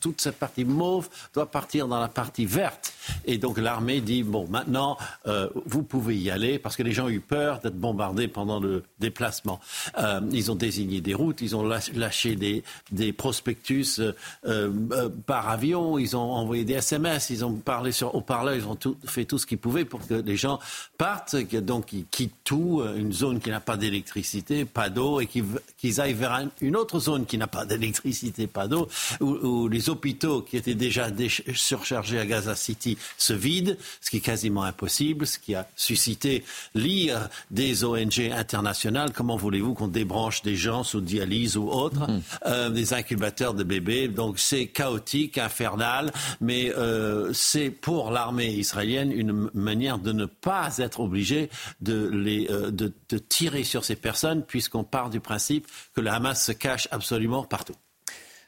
toute 0.00 0.20
cette 0.20 0.38
partie 0.38 0.66
mauve 0.66 1.08
doit 1.32 1.50
partir 1.50 1.88
dans 1.88 1.98
la 1.98 2.08
partie 2.08 2.44
verte. 2.44 2.92
Et 3.24 3.38
donc 3.38 3.58
l'armée 3.58 4.02
dit, 4.02 4.22
bon, 4.22 4.46
maintenant, 4.48 4.98
euh, 5.26 5.48
vous 5.64 5.82
pouvez 5.82 6.16
y 6.18 6.30
aller, 6.30 6.58
parce 6.58 6.76
que 6.76 6.82
les 6.82 6.92
gens 6.92 7.06
ont 7.06 7.10
eu 7.10 7.20
peur 7.20 7.60
d'être 7.60 7.78
bombardés 7.78 8.28
pendant 8.28 8.60
le 8.60 8.84
déplacement. 9.00 9.60
Euh, 9.98 10.20
ils 10.30 10.52
ont 10.52 10.54
désigné 10.54 11.00
des 11.00 11.14
routes, 11.14 11.40
ils 11.40 11.56
ont 11.56 11.62
lâché 11.62 12.36
des, 12.36 13.12
prospectus 13.14 14.00
euh, 14.44 15.08
par 15.24 15.48
avion, 15.48 15.98
ils 15.98 16.16
ont 16.16 16.32
envoyé 16.32 16.64
des 16.64 16.74
SMS, 16.74 17.30
ils 17.30 17.46
ont 17.46 17.54
parlé 17.54 17.92
sur 17.92 18.14
haut-parleur, 18.14 18.54
ils 18.54 18.66
ont 18.66 18.76
fait 19.06 19.24
tout 19.24 19.38
ce 19.38 19.46
qu'ils 19.46 19.56
pouvaient 19.56 19.86
pour 19.86 20.06
que 20.06 20.14
les 20.14 20.36
gens 20.36 20.58
partent, 20.98 21.34
donc 21.36 21.94
ils 21.94 22.04
quittent 22.04 22.44
tout, 22.44 22.82
une 22.94 23.12
zone 23.12 23.40
qui 23.40 23.48
n'a 23.48 23.60
pas 23.60 23.78
d'électricité, 23.78 24.66
pas 24.66 24.90
d'eau, 24.90 25.20
et 25.20 25.26
qu'ils 25.26 26.00
aillent 26.02 26.12
vers 26.12 26.34
un, 26.34 26.48
une 26.60 26.76
autre 26.76 27.00
zone 27.00 27.26
qui 27.26 27.38
n'a 27.38 27.46
pas 27.46 27.64
d'électricité, 27.64 28.46
pas 28.46 28.68
d'eau, 28.68 28.88
où, 29.20 29.68
les 29.68 29.90
hôpitaux 29.90 30.42
qui 30.42 30.56
étaient 30.56 30.74
déjà 30.74 31.08
surchargés 31.54 32.18
à 32.18 32.26
Gaza 32.26 32.54
City 32.54 32.98
se 33.16 33.32
vident, 33.32 33.76
ce 34.00 34.10
qui 34.10 34.18
est 34.18 34.20
quasiment 34.20 34.62
impossible, 34.62 35.26
ce 35.26 35.38
qui 35.38 35.54
a 35.54 35.68
suscité 35.76 36.44
l'ire 36.74 37.28
des 37.50 37.84
ONG 37.84 38.30
internationales. 38.32 39.12
Comment 39.14 39.36
voulez-vous 39.36 39.74
qu'on 39.74 39.88
débranche 39.88 40.42
des 40.42 40.56
gens 40.56 40.82
sous 40.82 41.00
dialyse 41.00 41.56
ou 41.56 41.68
autre, 41.68 42.10
mmh. 42.10 42.22
euh, 42.46 42.70
des 42.70 42.92
incubateurs 42.92 43.54
de 43.54 43.64
bébés? 43.64 44.08
Donc 44.08 44.38
c'est 44.38 44.66
chaotique, 44.66 45.38
infernal, 45.38 46.12
mais 46.40 46.72
euh, 46.76 47.32
c'est 47.32 47.70
pour 47.70 48.10
l'armée 48.10 48.52
israélienne 48.52 49.12
une 49.12 49.50
manière 49.54 49.98
de 49.98 50.12
ne 50.12 50.26
pas 50.26 50.78
être 50.78 51.00
obligé 51.00 51.50
de, 51.80 52.08
les, 52.08 52.48
euh, 52.50 52.70
de, 52.70 52.92
de 53.08 53.18
tirer 53.18 53.64
sur 53.64 53.84
ces 53.84 53.96
personnes, 53.96 54.42
puisqu'on 54.42 54.84
part 54.84 55.10
du 55.10 55.20
principe 55.20 55.66
que 55.94 56.00
le 56.00 56.10
Hamas 56.10 56.47
se 56.48 56.52
cache 56.52 56.88
absolument 56.90 57.44
partout. 57.44 57.76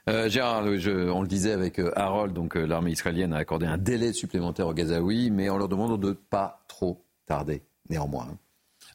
Euh, 0.09 0.29
Gérard, 0.31 0.65
on 0.65 1.23
le 1.23 1.29
disait 1.29 1.53
avec 1.53 1.79
euh, 1.79 1.93
Harold, 1.97 2.33
donc 2.33 2.57
euh, 2.57 2.65
l'armée 2.65 2.93
israélienne 2.93 3.35
a 3.35 3.37
accordé 3.37 3.67
un 3.67 3.77
délai 3.77 4.15
supplémentaire 4.15 4.67
aux 4.67 4.73
Gazaouis, 4.73 5.31
mais 5.31 5.51
on 5.51 5.59
leur 5.59 5.69
demande 5.69 6.01
de 6.01 6.09
ne 6.09 6.13
pas 6.15 6.65
trop 6.67 7.05
tarder, 7.27 7.63
néanmoins. 7.91 8.39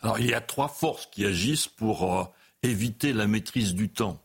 Alors 0.02 0.20
il 0.20 0.28
y 0.28 0.34
a 0.34 0.42
trois 0.42 0.68
forces 0.68 1.06
qui 1.06 1.24
agissent 1.26 1.68
pour 1.68 2.32
éviter 2.64 3.14
la 3.14 3.28
maîtrise 3.28 3.76
du 3.76 3.90
temps. 3.90 4.20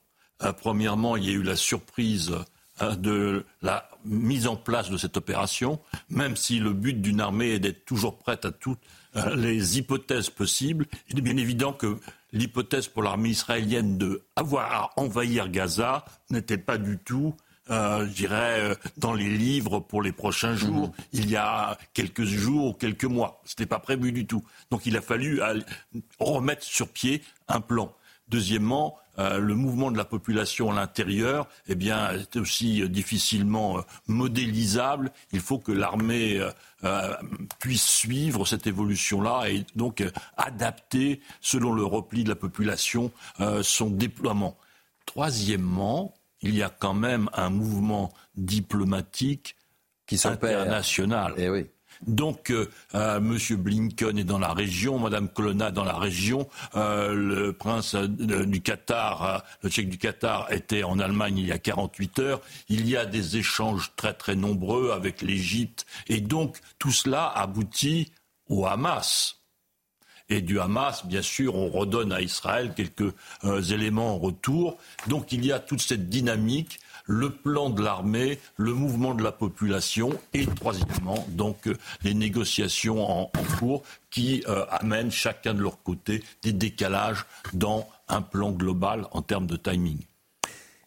premièrement, 0.58 1.16
il 1.16 1.24
y 1.24 1.28
a 1.28 1.32
eu 1.32 1.42
la 1.42 1.56
surprise 1.56 2.34
de 2.80 3.44
la 3.60 3.88
mise 4.04 4.46
en 4.46 4.56
place 4.56 4.90
de 4.90 4.96
cette 4.96 5.16
opération, 5.16 5.78
même 6.08 6.34
si 6.34 6.58
le 6.58 6.72
but 6.72 7.00
d'une 7.00 7.20
armée 7.20 7.50
est 7.50 7.58
d'être 7.60 7.84
toujours 7.84 8.18
prête 8.18 8.44
à 8.46 8.52
toutes 8.52 8.80
les 9.36 9.78
hypothèses 9.78 10.30
possibles. 10.30 10.86
Il 11.08 11.18
est 11.18 11.22
bien 11.22 11.36
évident 11.36 11.72
que 11.72 11.98
l'hypothèse 12.32 12.88
pour 12.88 13.02
l'armée 13.02 13.30
israélienne 13.30 13.98
de 13.98 14.22
avoir 14.36 14.72
à 14.72 15.00
envahir 15.00 15.48
Gaza 15.48 16.04
n'était 16.30 16.58
pas 16.58 16.78
du 16.78 16.98
tout 16.98 17.34
euh, 17.70 18.04
je 18.06 18.12
dirais, 18.12 18.60
euh, 18.60 18.74
dans 18.96 19.14
les 19.14 19.28
livres 19.28 19.78
pour 19.78 20.02
les 20.02 20.10
prochains 20.10 20.56
jours, 20.56 20.88
mhm. 20.88 20.92
il 21.12 21.30
y 21.30 21.36
a 21.36 21.78
quelques 21.94 22.24
jours 22.24 22.66
ou 22.66 22.72
quelques 22.72 23.04
mois. 23.04 23.40
Ce 23.44 23.52
n'était 23.52 23.66
pas 23.66 23.78
prévu 23.78 24.10
du 24.10 24.26
tout. 24.26 24.42
Donc 24.70 24.86
il 24.86 24.96
a 24.96 25.00
fallu 25.00 25.40
remettre 26.18 26.64
sur 26.64 26.88
pied 26.88 27.22
un 27.46 27.60
plan. 27.60 27.94
Deuxièmement, 28.28 28.96
euh, 29.20 29.38
le 29.38 29.54
mouvement 29.54 29.90
de 29.90 29.98
la 29.98 30.04
population 30.04 30.70
à 30.70 30.74
l'intérieur 30.74 31.46
eh 31.68 31.74
bien, 31.74 32.10
est 32.12 32.36
aussi 32.36 32.88
difficilement 32.88 33.78
euh, 33.78 33.82
modélisable. 34.06 35.12
Il 35.32 35.40
faut 35.40 35.58
que 35.58 35.72
l'armée 35.72 36.40
euh, 36.84 37.14
puisse 37.58 37.86
suivre 37.86 38.46
cette 38.46 38.66
évolution-là 38.66 39.50
et 39.50 39.66
donc 39.76 40.02
adapter, 40.38 41.20
selon 41.42 41.72
le 41.72 41.84
repli 41.84 42.24
de 42.24 42.30
la 42.30 42.34
population, 42.34 43.12
son 43.62 43.90
déploiement. 43.90 44.56
Troisièmement, 45.04 46.14
il 46.40 46.54
y 46.54 46.62
a 46.62 46.70
quand 46.70 46.94
même 46.94 47.28
un 47.34 47.50
mouvement 47.50 48.12
diplomatique 48.34 49.56
qui 50.06 50.18
international. 50.24 51.34
Eh 51.36 51.50
oui. 51.50 51.66
Donc, 52.06 52.50
euh, 52.50 52.70
euh, 52.94 53.18
M. 53.18 53.38
Blinken 53.56 54.18
est 54.18 54.24
dans 54.24 54.38
la 54.38 54.52
région, 54.52 54.98
Mme 54.98 55.28
Colonna 55.28 55.70
dans 55.70 55.84
la 55.84 55.98
région, 55.98 56.48
euh, 56.74 57.12
le 57.12 57.52
prince 57.52 57.94
du 57.94 58.62
Qatar, 58.62 59.44
le 59.62 59.68
tchèque 59.68 59.90
du 59.90 59.98
Qatar 59.98 60.50
était 60.50 60.82
en 60.82 60.98
Allemagne 60.98 61.38
il 61.38 61.46
y 61.46 61.52
a 61.52 61.58
48 61.58 62.18
heures. 62.20 62.40
Il 62.68 62.88
y 62.88 62.96
a 62.96 63.04
des 63.04 63.36
échanges 63.36 63.92
très 63.96 64.14
très 64.14 64.34
nombreux 64.34 64.92
avec 64.92 65.20
l'Égypte. 65.20 65.86
Et 66.08 66.20
donc, 66.20 66.58
tout 66.78 66.92
cela 66.92 67.28
aboutit 67.28 68.10
au 68.48 68.66
Hamas. 68.66 69.36
Et 70.30 70.40
du 70.40 70.60
Hamas, 70.60 71.04
bien 71.06 71.22
sûr, 71.22 71.56
on 71.56 71.68
redonne 71.68 72.12
à 72.12 72.20
Israël 72.20 72.72
quelques 72.76 73.12
éléments 73.72 74.14
en 74.14 74.18
retour. 74.18 74.78
Donc 75.08 75.32
il 75.32 75.44
y 75.44 75.50
a 75.50 75.58
toute 75.58 75.80
cette 75.80 76.08
dynamique 76.08 76.78
le 77.10 77.28
plan 77.28 77.70
de 77.70 77.82
l'armée, 77.82 78.38
le 78.56 78.72
mouvement 78.72 79.14
de 79.14 79.22
la 79.22 79.32
population 79.32 80.10
et 80.32 80.46
troisièmement 80.46 81.26
donc 81.30 81.66
euh, 81.66 81.76
les 82.04 82.14
négociations 82.14 83.02
en, 83.02 83.30
cours 83.58 83.82
qui 84.10 84.44
euh, 84.48 84.64
amènent 84.70 85.10
chacun 85.10 85.52
de 85.54 85.60
leur 85.60 85.82
côté 85.82 86.22
des 86.42 86.52
décalages 86.52 87.26
dans 87.52 87.88
un 88.08 88.22
plan 88.22 88.52
global 88.52 89.06
en 89.10 89.22
termes 89.22 89.46
de 89.46 89.56
timing. 89.56 89.98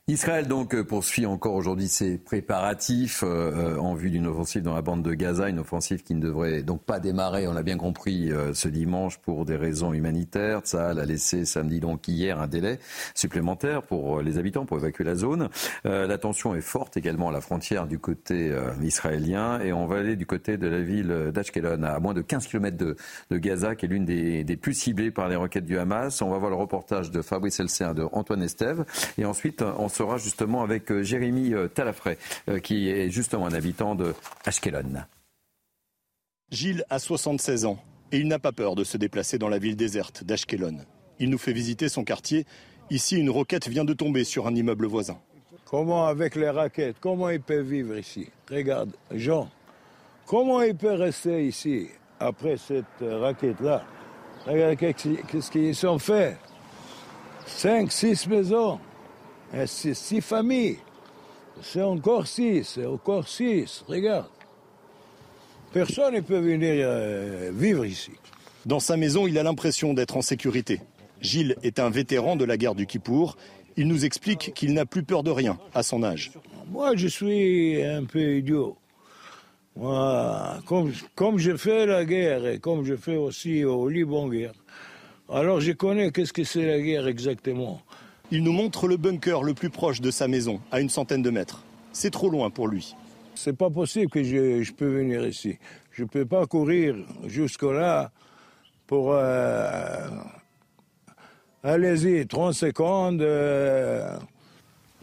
Israël 0.10 0.50
donc 0.50 0.76
euh, 0.76 0.84
poursuit 0.84 1.26
encore 1.26 1.54
aujourd'hui 1.54 1.88
ses 1.88 2.18
préparatifs 2.18 3.24
euh, 3.24 3.76
euh, 3.76 3.78
en 3.78 3.94
vue 3.94 4.10
d'une 4.10 4.28
offensive 4.28 4.62
dans 4.62 4.76
la 4.76 4.82
bande 4.82 5.02
de 5.02 5.14
Gaza, 5.14 5.48
une 5.48 5.60
offensive 5.60 6.04
qui 6.04 6.14
ne 6.14 6.20
devrait 6.20 6.62
donc 6.62 6.84
pas 6.84 7.00
démarrer, 7.00 7.48
on 7.48 7.54
l'a 7.54 7.64
bien 7.64 7.78
compris, 7.78 8.30
ce 8.54 8.68
dimanche 8.68 9.18
pour 9.20 9.46
des 9.46 9.56
raisons 9.56 9.94
humanitaires. 9.94 10.60
Ça 10.66 10.90
a 10.90 11.06
laissé 11.06 11.46
samedi 11.46 11.80
donc 11.80 12.06
hier 12.10 12.42
un 12.42 12.48
délai 12.48 12.80
supplémentaire 13.16 13.82
pour 13.82 14.22
les 14.22 14.38
habitants 14.38 14.66
pour 14.66 14.78
évacuer 14.78 15.06
la 15.06 15.16
zone. 15.16 15.50
la 15.86 16.18
tension 16.18 16.54
est 16.54 16.62
forte 16.62 16.98
également 16.98 17.30
à 17.30 17.32
la 17.32 17.42
frontière 17.42 17.88
du 17.88 17.98
côté 17.98 18.54
israélien 18.82 19.62
et 19.62 19.72
on 19.72 19.86
va 19.86 20.00
aller 20.00 20.16
du 20.16 20.26
côté 20.26 20.58
de 20.58 20.68
la 20.68 20.82
ville 20.82 21.32
d'Ashkelon 21.34 21.84
à 21.84 22.00
moins 22.00 22.14
de 22.14 22.22
15 22.22 22.48
km 22.48 22.78
de, 22.78 22.98
Gaza 23.38 23.76
qui 23.76 23.86
est 23.86 23.90
l'une 23.90 24.06
des, 24.06 24.44
des, 24.44 24.58
plus 24.58 24.74
ciblées 24.74 25.12
par 25.12 25.30
les 25.30 25.36
roquettes 25.36 25.66
du 25.66 25.78
Hamas. 25.78 26.22
On 26.22 26.30
va 26.30 26.38
voir 26.38 26.52
le 26.52 26.58
reportage 26.58 27.12
de 27.12 27.22
Fabrice 27.22 27.60
Elser 27.60 27.94
de 27.96 28.06
Antoine 28.12 28.44
Estève 28.44 28.86
et 29.18 29.26
ensuite 29.26 29.62
on 29.62 29.88
sera 29.94 30.18
justement 30.18 30.64
avec 30.64 30.92
euh, 30.92 31.04
Jérémy 31.04 31.54
euh, 31.54 31.68
Talafray, 31.68 32.18
euh, 32.50 32.60
qui 32.60 32.90
est 32.90 33.10
justement 33.10 33.46
un 33.46 33.54
habitant 33.54 33.96
de 33.96 34.14
Ashkelon. 34.46 35.04
Gilles 36.52 36.84
a 36.90 37.00
76 37.00 37.66
ans 37.66 37.78
et 38.12 38.18
il 38.18 38.28
n'a 38.28 38.40
pas 38.40 38.52
peur 38.52 38.76
de 38.76 38.84
se 38.84 38.98
déplacer 38.98 39.38
dans 39.38 39.50
la 39.50 39.58
ville 39.58 39.76
déserte 39.76 40.24
d'Ashkelon. 40.24 40.80
Il 41.20 41.30
nous 41.30 41.38
fait 41.38 41.54
visiter 41.54 41.90
son 41.90 42.04
quartier. 42.04 42.46
Ici, 42.90 43.18
une 43.18 43.30
roquette 43.30 43.68
vient 43.68 43.86
de 43.86 43.94
tomber 43.94 44.24
sur 44.24 44.46
un 44.48 44.56
immeuble 44.56 44.86
voisin. 44.86 45.18
Comment 45.66 46.06
avec 46.06 46.36
les 46.36 46.50
raquettes 46.50 46.98
Comment 47.00 47.30
il 47.30 47.42
peut 47.42 47.62
vivre 47.62 47.98
ici? 47.98 48.28
Regarde, 48.52 48.92
Jean, 49.12 49.50
comment 50.28 50.62
il 50.62 50.76
peut 50.76 50.94
rester 50.94 51.48
ici 51.48 51.88
après 52.20 52.58
cette 52.58 52.86
raquette-là? 53.02 53.84
Regarde 54.46 54.76
qu'est-ce 54.76 55.50
qu'ils 55.50 55.88
ont 55.88 55.98
fait. 55.98 56.38
Cinq, 57.48 57.92
six 57.92 58.28
maisons. 58.28 58.80
Eh, 59.54 59.68
c'est 59.68 59.94
six 59.94 60.22
familles. 60.22 60.78
C'est 61.62 61.84
encore 61.84 62.28
six, 62.28 62.64
c'est 62.64 62.86
encore 62.86 63.28
six. 63.28 63.84
Regarde. 63.88 64.28
Personne 65.72 66.16
ne 66.16 66.22
peut 66.22 66.40
venir 66.40 66.72
euh, 66.72 67.52
vivre 67.54 67.86
ici. 67.86 68.12
Dans 68.66 68.80
sa 68.80 68.98
maison, 68.98 69.28
il 69.28 69.38
a 69.38 69.44
l'impression 69.44 69.94
d'être 69.94 70.18
en 70.18 70.22
sécurité. 70.22 70.82
Gilles 71.22 71.56
est 71.64 71.80
un 71.80 71.90
vétéran 71.90 72.36
de 72.36 72.46
la 72.46 72.58
guerre 72.58 72.76
du 72.76 72.86
Kippour. 72.86 73.38
Il 73.78 73.88
nous 73.88 74.06
explique 74.06 74.54
qu'il 74.54 74.74
n'a 74.74 74.86
plus 74.86 75.04
peur 75.04 75.24
de 75.24 75.32
rien 75.32 75.58
à 75.74 75.84
son 75.84 76.04
âge. 76.04 76.32
Moi, 76.70 76.96
je 76.96 77.08
suis 77.08 77.84
un 77.84 78.06
peu 78.06 78.38
idiot. 78.38 78.78
Moi, 79.76 80.60
comme, 80.66 80.94
comme 81.16 81.40
je 81.40 81.58
fais 81.58 81.86
la 81.86 82.06
guerre 82.06 82.46
et 82.48 82.60
comme 82.60 82.86
je 82.86 82.96
fais 82.96 83.16
aussi 83.16 83.64
au 83.64 83.90
Liban 83.90 84.30
guerre, 84.30 84.54
alors 85.30 85.62
je 85.62 85.72
connais 85.72 86.12
qu'est-ce 86.12 86.34
que 86.34 86.44
c'est 86.44 86.66
la 86.66 86.80
guerre 86.80 87.08
exactement. 87.08 87.82
Il 88.36 88.42
nous 88.42 88.52
montre 88.52 88.88
le 88.88 88.98
bunker 88.98 89.44
le 89.44 89.54
plus 89.54 89.70
proche 89.70 90.02
de 90.02 90.10
sa 90.10 90.28
maison, 90.28 90.60
à 90.72 90.82
une 90.82 90.90
centaine 90.90 91.22
de 91.22 91.30
mètres. 91.30 91.64
C'est 91.92 92.10
trop 92.10 92.30
loin 92.32 92.50
pour 92.50 92.68
lui. 92.68 92.96
C'est 93.36 93.56
pas 93.56 93.70
possible 93.70 94.10
que 94.10 94.24
je, 94.24 94.64
je 94.64 94.74
peux 94.74 94.88
venir 94.88 95.24
ici. 95.24 95.60
Je 95.92 96.04
peux 96.04 96.26
pas 96.26 96.48
courir 96.48 96.96
jusque-là 97.28 98.10
pour... 98.88 99.12
Euh, 99.14 100.08
allez-y, 101.64 102.26
30 102.26 102.54
secondes. 102.56 103.22
Euh, 103.22 104.18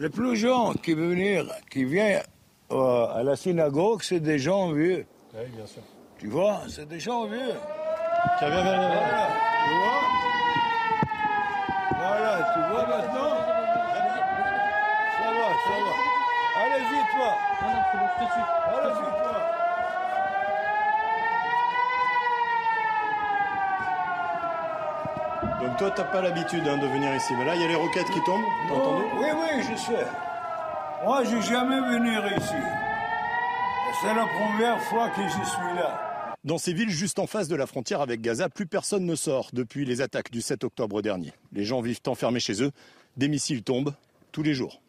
Les 0.01 0.09
plus 0.09 0.35
jeunes 0.35 0.75
qui, 0.83 0.93
venir, 0.93 1.45
qui 1.69 1.85
viennent 1.85 2.23
euh, 2.73 3.05
à 3.15 3.23
la 3.23 3.37
synagogue, 3.37 4.01
c'est 4.03 4.19
des 4.19 4.39
gens 4.39 4.73
vieux. 4.73 5.05
Oui, 5.33 5.45
bien 5.55 5.65
sûr. 5.65 5.83
Tu 6.19 6.27
vois, 6.27 6.63
c'est 6.67 6.85
des 6.85 6.99
gens 6.99 7.27
vieux. 7.27 7.55
Tu 12.53 12.59
vois 12.71 12.85
maintenant 12.85 13.37
Ça 15.17 15.27
va, 15.37 15.47
ça 15.63 15.75
va. 15.83 15.93
Allez-y, 16.61 17.01
toi. 17.11 17.37
Allez-y, 18.67 19.21
toi. 19.21 19.41
Donc 25.61 25.77
toi, 25.77 25.91
t'as 25.91 26.03
pas 26.03 26.21
l'habitude 26.21 26.67
hein, 26.67 26.77
de 26.77 26.87
venir 26.87 27.13
ici. 27.15 27.33
Mais 27.37 27.45
là, 27.45 27.55
il 27.55 27.61
y 27.61 27.65
a 27.65 27.67
les 27.67 27.75
roquettes 27.75 28.09
qui 28.09 28.21
tombent. 28.23 28.43
T'as 28.67 28.73
entendu? 28.73 29.03
Oui, 29.17 29.27
oui, 29.33 29.63
je 29.63 29.75
sais. 29.75 30.07
Moi, 31.03 31.23
j'ai 31.23 31.41
jamais 31.41 31.79
venu 31.79 32.09
ici. 32.37 32.55
C'est 34.01 34.13
la 34.13 34.25
première 34.25 34.79
fois 34.81 35.09
que 35.09 35.21
je 35.21 35.29
suis 35.29 35.75
là. 35.75 36.10
Dans 36.43 36.57
ces 36.57 36.73
villes 36.73 36.89
juste 36.89 37.19
en 37.19 37.27
face 37.27 37.47
de 37.47 37.55
la 37.55 37.67
frontière 37.67 38.01
avec 38.01 38.19
Gaza, 38.19 38.49
plus 38.49 38.65
personne 38.65 39.05
ne 39.05 39.13
sort 39.13 39.49
depuis 39.53 39.85
les 39.85 40.01
attaques 40.01 40.31
du 40.31 40.41
7 40.41 40.63
octobre 40.63 41.03
dernier. 41.03 41.33
Les 41.53 41.65
gens 41.65 41.81
vivent 41.81 41.99
enfermés 42.07 42.39
chez 42.39 42.63
eux. 42.63 42.71
Des 43.15 43.27
missiles 43.27 43.61
tombent 43.61 43.93
tous 44.31 44.41
les 44.41 44.55
jours. 44.55 44.81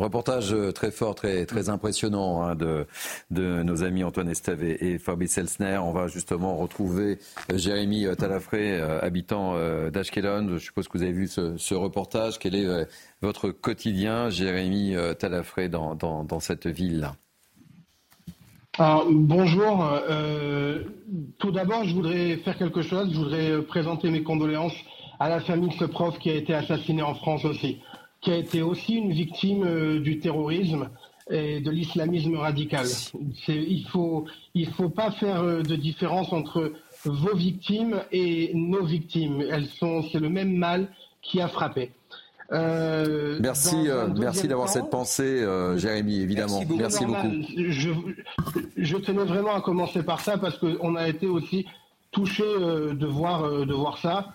Reportage 0.00 0.52
euh, 0.52 0.72
très 0.72 0.90
fort, 0.90 1.14
très, 1.14 1.68
impressionnant 1.68 2.42
hein, 2.42 2.56
de, 2.56 2.86
nos 3.30 3.84
amis 3.84 4.02
Antoine 4.02 4.30
Estève 4.30 4.64
et, 4.64 4.98
Fabrice 4.98 5.38
Elsner. 5.38 5.78
On 5.78 5.92
va 5.92 6.08
justement 6.08 6.56
retrouver 6.56 7.18
euh, 7.52 7.58
Jérémy 7.58 8.06
euh, 8.06 8.16
Talafré, 8.16 8.80
habitant 8.80 9.54
d'Ashkelon. 9.90 10.54
Je 10.54 10.58
suppose 10.58 10.88
que 10.88 10.98
vous 10.98 11.04
avez 11.04 11.12
vu 11.12 11.28
ce, 11.28 11.74
reportage. 11.74 12.40
Quel 12.40 12.56
est 12.56 12.88
votre 13.22 13.50
quotidien, 13.50 14.28
Jérémy 14.28 14.96
Talafré, 15.18 15.68
dans, 15.68 15.94
dans, 15.94 16.24
dans 16.24 16.40
cette 16.40 16.66
ville-là? 16.66 17.14
Bonjour. 18.80 19.84
Euh, 20.08 20.84
tout 21.36 21.50
d'abord, 21.50 21.84
je 21.84 21.94
voudrais 21.94 22.36
faire 22.38 22.56
quelque 22.56 22.80
chose. 22.80 23.10
Je 23.12 23.18
voudrais 23.18 23.50
euh, 23.50 23.62
présenter 23.62 24.10
mes 24.10 24.22
condoléances 24.22 24.76
à 25.18 25.28
la 25.28 25.40
famille 25.40 25.68
de 25.68 25.74
ce 25.74 25.84
prof 25.84 26.18
qui 26.18 26.30
a 26.30 26.34
été 26.34 26.54
assassiné 26.54 27.02
en 27.02 27.14
France 27.14 27.44
aussi, 27.44 27.76
qui 28.22 28.30
a 28.30 28.36
été 28.36 28.62
aussi 28.62 28.94
une 28.94 29.12
victime 29.12 29.64
euh, 29.64 30.00
du 30.00 30.18
terrorisme 30.18 30.88
et 31.30 31.60
de 31.60 31.70
l'islamisme 31.70 32.36
radical. 32.36 32.86
Il 33.48 33.86
faut, 33.92 34.24
faut 34.72 34.88
pas 34.88 35.10
faire 35.10 35.44
de 35.44 35.76
différence 35.76 36.32
entre 36.32 36.72
vos 37.04 37.36
victimes 37.36 38.00
et 38.10 38.50
nos 38.54 38.84
victimes. 38.84 39.42
Elles 39.42 39.66
sont, 39.66 40.02
c'est 40.10 40.18
le 40.18 40.30
même 40.30 40.56
mal 40.56 40.88
qui 41.20 41.40
a 41.40 41.48
frappé. 41.48 41.90
Euh, 42.52 43.38
Merci, 43.40 43.88
euh, 43.88 44.08
merci 44.16 44.48
d'avoir 44.48 44.68
cette 44.68 44.90
pensée, 44.90 45.42
euh, 45.42 45.76
Jérémy, 45.76 46.20
évidemment. 46.20 46.60
Merci 46.76 47.04
beaucoup. 47.04 47.30
Je, 47.56 47.90
je 48.76 48.96
tenais 48.96 49.24
vraiment 49.24 49.54
à 49.54 49.60
commencer 49.60 50.02
par 50.02 50.20
ça 50.20 50.36
parce 50.36 50.58
qu'on 50.58 50.96
a 50.96 51.08
été 51.08 51.26
aussi 51.26 51.66
touché 52.10 52.42
de 52.42 53.06
voir 53.06 53.48
de 53.48 53.72
voir 53.72 53.98
ça. 53.98 54.34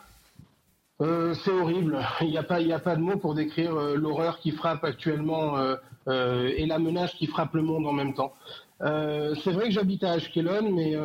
Euh, 1.01 1.33
c'est 1.33 1.51
horrible. 1.51 1.99
Il 2.21 2.29
n'y 2.29 2.37
a 2.37 2.43
pas 2.43 2.61
il 2.61 2.71
a 2.71 2.79
pas 2.79 2.95
de 2.95 3.01
mots 3.01 3.17
pour 3.17 3.35
décrire 3.35 3.75
euh, 3.75 3.95
l'horreur 3.95 4.39
qui 4.39 4.51
frappe 4.51 4.83
actuellement 4.83 5.57
euh, 5.57 6.49
et 6.55 6.65
la 6.65 6.79
menace 6.79 7.13
qui 7.15 7.27
frappe 7.27 7.53
le 7.53 7.63
monde 7.63 7.85
en 7.85 7.91
même 7.91 8.13
temps. 8.13 8.33
C'est 8.79 9.51
vrai 9.51 9.65
que 9.65 9.71
j'habite 9.71 10.03
à 10.03 10.13
Ashkelon, 10.13 10.71
mais 10.71 10.95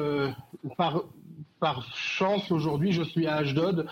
par 0.77 1.03
par 1.61 1.87
chance 1.95 2.51
aujourd'hui 2.51 2.93
je 2.93 3.03
suis 3.03 3.27
à 3.27 3.37
Ashdod, 3.37 3.87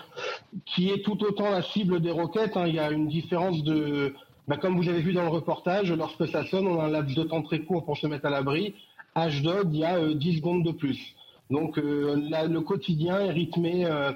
qui 0.65 0.89
est 0.89 1.03
tout 1.03 1.23
autant 1.23 1.49
la 1.49 1.61
cible 1.61 2.01
des 2.01 2.11
roquettes. 2.11 2.57
hein. 2.57 2.67
Il 2.67 2.75
y 2.75 2.79
a 2.79 2.91
une 2.91 3.07
différence 3.07 3.63
de 3.63 4.13
bah, 4.47 4.57
comme 4.57 4.75
vous 4.75 4.89
avez 4.89 5.01
vu 5.01 5.13
dans 5.13 5.21
le 5.21 5.29
reportage, 5.29 5.91
lorsque 5.91 6.27
ça 6.27 6.43
sonne, 6.45 6.67
on 6.67 6.79
a 6.79 6.85
un 6.85 6.89
laps 6.89 7.15
de 7.15 7.23
temps 7.23 7.43
très 7.43 7.59
court 7.59 7.85
pour 7.85 7.97
se 7.97 8.07
mettre 8.07 8.25
à 8.25 8.31
l'abri. 8.31 8.73
Ashdod, 9.13 9.69
il 9.71 9.79
y 9.79 9.85
a 9.85 9.97
euh, 9.97 10.15
10 10.15 10.37
secondes 10.37 10.63
de 10.63 10.71
plus. 10.71 11.15
Donc 11.49 11.77
euh, 11.77 12.15
le 12.47 12.61
quotidien 12.61 13.19
est 13.21 13.31
rythmé 13.31 13.85
euh, 13.85 14.11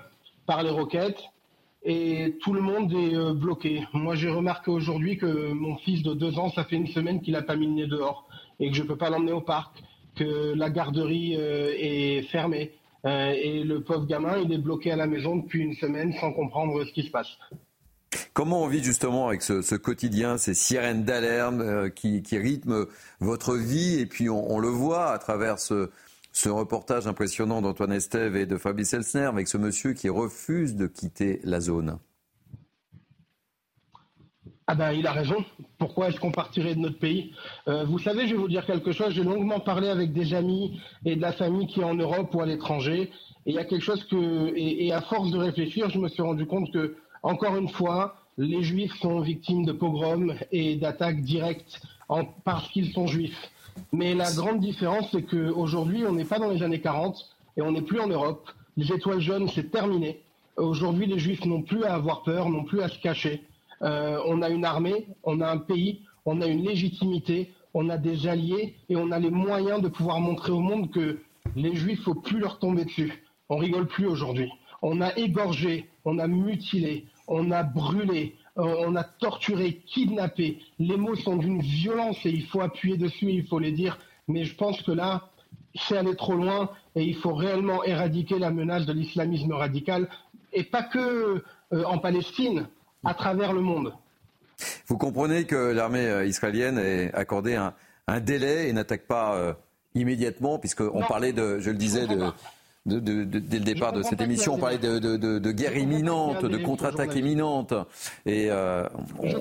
par 0.46 0.64
les 0.64 0.70
roquettes 0.70 1.24
et 1.84 2.38
tout 2.42 2.54
le 2.54 2.62
monde 2.62 2.92
est 2.94 3.16
euh, 3.16 3.34
bloqué. 3.34 3.86
Moi, 3.94 4.16
j'ai 4.16 4.30
remarqué 4.30 4.72
aujourd'hui 4.72 5.18
que 5.18 5.52
mon 5.52 5.78
fils 5.78 6.04
de 6.04 6.14
deux 6.14 6.38
ans, 6.40 6.50
ça 6.50 6.64
fait 6.64 6.76
une 6.76 6.88
semaine 6.88 7.22
qu'il 7.22 7.34
n'a 7.34 7.42
pas 7.42 7.56
mis 7.56 7.68
le 7.68 7.74
nez 7.74 7.88
dehors 7.88 8.28
et 8.60 8.70
que 8.70 8.76
je 8.76 8.84
ne 8.84 8.88
peux 8.88 8.96
pas 8.96 9.10
l'emmener 9.10 9.32
au 9.32 9.42
parc, 9.42 9.84
que 10.16 10.54
la 10.56 10.70
garderie 10.70 11.34
est 11.34 12.22
fermée. 12.32 12.72
Euh, 13.06 13.32
et 13.32 13.64
le 13.64 13.84
pauvre 13.84 14.06
gamin, 14.06 14.38
il 14.38 14.52
est 14.54 14.58
bloqué 14.58 14.92
à 14.92 14.96
la 14.96 15.08
maison 15.08 15.36
depuis 15.36 15.62
une 15.62 15.74
semaine 15.76 16.14
sans 16.20 16.32
comprendre 16.32 16.84
ce 16.86 16.92
qui 16.94 17.04
se 17.04 17.12
passe. 17.12 17.38
Comment 18.34 18.64
on 18.64 18.68
vit 18.68 18.84
justement 18.84 19.28
avec 19.28 19.42
ce, 19.42 19.76
quotidien, 19.76 20.38
ces 20.38 20.54
sirènes 20.54 21.04
d'alarme 21.04 21.62
euh, 21.62 21.90
qui, 21.90 22.22
rythment 22.32 22.86
votre 23.20 23.56
vie 23.56 24.00
Et 24.00 24.06
puis 24.06 24.30
on, 24.30 24.60
le 24.60 24.70
voit 24.70 25.12
à 25.12 25.18
travers 25.20 25.60
ce, 25.60 25.90
ce 26.32 26.50
reportage 26.50 27.08
impressionnant 27.08 27.62
d'Antoine 27.62 27.92
Estève 27.92 28.36
et 28.36 28.46
de 28.46 28.58
Fabrice 28.58 28.94
Elsner 28.94 29.26
avec 29.26 29.48
ce 29.48 29.58
monsieur 29.58 29.94
qui 29.94 30.10
refuse 30.10 30.76
de 30.76 30.88
quitter 30.88 31.42
la 31.44 31.60
zone? 31.60 32.00
Ah 34.66 34.76
ben, 34.76 34.94
il 34.94 35.06
a 35.08 35.12
raison. 35.12 35.44
Pourquoi 35.78 36.08
est-ce 36.08 36.20
qu'on 36.20 36.32
partirait 36.32 36.76
de 36.76 36.80
notre 36.80 36.98
pays 36.98 37.34
Euh, 37.68 37.84
Vous 37.84 38.00
savez, 38.00 38.28
je 38.28 38.34
vais 38.34 38.42
vous 38.42 38.48
dire 38.48 38.66
quelque 38.66 38.94
chose. 38.94 39.14
J'ai 39.14 39.24
longuement 39.24 39.60
parlé 39.60 39.90
avec 39.90 40.14
des 40.14 40.34
amis 40.34 40.80
et 41.06 41.18
de 41.18 41.22
la 41.22 41.34
famille 41.34 41.68
qui 41.68 41.82
est 41.82 41.84
en 41.84 41.96
Europe 41.96 42.34
ou 42.34 42.42
à 42.42 42.46
l'étranger. 42.46 43.12
Et 43.46 43.52
il 43.52 43.56
y 43.56 43.60
a 43.60 43.66
quelque 43.66 43.82
chose 43.82 44.06
que, 44.06 44.54
et, 44.56 44.94
à 44.94 45.02
force 45.02 45.32
de 45.32 45.38
réfléchir, 45.38 45.90
je 45.90 46.00
me 46.00 46.08
suis 46.08 46.22
rendu 46.22 46.46
compte 46.46 46.72
que, 46.72 46.96
encore 47.24 47.58
une 47.58 47.68
fois, 47.68 48.16
les 48.38 48.64
Juifs 48.64 48.96
sont 49.02 49.20
victimes 49.20 49.66
de 49.66 49.74
pogroms 49.74 50.34
et 50.52 50.76
d'attaques 50.78 51.22
directes 51.22 51.82
parce 52.46 52.70
qu'ils 52.70 52.94
sont 52.94 53.06
Juifs. 53.08 53.52
Mais 53.92 54.14
la 54.16 54.32
grande 54.32 54.62
différence, 54.62 55.10
c'est 55.12 55.24
qu'aujourd'hui, 55.24 56.06
on 56.08 56.14
n'est 56.14 56.26
pas 56.26 56.40
dans 56.40 56.50
les 56.50 56.64
années 56.64 56.80
40 56.80 57.18
et 57.58 57.62
on 57.62 57.72
n'est 57.72 57.82
plus 57.82 58.00
en 58.00 58.08
Europe. 58.08 58.50
Les 58.78 58.92
étoiles 58.94 59.20
jaunes, 59.20 59.50
c'est 59.54 59.72
terminé. 59.72 60.22
Aujourd'hui, 60.56 61.06
les 61.06 61.20
Juifs 61.20 61.44
n'ont 61.46 61.64
plus 61.64 61.84
à 61.84 61.96
avoir 61.96 62.24
peur, 62.24 62.50
n'ont 62.50 62.64
plus 62.64 62.82
à 62.82 62.88
se 62.88 63.00
cacher. 63.00 63.44
Euh, 63.84 64.20
on 64.26 64.42
a 64.42 64.50
une 64.50 64.66
armée, 64.66 65.08
on 65.24 65.42
a 65.42 65.50
un 65.50 65.58
pays, 65.58 66.02
on 66.26 66.42
a 66.42 66.48
une 66.48 66.64
légitimité, 66.64 67.52
on 67.74 67.90
a 67.90 67.98
des 67.98 68.28
alliés 68.28 68.76
et 68.90 68.96
on 68.96 69.12
a 69.12 69.20
les 69.20 69.30
moyens 69.30 69.82
de 69.82 69.88
pouvoir 69.88 70.20
montrer 70.20 70.52
au 70.52 70.60
monde 70.60 70.92
que 70.92 71.20
les 71.56 71.76
Juifs, 71.76 72.04
faut 72.04 72.16
plus 72.16 72.40
leur 72.40 72.60
tomber 72.60 72.86
dessus. 72.86 73.24
On 73.50 73.58
rigole 73.58 73.88
plus 73.88 74.08
aujourd'hui. 74.08 74.50
On 74.82 75.02
a 75.02 75.16
égorgé, 75.18 75.90
on 76.06 76.20
a 76.20 76.28
mutilé, 76.28 77.06
on 77.28 77.52
a 77.52 77.64
brûlé, 77.64 78.36
euh, 78.58 78.76
on 78.88 78.96
a 78.96 79.04
torturé, 79.04 79.82
kidnappé. 79.86 80.60
Les 80.80 80.98
mots 80.98 81.16
sont 81.16 81.38
d'une 81.38 81.62
violence 81.62 82.26
et 82.26 82.30
il 82.30 82.46
faut 82.46 82.62
appuyer 82.62 82.98
dessus, 82.98 83.32
il 83.32 83.48
faut 83.48 83.60
les 83.60 83.72
dire. 83.72 83.98
Mais 84.28 84.46
je 84.46 84.56
pense 84.56 84.82
que 84.82 84.92
là, 84.92 85.30
c'est 85.76 85.98
aller 85.98 86.16
trop 86.16 86.36
loin 86.36 86.70
et 86.96 87.04
il 87.04 87.16
faut 87.16 87.34
réellement 87.34 87.84
éradiquer 87.84 88.40
la 88.40 88.52
menace 88.52 88.86
de 88.86 88.94
l'islamisme 88.94 89.52
radical 89.54 90.10
et 90.54 90.64
pas 90.64 90.84
que 90.84 91.44
euh, 91.74 91.84
en 91.86 91.98
Palestine, 91.98 92.68
à 93.04 93.14
travers 93.14 93.54
le 93.54 93.62
monde. 93.62 93.94
Vous 94.88 94.98
comprenez 94.98 95.46
que 95.46 95.56
l'armée 95.72 96.06
euh, 96.06 96.26
israélienne 96.26 96.78
ait 96.78 97.14
accordé 97.14 97.56
un, 97.56 97.74
un 98.08 98.20
délai 98.20 98.70
et 98.70 98.74
n'attaque 98.74 99.04
pas 99.08 99.36
euh, 99.36 99.54
immédiatement, 99.96 100.60
puisqu'on 100.60 101.02
parlait 101.02 101.34
de, 101.34 101.60
je 101.60 101.70
le 101.72 101.78
disais, 101.78 102.08
de, 102.08 102.32
de- 102.86 103.00
de- 103.00 103.24
de- 103.24 103.40
dès 103.40 103.60
le 103.60 103.66
départ 103.66 103.94
de 103.94 104.04
cette 104.04 104.22
émission, 104.22 104.54
un 104.54 104.58
on 104.58 104.60
parlait 104.60 104.78
de, 104.78 105.00
de- 105.00 105.18
de- 105.18 105.40
de 105.40 105.52
guerre 105.52 105.76
imminente, 105.78 106.42
de 106.44 106.48
délai, 106.50 106.64
contre-attaque 106.64 107.16
imminente, 107.16 107.74
et 108.26 108.48
euh, 108.52 108.88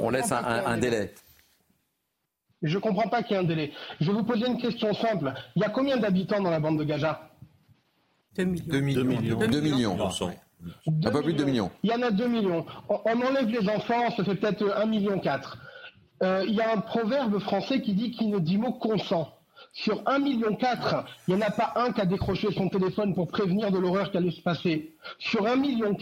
on, 0.01 0.11
laisse 0.11 0.29
comprends 0.31 0.37
un, 0.37 0.43
pas 0.43 0.55
qu'il 0.55 0.63
y 0.63 0.67
a 0.67 0.69
un 0.69 0.73
un 0.73 0.79
délai. 0.79 1.15
Je 2.63 2.77
ne 2.77 2.81
comprends 2.83 3.09
pas 3.09 3.23
qu'il 3.23 3.37
y 3.37 3.41
ait 3.41 3.43
un 3.43 3.47
délai. 3.47 3.73
Je 4.01 4.07
vais 4.07 4.13
vous 4.19 4.25
poser 4.25 4.47
une 4.47 4.59
question 4.59 4.93
simple. 4.95 5.33
Il 5.57 5.63
y 5.63 5.65
a 5.65 5.71
combien 5.71 5.97
d'habitants 5.97 6.41
dans 6.41 6.51
la 6.51 6.61
bande 6.61 6.79
de 6.79 6.85
Gaza? 6.85 7.29
2 8.37 8.45
millions. 8.45 8.65
2 8.69 8.81
millions. 8.81 9.39
2 9.39 9.61
millions. 9.61 9.99
Un 10.87 11.11
peu 11.11 11.23
plus 11.23 11.33
de 11.33 11.39
2 11.39 11.45
millions. 11.45 11.71
Il 11.83 11.91
y 11.91 11.95
en 11.95 12.03
a 12.03 12.11
2 12.11 12.27
millions. 12.29 12.65
On, 12.89 13.01
on 13.05 13.23
enlève 13.23 13.49
les 13.49 13.69
enfants, 13.69 14.11
ça 14.17 14.25
fait 14.25 14.35
peut-être 14.35 14.65
1,4 14.65 14.89
million. 14.89 15.21
Euh, 16.23 16.45
il 16.47 16.55
y 16.55 16.61
a 16.61 16.73
un 16.73 16.81
proverbe 16.81 17.39
français 17.41 17.81
qui 17.81 17.95
dit 17.95 18.13
qui 18.13 18.27
ne 18.27 18.39
dit 18.39 18.59
mot 18.59 18.73
consent. 18.73 19.29
Sur 19.75 20.03
1,4 20.03 20.21
million, 20.23 20.51
il 21.29 21.35
n'y 21.35 21.43
en 21.43 21.47
a 21.47 21.51
pas 21.51 21.73
un 21.77 21.93
qui 21.93 22.01
a 22.03 22.05
décroché 22.05 22.49
son 22.53 22.69
téléphone 22.69 23.15
pour 23.15 23.29
prévenir 23.29 23.71
de 23.71 23.79
l'horreur 23.79 24.11
qui 24.11 24.19
allait 24.19 24.31
se 24.31 24.43
passer. 24.43 24.93
Sur 25.19 25.45
1,4 25.45 25.59
million, 25.61 25.97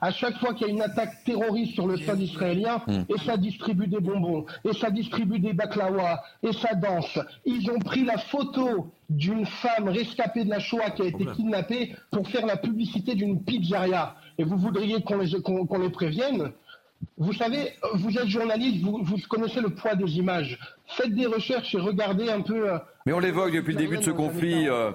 à 0.00 0.10
chaque 0.10 0.36
fois 0.38 0.52
qu'il 0.52 0.66
y 0.66 0.70
a 0.70 0.72
une 0.72 0.82
attaque 0.82 1.22
terroriste 1.24 1.74
sur 1.74 1.86
le 1.86 1.96
sol 1.96 2.20
israélien, 2.20 2.82
et 3.08 3.16
ça 3.24 3.36
distribue 3.36 3.86
des 3.86 4.00
bonbons, 4.00 4.46
et 4.64 4.72
ça 4.72 4.90
distribue 4.90 5.38
des 5.38 5.52
baklawas, 5.52 6.20
et 6.42 6.52
ça 6.52 6.74
danse. 6.74 7.16
Ils 7.46 7.70
ont 7.70 7.78
pris 7.78 8.04
la 8.04 8.18
photo 8.18 8.90
d'une 9.08 9.46
femme 9.46 9.88
rescapée 9.90 10.44
de 10.44 10.50
la 10.50 10.58
Shoah 10.58 10.90
qui 10.90 11.02
a 11.02 11.06
été 11.06 11.24
kidnappée 11.36 11.94
pour 12.10 12.26
faire 12.28 12.46
la 12.46 12.56
publicité 12.56 13.14
d'une 13.14 13.44
pizzeria. 13.44 14.16
Et 14.38 14.42
vous 14.44 14.56
voudriez 14.56 15.02
qu'on 15.02 15.18
les, 15.18 15.40
qu'on- 15.40 15.66
qu'on 15.66 15.78
les 15.78 15.90
prévienne? 15.90 16.50
Vous 17.18 17.32
savez, 17.34 17.74
vous 17.94 18.18
êtes 18.18 18.26
journaliste, 18.28 18.82
vous, 18.82 18.98
vous 19.04 19.18
connaissez 19.28 19.60
le 19.60 19.68
poids 19.70 19.94
des 19.94 20.16
images. 20.16 20.58
Faites 20.86 21.14
des 21.14 21.26
recherches 21.26 21.74
et 21.76 21.78
regardez 21.78 22.28
un 22.28 22.40
peu. 22.40 22.70
Mais 23.06 23.12
on 23.12 23.18
l'évoque 23.18 23.52
depuis 23.52 23.74
le 23.74 23.78
début 23.78 23.98
de 23.98 24.02
ce 24.02 24.10
conflit. 24.10 24.68
euh, 24.68 24.90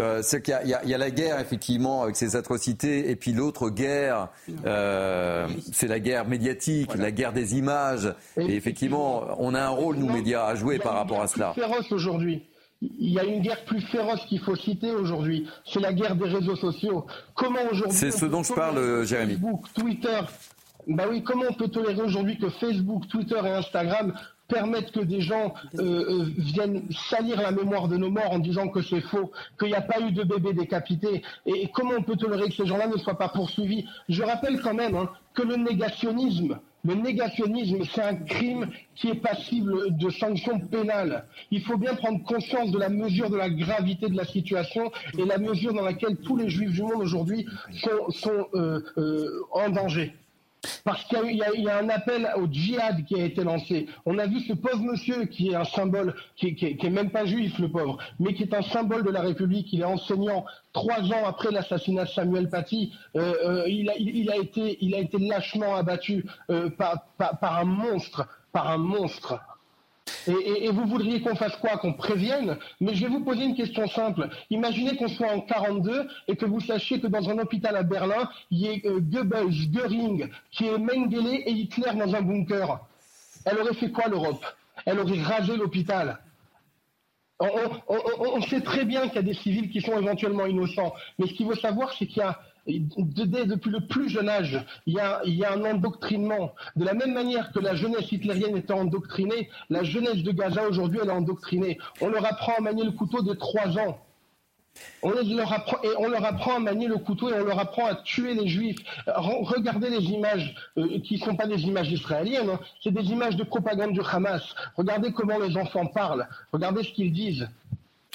Euh, 0.00 0.22
c'est 0.22 0.42
qu'il 0.42 0.58
y, 0.64 0.88
y, 0.88 0.94
a 0.94 0.98
la 0.98 1.10
guerre, 1.10 1.38
effectivement, 1.38 2.02
avec 2.02 2.16
ses 2.16 2.34
atrocités, 2.34 3.10
et 3.10 3.16
puis 3.16 3.32
l'autre 3.32 3.70
guerre, 3.70 4.28
euh, 4.66 5.46
c'est 5.72 5.86
la 5.86 6.00
guerre 6.00 6.26
médiatique, 6.26 6.94
la 6.96 7.12
guerre 7.12 7.32
des 7.32 7.56
images. 7.56 8.12
Et, 8.36 8.56
effectivement, 8.56 9.22
on 9.38 9.54
a 9.54 9.62
un 9.62 9.68
rôle, 9.68 9.96
nous, 9.96 10.10
médias, 10.12 10.46
à 10.46 10.56
jouer 10.56 10.80
par 10.80 10.94
rapport 10.94 11.22
à 11.22 11.28
cela. 11.28 11.52
féroce 11.54 11.92
aujourd'hui. 11.92 12.42
Il 12.82 13.12
y 13.12 13.20
a 13.20 13.24
une 13.24 13.40
guerre 13.40 13.64
plus 13.66 13.80
féroce 13.82 14.20
qu'il 14.28 14.40
faut 14.40 14.56
citer 14.56 14.90
aujourd'hui. 14.90 15.48
C'est 15.64 15.80
la 15.80 15.92
guerre 15.92 16.16
des 16.16 16.24
réseaux 16.28 16.56
sociaux. 16.56 17.06
Comment 17.34 17.62
aujourd'hui. 17.70 17.96
C'est 17.96 18.10
ce 18.10 18.26
dont 18.26 18.42
je 18.42 18.52
parle, 18.52 19.06
Jérémy. 19.06 19.34
Facebook, 19.34 19.66
Twitter? 19.74 20.20
Bah 20.88 21.04
oui, 21.08 21.22
comment 21.22 21.44
on 21.48 21.54
peut 21.54 21.68
tolérer 21.68 22.02
aujourd'hui 22.02 22.36
que 22.36 22.50
Facebook, 22.50 23.06
Twitter 23.08 23.38
et 23.42 23.48
Instagram 23.50 24.12
permettre 24.54 24.92
que 24.92 25.00
des 25.00 25.20
gens 25.20 25.52
euh, 25.78 25.82
euh, 25.82 26.24
viennent 26.38 26.84
salir 27.10 27.42
la 27.42 27.50
mémoire 27.50 27.88
de 27.88 27.96
nos 27.96 28.10
morts 28.10 28.30
en 28.30 28.38
disant 28.38 28.68
que 28.68 28.82
c'est 28.82 29.00
faux, 29.00 29.32
qu'il 29.58 29.68
n'y 29.68 29.74
a 29.74 29.80
pas 29.80 30.00
eu 30.00 30.12
de 30.12 30.22
bébé 30.22 30.52
décapité. 30.52 31.22
Et, 31.44 31.68
comment 31.74 31.94
on 31.98 32.02
peut 32.02 32.16
tolérer 32.16 32.48
que 32.48 32.54
ces 32.54 32.66
gens-là 32.66 32.86
ne 32.86 32.96
soient 32.96 33.18
pas 33.18 33.28
poursuivis? 33.28 33.84
Je 34.08 34.22
rappelle 34.22 34.60
quand 34.60 34.74
même 34.74 34.94
hein, 34.94 35.10
que 35.34 35.42
le 35.42 35.56
négationnisme, 35.56 36.60
le 36.84 36.94
négationnisme, 36.94 37.78
c'est 37.92 38.02
un 38.02 38.14
crime 38.14 38.68
qui 38.94 39.08
est 39.08 39.16
passible 39.16 39.96
de 39.96 40.10
sanctions 40.10 40.60
pénales. 40.60 41.26
Il 41.50 41.62
faut 41.62 41.76
bien 41.76 41.94
prendre 41.94 42.22
conscience 42.22 42.70
de 42.70 42.78
la 42.78 42.90
mesure 42.90 43.30
de 43.30 43.36
la 43.36 43.50
gravité 43.50 44.08
de 44.08 44.16
la 44.16 44.24
situation 44.24 44.92
et 45.18 45.24
la 45.24 45.38
mesure 45.38 45.72
dans 45.74 45.82
laquelle 45.82 46.16
tous 46.18 46.36
les 46.36 46.48
juifs 46.48 46.72
du 46.72 46.82
monde 46.82 47.00
aujourd'hui 47.00 47.46
sont, 47.72 48.10
sont 48.10 48.46
euh, 48.54 48.80
en 49.50 49.70
danger. 49.70 50.14
Parce 50.84 51.04
qu'il 51.04 51.36
y, 51.36 51.68
a 51.68 51.78
un 51.78 51.88
appel 51.88 52.28
au 52.36 52.46
djihad 52.50 53.04
qui 53.04 53.20
a 53.20 53.24
été 53.24 53.44
lancé. 53.44 53.86
On 54.06 54.18
a 54.18 54.26
vu 54.26 54.40
ce 54.40 54.52
pauvre 54.52 54.82
monsieur 54.82 55.24
qui 55.26 55.50
est 55.50 55.54
un 55.54 55.64
symbole, 55.64 56.14
qui, 56.36 56.48
est 56.48 56.90
même 56.90 57.10
pas 57.10 57.24
juif 57.24 57.58
le 57.58 57.68
pauvre, 57.68 57.98
mais 58.18 58.34
qui 58.34 58.44
est 58.44 58.54
un 58.54 58.62
symbole 58.62 59.04
de 59.04 59.10
la 59.10 59.22
République. 59.22 59.72
Il 59.72 59.80
est 59.80 59.84
enseignant. 59.84 60.44
Trois 60.72 61.02
ans 61.12 61.26
après 61.26 61.50
l'assassinat 61.50 62.04
de 62.04 62.10
Samuel 62.10 62.50
Paty, 62.50 62.92
euh, 63.16 63.34
euh, 63.44 63.68
il, 63.68 63.88
a, 64.30 64.36
été, 64.36 64.78
lâchement 65.18 65.76
abattu 65.76 66.24
euh, 66.50 66.68
par 66.70 67.58
un 67.58 67.64
monstre, 67.64 68.26
par 68.52 68.68
un 68.70 68.78
monstre. 68.78 69.40
Et, 70.26 70.70
vous 70.70 70.86
voudriez 70.86 71.20
qu'on 71.20 71.34
fasse 71.34 71.56
quoi 71.56 71.76
Qu'on 71.76 71.92
prévienne? 71.92 72.58
Mais 72.80 72.94
je 72.94 73.04
vais 73.04 73.10
vous 73.10 73.24
poser 73.24 73.44
une 73.44 73.54
question 73.54 73.86
simple. 73.86 74.28
Imaginez 74.50 74.96
qu'on 74.96 75.08
soit 75.08 75.30
en 75.30 75.40
42 75.40 76.08
et 76.28 76.36
que 76.36 76.46
vous 76.46 76.60
sachiez 76.60 77.00
que 77.00 77.06
dans 77.06 77.28
un 77.28 77.38
hôpital 77.38 77.76
à 77.76 77.82
Berlin, 77.82 78.28
il 78.50 78.58
y 78.58 78.66
ait 78.66 78.82
euh, 78.86 79.00
Goebbels, 79.00 79.70
Göring, 79.70 80.28
qui 80.50 80.66
est 80.66 80.78
Mengele 80.78 81.42
et 81.46 81.50
Hitler 81.50 81.92
dans 81.94 82.14
un 82.14 82.22
bunker. 82.22 82.80
Elle 83.44 83.58
aurait 83.58 83.74
fait 83.74 83.90
quoi 83.90 84.08
l'Europe? 84.08 84.44
Elle 84.86 84.98
aurait 84.98 85.20
rasé 85.20 85.56
l'hôpital. 85.56 86.18
On, 87.40 87.48
on, 87.88 88.40
sait 88.42 88.60
très 88.60 88.84
bien 88.84 89.08
qu'il 89.08 89.16
y 89.16 89.18
a 89.18 89.22
des 89.22 89.34
civils 89.34 89.68
qui 89.68 89.80
sont 89.80 89.98
éventuellement 89.98 90.46
innocents, 90.46 90.94
mais 91.18 91.26
ce 91.26 91.34
qu'il 91.34 91.46
faut 91.46 91.56
savoir, 91.56 91.92
c'est 91.92 92.06
qu'il 92.06 92.18
y 92.18 92.22
a 92.22 92.38
depuis 92.66 93.70
le 93.70 93.86
plus 93.86 94.08
jeune 94.08 94.28
âge, 94.28 94.64
il 94.86 94.94
y, 94.94 95.00
a, 95.44 95.52
un 95.52 95.64
endoctrinement. 95.64 96.54
De 96.76 96.84
la 96.84 96.94
même 96.94 97.12
manière 97.12 97.52
que 97.52 97.60
la 97.60 97.74
jeunesse 97.74 98.10
hitlérienne 98.10 98.56
était 98.56 98.72
endoctrinée, 98.72 99.48
la 99.70 99.82
jeunesse 99.82 100.22
de 100.22 100.32
Gaza 100.32 100.66
aujourd'hui, 100.68 101.00
elle 101.02 101.08
est 101.08 101.12
endoctrinée. 101.12 101.78
On 102.00 102.08
leur 102.08 102.24
apprend 102.26 102.54
à 102.58 102.60
manier 102.60 102.84
le 102.84 102.92
couteau 102.92 103.22
de 103.22 103.34
3 103.34 103.78
ans. 103.78 103.98
On 105.02 105.10
leur, 105.10 105.52
apprend, 105.52 105.76
et 105.82 105.90
on 105.98 106.08
leur 106.08 106.24
apprend 106.24 106.56
à 106.56 106.58
manier 106.58 106.88
le 106.88 106.96
couteau 106.96 107.30
et 107.30 107.34
on 107.34 107.44
leur 107.44 107.58
apprend 107.60 107.86
à 107.86 107.94
tuer 107.94 108.34
les 108.34 108.48
juifs. 108.48 108.78
Regardez 109.06 109.88
les 109.88 110.04
images 110.06 110.54
euh, 110.78 110.98
qui 111.00 111.14
ne 111.14 111.20
sont 111.20 111.36
pas 111.36 111.46
des 111.46 111.62
images 111.62 111.92
israéliennes, 111.92 112.50
hein. 112.50 112.58
c'est 112.82 112.90
des 112.90 113.04
images 113.12 113.36
de 113.36 113.44
propagande 113.44 113.92
du 113.92 114.00
Hamas. 114.00 114.42
Regardez 114.76 115.12
comment 115.12 115.38
les 115.38 115.56
enfants 115.56 115.86
parlent, 115.86 116.26
regardez 116.52 116.82
ce 116.82 116.90
qu'ils 116.90 117.12
disent. 117.12 117.48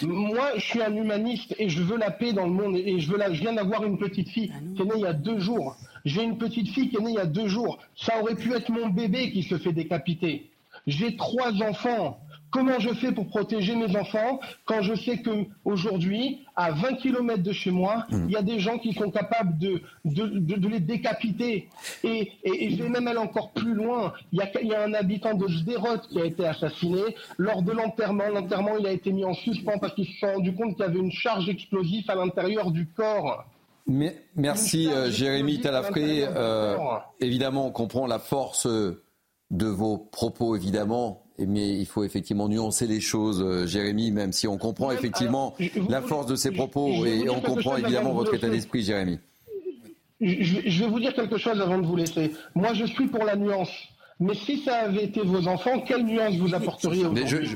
Moi, 0.01 0.51
je 0.55 0.61
suis 0.61 0.81
un 0.81 0.95
humaniste 0.95 1.55
et 1.57 1.69
je 1.69 1.81
veux 1.81 1.97
la 1.97 2.11
paix 2.11 2.33
dans 2.33 2.45
le 2.45 2.51
monde. 2.51 2.75
Et 2.77 2.99
je, 2.99 3.11
veux 3.11 3.17
la... 3.17 3.33
je 3.33 3.41
viens 3.41 3.53
d'avoir 3.53 3.83
une 3.83 3.97
petite 3.97 4.29
fille 4.29 4.51
ah 4.53 4.59
qui 4.75 4.81
est 4.81 4.85
née 4.85 4.91
il 4.95 5.01
y 5.01 5.05
a 5.05 5.13
deux 5.13 5.39
jours. 5.39 5.75
J'ai 6.05 6.23
une 6.23 6.37
petite 6.37 6.69
fille 6.69 6.89
qui 6.89 6.97
est 6.97 7.01
née 7.01 7.11
il 7.11 7.15
y 7.15 7.19
a 7.19 7.25
deux 7.25 7.47
jours. 7.47 7.79
Ça 7.95 8.21
aurait 8.21 8.35
pu 8.35 8.53
être 8.53 8.69
mon 8.69 8.89
bébé 8.89 9.31
qui 9.31 9.43
se 9.43 9.57
fait 9.57 9.73
décapiter. 9.73 10.49
J'ai 10.87 11.15
trois 11.15 11.51
enfants. 11.61 12.19
Comment 12.51 12.79
je 12.79 12.89
fais 12.95 13.11
pour 13.11 13.27
protéger 13.27 13.75
mes 13.75 13.95
enfants 13.95 14.39
quand 14.65 14.81
je 14.81 14.95
sais 14.95 15.19
que 15.19 15.45
aujourd'hui, 15.65 16.45
à 16.55 16.71
20 16.71 16.95
km 16.95 17.43
de 17.43 17.51
chez 17.51 17.69
moi, 17.69 18.05
mmh. 18.09 18.25
il 18.27 18.31
y 18.31 18.35
a 18.35 18.41
des 18.41 18.59
gens 18.59 18.79
qui 18.79 18.93
sont 18.93 19.11
capables 19.11 19.57
de, 19.59 19.81
de, 20.05 20.67
les 20.67 20.79
décapiter 20.79 21.69
et, 22.03 22.31
je 22.43 22.83
vais 22.83 22.89
même 22.89 23.07
aller 23.07 23.19
encore 23.19 23.51
plus 23.51 23.73
loin. 23.73 24.13
Il 24.31 24.39
y, 24.39 24.73
a, 24.73 24.83
un 24.83 24.93
habitant 24.93 25.35
de 25.35 25.47
Sderot 25.47 25.99
qui 26.09 26.19
a 26.19 26.25
été 26.25 26.45
assassiné 26.45 27.01
lors 27.37 27.61
de 27.61 27.71
l'enterrement. 27.71 28.27
L'enterrement, 28.29 28.77
il 28.79 28.87
a 28.87 28.91
été 28.91 29.11
mis 29.11 29.25
en 29.25 29.33
suspens 29.33 29.77
parce 29.79 29.93
qu'ils 29.93 30.07
se 30.07 30.19
sont 30.19 30.33
rendus 30.33 30.55
compte 30.55 30.75
qu'il 30.75 30.85
y 30.85 30.87
avait 30.87 30.99
une 30.99 31.11
charge 31.11 31.49
explosive 31.49 32.05
à 32.09 32.15
l'intérieur 32.15 32.71
du 32.71 32.87
corps. 32.87 33.45
Mais, 33.85 34.15
merci 34.35 34.87
euh, 34.87 35.09
Jérémy 35.11 35.61
Talafré. 35.61 36.23
Euh, 36.23 36.77
évidemment, 37.19 37.67
on 37.67 37.71
comprend 37.71 38.07
la 38.07 38.19
force 38.19 38.67
de 38.67 39.65
vos 39.65 39.97
propos, 39.97 40.55
évidemment 40.55 41.23
mais 41.47 41.69
il 41.69 41.85
faut 41.85 42.03
effectivement 42.03 42.47
nuancer 42.47 42.87
les 42.87 42.99
choses, 42.99 43.41
euh, 43.41 43.65
Jérémy, 43.65 44.11
même 44.11 44.33
si 44.33 44.47
on 44.47 44.57
comprend 44.57 44.91
effectivement 44.91 45.55
la 45.89 46.01
force 46.01 46.27
de 46.27 46.35
ces 46.35 46.51
propos 46.51 47.05
et 47.05 47.29
on 47.29 47.41
comprend 47.41 47.77
évidemment 47.77 48.13
votre 48.13 48.33
état 48.33 48.49
d'esprit, 48.49 48.83
Jérémy. 48.83 49.19
Je 50.21 50.83
vais 50.83 50.89
vous 50.89 50.99
dire 50.99 51.13
quelque 51.13 51.37
chose 51.37 51.61
avant 51.61 51.77
de 51.77 51.85
vous 51.85 51.95
laisser. 51.95 52.33
Moi, 52.53 52.73
je 52.73 52.85
suis 52.85 53.07
pour 53.07 53.23
la 53.23 53.35
nuance. 53.35 53.71
Mais 54.19 54.35
si 54.35 54.57
ça 54.63 54.79
avait 54.79 55.05
été 55.05 55.21
vos 55.21 55.47
enfants, 55.47 55.79
quelle 55.79 56.03
nuance 56.03 56.35
vous 56.35 56.53
apporteriez 56.53 57.05
aujourd'hui 57.05 57.55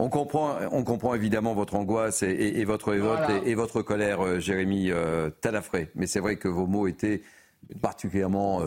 On 0.00 0.08
comprend, 0.08 0.56
on 0.72 0.82
comprend 0.82 1.14
évidemment 1.14 1.54
votre 1.54 1.76
angoisse 1.76 2.24
et, 2.24 2.64
votre 2.64 2.90
révolte 2.90 3.30
et, 3.46 3.54
votre 3.54 3.82
colère, 3.82 4.20
euh, 4.20 4.40
Jérémy 4.40 4.90
euh, 4.90 5.30
Talafré. 5.40 5.90
Mais 5.94 6.08
c'est 6.08 6.18
vrai 6.18 6.36
que 6.36 6.48
vos 6.48 6.66
mots 6.66 6.88
étaient 6.88 7.22
particulièrement 7.80 8.62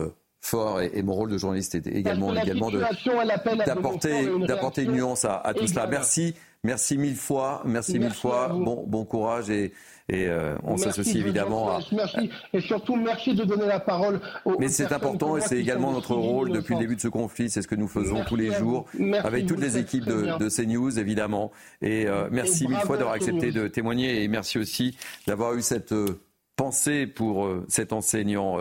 fort 0.46 0.80
et, 0.80 1.02
mon 1.02 1.14
rôle 1.14 1.30
de 1.30 1.38
journaliste 1.38 1.74
est 1.74 1.86
également, 1.86 2.34
également 2.34 2.70
d'apporter, 2.70 4.28
d'apporter 4.46 4.82
une 4.82 4.92
nuance 4.92 5.24
à, 5.24 5.52
tout 5.56 5.66
cela. 5.66 5.86
Merci, 5.86 6.34
merci 6.62 6.96
mille 6.98 7.16
fois, 7.16 7.62
merci, 7.64 7.98
mille 7.98 8.14
fois. 8.14 8.48
Bon, 8.48 8.84
bon 8.86 9.04
courage 9.04 9.50
et, 9.50 9.72
et 10.08 10.26
euh, 10.28 10.56
on 10.62 10.76
s'associe 10.76 11.16
évidemment 11.16 11.70
à. 11.70 11.80
Merci 11.92 12.30
et 12.52 12.60
surtout 12.60 12.94
merci 12.94 13.34
de 13.34 13.44
donner 13.44 13.66
la 13.66 13.80
parole. 13.80 14.20
Aux, 14.44 14.56
Mais 14.58 14.68
c'est 14.68 14.92
important 14.92 15.36
et 15.36 15.40
c'est 15.40 15.58
également 15.58 15.92
notre 15.92 16.14
rôle 16.14 16.52
depuis 16.52 16.74
le 16.74 16.80
début 16.80 16.96
de 16.96 17.00
ce 17.00 17.08
conflit. 17.08 17.50
C'est 17.50 17.62
ce 17.62 17.68
que 17.68 17.74
nous 17.74 17.88
faisons 17.88 18.24
tous 18.24 18.36
les 18.36 18.52
jours 18.52 18.86
avec 19.24 19.46
toutes 19.46 19.60
les 19.60 19.78
équipes 19.78 20.04
de, 20.04 20.38
de, 20.38 20.48
CNews 20.48 20.98
évidemment. 20.98 21.50
Et 21.82 22.06
euh, 22.06 22.28
merci 22.30 22.68
mille 22.68 22.78
fois 22.78 22.96
d'avoir 22.96 23.16
accepté 23.16 23.50
de 23.50 23.66
témoigner 23.66 24.22
et 24.22 24.28
merci 24.28 24.58
aussi 24.58 24.96
d'avoir 25.26 25.54
eu 25.54 25.62
cette 25.62 25.92
euh, 25.92 26.20
pensée 26.54 27.06
pour 27.06 27.48
cet 27.68 27.92
enseignant. 27.92 28.56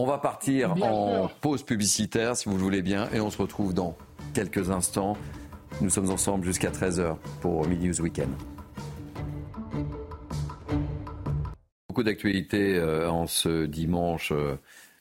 On 0.00 0.06
va 0.06 0.18
partir 0.18 0.80
en 0.80 1.28
pause 1.40 1.64
publicitaire, 1.64 2.36
si 2.36 2.48
vous 2.48 2.56
le 2.56 2.62
voulez 2.62 2.82
bien, 2.82 3.10
et 3.12 3.20
on 3.20 3.30
se 3.30 3.42
retrouve 3.42 3.74
dans 3.74 3.98
quelques 4.32 4.70
instants. 4.70 5.16
Nous 5.80 5.90
sommes 5.90 6.10
ensemble 6.10 6.44
jusqu'à 6.44 6.70
13h 6.70 7.16
pour 7.40 7.66
Midi 7.66 7.88
News 7.88 8.00
Weekend. 8.02 8.30
Beaucoup 11.88 12.04
d'actualités 12.04 12.76
euh, 12.76 13.10
en 13.10 13.26
ce 13.26 13.66
dimanche 13.66 14.30
euh, 14.30 14.54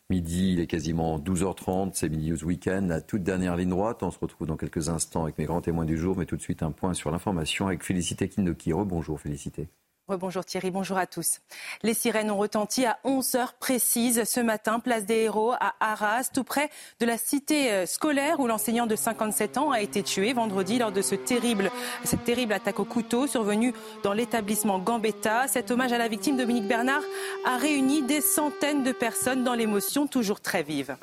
midi, 0.09 0.53
il 0.53 0.59
est 0.59 0.65
quasiment 0.65 1.19
12h30, 1.19 1.91
c'est 1.93 2.09
Midi 2.09 2.31
News 2.31 2.43
Weekend, 2.43 2.89
la 2.89 2.99
toute 2.99 3.21
dernière 3.21 3.55
ligne 3.55 3.69
droite. 3.69 4.01
On 4.01 4.09
se 4.09 4.17
retrouve 4.17 4.47
dans 4.47 4.57
quelques 4.57 4.89
instants 4.89 5.21
avec 5.21 5.37
mes 5.37 5.45
grands 5.45 5.61
témoins 5.61 5.85
du 5.85 5.95
jour, 5.95 6.17
mais 6.17 6.25
tout 6.25 6.37
de 6.37 6.41
suite 6.41 6.63
un 6.63 6.71
point 6.71 6.95
sur 6.95 7.11
l'information 7.11 7.67
avec 7.67 7.83
Félicité 7.83 8.29
Kindoki. 8.29 8.73
Bonjour 8.73 9.21
Félicité. 9.21 9.67
Bonjour 10.09 10.45
Thierry, 10.45 10.71
bonjour 10.71 10.97
à 10.97 11.05
tous. 11.05 11.41
Les 11.83 11.93
sirènes 11.93 12.31
ont 12.31 12.37
retenti 12.37 12.85
à 12.85 12.97
11 13.03 13.35
heures 13.35 13.53
précises 13.55 14.23
ce 14.23 14.39
matin, 14.39 14.79
place 14.79 15.05
des 15.05 15.23
Héros 15.23 15.51
à 15.51 15.73
Arras, 15.81 16.29
tout 16.33 16.45
près 16.45 16.69
de 17.01 17.05
la 17.05 17.17
cité 17.17 17.73
euh, 17.73 17.85
scolaire 17.85 18.39
où 18.39 18.47
l'enseignant 18.47 18.87
de 18.87 18.95
57 18.95 19.57
ans 19.57 19.71
a 19.71 19.81
été 19.81 20.03
tué 20.03 20.31
vendredi 20.31 20.79
lors 20.79 20.93
de 20.93 21.01
terrible, 21.01 21.69
cette 22.05 22.23
terrible 22.23 22.53
attaque 22.53 22.79
au 22.79 22.85
couteau 22.85 23.27
survenue 23.27 23.73
dans 24.01 24.13
l'établissement 24.13 24.79
Gambetta. 24.79 25.49
Cet 25.49 25.71
hommage 25.71 25.91
à 25.91 25.97
la 25.97 26.07
victime 26.07 26.37
Dominique 26.37 26.69
Bernard 26.69 27.03
a 27.45 27.57
réuni 27.57 28.01
des 28.01 28.21
centaines 28.21 28.83
de 28.83 28.93
personnes 28.93 29.43
dans 29.43 29.55
l'émotion 29.55 30.07
toujours 30.07 30.39
très 30.39 30.63
vive. 30.63 30.95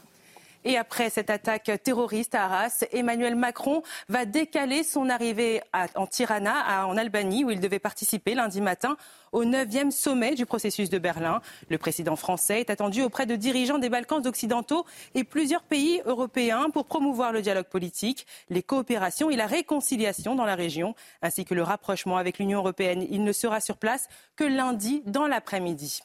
Et 0.66 0.78
après 0.78 1.10
cette 1.10 1.28
attaque 1.28 1.70
terroriste 1.82 2.34
à 2.34 2.44
Arras, 2.44 2.84
Emmanuel 2.92 3.36
Macron 3.36 3.82
va 4.08 4.24
décaler 4.24 4.82
son 4.82 5.10
arrivée 5.10 5.60
en 5.94 6.06
Tirana, 6.06 6.86
en 6.86 6.96
Albanie, 6.96 7.44
où 7.44 7.50
il 7.50 7.60
devait 7.60 7.78
participer 7.78 8.34
lundi 8.34 8.62
matin 8.62 8.96
au 9.32 9.44
9e 9.44 9.90
sommet 9.90 10.34
du 10.34 10.46
processus 10.46 10.88
de 10.88 10.98
Berlin. 10.98 11.42
Le 11.68 11.76
président 11.76 12.16
français 12.16 12.60
est 12.60 12.70
attendu 12.70 13.02
auprès 13.02 13.26
de 13.26 13.36
dirigeants 13.36 13.78
des 13.78 13.90
Balkans 13.90 14.26
occidentaux 14.26 14.86
et 15.14 15.24
plusieurs 15.24 15.64
pays 15.64 16.00
européens 16.06 16.70
pour 16.70 16.86
promouvoir 16.86 17.32
le 17.32 17.42
dialogue 17.42 17.66
politique, 17.66 18.26
les 18.48 18.62
coopérations 18.62 19.30
et 19.30 19.36
la 19.36 19.46
réconciliation 19.46 20.34
dans 20.34 20.46
la 20.46 20.54
région, 20.54 20.94
ainsi 21.20 21.44
que 21.44 21.54
le 21.54 21.62
rapprochement 21.62 22.16
avec 22.16 22.38
l'Union 22.38 22.60
européenne. 22.60 23.06
Il 23.10 23.22
ne 23.22 23.32
sera 23.32 23.60
sur 23.60 23.76
place 23.76 24.08
que 24.36 24.44
lundi 24.44 25.02
dans 25.04 25.26
l'après-midi. 25.26 26.00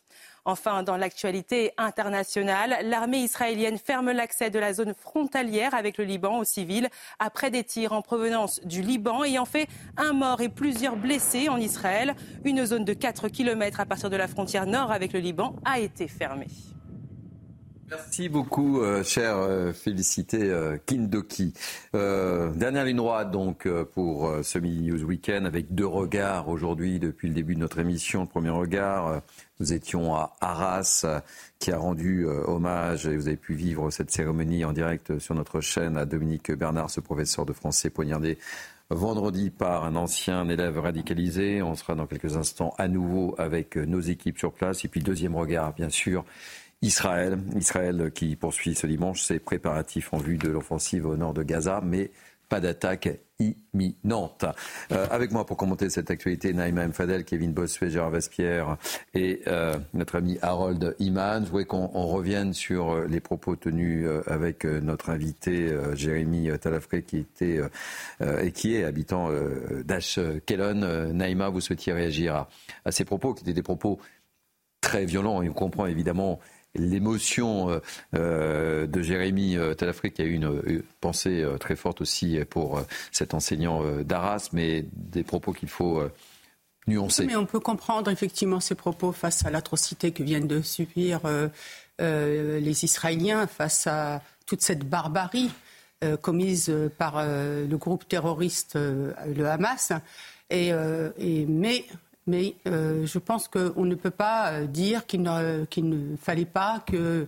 Enfin, 0.50 0.82
dans 0.82 0.98
l'actualité 0.98 1.74
internationale, 1.78 2.78
l'armée 2.82 3.20
israélienne 3.20 3.78
ferme 3.78 4.10
l'accès 4.10 4.50
de 4.50 4.58
la 4.58 4.74
zone 4.74 4.96
frontalière 4.96 5.76
avec 5.76 6.00
le 6.00 6.06
Liban 6.06 6.40
aux 6.40 6.44
civils 6.44 6.90
après 7.20 7.52
des 7.52 7.64
tirs 7.64 7.94
en 7.94 8.02
provenance 8.02 8.60
du 8.64 8.82
Liban 8.82 9.24
ayant 9.24 9.46
fait 9.46 9.68
un 9.96 10.12
mort 10.14 10.42
et 10.42 10.50
plusieurs 10.50 10.96
blessés 10.96 11.50
en 11.50 11.58
Israël. 11.58 12.16
Une 12.46 12.66
zone 12.66 12.84
de 12.84 12.94
4 12.94 13.28
km 13.28 13.80
à 13.80 13.86
partir 13.86 14.10
de 14.10 14.16
la 14.16 14.28
frontière 14.28 14.66
nord 14.66 14.92
avec 14.92 15.14
le 15.14 15.20
Liban 15.20 15.56
a 15.66 15.78
été 15.78 16.08
fermée. 16.08 16.48
Merci 17.90 18.30
beaucoup, 18.30 18.82
euh, 18.82 19.04
cher 19.04 19.38
euh, 19.38 19.74
félicité 19.74 20.38
euh, 20.44 20.78
Kindoki. 20.86 21.54
Euh, 21.96 22.52
dernière 22.52 22.86
ligne 22.86 22.98
droite 22.98 23.32
donc 23.32 23.68
pour 23.94 24.32
ce 24.44 24.60
Midi 24.60 24.92
News 24.92 25.04
Weekend 25.04 25.48
avec 25.48 25.74
deux 25.74 25.88
regards 25.88 26.50
aujourd'hui 26.50 27.00
depuis 27.00 27.28
le 27.30 27.34
début 27.34 27.56
de 27.56 27.60
notre 27.60 27.80
émission. 27.80 28.22
Le 28.22 28.28
premier 28.28 28.52
regard, 28.52 29.22
nous 29.60 29.74
étions 29.74 30.16
à 30.16 30.36
Arras 30.40 31.06
qui 31.58 31.72
a 31.72 31.78
rendu 31.78 32.28
hommage 32.28 33.08
et 33.08 33.16
vous 33.16 33.28
avez 33.28 33.38
pu 33.38 33.56
vivre 33.56 33.90
cette 33.90 34.12
cérémonie 34.12 34.66
en 34.66 34.74
direct 34.74 35.18
sur 35.18 35.34
notre 35.34 35.60
chaîne 35.60 35.98
à 35.98 36.06
Dominique 36.06 36.52
Bernard, 36.52 36.92
ce 36.92 37.00
professeur 37.00 37.46
de 37.46 37.54
français 37.54 37.90
poignardé 37.90 38.38
vendredi 38.92 39.50
par 39.52 39.84
un 39.84 39.96
ancien 39.96 40.48
élève 40.50 40.80
radicalisé. 40.80 41.62
On 41.62 41.76
sera 41.76 41.96
dans 41.96 42.08
quelques 42.08 42.38
instants 42.38 42.74
à 42.78 42.88
nouveau 42.88 43.36
avec 43.38 43.76
nos 43.78 44.00
équipes 44.00 44.38
sur 44.38 44.52
place. 44.52 44.86
Et 44.86 44.88
puis 44.88 45.02
deuxième 45.02 45.36
regard, 45.36 45.74
bien 45.74 45.90
sûr, 45.90 46.26
Israël. 46.82 47.40
Israël 47.56 48.12
qui 48.14 48.36
poursuit 48.36 48.76
ce 48.76 48.88
dimanche 48.88 49.22
ses 49.22 49.40
préparatifs 49.40 50.14
en 50.14 50.18
vue 50.18 50.38
de 50.38 50.50
l'offensive 50.50 51.06
au 51.06 51.18
nord 51.18 51.34
de 51.34 51.44
Gaza, 51.44 51.82
mais 51.84 52.12
pas 52.50 52.60
d'attaque 52.60 53.20
imminente. 53.40 54.44
Euh, 54.92 55.08
avec 55.12 55.32
moi 55.32 55.46
pour 55.46 55.56
commenter 55.56 55.90
cette 55.90 56.12
actualité, 56.12 56.52
Naïma 56.52 56.84
M. 56.84 56.92
Fadel, 56.92 57.24
Kevin 57.24 57.54
Bossuet, 57.54 57.90
Gérard 57.90 58.10
Vespierre 58.10 58.78
et 59.14 59.42
euh, 59.48 59.78
notre 59.94 60.18
ami 60.18 60.38
Harold 60.42 60.96
Iman. 61.00 61.46
Je 61.46 61.50
voudrais 61.50 61.66
qu'on 61.66 61.88
revienne 61.88 62.54
sur 62.54 62.92
euh, 62.92 63.08
les 63.08 63.22
propos 63.22 63.56
tenus 63.56 64.08
avec 64.28 64.66
notre 64.66 65.10
invité 65.10 65.74
Jérémy 65.94 66.50
Talafré 66.60 67.04
qui 67.04 67.18
était 67.18 67.62
et 68.22 68.52
qui 68.52 68.76
est 68.76 68.84
habitant 68.84 69.30
d'Ashkelon. 69.86 71.14
Naïma, 71.14 71.50
vous 71.50 71.62
souhaitiez 71.62 71.94
réagir 71.94 72.36
à, 72.36 72.50
à 72.86 72.92
ces 72.92 73.06
propos 73.06 73.34
qui 73.34 73.44
étaient 73.44 73.54
des 73.54 73.62
propos 73.62 74.00
très 74.82 75.06
violents 75.06 75.42
et 75.42 75.50
on 75.50 75.54
comprend 75.54 75.86
évidemment 75.86 76.40
l'émotion 76.80 77.70
euh, 77.70 77.80
euh, 78.16 78.88
de 78.88 79.02
Jérémy 79.02 79.58
euh, 79.58 79.74
Talafré 79.74 80.12
qui 80.12 80.22
a 80.22 80.26
eu 80.26 80.34
une, 80.34 80.84
pensée 81.02 81.46
très 81.60 81.76
forte 81.76 82.02
aussi 82.02 82.40
pour 82.50 82.82
cet 83.12 83.34
enseignant 83.34 83.84
d'Arras, 84.02 84.50
mais 84.54 84.86
des 84.94 85.24
propos 85.24 85.54
qu'il 85.54 85.70
faut 85.70 86.02
nuancer. 86.88 87.26
Mais 87.26 87.36
on 87.36 87.46
peut 87.46 87.60
comprendre 87.60 88.12
effectivement 88.12 88.60
ces 88.60 88.76
propos 88.76 89.12
face 89.12 89.46
à 89.46 89.50
l'atrocité 89.50 90.12
que 90.12 90.24
viennent 90.24 90.48
de 90.48 90.62
subir 90.62 91.22
les 92.00 92.86
Israéliens, 92.86 93.48
face 93.48 93.88
à 93.88 94.22
toute 94.46 94.62
cette 94.62 94.84
barbarie 94.84 95.52
commise 96.22 96.74
par 96.98 97.24
le 97.26 97.76
groupe 97.78 98.08
terroriste 98.08 98.76
le 98.76 99.46
Hamas. 99.46 99.94
Et, 100.50 100.74
mais 101.48 101.86
mais 102.30 102.54
euh, 102.68 103.06
je 103.06 103.18
pense 103.18 103.48
qu'on 103.48 103.86
ne 103.86 103.96
peut 103.96 104.12
pas 104.12 104.52
euh, 104.52 104.66
dire 104.68 105.08
qu'il 105.08 105.24
ne, 105.24 105.66
ne, 105.78 106.16
fallait 106.16 106.46
pas 106.46 106.84
que 106.86 107.28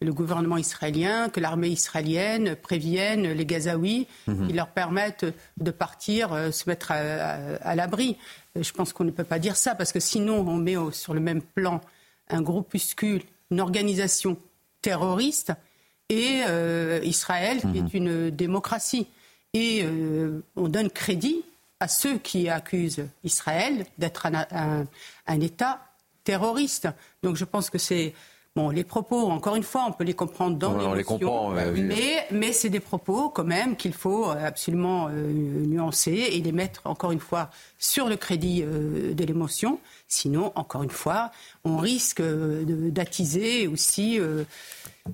le 0.00 0.12
gouvernement 0.12 0.56
israélien, 0.56 1.28
que 1.28 1.38
l'armée 1.38 1.68
israélienne 1.68 2.56
prévienne 2.56 3.32
les 3.32 3.44
Gazaouis, 3.44 4.06
mmh. 4.26 4.46
qui 4.46 4.52
leur 4.54 4.68
permettent 4.68 5.26
de 5.58 5.70
partir, 5.70 6.32
euh, 6.32 6.50
se 6.50 6.68
mettre 6.68 6.92
à, 6.92 6.94
à, 6.94 7.34
à 7.56 7.74
l'abri. 7.74 8.16
Je 8.58 8.72
pense 8.72 8.92
qu'on 8.92 9.04
ne 9.04 9.10
peut 9.10 9.24
pas 9.24 9.38
dire 9.38 9.56
ça, 9.56 9.74
parce 9.74 9.92
que 9.92 10.00
sinon 10.00 10.48
on 10.48 10.56
met 10.56 10.76
au, 10.76 10.92
sur 10.92 11.12
le 11.12 11.20
même 11.20 11.42
plan 11.42 11.82
un 12.30 12.40
groupuscule, 12.40 13.22
une 13.50 13.60
organisation 13.60 14.38
terroriste, 14.80 15.52
et 16.08 16.42
euh, 16.48 17.00
Israël, 17.02 17.58
mmh. 17.62 17.72
qui 17.72 17.78
est 17.78 17.94
une 17.94 18.30
démocratie. 18.30 19.06
Et 19.54 19.84
on 20.56 20.68
donne 20.68 20.90
crédit 20.90 21.42
à 21.80 21.88
ceux 21.88 22.18
qui 22.18 22.48
accusent 22.48 23.06
Israël 23.24 23.86
d'être 23.98 24.26
un, 24.26 24.46
un, 24.50 24.86
un, 25.26 25.40
État 25.40 25.80
terroriste. 26.24 26.88
Donc 27.22 27.36
je 27.36 27.44
pense 27.44 27.70
que 27.70 27.78
c'est 27.78 28.14
Bon, 28.58 28.70
les 28.70 28.82
propos, 28.82 29.30
encore 29.30 29.54
une 29.54 29.62
fois, 29.62 29.84
on 29.86 29.92
peut 29.92 30.02
les 30.02 30.14
comprendre 30.14 30.56
dans 30.56 30.76
l'émotion, 30.92 31.56
euh, 31.56 31.72
mais, 31.76 32.26
mais 32.32 32.52
c'est 32.52 32.70
des 32.70 32.80
propos 32.80 33.28
quand 33.28 33.44
même 33.44 33.76
qu'il 33.76 33.92
faut 33.92 34.30
absolument 34.30 35.06
euh, 35.06 35.30
nuancer 35.32 36.10
et 36.10 36.40
les 36.40 36.50
mettre, 36.50 36.82
encore 36.84 37.12
une 37.12 37.20
fois, 37.20 37.50
sur 37.78 38.08
le 38.08 38.16
crédit 38.16 38.64
euh, 38.64 39.14
de 39.14 39.24
l'émotion. 39.24 39.78
Sinon, 40.08 40.50
encore 40.56 40.82
une 40.82 40.90
fois, 40.90 41.30
on 41.64 41.76
risque 41.76 42.20
d'attiser 42.20 43.68
aussi 43.68 44.18
euh, 44.18 44.42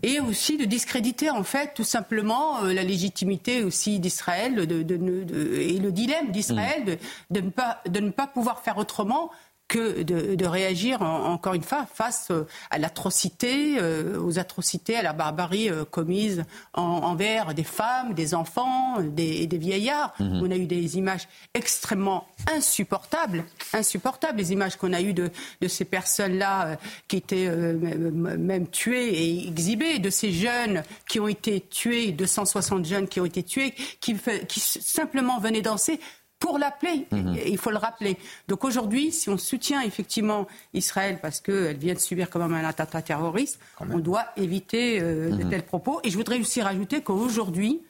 et 0.03 0.21
aussi 0.21 0.57
de 0.57 0.65
discréditer 0.65 1.31
en 1.31 1.45
fait 1.45 1.73
tout 1.75 1.85
simplement 1.85 2.65
euh, 2.65 2.73
la 2.73 2.83
légitimité 2.83 3.63
aussi 3.63 3.99
d'Israël 3.99 4.55
de, 4.55 4.83
de, 4.83 4.97
de, 4.97 5.55
et 5.55 5.79
le 5.79 5.93
dilemme 5.93 6.31
d'Israël 6.31 6.99
de, 7.31 7.41
ne 7.41 7.51
pas, 7.51 7.81
de 7.89 8.01
ne 8.01 8.11
pas 8.11 8.27
pouvoir 8.27 8.61
faire 8.61 8.79
autrement 8.79 9.31
que 9.69 10.03
de, 10.03 10.35
de 10.35 10.47
réagir 10.47 11.03
en, 11.03 11.33
encore 11.33 11.55
une 11.55 11.63
fois 11.63 11.87
face 11.93 12.29
euh, 12.31 12.47
à 12.71 12.79
l'atrocité, 12.79 13.77
euh, 13.79 14.21
aux 14.21 14.39
atrocités, 14.39 14.97
à 14.97 15.03
la 15.03 15.13
barbarie 15.13 15.71
euh, 15.71 15.85
commise 15.85 16.45
en, 16.75 16.83
envers 16.83 17.55
des 17.55 17.65
femmes, 17.65 18.15
des 18.15 18.35
enfants, 18.35 19.01
des, 19.01 19.47
des 19.47 19.59
vieillards. 19.59 20.13
Mmh. 20.19 20.41
On 20.43 20.51
a 20.51 20.57
eu 20.57 20.67
des 20.67 20.99
images 20.99 21.29
extrêmement 21.55 22.27
insupportables, 22.53 23.45
insupportables, 23.73 24.39
les 24.39 24.53
images 24.53 24.77
qu'on 24.77 24.93
a 24.93 25.01
eues 25.01 25.15
de, 25.15 25.31
de 25.61 25.69
ces 25.69 25.85
personnes-là 25.85 26.67
euh, 26.67 26.77
qui 27.09 27.17
étaient 27.17 27.47
euh, 27.47 27.75
même 27.75 28.69
tuées 28.69 29.15
et 29.15 29.49
exhibées, 29.49 29.99
de 29.99 30.11
ces 30.11 30.33
jeunes 30.33 30.83
qui 31.09 31.21
ont 31.21 31.29
été 31.29 31.61
tués, 31.61 32.13
260 32.13 32.85
jeunes 32.85 33.09
qui 33.09 33.21
ont 33.21 33.25
été 33.25 33.43
tués, 33.43 33.75
qui, 34.01 34.17
qui 34.49 34.61
simplement 34.61 35.39
venaient 35.39 35.63
danser 35.63 36.01
pour 36.45 36.59
l'appeler. 36.59 37.07
Mmh. 37.11 37.37
Il 37.47 37.57
faut 37.57 37.71
le 37.71 37.79
rappeler. 37.79 38.19
Donc 38.49 38.65
aujourd'hui, 38.65 39.13
si 39.13 39.31
on 39.31 39.39
soutient 39.39 39.81
effectivement 39.81 40.47
Israël 40.75 41.19
parce 41.23 41.41
qu'elle 41.41 41.79
vient 41.79 41.95
de 41.95 41.99
subir 41.99 42.29
quand 42.29 42.39
même 42.39 42.53
un 42.53 42.69
attentat 42.69 43.01
terroriste, 43.01 43.59
on 43.81 43.99
doit 43.99 44.27
éviter 44.37 45.01
euh, 45.01 45.31
mmh. 45.31 45.39
de 45.39 45.43
tels 45.45 45.63
propos. 45.63 46.01
Et 46.05 46.11
je 46.11 46.17
voudrais 46.19 46.39
aussi 46.39 46.61
rajouter 46.61 47.01
qu'aujourd'hui, 47.01 47.81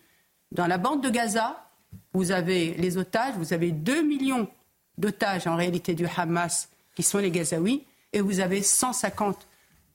dans 0.52 0.68
la 0.68 0.78
bande 0.78 1.02
de 1.02 1.10
Gaza, 1.10 1.68
vous 2.12 2.30
avez 2.30 2.74
les 2.74 2.96
otages, 2.96 3.34
vous 3.38 3.52
avez 3.52 3.72
2 3.72 4.02
millions 4.02 4.46
d'otages 4.98 5.48
en 5.48 5.56
réalité 5.56 5.94
du 5.94 6.06
Hamas 6.16 6.68
qui 6.94 7.02
sont 7.02 7.18
les 7.18 7.32
Gazaouis, 7.32 7.82
et 8.12 8.20
vous 8.20 8.38
avez 8.38 8.62
150 8.62 9.48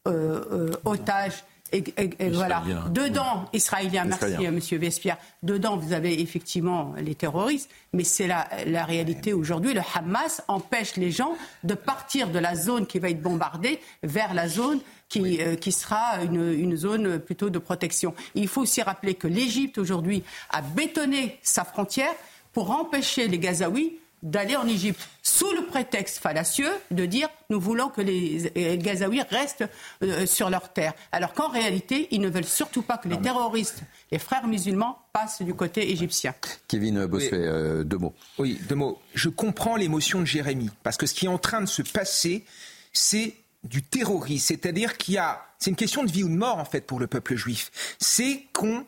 euh, 0.05 0.43
euh, 0.51 0.71
otages 0.83 1.45
et, 1.71 1.83
et, 1.97 2.09
et 2.19 2.29
voilà. 2.29 2.63
Dedans, 2.91 3.45
israélien, 3.53 4.05
merci 4.05 4.25
Israélien. 4.25 4.51
Monsieur 4.51 4.77
Vespierre. 4.77 5.17
Dedans, 5.43 5.77
vous 5.77 5.93
avez 5.93 6.21
effectivement 6.21 6.93
les 6.97 7.15
terroristes, 7.15 7.69
mais 7.93 8.03
c'est 8.03 8.27
la, 8.27 8.47
la 8.65 8.85
réalité 8.85 9.33
aujourd'hui. 9.33 9.73
Le 9.73 9.81
Hamas 9.95 10.41
empêche 10.47 10.95
les 10.97 11.11
gens 11.11 11.35
de 11.63 11.73
partir 11.73 12.29
de 12.29 12.39
la 12.39 12.55
zone 12.55 12.85
qui 12.87 12.99
va 12.99 13.09
être 13.09 13.21
bombardée 13.21 13.79
vers 14.03 14.33
la 14.33 14.47
zone 14.47 14.79
qui, 15.07 15.21
oui. 15.21 15.37
euh, 15.41 15.55
qui 15.55 15.71
sera 15.71 16.23
une, 16.23 16.53
une, 16.53 16.75
zone 16.75 17.19
plutôt 17.19 17.49
de 17.49 17.59
protection. 17.59 18.13
Il 18.35 18.47
faut 18.47 18.61
aussi 18.61 18.81
rappeler 18.81 19.15
que 19.15 19.27
l'Égypte 19.27 19.77
aujourd'hui 19.77 20.23
a 20.51 20.61
bétonné 20.61 21.39
sa 21.41 21.63
frontière 21.63 22.13
pour 22.53 22.71
empêcher 22.71 23.27
les 23.27 23.39
Gazaouis 23.39 23.97
d'aller 24.23 24.55
en 24.55 24.67
Égypte 24.67 24.99
sous 25.23 25.51
le 25.53 25.65
prétexte 25.65 26.19
fallacieux 26.19 26.71
de 26.91 27.05
dire 27.05 27.29
nous 27.49 27.59
voulons 27.59 27.89
que 27.89 28.01
les, 28.01 28.51
les 28.55 28.77
Gazaouis 28.77 29.21
restent 29.29 29.65
euh, 30.03 30.25
sur 30.25 30.49
leur 30.49 30.73
terre. 30.73 30.93
Alors 31.11 31.33
qu'en 31.33 31.47
réalité, 31.49 32.07
ils 32.11 32.21
ne 32.21 32.29
veulent 32.29 32.43
surtout 32.43 32.81
pas 32.81 32.97
que 32.97 33.07
les 33.07 33.19
terroristes, 33.19 33.81
les 34.11 34.19
frères 34.19 34.47
musulmans, 34.47 34.99
passent 35.13 35.41
du 35.41 35.53
côté 35.53 35.91
égyptien. 35.91 36.33
Kevin 36.67 37.05
Bossuet, 37.05 37.31
oui. 37.31 37.43
euh, 37.43 37.83
deux 37.83 37.97
mots. 37.97 38.13
Oui, 38.37 38.59
deux 38.67 38.75
mots. 38.75 39.01
Je 39.13 39.29
comprends 39.29 39.75
l'émotion 39.75 40.19
de 40.19 40.25
Jérémy, 40.25 40.69
parce 40.83 40.97
que 40.97 41.05
ce 41.05 41.13
qui 41.13 41.25
est 41.25 41.29
en 41.29 41.37
train 41.37 41.61
de 41.61 41.67
se 41.67 41.81
passer, 41.81 42.45
c'est 42.93 43.35
du 43.63 43.83
terrorisme. 43.83 44.47
C'est-à-dire 44.47 44.97
qu'il 44.97 45.15
y 45.15 45.17
a. 45.17 45.45
C'est 45.57 45.69
une 45.69 45.75
question 45.75 46.03
de 46.03 46.11
vie 46.11 46.23
ou 46.23 46.29
de 46.29 46.35
mort, 46.35 46.57
en 46.57 46.65
fait, 46.65 46.81
pour 46.81 46.99
le 46.99 47.07
peuple 47.07 47.35
juif. 47.35 47.71
C'est 47.99 48.45
qu'on 48.53 48.85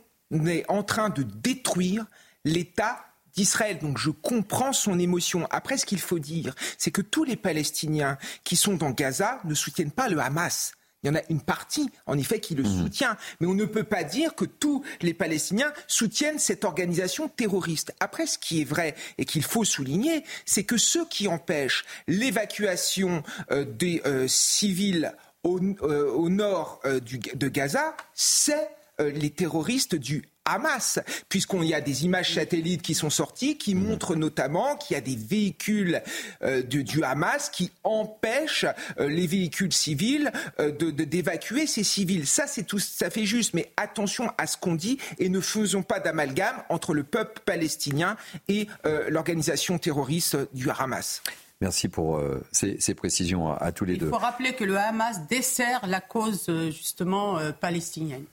est 0.47 0.69
en 0.69 0.83
train 0.83 1.09
de 1.09 1.23
détruire 1.23 2.05
l'État 2.45 3.05
d'Israël. 3.41 3.79
Donc 3.79 3.97
je 3.97 4.11
comprends 4.11 4.71
son 4.71 4.99
émotion. 4.99 5.47
Après, 5.49 5.77
ce 5.77 5.85
qu'il 5.87 5.99
faut 5.99 6.19
dire, 6.19 6.53
c'est 6.77 6.91
que 6.91 7.01
tous 7.01 7.23
les 7.23 7.35
Palestiniens 7.35 8.17
qui 8.43 8.55
sont 8.55 8.75
dans 8.75 8.91
Gaza 8.91 9.39
ne 9.45 9.55
soutiennent 9.55 9.91
pas 9.91 10.09
le 10.09 10.19
Hamas. 10.19 10.73
Il 11.03 11.07
y 11.07 11.09
en 11.09 11.15
a 11.15 11.21
une 11.29 11.41
partie, 11.41 11.89
en 12.05 12.15
effet, 12.19 12.39
qui 12.39 12.53
le 12.53 12.61
mmh. 12.61 12.83
soutient. 12.83 13.17
Mais 13.39 13.47
on 13.47 13.55
ne 13.55 13.65
peut 13.65 13.83
pas 13.83 14.03
dire 14.03 14.35
que 14.35 14.45
tous 14.45 14.83
les 15.01 15.15
Palestiniens 15.15 15.73
soutiennent 15.87 16.37
cette 16.37 16.63
organisation 16.63 17.27
terroriste. 17.27 17.95
Après, 17.99 18.27
ce 18.27 18.37
qui 18.37 18.61
est 18.61 18.65
vrai 18.65 18.93
et 19.17 19.25
qu'il 19.25 19.41
faut 19.41 19.63
souligner, 19.63 20.23
c'est 20.45 20.63
que 20.63 20.77
ceux 20.77 21.07
qui 21.07 21.27
empêchent 21.27 21.85
l'évacuation 22.07 23.23
euh, 23.49 23.65
des 23.65 24.03
euh, 24.05 24.27
civils 24.27 25.15
au, 25.43 25.59
euh, 25.81 26.11
au 26.11 26.29
nord 26.29 26.81
du, 27.03 27.17
de 27.17 27.47
Gaza, 27.47 27.97
c'est 28.13 28.69
les 28.99 29.31
terroristes 29.31 29.95
du 29.95 30.29
Hamas, 30.45 30.99
puisqu'on 31.29 31.61
y 31.61 31.73
a 31.73 31.81
des 31.81 32.05
images 32.05 32.33
satellites 32.33 32.81
qui 32.81 32.95
sont 32.95 33.09
sorties 33.09 33.57
qui 33.57 33.75
mhm. 33.75 33.89
montrent 33.89 34.15
notamment 34.15 34.75
qu'il 34.75 34.95
y 34.95 34.97
a 34.97 35.01
des 35.01 35.15
véhicules 35.15 36.01
euh, 36.41 36.63
du 36.63 37.03
Hamas 37.03 37.49
qui 37.49 37.71
empêchent 37.83 38.65
euh, 38.99 39.07
les 39.07 39.27
véhicules 39.27 39.73
civils 39.73 40.31
euh, 40.59 40.71
de, 40.71 40.89
d'évacuer 40.89 41.67
ces 41.67 41.83
civils. 41.83 42.25
Ça, 42.25 42.47
c'est 42.47 42.63
tout 42.63 42.79
ça 42.79 43.09
fait 43.09 43.25
juste, 43.25 43.53
mais 43.53 43.71
attention 43.77 44.31
à 44.37 44.47
ce 44.47 44.57
qu'on 44.57 44.75
dit 44.75 44.97
et 45.19 45.29
ne 45.29 45.39
faisons 45.39 45.83
pas 45.83 45.99
d'amalgame 45.99 46.55
entre 46.69 46.93
le 46.93 47.03
peuple 47.03 47.41
palestinien 47.45 48.17
et 48.47 48.67
l'organisation 49.09 49.77
terroriste 49.77 50.37
du 50.53 50.69
Hamas. 50.69 51.21
Merci 51.59 51.87
pour 51.87 52.21
ces, 52.51 52.93
précisions 52.95 53.51
à, 53.51 53.71
tous 53.71 53.85
les 53.85 53.97
deux. 53.97 54.07
Il 54.07 54.09
faut 54.09 54.17
rappeler 54.17 54.53
que 54.53 54.63
le 54.63 54.77
Hamas 54.77 55.27
dessert 55.29 55.85
la 55.87 56.01
cause 56.01 56.49
justement 56.71 57.39
palestinienne. 57.59 58.25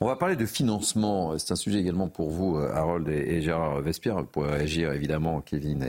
On 0.00 0.06
va 0.06 0.14
parler 0.14 0.36
de 0.36 0.46
financement. 0.46 1.36
C'est 1.38 1.52
un 1.52 1.56
sujet 1.56 1.80
également 1.80 2.08
pour 2.08 2.30
vous, 2.30 2.56
Harold 2.56 3.08
et, 3.08 3.42
Gérard 3.42 3.80
Vespierre. 3.80 4.24
Pour 4.26 4.44
réagir 4.44 4.92
évidemment, 4.92 5.40
Kevin 5.40 5.84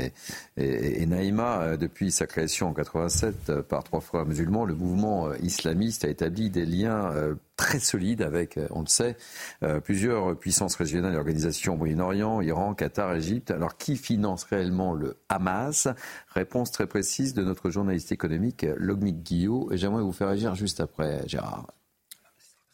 et, 0.58 1.06
Naïma. 1.06 1.78
Depuis 1.78 2.10
sa 2.12 2.26
création 2.26 2.70
en 2.70 2.74
87 2.74 3.62
par 3.62 3.84
trois 3.84 4.02
frères 4.02 4.26
musulmans, 4.26 4.66
le 4.66 4.74
mouvement 4.74 5.32
islamiste 5.36 6.06
a 6.06 6.10
établi 6.10 6.50
des 6.50 6.66
liens 6.66 7.12
euh, 7.12 7.36
très 7.56 7.80
solides 7.80 8.24
avec, 8.24 8.58
euh, 8.58 8.68
on 8.72 8.82
le 8.82 8.88
sait, 8.88 9.16
euh, 9.62 9.80
plusieurs 9.80 10.36
puissances 10.38 10.76
régionales 10.76 11.14
et 11.14 11.18
organisations 11.18 11.74
au 11.74 11.78
Moyen-Orient, 11.78 12.42
Iran, 12.42 12.74
Qatar, 12.74 13.14
Égypte. 13.14 13.52
Alors 13.52 13.78
qui 13.78 13.96
finance 13.96 14.44
réellement 14.44 14.94
le 14.94 15.18
Hamas? 15.30 15.88
Réponse 16.30 16.72
très 16.72 16.88
précise 16.88 17.36
de 17.36 17.44
notre 17.44 17.70
journaliste 17.70 18.12
économique, 18.12 18.66
Logmik 18.78 19.22
Guillot. 19.22 19.70
Et 19.72 19.78
j'aimerais 19.78 20.02
vous 20.02 20.14
faire 20.14 20.30
réagir 20.30 20.56
juste 20.56 20.80
après, 20.80 21.22
Gérard. 21.28 21.68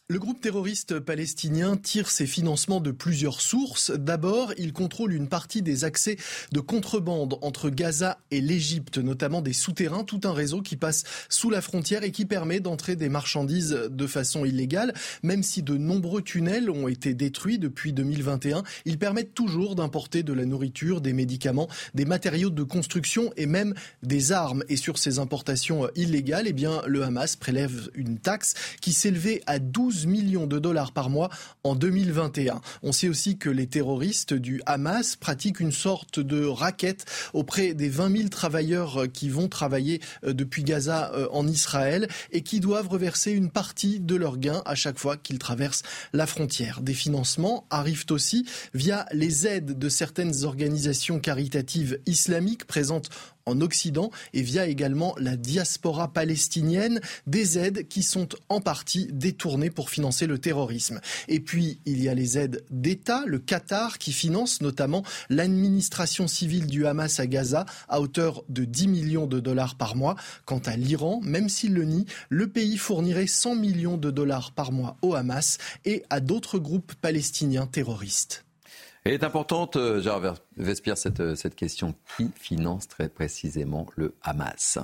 Le 0.07 0.19
groupe 0.19 0.39
terroriste 0.39 0.99
palestinien 0.99 1.77
tire 1.77 2.11
ses 2.11 2.27
financements 2.27 2.79
de 2.79 2.91
plusieurs 2.91 3.41
sources. 3.41 3.89
D'abord, 3.89 4.53
il 4.59 4.71
contrôle 4.71 5.13
une 5.13 5.27
partie 5.27 5.63
des 5.63 5.83
accès 5.83 6.17
de 6.51 6.59
contrebande 6.59 7.39
entre 7.41 7.71
Gaza 7.71 8.19
et 8.29 8.39
l'Égypte, 8.39 8.99
notamment 8.99 9.41
des 9.41 9.51
souterrains, 9.51 10.03
tout 10.03 10.19
un 10.25 10.31
réseau 10.31 10.61
qui 10.61 10.75
passe 10.75 11.05
sous 11.27 11.49
la 11.49 11.59
frontière 11.59 12.03
et 12.03 12.11
qui 12.11 12.25
permet 12.25 12.59
d'entrer 12.59 12.95
des 12.95 13.09
marchandises 13.09 13.71
de 13.89 14.05
façon 14.05 14.45
illégale. 14.45 14.93
Même 15.23 15.41
si 15.41 15.63
de 15.63 15.75
nombreux 15.75 16.21
tunnels 16.21 16.69
ont 16.69 16.87
été 16.87 17.15
détruits 17.15 17.57
depuis 17.57 17.91
2021, 17.91 18.61
ils 18.85 18.99
permettent 18.99 19.33
toujours 19.33 19.73
d'importer 19.73 20.21
de 20.21 20.33
la 20.33 20.45
nourriture, 20.45 21.01
des 21.01 21.13
médicaments, 21.13 21.67
des 21.95 22.05
matériaux 22.05 22.51
de 22.51 22.61
construction 22.61 23.33
et 23.37 23.47
même 23.47 23.73
des 24.03 24.31
armes. 24.31 24.63
Et 24.69 24.77
sur 24.77 24.99
ces 24.99 25.17
importations 25.17 25.89
illégales, 25.95 26.45
eh 26.45 26.53
bien, 26.53 26.83
le 26.85 27.01
Hamas 27.01 27.35
prélève 27.35 27.89
une 27.95 28.19
taxe 28.19 28.53
qui 28.81 28.93
s'élevait 28.93 29.41
à 29.47 29.57
12 29.57 29.94
millions 30.05 30.47
de 30.47 30.59
dollars 30.59 30.91
par 30.91 31.09
mois 31.09 31.29
en 31.63 31.75
2021. 31.75 32.61
On 32.83 32.91
sait 32.91 33.09
aussi 33.09 33.37
que 33.37 33.49
les 33.49 33.67
terroristes 33.67 34.33
du 34.33 34.61
Hamas 34.65 35.15
pratiquent 35.15 35.59
une 35.59 35.71
sorte 35.71 36.19
de 36.19 36.45
raquette 36.45 37.05
auprès 37.33 37.73
des 37.73 37.89
20 37.89 38.17
000 38.17 38.29
travailleurs 38.29 39.05
qui 39.13 39.29
vont 39.29 39.47
travailler 39.47 40.01
euh, 40.23 40.33
depuis 40.33 40.63
Gaza 40.63 41.11
euh, 41.13 41.27
en 41.31 41.47
Israël 41.47 42.07
et 42.31 42.41
qui 42.41 42.59
doivent 42.59 42.89
reverser 42.89 43.31
une 43.31 43.49
partie 43.49 43.99
de 43.99 44.15
leurs 44.15 44.37
gains 44.37 44.61
à 44.65 44.75
chaque 44.75 44.99
fois 44.99 45.17
qu'ils 45.17 45.39
traversent 45.39 45.83
la 46.13 46.25
frontière. 46.25 46.81
Des 46.81 46.93
financements 46.93 47.65
arrivent 47.69 48.05
aussi 48.09 48.45
via 48.73 49.05
les 49.11 49.47
aides 49.47 49.77
de 49.77 49.89
certaines 49.89 50.43
organisations 50.43 51.19
caritatives 51.19 51.99
islamiques 52.05 52.65
présentes 52.65 53.09
en 53.45 53.61
Occident 53.61 54.11
et 54.33 54.41
via 54.41 54.67
également 54.67 55.15
la 55.19 55.37
diaspora 55.37 56.11
palestinienne, 56.11 56.99
des 57.27 57.57
aides 57.57 57.87
qui 57.87 58.03
sont 58.03 58.29
en 58.49 58.61
partie 58.61 59.07
détournées 59.11 59.69
pour 59.69 59.89
financer 59.89 60.27
le 60.27 60.39
terrorisme. 60.39 60.99
Et 61.27 61.39
puis, 61.39 61.79
il 61.85 62.01
y 62.01 62.09
a 62.09 62.13
les 62.13 62.37
aides 62.37 62.63
d'État, 62.71 63.23
le 63.25 63.39
Qatar 63.39 63.97
qui 63.97 64.11
finance 64.11 64.61
notamment 64.61 65.03
l'administration 65.29 66.27
civile 66.27 66.67
du 66.67 66.85
Hamas 66.85 67.19
à 67.19 67.27
Gaza 67.27 67.65
à 67.87 68.01
hauteur 68.01 68.43
de 68.49 68.65
10 68.65 68.87
millions 68.87 69.27
de 69.27 69.39
dollars 69.39 69.75
par 69.75 69.95
mois. 69.95 70.15
Quant 70.45 70.61
à 70.65 70.75
l'Iran, 70.75 71.19
même 71.23 71.49
s'il 71.49 71.73
le 71.73 71.83
nie, 71.83 72.05
le 72.29 72.47
pays 72.47 72.77
fournirait 72.77 73.27
100 73.27 73.55
millions 73.55 73.97
de 73.97 74.11
dollars 74.11 74.51
par 74.51 74.71
mois 74.71 74.97
au 75.01 75.15
Hamas 75.15 75.57
et 75.85 76.03
à 76.09 76.19
d'autres 76.19 76.59
groupes 76.59 76.93
palestiniens 76.95 77.67
terroristes. 77.67 78.44
Elle 79.05 79.13
est 79.13 79.23
importante, 79.23 79.75
euh, 79.75 80.01
Gérard 80.01 80.33
Vespierre, 80.57 80.97
cette, 80.97 81.19
euh, 81.19 81.35
cette 81.35 81.55
question. 81.55 81.93
Qui 82.17 82.31
finance 82.35 82.87
très 82.87 83.07
précisément 83.07 83.85
le 83.95 84.15
Hamas? 84.23 84.79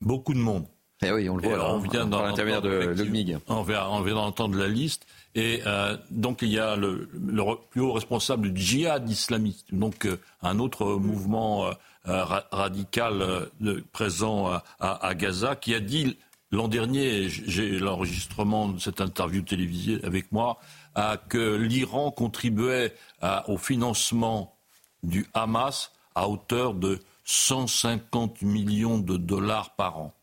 Beaucoup 0.00 0.32
de 0.32 0.38
monde. 0.38 0.64
Eh 1.02 1.10
oui, 1.10 1.28
on 1.28 1.36
le 1.36 1.48
voit. 1.48 1.74
on 1.74 1.78
vient 1.78 2.06
dans 2.06 2.22
l'intermédiaire 2.22 2.62
de 2.62 2.68
l'OGMIG. 2.68 3.38
On 3.48 3.62
vient, 3.62 3.84
on 3.88 4.00
vient 4.02 4.14
d'entendre 4.14 4.56
la 4.56 4.68
liste. 4.68 5.06
Et 5.34 5.60
euh, 5.66 5.96
donc 6.12 6.42
il 6.42 6.50
y 6.50 6.60
a 6.60 6.76
le, 6.76 7.08
plus 7.70 7.80
haut 7.80 7.92
responsable 7.92 8.52
du 8.52 8.62
djihad 8.62 9.10
islamiste, 9.10 9.74
donc 9.74 10.08
un 10.40 10.60
autre 10.60 10.86
mouvement 10.94 11.68
radical 12.04 13.48
présent 13.90 14.46
à, 14.46 14.62
à, 14.78 15.14
Gaza, 15.16 15.56
qui 15.56 15.74
a 15.74 15.80
dit 15.80 16.16
l'an 16.52 16.68
dernier, 16.68 17.28
j'ai 17.28 17.80
l'enregistrement 17.80 18.68
de 18.68 18.78
cette 18.78 19.00
interview 19.00 19.42
télévisée 19.42 19.98
avec 20.04 20.30
moi, 20.30 20.60
que 21.28 21.56
l'Iran 21.56 22.10
contribuait 22.10 22.94
au 23.48 23.56
financement 23.56 24.56
du 25.02 25.26
Hamas 25.34 25.92
à 26.14 26.28
hauteur 26.28 26.74
de 26.74 27.00
150 27.24 28.42
millions 28.42 28.98
de 28.98 29.16
dollars 29.16 29.74
par 29.74 29.98
an. 29.98 30.14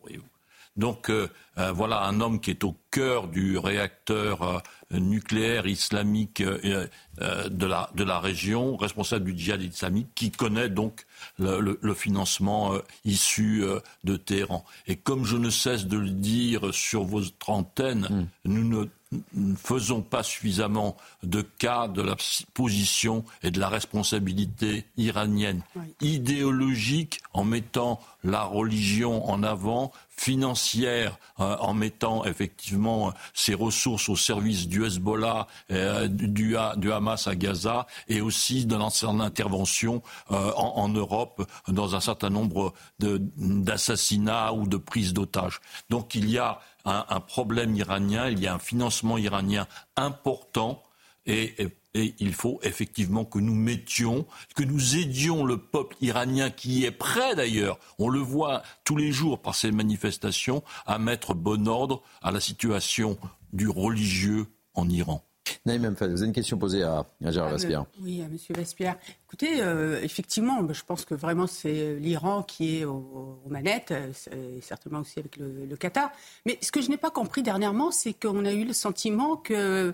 Donc 0.77 1.09
euh, 1.09 1.27
euh, 1.57 1.71
voilà 1.73 2.03
un 2.03 2.21
homme 2.21 2.39
qui 2.39 2.49
est 2.51 2.63
au 2.63 2.75
cœur 2.91 3.27
du 3.27 3.57
réacteur 3.57 4.41
euh, 4.41 4.99
nucléaire 4.99 5.67
islamique 5.67 6.41
de, 6.41 7.65
la, 7.65 7.89
de, 7.93 8.03
la, 8.03 8.19
région, 8.19 8.77
responsable 8.77 9.25
du 9.25 9.37
djihad 9.37 9.61
islamique, 9.61 10.07
qui 10.15 10.31
connaît 10.31 10.69
donc 10.69 11.05
le, 11.39 11.77
le 11.81 11.93
financement 11.93 12.73
issu 13.05 13.63
de 14.03 14.17
Téhéran. 14.17 14.65
Et 14.87 14.95
comme 14.95 15.23
je 15.23 15.37
ne 15.37 15.49
cesse 15.49 15.87
de 15.87 15.97
le 15.97 16.09
dire 16.09 16.73
sur 16.73 17.03
votre 17.03 17.49
antenne, 17.49 18.29
mm. 18.45 18.51
nous 18.51 18.63
ne 18.67 18.85
ne 19.33 19.55
faisons 19.55 20.01
pas 20.01 20.23
suffisamment 20.23 20.95
de 21.23 21.41
cas 21.41 21.87
de 21.87 22.01
la 22.01 22.15
position 22.53 23.25
et 23.43 23.51
de 23.51 23.59
la 23.59 23.69
responsabilité 23.69 24.85
iranienne, 24.97 25.61
idéologique 25.99 27.21
en 27.33 27.43
mettant 27.43 27.99
la 28.23 28.43
religion 28.43 29.29
en 29.29 29.43
avant, 29.43 29.91
financière 30.21 31.17
euh, 31.39 31.57
en 31.57 31.73
mettant 31.73 32.25
effectivement 32.25 33.11
ses 33.33 33.55
ressources 33.55 34.07
au 34.07 34.15
service 34.15 34.67
du 34.67 34.85
Hezbollah, 34.85 35.47
euh, 35.71 36.07
du, 36.07 36.55
Hamas 36.55 37.25
à 37.25 37.35
Gaza 37.35 37.87
et 38.07 38.21
aussi 38.21 38.67
de 38.67 38.75
l'ancienne 38.75 39.19
intervention 39.19 40.03
euh, 40.29 40.51
en, 40.55 40.89
Europe 40.89 41.49
dans 41.67 41.95
un 41.95 42.01
certain 42.01 42.29
nombre 42.29 42.73
d'assassinats 42.99 44.53
ou 44.53 44.67
de 44.67 44.77
prises 44.77 45.13
d'otages. 45.13 45.59
Donc 45.89 46.13
il 46.13 46.29
y 46.29 46.37
a 46.37 46.59
un, 46.85 47.19
problème 47.19 47.75
iranien, 47.75 48.29
il 48.29 48.39
y 48.39 48.47
a 48.47 48.53
un 48.53 48.59
financement 48.59 49.17
iranien 49.17 49.65
important 49.95 50.83
et, 51.25 51.67
il 51.93 52.33
faut 52.33 52.59
effectivement 52.63 53.25
que 53.25 53.39
nous 53.39 53.55
mettions, 53.55 54.25
que 54.55 54.63
nous 54.63 54.97
aidions 54.97 55.43
le 55.43 55.57
peuple 55.57 55.95
iranien 56.01 56.49
qui 56.49 56.85
est 56.85 56.91
prêt 56.91 57.35
d'ailleurs, 57.35 57.79
on 57.99 58.09
le 58.09 58.19
voit 58.19 58.63
tous 58.83 58.95
les 58.95 59.11
jours 59.11 59.41
par 59.41 59.55
ces 59.55 59.71
manifestations, 59.71 60.63
à 60.85 60.99
mettre 60.99 61.33
bon 61.33 61.67
ordre 61.67 62.01
à 62.21 62.31
la 62.31 62.39
situation 62.39 63.17
du 63.53 63.67
religieux 63.67 64.47
en 64.73 64.89
Iran. 64.89 65.23
Naïm 65.65 65.95
vous 65.99 66.03
avez 66.03 66.25
une 66.25 66.33
question 66.33 66.57
posée 66.57 66.83
à, 66.83 67.05
Gérard 67.21 67.49
ah, 67.49 67.53
Vespierre. 67.53 67.85
Oui, 68.01 68.21
à 68.21 68.25
M. 68.25 68.37
Vespierre. 68.49 68.95
Écoutez, 69.27 69.61
euh, 69.61 69.99
effectivement, 70.01 70.65
je 70.71 70.83
pense 70.83 71.05
que 71.05 71.13
vraiment 71.13 71.47
c'est 71.47 71.95
l'Iran 71.95 72.43
qui 72.43 72.79
est 72.79 72.85
aux, 72.85 73.41
manettes, 73.49 73.91
euh, 73.91 74.59
certainement 74.61 74.99
aussi 74.99 75.19
avec 75.19 75.37
le, 75.37 75.75
Qatar. 75.75 76.11
Mais 76.45 76.57
ce 76.61 76.71
que 76.71 76.81
je 76.81 76.89
n'ai 76.89 76.97
pas 76.97 77.11
compris 77.11 77.43
dernièrement, 77.43 77.91
c'est 77.91 78.13
qu'on 78.13 78.45
a 78.45 78.51
eu 78.51 78.65
le 78.65 78.73
sentiment 78.73 79.35
que, 79.35 79.93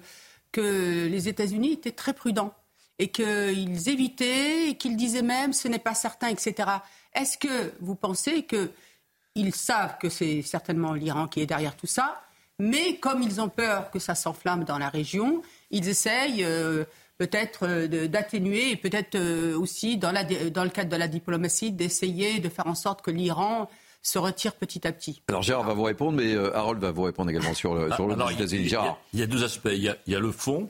que 0.51 1.07
les 1.07 1.27
États-Unis 1.27 1.73
étaient 1.73 1.91
très 1.91 2.13
prudents 2.13 2.53
et 2.99 3.09
qu'ils 3.09 3.89
évitaient 3.89 4.69
et 4.69 4.75
qu'ils 4.75 4.97
disaient 4.97 5.21
même 5.21 5.53
ce 5.53 5.67
n'est 5.67 5.79
pas 5.79 5.93
certain, 5.93 6.29
etc. 6.29 6.69
Est-ce 7.13 7.37
que 7.37 7.73
vous 7.79 7.95
pensez 7.95 8.45
qu'ils 8.45 9.55
savent 9.55 9.97
que 9.99 10.09
c'est 10.09 10.41
certainement 10.41 10.93
l'Iran 10.93 11.27
qui 11.27 11.41
est 11.41 11.45
derrière 11.45 11.75
tout 11.75 11.87
ça 11.87 12.21
mais 12.59 12.97
comme 12.97 13.21
ils 13.21 13.39
ont 13.39 13.49
peur 13.49 13.91
que 13.91 13.99
ça 13.99 14.15
s'enflamme 14.15 14.63
dans 14.63 14.79
la 14.79 14.89
région, 14.89 15.43
ils 15.69 15.87
essayent 15.87 16.43
euh, 16.43 16.85
peut-être 17.17 17.67
euh, 17.67 18.07
d'atténuer 18.07 18.71
et 18.71 18.75
peut-être 18.75 19.15
euh, 19.15 19.57
aussi, 19.57 19.97
dans, 19.97 20.11
le 20.11 20.69
cadre 20.69 20.89
de 20.89 20.95
la 20.95 21.07
diplomatie, 21.07 21.71
d'essayer 21.71 22.39
de 22.39 22.49
faire 22.49 22.65
en 22.65 22.75
sorte 22.75 23.03
que 23.03 23.11
l'Iran 23.11 23.69
se 24.07 24.17
retire 24.19 24.53
petit 24.53 24.87
à 24.87 24.93
petit. 24.93 25.21
Alors 25.27 25.41
Gérard 25.41 25.65
va 25.65 25.73
vous 25.73 25.83
répondre, 25.83 26.13
mais 26.13 26.33
Harold 26.35 26.81
va 26.81 26.91
vous 26.91 27.03
répondre 27.03 27.29
également 27.29 27.53
sur 27.53 27.75
le, 27.75 27.91
sur 27.91 28.09
Il 28.09 29.19
y, 29.19 29.21
a 29.21 29.27
deux 29.27 29.43
aspects. 29.43 29.69
Il 29.73 29.83
y 29.83 30.15
a, 30.15 30.19
le 30.19 30.31
fond. 30.31 30.69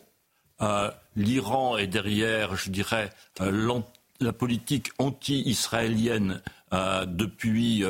L'Iran 1.15 1.77
est 1.77 1.87
derrière, 1.87 2.55
je 2.55 2.71
dirais, 2.71 3.11
la 3.39 4.33
politique 4.33 4.89
anti-israélienne 4.97 6.41
depuis 6.71 7.83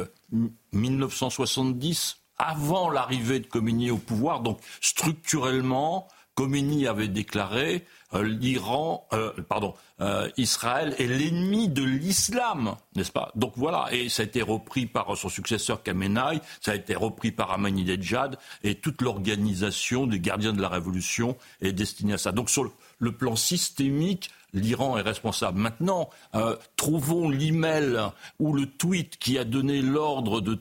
1970 0.73 2.17
avant 2.37 2.89
l'arrivée 2.89 3.39
de 3.39 3.47
Khomeini 3.47 3.89
au 3.89 3.97
pouvoir. 3.97 4.41
Donc 4.41 4.59
structurellement, 4.81 6.09
Khomeini 6.37 6.85
avait 6.85 7.07
déclaré 7.07 7.83
euh, 8.13 8.21
l'Iran, 8.21 9.07
euh, 9.11 9.31
pardon, 9.49 9.73
euh, 10.01 10.29
Israël 10.37 10.95
est 10.99 11.07
l'ennemi 11.07 11.67
de 11.67 11.83
l'islam, 11.83 12.75
n'est-ce 12.95 13.11
pas? 13.11 13.31
Donc 13.35 13.53
voilà, 13.55 13.87
et 13.91 14.07
ça 14.07 14.21
a 14.21 14.25
été 14.27 14.43
repris 14.43 14.85
par 14.85 15.17
son 15.17 15.29
successeur 15.29 15.81
Khamenei, 15.81 16.39
ça 16.61 16.73
a 16.73 16.75
été 16.75 16.95
repris 16.95 17.31
par 17.31 17.51
Ahmadinejad, 17.51 18.37
et 18.63 18.75
toute 18.75 19.01
l'organisation 19.01 20.05
des 20.05 20.19
gardiens 20.19 20.53
de 20.53 20.61
la 20.61 20.69
révolution 20.69 21.35
est 21.61 21.73
destinée 21.73 22.13
à 22.13 22.17
ça. 22.19 22.31
Donc 22.31 22.51
sur 22.51 22.71
le 22.99 23.11
plan 23.11 23.35
systémique, 23.35 24.29
l'Iran 24.53 24.97
est 24.97 25.01
responsable. 25.01 25.59
Maintenant, 25.59 26.09
euh, 26.35 26.55
trouvons 26.75 27.29
l'email 27.29 27.97
ou 28.39 28.53
le 28.53 28.67
tweet 28.67 29.17
qui 29.17 29.37
a 29.37 29.43
donné 29.43 29.81
l'ordre 29.81 30.41
de, 30.41 30.59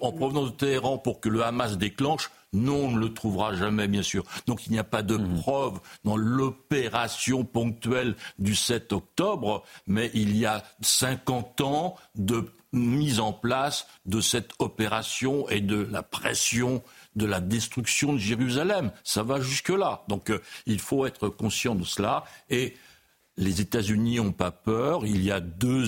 en 0.00 0.12
provenance 0.12 0.52
de 0.52 0.56
Téhéran 0.56 0.98
pour 0.98 1.20
que 1.20 1.28
le 1.28 1.44
Hamas 1.44 1.78
déclenche. 1.78 2.30
Non, 2.52 2.84
on 2.84 2.90
ne 2.92 2.98
le 2.98 3.14
trouvera 3.14 3.54
jamais, 3.54 3.88
bien 3.88 4.02
sûr. 4.02 4.24
Donc 4.46 4.66
il 4.66 4.72
n'y 4.72 4.78
a 4.78 4.84
pas 4.84 5.02
de 5.02 5.16
mmh. 5.16 5.40
preuve 5.40 5.80
dans 6.04 6.16
l'opération 6.16 7.44
ponctuelle 7.44 8.14
du 8.38 8.54
7 8.54 8.92
octobre, 8.92 9.62
mais 9.86 10.10
il 10.12 10.36
y 10.36 10.44
a 10.44 10.62
50 10.82 11.60
ans 11.62 11.96
de 12.14 12.52
mise 12.72 13.20
en 13.20 13.32
place 13.32 13.86
de 14.06 14.20
cette 14.20 14.52
opération 14.58 15.48
et 15.48 15.60
de 15.60 15.86
la 15.90 16.02
pression 16.02 16.82
de 17.16 17.26
la 17.26 17.40
destruction 17.40 18.14
de 18.14 18.18
Jérusalem. 18.18 18.92
Ça 19.04 19.22
va 19.22 19.40
jusque-là. 19.40 20.04
Donc 20.08 20.30
euh, 20.30 20.40
il 20.66 20.80
faut 20.80 21.06
être 21.06 21.28
conscient 21.28 21.74
de 21.74 21.84
cela. 21.84 22.24
Et 22.50 22.74
les 23.36 23.60
États-Unis 23.60 24.16
n'ont 24.16 24.32
pas 24.32 24.50
peur. 24.50 25.06
Il 25.06 25.22
y 25.22 25.30
a 25.30 25.40
deux 25.40 25.84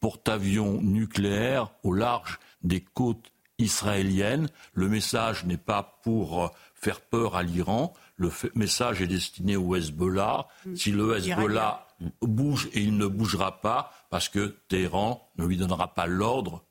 porte-avions 0.00 0.80
nucléaires 0.82 1.70
au 1.82 1.92
large 1.92 2.38
des 2.62 2.80
côtes 2.80 3.32
israéliennes. 3.58 4.48
Le 4.74 4.88
message 4.88 5.44
n'est 5.44 5.56
pas 5.56 6.00
pour 6.02 6.44
euh, 6.44 6.48
faire 6.74 7.00
peur 7.00 7.36
à 7.36 7.42
l'Iran. 7.42 7.94
Le 8.16 8.30
message 8.54 9.02
est 9.02 9.06
destiné 9.06 9.56
au 9.56 9.74
Hezbollah. 9.74 10.48
Mm. 10.64 10.76
Si 10.76 10.90
le 10.90 11.16
Hezbollah 11.16 11.86
bouge, 12.22 12.68
et 12.72 12.80
il 12.80 12.96
ne 12.96 13.06
bougera 13.06 13.60
pas, 13.60 13.92
parce 14.10 14.28
que 14.28 14.56
Téhéran 14.68 15.30
ne 15.38 15.46
lui 15.46 15.56
donnera 15.56 15.94
pas 15.94 16.06
l'ordre 16.06 16.66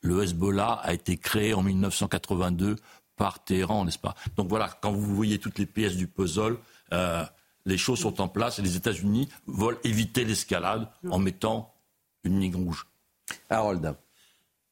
le 0.00 0.22
Hezbollah 0.22 0.80
a 0.82 0.92
été 0.92 1.16
créé 1.16 1.54
en 1.54 1.62
1982 1.62 2.76
par 3.16 3.42
Téhéran, 3.42 3.84
n'est-ce 3.84 3.98
pas? 3.98 4.14
Donc 4.36 4.48
voilà, 4.48 4.68
quand 4.80 4.92
vous 4.92 5.14
voyez 5.14 5.38
toutes 5.38 5.58
les 5.58 5.66
pièces 5.66 5.96
du 5.96 6.06
puzzle, 6.06 6.56
euh, 6.92 7.24
les 7.64 7.78
choses 7.78 7.98
sont 8.00 8.20
en 8.20 8.28
place 8.28 8.58
et 8.58 8.62
les 8.62 8.76
États-Unis 8.76 9.28
veulent 9.46 9.78
éviter 9.84 10.24
l'escalade 10.24 10.88
en 11.10 11.18
mettant 11.18 11.74
une 12.24 12.40
ligne 12.40 12.56
rouge. 12.56 12.86
Harold. 13.50 13.94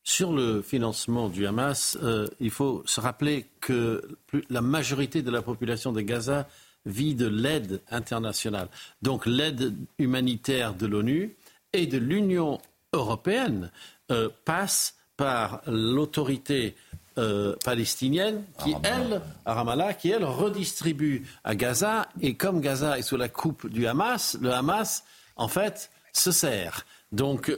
Sur 0.08 0.32
le 0.32 0.62
financement 0.62 1.28
du 1.28 1.48
Hamas, 1.48 1.98
euh, 2.00 2.28
il 2.38 2.52
faut 2.52 2.84
se 2.86 3.00
rappeler 3.00 3.46
que 3.60 4.16
la 4.48 4.60
majorité 4.60 5.20
de 5.20 5.32
la 5.32 5.42
population 5.42 5.90
de 5.90 6.00
Gaza 6.00 6.46
vit 6.86 7.16
de 7.16 7.26
l'aide 7.26 7.82
internationale. 7.90 8.68
Donc 9.02 9.26
l'aide 9.26 9.74
humanitaire 9.98 10.74
de 10.74 10.86
l'ONU 10.86 11.34
et 11.72 11.88
de 11.88 11.98
l'Union 11.98 12.60
européenne 12.92 13.72
euh, 14.12 14.28
passe 14.44 14.94
par 15.16 15.60
l'autorité 15.66 16.76
euh, 17.18 17.56
palestinienne 17.64 18.44
qui, 18.62 18.76
elle, 18.84 19.20
à 19.44 19.54
Ramallah, 19.54 19.94
qui, 19.94 20.10
elle, 20.10 20.24
redistribue 20.24 21.26
à 21.42 21.56
Gaza. 21.56 22.06
Et 22.20 22.34
comme 22.34 22.60
Gaza 22.60 22.96
est 22.96 23.02
sous 23.02 23.16
la 23.16 23.28
coupe 23.28 23.66
du 23.66 23.88
Hamas, 23.88 24.38
le 24.40 24.52
Hamas, 24.52 25.02
en 25.34 25.48
fait, 25.48 25.90
se 26.12 26.30
sert. 26.30 26.86
Donc, 27.10 27.50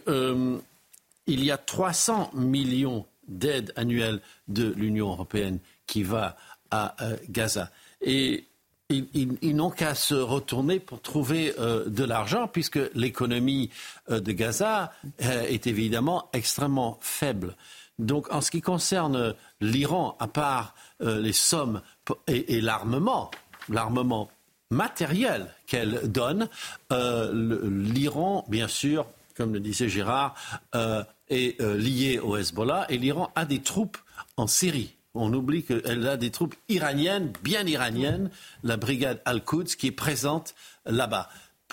il 1.28 1.44
y 1.44 1.52
a 1.52 1.56
300 1.56 2.32
millions 2.34 3.06
d'aides 3.28 3.72
annuelles 3.76 4.20
de 4.48 4.72
l'Union 4.76 5.10
européenne 5.10 5.60
qui 5.86 6.02
va 6.02 6.36
à 6.72 6.96
euh, 7.02 7.16
Gaza. 7.30 7.70
Et 8.00 8.46
ils, 8.90 9.54
n'ont 9.54 9.70
qu'à 9.70 9.94
se 9.94 10.14
retourner 10.14 10.80
pour 10.80 11.02
trouver 11.02 11.52
de 11.58 12.04
l'argent, 12.04 12.48
puisque 12.48 12.80
l'économie 12.94 13.68
de 14.08 14.32
Gaza 14.32 14.94
est 15.18 15.66
évidemment 15.66 16.30
extrêmement 16.32 16.96
faible. 17.02 17.54
Donc, 17.98 18.32
en 18.32 18.40
ce 18.40 18.50
qui 18.50 18.60
concerne 18.60 19.34
l'Iran, 19.60 20.16
à 20.20 20.28
part 20.28 20.74
euh, 21.02 21.20
les 21.20 21.32
sommes 21.32 21.82
et, 22.28 22.60
l'armement, 22.60 23.30
l'armement 23.68 24.30
matériel 24.70 25.52
qu'elle 25.66 26.10
donne, 26.10 26.48
euh, 26.92 27.32
l'Iran, 27.70 28.44
bien 28.48 28.68
sûr, 28.68 29.06
comme 29.38 29.54
le 29.54 29.60
disait 29.60 29.88
Gérard, 29.88 30.34
euh, 30.74 31.02
est 31.28 31.60
lié 31.60 32.18
au 32.18 32.36
Hezbollah 32.36 32.86
et 32.90 32.98
l'Iran 32.98 33.30
a 33.34 33.44
des 33.44 33.60
troupes 33.60 33.96
en 34.36 34.46
Syrie. 34.46 34.96
On 35.14 35.32
oublie 35.32 35.64
qu'elle 35.64 36.06
a 36.06 36.16
des 36.16 36.30
troupes 36.30 36.54
iraniennes, 36.68 37.32
bien 37.42 37.66
iraniennes, 37.66 38.30
la 38.62 38.76
brigade 38.76 39.22
Al-Quds 39.24 39.76
qui 39.76 39.86
est 39.86 39.92
présente 39.92 40.54
là-bas 40.84 41.28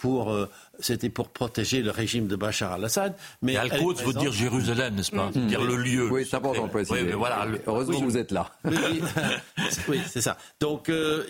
pour, 0.05 0.31
euh, 0.31 0.49
c'était 0.79 1.09
pour 1.09 1.29
protéger 1.29 1.81
le 1.81 1.89
régime 1.89 2.27
de 2.27 2.35
Bachar 2.35 2.73
al-Assad. 2.73 3.15
Mais 3.41 3.55
Al-Quds 3.55 4.03
veut 4.03 4.13
dire 4.13 4.31
Jérusalem, 4.31 4.95
n'est-ce 4.95 5.11
pas? 5.11 5.31
Dire 5.33 5.63
le 5.63 5.77
lieu. 5.77 6.11
Oui, 6.11 6.27
c'est 6.29 6.35
important 6.37 6.67
de 6.67 6.91
Oui, 6.91 7.11
voilà, 7.13 7.47
Heureusement 7.65 7.99
que 7.99 8.05
vous 8.05 8.17
êtes 8.17 8.31
là. 8.31 8.51
Oui, 9.87 9.99
c'est 10.07 10.21
ça. 10.21 10.37
Donc, 10.59 10.89
euh, 10.89 11.25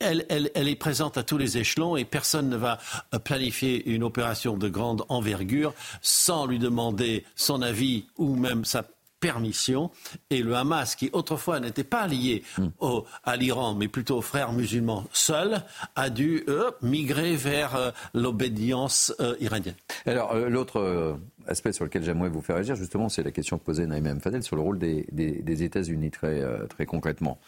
elle, 0.00 0.26
elle, 0.28 0.50
elle, 0.54 0.68
est 0.68 0.76
présente 0.76 1.16
à 1.16 1.22
tous 1.22 1.38
les 1.38 1.56
échelons 1.56 1.96
et 1.96 2.04
personne 2.04 2.48
ne 2.48 2.56
va 2.56 2.78
euh, 3.14 3.18
planifier 3.18 3.88
une 3.90 4.02
opération 4.02 4.56
de 4.56 4.68
grande 4.68 5.04
envergure 5.08 5.72
sans 6.02 6.46
lui 6.46 6.58
demander 6.58 7.24
son 7.36 7.62
avis 7.62 8.06
ou 8.18 8.36
même 8.36 8.64
sa 8.64 8.84
permission. 9.20 9.90
Et 10.30 10.42
le 10.42 10.56
Hamas, 10.56 10.96
qui 10.96 11.10
autrefois 11.12 11.60
n'était 11.60 11.84
pas 11.84 12.06
lié 12.06 12.42
hmm. 12.58 12.68
au, 12.80 13.04
à 13.24 13.36
l'Iran, 13.36 13.74
mais 13.74 13.88
plutôt 13.88 14.18
aux 14.18 14.22
frères 14.22 14.52
musulmans 14.52 15.04
seuls, 15.12 15.62
a 15.94 16.10
dû 16.10 16.44
migrer 16.82 17.36
vers 17.36 17.76
euh, 17.76 17.90
l'obédience 18.14 19.14
euh, 19.20 19.36
iranienne. 19.40 19.74
Alors, 20.06 20.32
euh, 20.32 20.48
l'autre 20.48 21.18
aspect 21.46 21.72
sur 21.72 21.84
lequel 21.84 22.02
j'aimerais 22.02 22.28
vous 22.28 22.40
faire 22.40 22.56
réagir, 22.56 22.74
justement, 22.74 23.08
c'est 23.08 23.22
la 23.22 23.30
question 23.30 23.58
posée 23.58 23.86
Naïm 23.86 24.20
Fadel 24.20 24.42
sur 24.42 24.56
le 24.56 24.62
rôle 24.62 24.78
des, 24.78 25.06
des, 25.12 25.62
États-Unis, 25.62 26.10
très, 26.10 26.42
très 26.68 26.86
concrètement. 26.86 27.38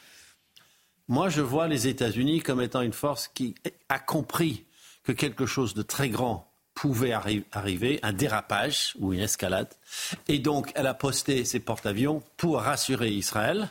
Moi, 1.09 1.29
je 1.29 1.41
vois 1.41 1.69
les 1.69 1.89
États-Unis 1.89 2.41
comme 2.41 2.61
étant 2.61 2.83
une 2.83 2.93
force 2.93 3.29
qui 3.29 3.55
a 3.89 3.99
compris 3.99 4.67
que 5.03 5.13
quelque 5.13 5.47
chose 5.47 5.75
de 5.75 5.83
très 5.83 6.09
grand 6.09 6.52
pouvait 6.75 7.13
arriver, 7.13 8.01
un 8.03 8.13
dérapage 8.13 8.95
ou 8.99 9.13
une 9.13 9.21
escalade. 9.21 9.69
Et 10.29 10.39
donc, 10.39 10.73
elle 10.75 10.87
a 10.87 10.95
posté 10.95 11.45
ses 11.45 11.61
porte-avions 11.61 12.23
pour 12.37 12.61
rassurer 12.61 13.11
Israël 13.11 13.71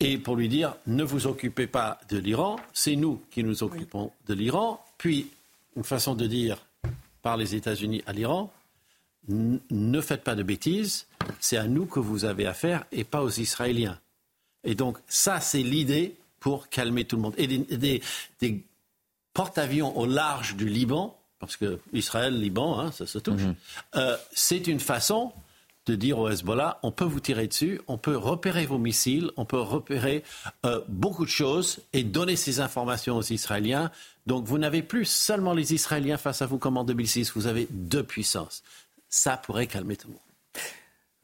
et 0.00 0.18
pour 0.18 0.36
lui 0.36 0.48
dire 0.48 0.76
ne 0.86 1.04
vous 1.04 1.26
occupez 1.26 1.66
pas 1.66 2.00
de 2.08 2.18
l'Iran, 2.18 2.58
c'est 2.72 2.96
nous 2.96 3.22
qui 3.30 3.42
nous 3.42 3.62
occupons 3.62 4.12
de 4.26 4.34
l'Iran. 4.34 4.84
Puis, 4.98 5.30
une 5.76 5.84
façon 5.84 6.14
de 6.14 6.26
dire 6.26 6.64
par 7.22 7.36
les 7.36 7.54
États-Unis 7.54 8.02
à 8.06 8.12
l'Iran 8.12 8.52
ne 9.28 10.00
faites 10.00 10.24
pas 10.24 10.34
de 10.34 10.42
bêtises, 10.42 11.06
c'est 11.38 11.56
à 11.56 11.68
nous 11.68 11.86
que 11.86 12.00
vous 12.00 12.24
avez 12.24 12.46
affaire 12.46 12.84
et 12.90 13.04
pas 13.04 13.22
aux 13.22 13.30
Israéliens. 13.30 13.98
Et 14.64 14.74
donc, 14.74 14.98
ça, 15.06 15.40
c'est 15.40 15.62
l'idée 15.62 16.16
pour 16.40 16.68
calmer 16.68 17.04
tout 17.04 17.16
le 17.16 17.22
monde. 17.22 17.34
Et 17.38 17.46
des, 17.46 18.02
des 18.40 18.64
porte-avions 19.32 19.96
au 19.96 20.06
large 20.06 20.56
du 20.56 20.68
Liban 20.68 21.16
parce 21.42 21.56
que 21.56 21.80
Israël, 21.92 22.38
Liban, 22.38 22.78
hein, 22.78 22.92
ça 22.92 23.04
se 23.04 23.18
touche. 23.18 23.42
Mhm. 23.42 23.54
Euh, 23.96 24.16
c'est 24.32 24.68
une 24.68 24.78
façon 24.78 25.32
de 25.86 25.96
dire 25.96 26.20
au 26.20 26.28
Hezbollah, 26.28 26.78
on 26.84 26.92
peut 26.92 27.04
vous 27.04 27.18
tirer 27.18 27.48
dessus, 27.48 27.80
on 27.88 27.98
peut 27.98 28.16
repérer 28.16 28.64
vos 28.64 28.78
missiles, 28.78 29.32
on 29.36 29.44
peut 29.44 29.58
repérer 29.58 30.22
euh, 30.64 30.80
beaucoup 30.86 31.24
de 31.24 31.30
choses 31.30 31.80
et 31.92 32.04
donner 32.04 32.36
ces 32.36 32.60
informations 32.60 33.16
aux 33.16 33.24
Israéliens. 33.24 33.90
Donc 34.28 34.44
vous 34.44 34.56
n'avez 34.56 34.82
plus 34.82 35.04
seulement 35.04 35.52
les 35.52 35.74
Israéliens 35.74 36.16
face 36.16 36.42
à 36.42 36.46
vous 36.46 36.58
comme 36.58 36.76
en 36.76 36.84
2006, 36.84 37.32
vous 37.34 37.48
avez 37.48 37.66
deux 37.70 38.04
puissances. 38.04 38.62
Ça 39.08 39.36
pourrait 39.36 39.66
calmer 39.66 39.96
tout 39.96 40.06
le 40.06 40.12
monde. 40.12 40.22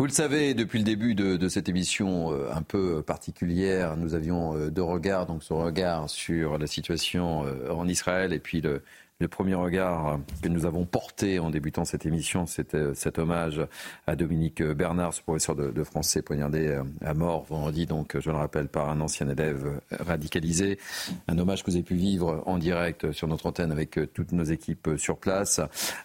Vous 0.01 0.07
le 0.07 0.13
savez, 0.13 0.55
depuis 0.55 0.79
le 0.79 0.85
début 0.85 1.15
de, 1.15 1.49
cette 1.49 1.69
émission 1.69 2.33
euh, 2.33 2.51
un 2.53 2.63
peu 2.63 3.03
particulière, 3.03 3.97
nous 3.97 4.15
avions 4.15 4.69
deux 4.69 4.83
regards, 4.83 5.27
donc 5.27 5.45
ce 5.45 5.53
regard 5.53 6.11
sur 6.11 6.59
la 6.59 6.67
situation 6.67 7.45
en 7.71 7.87
Israël 7.87 8.33
et 8.33 8.41
puis 8.41 8.61
le, 8.61 8.83
le 9.21 9.27
premier 9.27 9.55
regard 9.55 10.21
que 10.43 10.49
nous 10.49 10.65
avons 10.65 10.85
porté 10.85 11.41
en 11.41 11.51
débutant 11.51 11.85
cette 11.85 12.07
émission, 12.07 12.47
c'était 12.47 12.95
cet 12.95 13.19
hommage 13.19 13.61
à 14.07 14.15
Dominique 14.15 14.63
Bernard, 14.63 15.13
ce 15.13 15.23
professeur 15.23 15.57
de, 15.57 15.85
français 15.85 16.23
poignardé 16.23 16.81
à 17.05 17.15
mort 17.15 17.45
vendredi, 17.45 17.87
donc 17.87 18.17
je 18.19 18.31
le 18.31 18.37
rappelle, 18.37 18.69
par 18.69 18.91
un 18.91 19.01
ancien 19.01 19.29
élève 19.29 19.81
radicalisé. 19.91 20.79
Un 21.27 21.37
hommage 21.39 21.65
que 21.65 21.71
vous 21.71 21.77
avez 21.77 21.85
pu 21.85 21.97
vivre 21.97 22.45
en 22.47 22.59
direct 22.59 23.11
sur 23.11 23.27
notre 23.27 23.47
antenne 23.47 23.73
avec 23.73 23.99
toutes 24.15 24.31
nos 24.31 24.45
équipes 24.45 24.91
sur 24.97 25.19
place. 25.19 25.61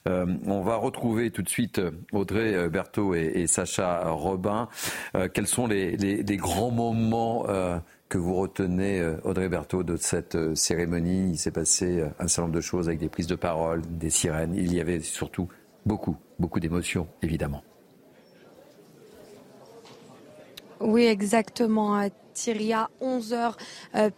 Euh, 0.07 0.25
on 0.47 0.61
va 0.61 0.75
retrouver 0.77 1.29
tout 1.29 1.43
de 1.43 1.49
suite 1.49 1.79
Audrey 2.13 2.67
Berthaud 2.69 3.13
et, 3.13 3.45
Sacha 3.45 4.09
Robin. 4.09 4.69
Euh, 5.15 5.27
quels 5.31 5.47
sont 5.47 5.67
les, 5.67 6.23
grands 6.37 6.71
moments 6.71 7.45
euh, 7.47 7.77
que 8.13 8.19
vous 8.19 8.35
retenez, 8.35 8.99
euh, 8.99 9.17
Audrey 9.23 9.49
Berthaud, 9.49 9.81
de 9.81 9.97
cette 9.97 10.35
euh, 10.35 10.53
cérémonie 10.53 11.31
Il 11.31 11.37
s'est 11.39 11.49
passé 11.49 11.99
euh, 11.99 12.09
un 12.19 12.27
certain 12.27 12.43
nombre 12.43 12.53
de 12.53 12.61
choses 12.61 12.87
avec 12.87 12.99
des 12.99 13.09
prises 13.09 13.25
de 13.25 13.33
parole, 13.33 13.81
des 13.89 14.11
sirènes. 14.11 14.53
Il 14.53 14.71
y 14.71 14.79
avait 14.79 14.99
surtout 14.99 15.47
beaucoup, 15.87 16.15
beaucoup 16.37 16.59
d'émotions, 16.59 17.07
évidemment. 17.23 17.63
Oui, 20.79 21.05
exactement. 21.05 22.07
Thierry 22.35 22.71
à 22.73 22.91
11h 23.01 23.55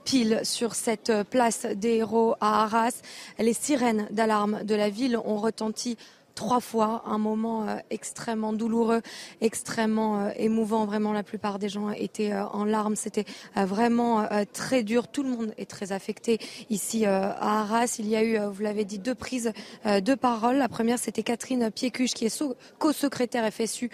pile 0.04 0.42
sur 0.44 0.76
cette 0.76 1.12
place 1.30 1.66
des 1.66 1.96
héros 1.96 2.36
à 2.42 2.64
Arras. 2.64 3.02
Les 3.40 3.54
sirènes 3.54 4.08
d'alarme 4.12 4.64
de 4.64 4.76
la 4.76 4.90
ville 4.90 5.18
ont 5.18 5.38
retenti 5.38 5.98
trois 6.36 6.60
fois, 6.60 7.04
un 7.08 7.18
moment 7.18 7.68
euh, 7.68 7.78
extrêmement 7.90 8.54
douloureux, 8.54 9.02
extrêmement 9.42 10.20
euh, 10.20 10.30
émouvant. 10.36 10.86
Vraiment, 10.86 11.14
la 11.14 11.24
plupart 11.24 11.58
des 11.58 11.70
gens 11.70 11.90
étaient 11.92 12.34
euh, 12.34 12.46
en 12.48 12.66
larmes. 12.66 12.96
C'était 12.96 13.26
vraiment 13.56 14.28
très 14.52 14.84
dur. 14.84 15.08
Tout 15.08 15.24
le 15.24 15.30
monde 15.30 15.54
est 15.58 15.70
très 15.70 15.94
affecté 15.94 16.40
ici 16.70 17.06
à 17.06 17.62
Arras. 17.62 17.96
Il 18.00 18.08
y 18.08 18.16
a 18.16 18.24
eu, 18.24 18.38
vous 18.38 18.62
l'avez 18.62 18.84
dit, 18.84 19.00
deux 19.00 19.16
prises 19.16 19.54
de 19.86 20.16
parole. 20.16 20.58
La 20.58 20.68
première, 20.68 21.00
c'était 21.00 21.24
Catherine 21.24 21.72
Piécuche, 21.72 22.14
qui 22.14 22.26
est 22.26 22.44
co-secrétaire 22.80 23.50
FSU 23.52 23.90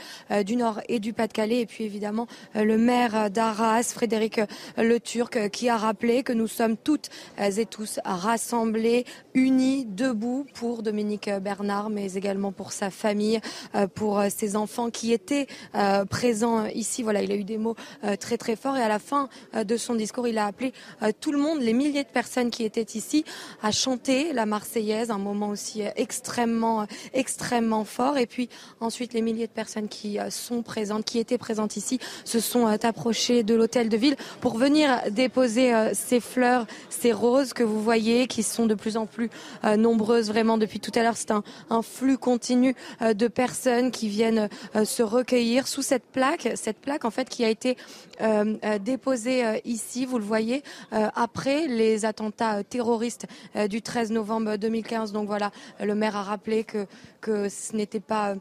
du 0.46 0.56
Nord 0.56 0.82
et 0.88 1.00
du 1.00 1.14
Pas-de-Calais. 1.14 1.60
Et 1.60 1.66
puis, 1.68 1.84
évidemment, 1.84 2.28
le 2.56 2.78
maire 2.78 3.30
d'Arras, 3.30 3.84
Frédéric 3.94 4.42
Le 4.78 5.00
Turc, 5.00 5.50
qui 5.52 5.70
a 5.70 5.78
rappelé 5.78 6.24
que 6.24 6.34
nous 6.34 6.48
sommes 6.48 6.78
toutes 6.78 7.10
et 7.38 7.66
tous 7.66 8.00
rassemblés, 8.04 9.06
unis, 9.34 9.86
debout 9.86 10.48
pour 10.56 10.82
Dominique 10.82 11.30
Bernard, 11.42 11.90
mais 11.90 12.14
également 12.14 12.31
pour 12.52 12.72
sa 12.72 12.90
famille, 12.90 13.40
euh, 13.76 13.88
pour 13.88 14.20
euh, 14.20 14.28
ses 14.36 14.56
enfants 14.56 14.90
qui 14.90 15.12
étaient 15.12 15.48
euh, 15.76 16.06
présents 16.06 16.66
ici. 16.68 17.04
Voilà, 17.04 17.22
il 17.22 17.32
a 17.32 17.36
eu 17.36 17.44
des 17.44 17.58
mots 17.58 17.76
très 18.20 18.38
très 18.38 18.56
forts 18.56 18.78
et 18.78 18.82
à 18.82 18.88
la 18.88 19.00
fin 19.00 19.30
de 19.54 19.78
son 19.78 19.96
discours, 19.96 20.28
il 20.28 20.38
a 20.38 20.46
appelé 20.46 20.74
tout 21.20 21.32
le 21.32 21.38
monde, 21.38 21.62
les 21.62 21.74
milliers 21.74 22.04
de 22.04 22.10
personnes 22.10 22.50
qui 22.50 22.64
étaient 22.64 22.96
ici, 22.96 23.26
à 23.62 23.72
chanter 23.72 24.34
la 24.34 24.46
Marseillaise, 24.46 25.12
un 25.12 25.18
moment 25.18 25.50
aussi 25.50 25.82
extrêmement 25.96 26.86
extrêmement 27.14 27.84
fort. 27.84 28.18
Et 28.18 28.26
puis 28.26 28.50
ensuite, 28.80 29.14
les 29.14 29.22
milliers 29.22 29.48
de 29.48 29.52
personnes 29.52 29.88
qui 29.88 30.18
sont 30.30 30.62
présentes, 30.62 31.06
qui 31.06 31.20
étaient 31.20 31.38
présentes 31.38 31.78
ici, 31.78 32.00
se 32.24 32.40
sont 32.40 32.68
approchées 32.68 33.44
de 33.44 33.56
l'hôtel 33.56 33.90
de 33.90 33.98
ville 33.98 34.16
pour 34.40 34.58
venir 34.58 35.02
déposer 35.10 35.74
ces 35.94 36.20
fleurs, 36.20 36.66
ces 36.90 37.12
roses 37.12 37.54
que 37.54 37.64
vous 37.64 37.82
voyez, 37.82 38.28
qui 38.28 38.44
sont 38.44 38.66
de 38.66 38.76
plus 38.76 38.98
en 38.98 39.06
plus 39.06 39.30
nombreuses. 39.78 40.30
Vraiment, 40.30 40.58
depuis 40.58 40.80
tout 40.80 40.92
à 40.96 41.04
l'heure, 41.04 41.18
c'est 41.18 41.32
un, 41.32 41.44
un 41.70 41.82
flux 41.82 42.18
continue 42.22 42.76
euh, 43.02 43.14
de 43.14 43.28
personnes 43.28 43.92
qui 43.92 44.08
viennent 44.08 44.48
euh, 44.78 44.86
se 44.86 45.04
recueillir 45.04 45.68
sous 45.68 45.82
cette 45.82 46.06
plaque, 46.06 46.52
cette 46.56 46.78
plaque 46.78 47.04
en 47.04 47.12
fait 47.12 47.28
qui 47.28 47.44
a 47.44 47.50
été 47.50 47.76
euh, 48.22 48.56
déposée 48.80 49.62
ici, 49.66 50.06
vous 50.06 50.20
le 50.20 50.24
voyez, 50.24 50.64
après 50.92 51.68
les 51.68 52.06
attentats 52.06 52.64
terroristes 52.64 53.26
du 53.70 53.82
13 53.82 54.12
novembre 54.12 54.58
2015. 54.58 55.12
Donc 55.12 55.26
voilà, 55.26 55.52
le 55.80 55.96
maire 55.96 56.16
a 56.16 56.22
rappelé 56.22 56.64
que, 56.64 56.86
que 57.20 57.50
ce 57.50 57.76
n'était 57.76 58.00
pas 58.00 58.36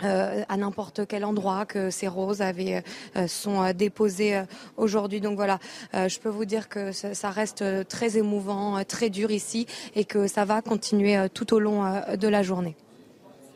à 0.00 0.56
n'importe 0.56 1.06
quel 1.06 1.24
endroit 1.24 1.64
que 1.64 1.90
ces 1.90 2.08
roses 2.08 2.42
avaient, 2.42 2.82
sont 3.28 3.72
déposées 3.72 4.42
aujourd'hui. 4.76 5.20
Donc 5.20 5.36
voilà, 5.36 5.60
je 5.92 6.18
peux 6.18 6.28
vous 6.28 6.44
dire 6.44 6.68
que 6.68 6.90
ça, 6.90 7.30
reste 7.30 7.64
très 7.86 8.16
émouvant, 8.16 8.82
très 8.84 9.10
dur 9.10 9.30
ici 9.30 9.66
et 9.94 10.04
que 10.04 10.26
ça 10.26 10.44
va 10.44 10.60
continuer 10.60 11.28
tout 11.32 11.54
au 11.54 11.60
long 11.60 11.84
de 12.16 12.28
la 12.28 12.42
journée 12.42 12.76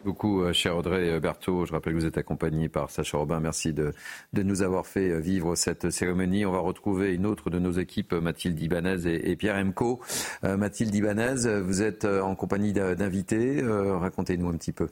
beaucoup, 0.07 0.43
euh, 0.43 0.53
cher 0.53 0.77
Audrey 0.77 1.11
euh, 1.11 1.21
Berthaud. 1.21 1.67
Je 1.67 1.73
rappelle 1.73 1.93
que 1.93 1.99
vous 1.99 2.07
êtes 2.07 2.17
accompagné 2.17 2.69
par 2.69 2.91
Sacha 2.91 3.19
Robin. 3.19 3.41
Merci 3.41 3.73
de, 3.73 3.93
de, 4.33 4.43
nous 4.45 4.63
avoir 4.63 4.87
fait 4.87 5.11
euh, 5.11 5.19
vivre 5.19 5.57
cette 5.57 5.91
cérémonie. 5.91 6.47
On 6.47 6.53
va 6.53 6.61
retrouver 6.61 7.13
une 7.13 7.27
autre 7.27 7.51
de 7.51 7.59
nos 7.59 7.73
équipes, 7.73 8.13
Mathilde 8.13 8.61
Ibanez 8.63 9.05
et, 9.05 9.35
Pierre 9.35 9.57
Emco. 9.57 10.01
Mathilde 10.45 10.95
Ibanez, 10.95 11.61
vous 11.61 11.83
êtes 11.83 12.05
en 12.05 12.35
compagnie 12.37 12.73
d'invités. 12.73 13.63
Racontez-nous 13.63 14.49
un 14.49 14.57
petit 14.57 14.73
peu. 14.73 14.89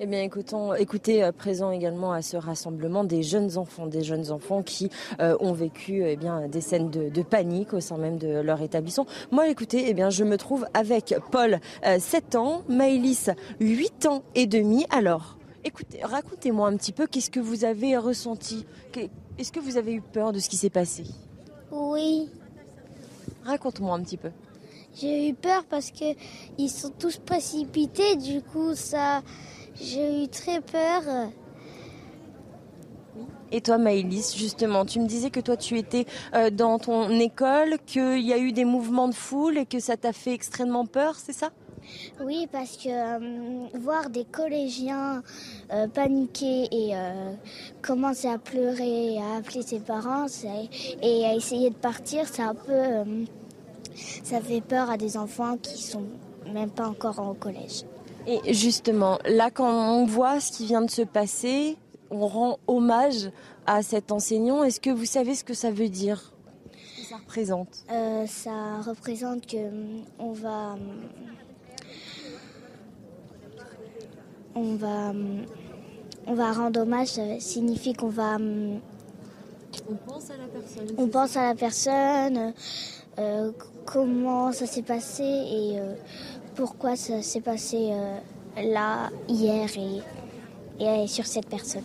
Eh 0.00 0.06
bien, 0.06 0.22
écoutons, 0.22 0.74
écoutez, 0.74 1.24
euh, 1.24 1.32
présent 1.32 1.72
également 1.72 2.12
à 2.12 2.22
ce 2.22 2.36
rassemblement 2.36 3.02
des 3.02 3.24
jeunes 3.24 3.58
enfants, 3.58 3.88
des 3.88 4.04
jeunes 4.04 4.30
enfants 4.30 4.62
qui 4.62 4.90
euh, 5.18 5.36
ont 5.40 5.52
vécu 5.52 6.04
eh 6.06 6.14
bien 6.14 6.46
des 6.46 6.60
scènes 6.60 6.88
de, 6.88 7.22
panique 7.22 7.72
au 7.72 7.80
sein 7.80 7.98
même 7.98 8.16
de 8.16 8.28
leur 8.38 8.62
établissement. 8.62 9.06
Moi, 9.32 9.48
écoutez, 9.48 9.86
eh 9.88 9.94
bien, 9.94 10.08
je 10.08 10.22
me 10.22 10.38
trouve 10.38 10.66
avec 10.72 11.16
Paul, 11.32 11.58
7 11.82 12.36
euh, 12.36 12.38
ans, 12.38 12.62
Maëlys, 12.68 13.30
8 13.58 14.06
ans 14.06 14.22
et 14.36 14.46
demi. 14.46 14.86
Alors, 14.90 15.36
écoutez, 15.64 15.98
racontez-moi 16.04 16.68
un 16.68 16.76
petit 16.76 16.92
peu 16.92 17.08
qu'est-ce 17.08 17.30
que 17.30 17.40
vous 17.40 17.64
avez 17.64 17.96
ressenti? 17.96 18.66
Est-ce 19.36 19.50
que 19.50 19.58
vous 19.58 19.78
avez 19.78 19.94
eu 19.94 20.00
peur 20.00 20.30
de 20.30 20.38
ce 20.38 20.48
qui 20.48 20.56
s'est 20.56 20.70
passé? 20.70 21.02
Oui. 21.72 22.28
Raconte-moi 23.44 23.96
un 23.96 24.02
petit 24.04 24.16
peu. 24.16 24.30
J'ai 24.94 25.28
eu 25.28 25.34
peur 25.34 25.64
parce 25.68 25.90
que 25.90 26.14
ils 26.56 26.70
sont 26.70 26.90
tous 26.90 27.18
précipités, 27.18 28.14
du 28.14 28.42
coup 28.42 28.74
ça 28.74 29.22
j'ai 29.80 30.24
eu 30.24 30.28
très 30.28 30.60
peur. 30.60 31.30
Et 33.50 33.60
toi, 33.62 33.78
Maëlys, 33.78 34.36
justement, 34.36 34.84
tu 34.84 35.00
me 35.00 35.06
disais 35.06 35.30
que 35.30 35.40
toi, 35.40 35.56
tu 35.56 35.78
étais 35.78 36.04
euh, 36.34 36.50
dans 36.50 36.78
ton 36.78 37.08
école, 37.18 37.78
qu'il 37.86 38.20
y 38.20 38.32
a 38.32 38.38
eu 38.38 38.52
des 38.52 38.66
mouvements 38.66 39.08
de 39.08 39.14
foule 39.14 39.56
et 39.56 39.64
que 39.64 39.80
ça 39.80 39.96
t'a 39.96 40.12
fait 40.12 40.34
extrêmement 40.34 40.84
peur, 40.84 41.14
c'est 41.14 41.32
ça? 41.32 41.50
Oui, 42.20 42.46
parce 42.52 42.76
que 42.76 42.90
euh, 42.90 43.68
voir 43.80 44.10
des 44.10 44.24
collégiens 44.24 45.22
euh, 45.72 45.88
paniquer 45.88 46.68
et 46.70 46.92
commencer 47.80 48.28
à 48.28 48.36
pleurer, 48.36 49.16
à 49.18 49.38
appeler 49.38 49.62
ses 49.62 49.80
parents 49.80 50.26
et 51.02 51.24
à 51.24 51.34
essayer 51.34 51.70
de 51.70 51.76
partir, 51.76 52.28
c'est 52.30 52.42
un 52.42 52.54
peu. 52.54 53.24
ça 54.22 54.42
fait 54.42 54.60
peur 54.60 54.90
à 54.90 54.98
des 54.98 55.16
enfants 55.16 55.56
qui 55.56 55.82
sont 55.82 56.04
même 56.52 56.70
pas 56.70 56.86
encore 56.86 57.26
au 57.26 57.34
collège. 57.34 57.84
Et 58.28 58.52
justement, 58.52 59.18
là, 59.24 59.50
quand 59.50 59.70
on 59.70 60.04
voit 60.04 60.38
ce 60.38 60.52
qui 60.52 60.66
vient 60.66 60.82
de 60.82 60.90
se 60.90 61.00
passer, 61.00 61.78
on 62.10 62.26
rend 62.26 62.58
hommage 62.66 63.30
à 63.66 63.82
cet 63.82 64.12
enseignant. 64.12 64.64
Est-ce 64.64 64.80
que 64.80 64.90
vous 64.90 65.06
savez 65.06 65.34
ce 65.34 65.44
que 65.44 65.54
ça 65.54 65.70
veut 65.70 65.88
dire 65.88 66.34
Ce 66.74 67.00
que 67.02 67.08
ça 67.08 67.16
représente? 67.16 67.68
Euh, 67.90 68.26
Ça 68.26 68.80
représente 68.86 69.46
que 69.46 69.56
hum, 69.56 70.02
on 70.18 70.32
va. 70.32 70.72
Hum, 70.72 70.78
on 74.54 74.74
va. 74.76 75.10
Hum, 75.10 75.46
on 76.26 76.34
va 76.34 76.52
rendre 76.52 76.80
hommage, 76.80 77.08
ça 77.08 77.40
signifie 77.40 77.94
qu'on 77.94 78.08
va. 78.08 78.36
On 79.90 79.94
pense 79.94 80.30
à 80.30 80.36
la 80.36 80.46
personne. 80.48 80.94
On 80.98 81.08
pense 81.08 81.36
à 81.38 81.48
la 81.48 81.54
personne, 81.54 82.52
euh, 83.18 83.52
comment 83.86 84.52
ça 84.52 84.66
s'est 84.66 84.82
passé 84.82 85.22
et 85.22 85.80
euh, 85.80 85.94
pourquoi 86.58 86.96
ça 86.96 87.22
s'est 87.22 87.40
passé 87.40 87.90
euh, 87.92 88.18
là, 88.56 89.10
hier 89.28 89.68
et, 90.80 91.06
sur 91.06 91.24
cette 91.24 91.48
personne. 91.48 91.84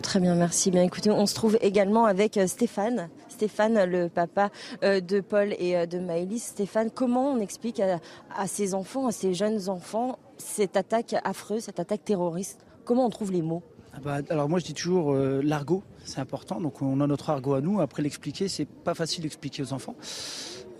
Très 0.00 0.18
bien, 0.18 0.34
merci. 0.34 0.70
Bien 0.70 0.82
écoutez, 0.82 1.10
on 1.10 1.26
se 1.26 1.34
trouve 1.34 1.58
également 1.60 2.06
avec 2.06 2.38
euh, 2.38 2.46
Stéphane. 2.46 3.10
Stéphane, 3.28 3.84
le 3.84 4.08
papa 4.08 4.48
euh, 4.82 5.00
de 5.00 5.20
Paul 5.20 5.54
et 5.58 5.86
de 5.86 5.98
Maëlys. 5.98 6.42
Stéphane, 6.42 6.90
comment 6.90 7.32
on 7.32 7.40
explique 7.40 7.80
à, 7.80 8.46
ces 8.46 8.74
enfants, 8.74 9.08
à 9.08 9.12
ces 9.12 9.34
jeunes 9.34 9.68
enfants, 9.68 10.18
cette 10.38 10.78
attaque 10.78 11.14
affreuse, 11.24 11.64
cette 11.64 11.78
attaque 11.78 12.02
terroriste? 12.02 12.64
Comment 12.86 13.04
on 13.04 13.10
trouve 13.10 13.30
les 13.30 13.42
mots? 13.42 13.62
Ah 13.92 14.00
bah, 14.02 14.18
alors 14.30 14.48
moi 14.48 14.58
je 14.58 14.64
dis 14.64 14.74
toujours 14.74 15.12
l'argot, 15.14 15.82
c'est 16.04 16.20
important. 16.20 16.60
Donc 16.60 16.80
on 16.80 17.00
a 17.00 17.06
notre 17.06 17.28
argot 17.30 17.54
à 17.54 17.60
nous. 17.60 17.80
Après 17.80 18.02
l'expliquer, 18.02 18.48
c'est 18.48 18.64
pas 18.66 18.94
facile 18.94 19.22
d'expliquer 19.22 19.62
aux 19.62 19.72
enfants. 19.72 19.96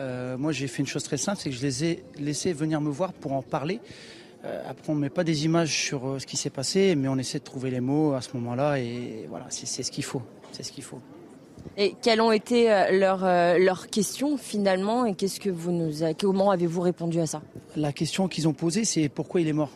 Euh, 0.01 0.39
moi, 0.39 0.53
j'ai 0.53 0.69
fait 0.69 0.81
une 0.81 0.87
chose 0.87 1.03
très 1.03 1.17
simple, 1.17 1.39
c'est 1.41 1.51
que 1.51 1.57
je 1.57 1.63
les 1.63 1.85
ai 1.85 2.05
laissés 2.19 2.53
venir 2.53 2.81
me 2.81 2.91
voir 2.91 3.13
pour 3.13 3.33
en 3.33 3.43
parler. 3.43 3.81
Euh, 4.45 4.63
après, 4.69 4.93
on 4.93 4.95
ne 4.95 5.01
met 5.01 5.11
pas 5.11 5.25
des 5.25 5.45
images 5.45 5.75
sur 5.75 6.07
euh, 6.07 6.19
ce 6.21 6.27
qui 6.27 6.37
s'est 6.37 6.51
passé, 6.51 6.95
mais 6.95 7.09
on 7.09 7.17
essaie 7.17 7.41
de 7.41 7.45
trouver 7.45 7.71
les 7.71 7.81
mots 7.81 8.15
à 8.15 8.21
ce 8.21 8.31
moment-là, 8.35 8.79
et 8.79 9.27
voilà, 9.29 9.47
c'est 9.49 9.83
ce 9.83 9.91
qu'il 9.91 10.05
faut. 10.05 10.23
C'est 10.53 10.63
ce 10.63 10.71
qu'il 10.71 10.85
faut. 10.85 11.01
Et 11.77 11.97
quelles 12.01 12.21
ont 12.21 12.31
été 12.31 12.67
leurs, 12.93 13.25
leurs 13.59 13.89
questions 13.89 14.37
finalement, 14.39 15.05
et 15.05 15.15
qu'est-ce 15.15 15.41
que 15.41 15.51
vous 15.51 15.73
nous, 15.73 15.93
comment 16.19 16.53
avez-vous 16.53 16.81
répondu 16.81 17.19
à 17.19 17.27
ça? 17.27 17.43
La 17.77 17.93
question 17.93 18.29
qu'ils 18.29 18.47
ont 18.47 18.53
posée, 18.53 18.85
c'est 18.85 19.09
pourquoi 19.09 19.41
il 19.41 19.49
est 19.49 19.53
mort. 19.53 19.73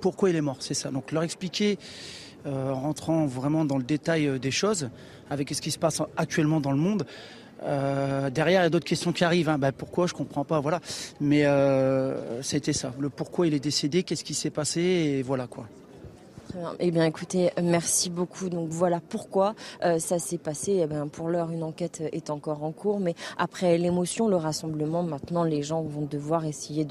Pourquoi 0.00 0.28
il 0.30 0.36
est 0.36 0.42
mort, 0.42 0.58
c'est 0.60 0.74
ça. 0.74 0.90
Donc 0.90 1.10
leur 1.10 1.22
expliquer, 1.22 1.78
en 2.44 2.74
rentrant 2.74 3.24
vraiment 3.26 3.64
dans 3.64 3.78
le 3.78 3.82
détail 3.82 4.38
des 4.38 4.50
choses, 4.50 4.90
avec 5.30 5.52
ce 5.54 5.62
qui 5.62 5.70
se 5.70 5.78
passe 5.78 6.02
actuellement 6.16 6.60
dans 6.60 6.72
le 6.72 6.78
monde. 6.78 7.06
Euh, 7.64 8.30
derrière, 8.30 8.60
il 8.60 8.64
y 8.64 8.66
a 8.66 8.70
d'autres 8.70 8.86
questions 8.86 9.12
qui 9.12 9.24
arrivent. 9.24 9.48
Hein. 9.48 9.58
Bah, 9.58 9.72
pourquoi 9.72 10.06
Je 10.06 10.14
comprends 10.14 10.44
pas. 10.44 10.60
Voilà. 10.60 10.80
Mais 11.20 11.44
euh, 11.44 12.42
c'était 12.42 12.72
ça. 12.72 12.92
Le 12.98 13.08
pourquoi 13.08 13.46
il 13.46 13.54
est 13.54 13.60
décédé, 13.60 14.02
qu'est-ce 14.02 14.24
qui 14.24 14.34
s'est 14.34 14.50
passé, 14.50 14.80
et 14.80 15.22
voilà 15.22 15.46
quoi. 15.46 15.66
Eh 16.80 16.90
bien, 16.90 17.06
écoutez, 17.06 17.50
merci 17.62 18.10
beaucoup. 18.10 18.50
Donc 18.50 18.68
voilà 18.68 19.00
pourquoi 19.00 19.54
euh, 19.84 19.98
ça 19.98 20.18
s'est 20.18 20.38
passé. 20.38 20.84
Eh 20.84 21.08
pour 21.08 21.28
l'heure, 21.28 21.50
une 21.50 21.62
enquête 21.62 22.02
est 22.12 22.28
encore 22.28 22.62
en 22.62 22.72
cours, 22.72 23.00
mais 23.00 23.14
après 23.38 23.78
l'émotion, 23.78 24.28
le 24.28 24.36
rassemblement, 24.36 25.02
maintenant, 25.02 25.44
les 25.44 25.62
gens 25.62 25.82
vont 25.82 26.04
devoir 26.04 26.44
essayer 26.44 26.86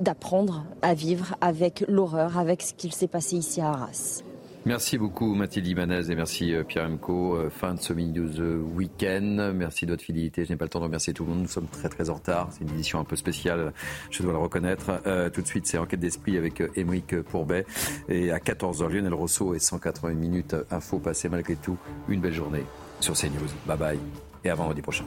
d'apprendre 0.00 0.64
à 0.80 0.94
vivre 0.94 1.36
avec 1.42 1.84
l'horreur, 1.88 2.38
avec 2.38 2.62
ce 2.62 2.72
qu'il 2.72 2.92
s'est 2.92 3.08
passé 3.08 3.36
ici 3.36 3.60
à 3.60 3.68
Arras. 3.68 4.22
Merci 4.66 4.98
beaucoup 4.98 5.34
Mathilde 5.34 5.66
Ibanez 5.68 6.10
et 6.10 6.14
merci 6.14 6.54
euh, 6.54 6.64
Pierre 6.64 6.84
Emco. 6.84 7.34
Euh, 7.34 7.48
fin 7.48 7.74
de 7.74 7.80
ce 7.80 7.94
Mini 7.94 8.20
News 8.20 8.40
euh, 8.40 8.58
Week-end. 8.58 9.52
Merci 9.54 9.86
de 9.86 9.92
votre 9.92 10.04
fidélité. 10.04 10.44
Je 10.44 10.50
n'ai 10.50 10.56
pas 10.56 10.66
le 10.66 10.68
temps 10.68 10.80
de 10.80 10.84
remercier 10.84 11.14
tout 11.14 11.24
le 11.24 11.30
monde. 11.30 11.40
Nous 11.40 11.48
sommes 11.48 11.66
très 11.66 11.88
très 11.88 12.10
en 12.10 12.14
retard. 12.14 12.48
C'est 12.50 12.64
une 12.64 12.70
édition 12.70 13.00
un 13.00 13.04
peu 13.04 13.16
spéciale, 13.16 13.72
je 14.10 14.22
dois 14.22 14.32
le 14.32 14.38
reconnaître. 14.38 15.00
tout 15.32 15.40
de 15.40 15.46
suite, 15.46 15.66
c'est 15.66 15.78
Enquête 15.78 16.00
d'esprit 16.00 16.36
avec 16.36 16.62
Émeric 16.76 17.22
Pourbet. 17.22 17.64
Et 18.08 18.30
à 18.32 18.38
14h, 18.38 18.88
Lionel 18.88 19.14
Rousseau 19.14 19.54
et 19.54 19.58
180 19.58 20.12
minutes 20.12 20.54
info. 20.70 20.98
Passez 20.98 21.30
malgré 21.30 21.56
tout 21.56 21.78
une 22.08 22.20
belle 22.20 22.34
journée 22.34 22.64
sur 23.00 23.14
CNews. 23.14 23.48
Bye 23.66 23.78
bye 23.78 23.98
et 24.44 24.50
à 24.50 24.54
vendredi 24.54 24.82
prochain. 24.82 25.06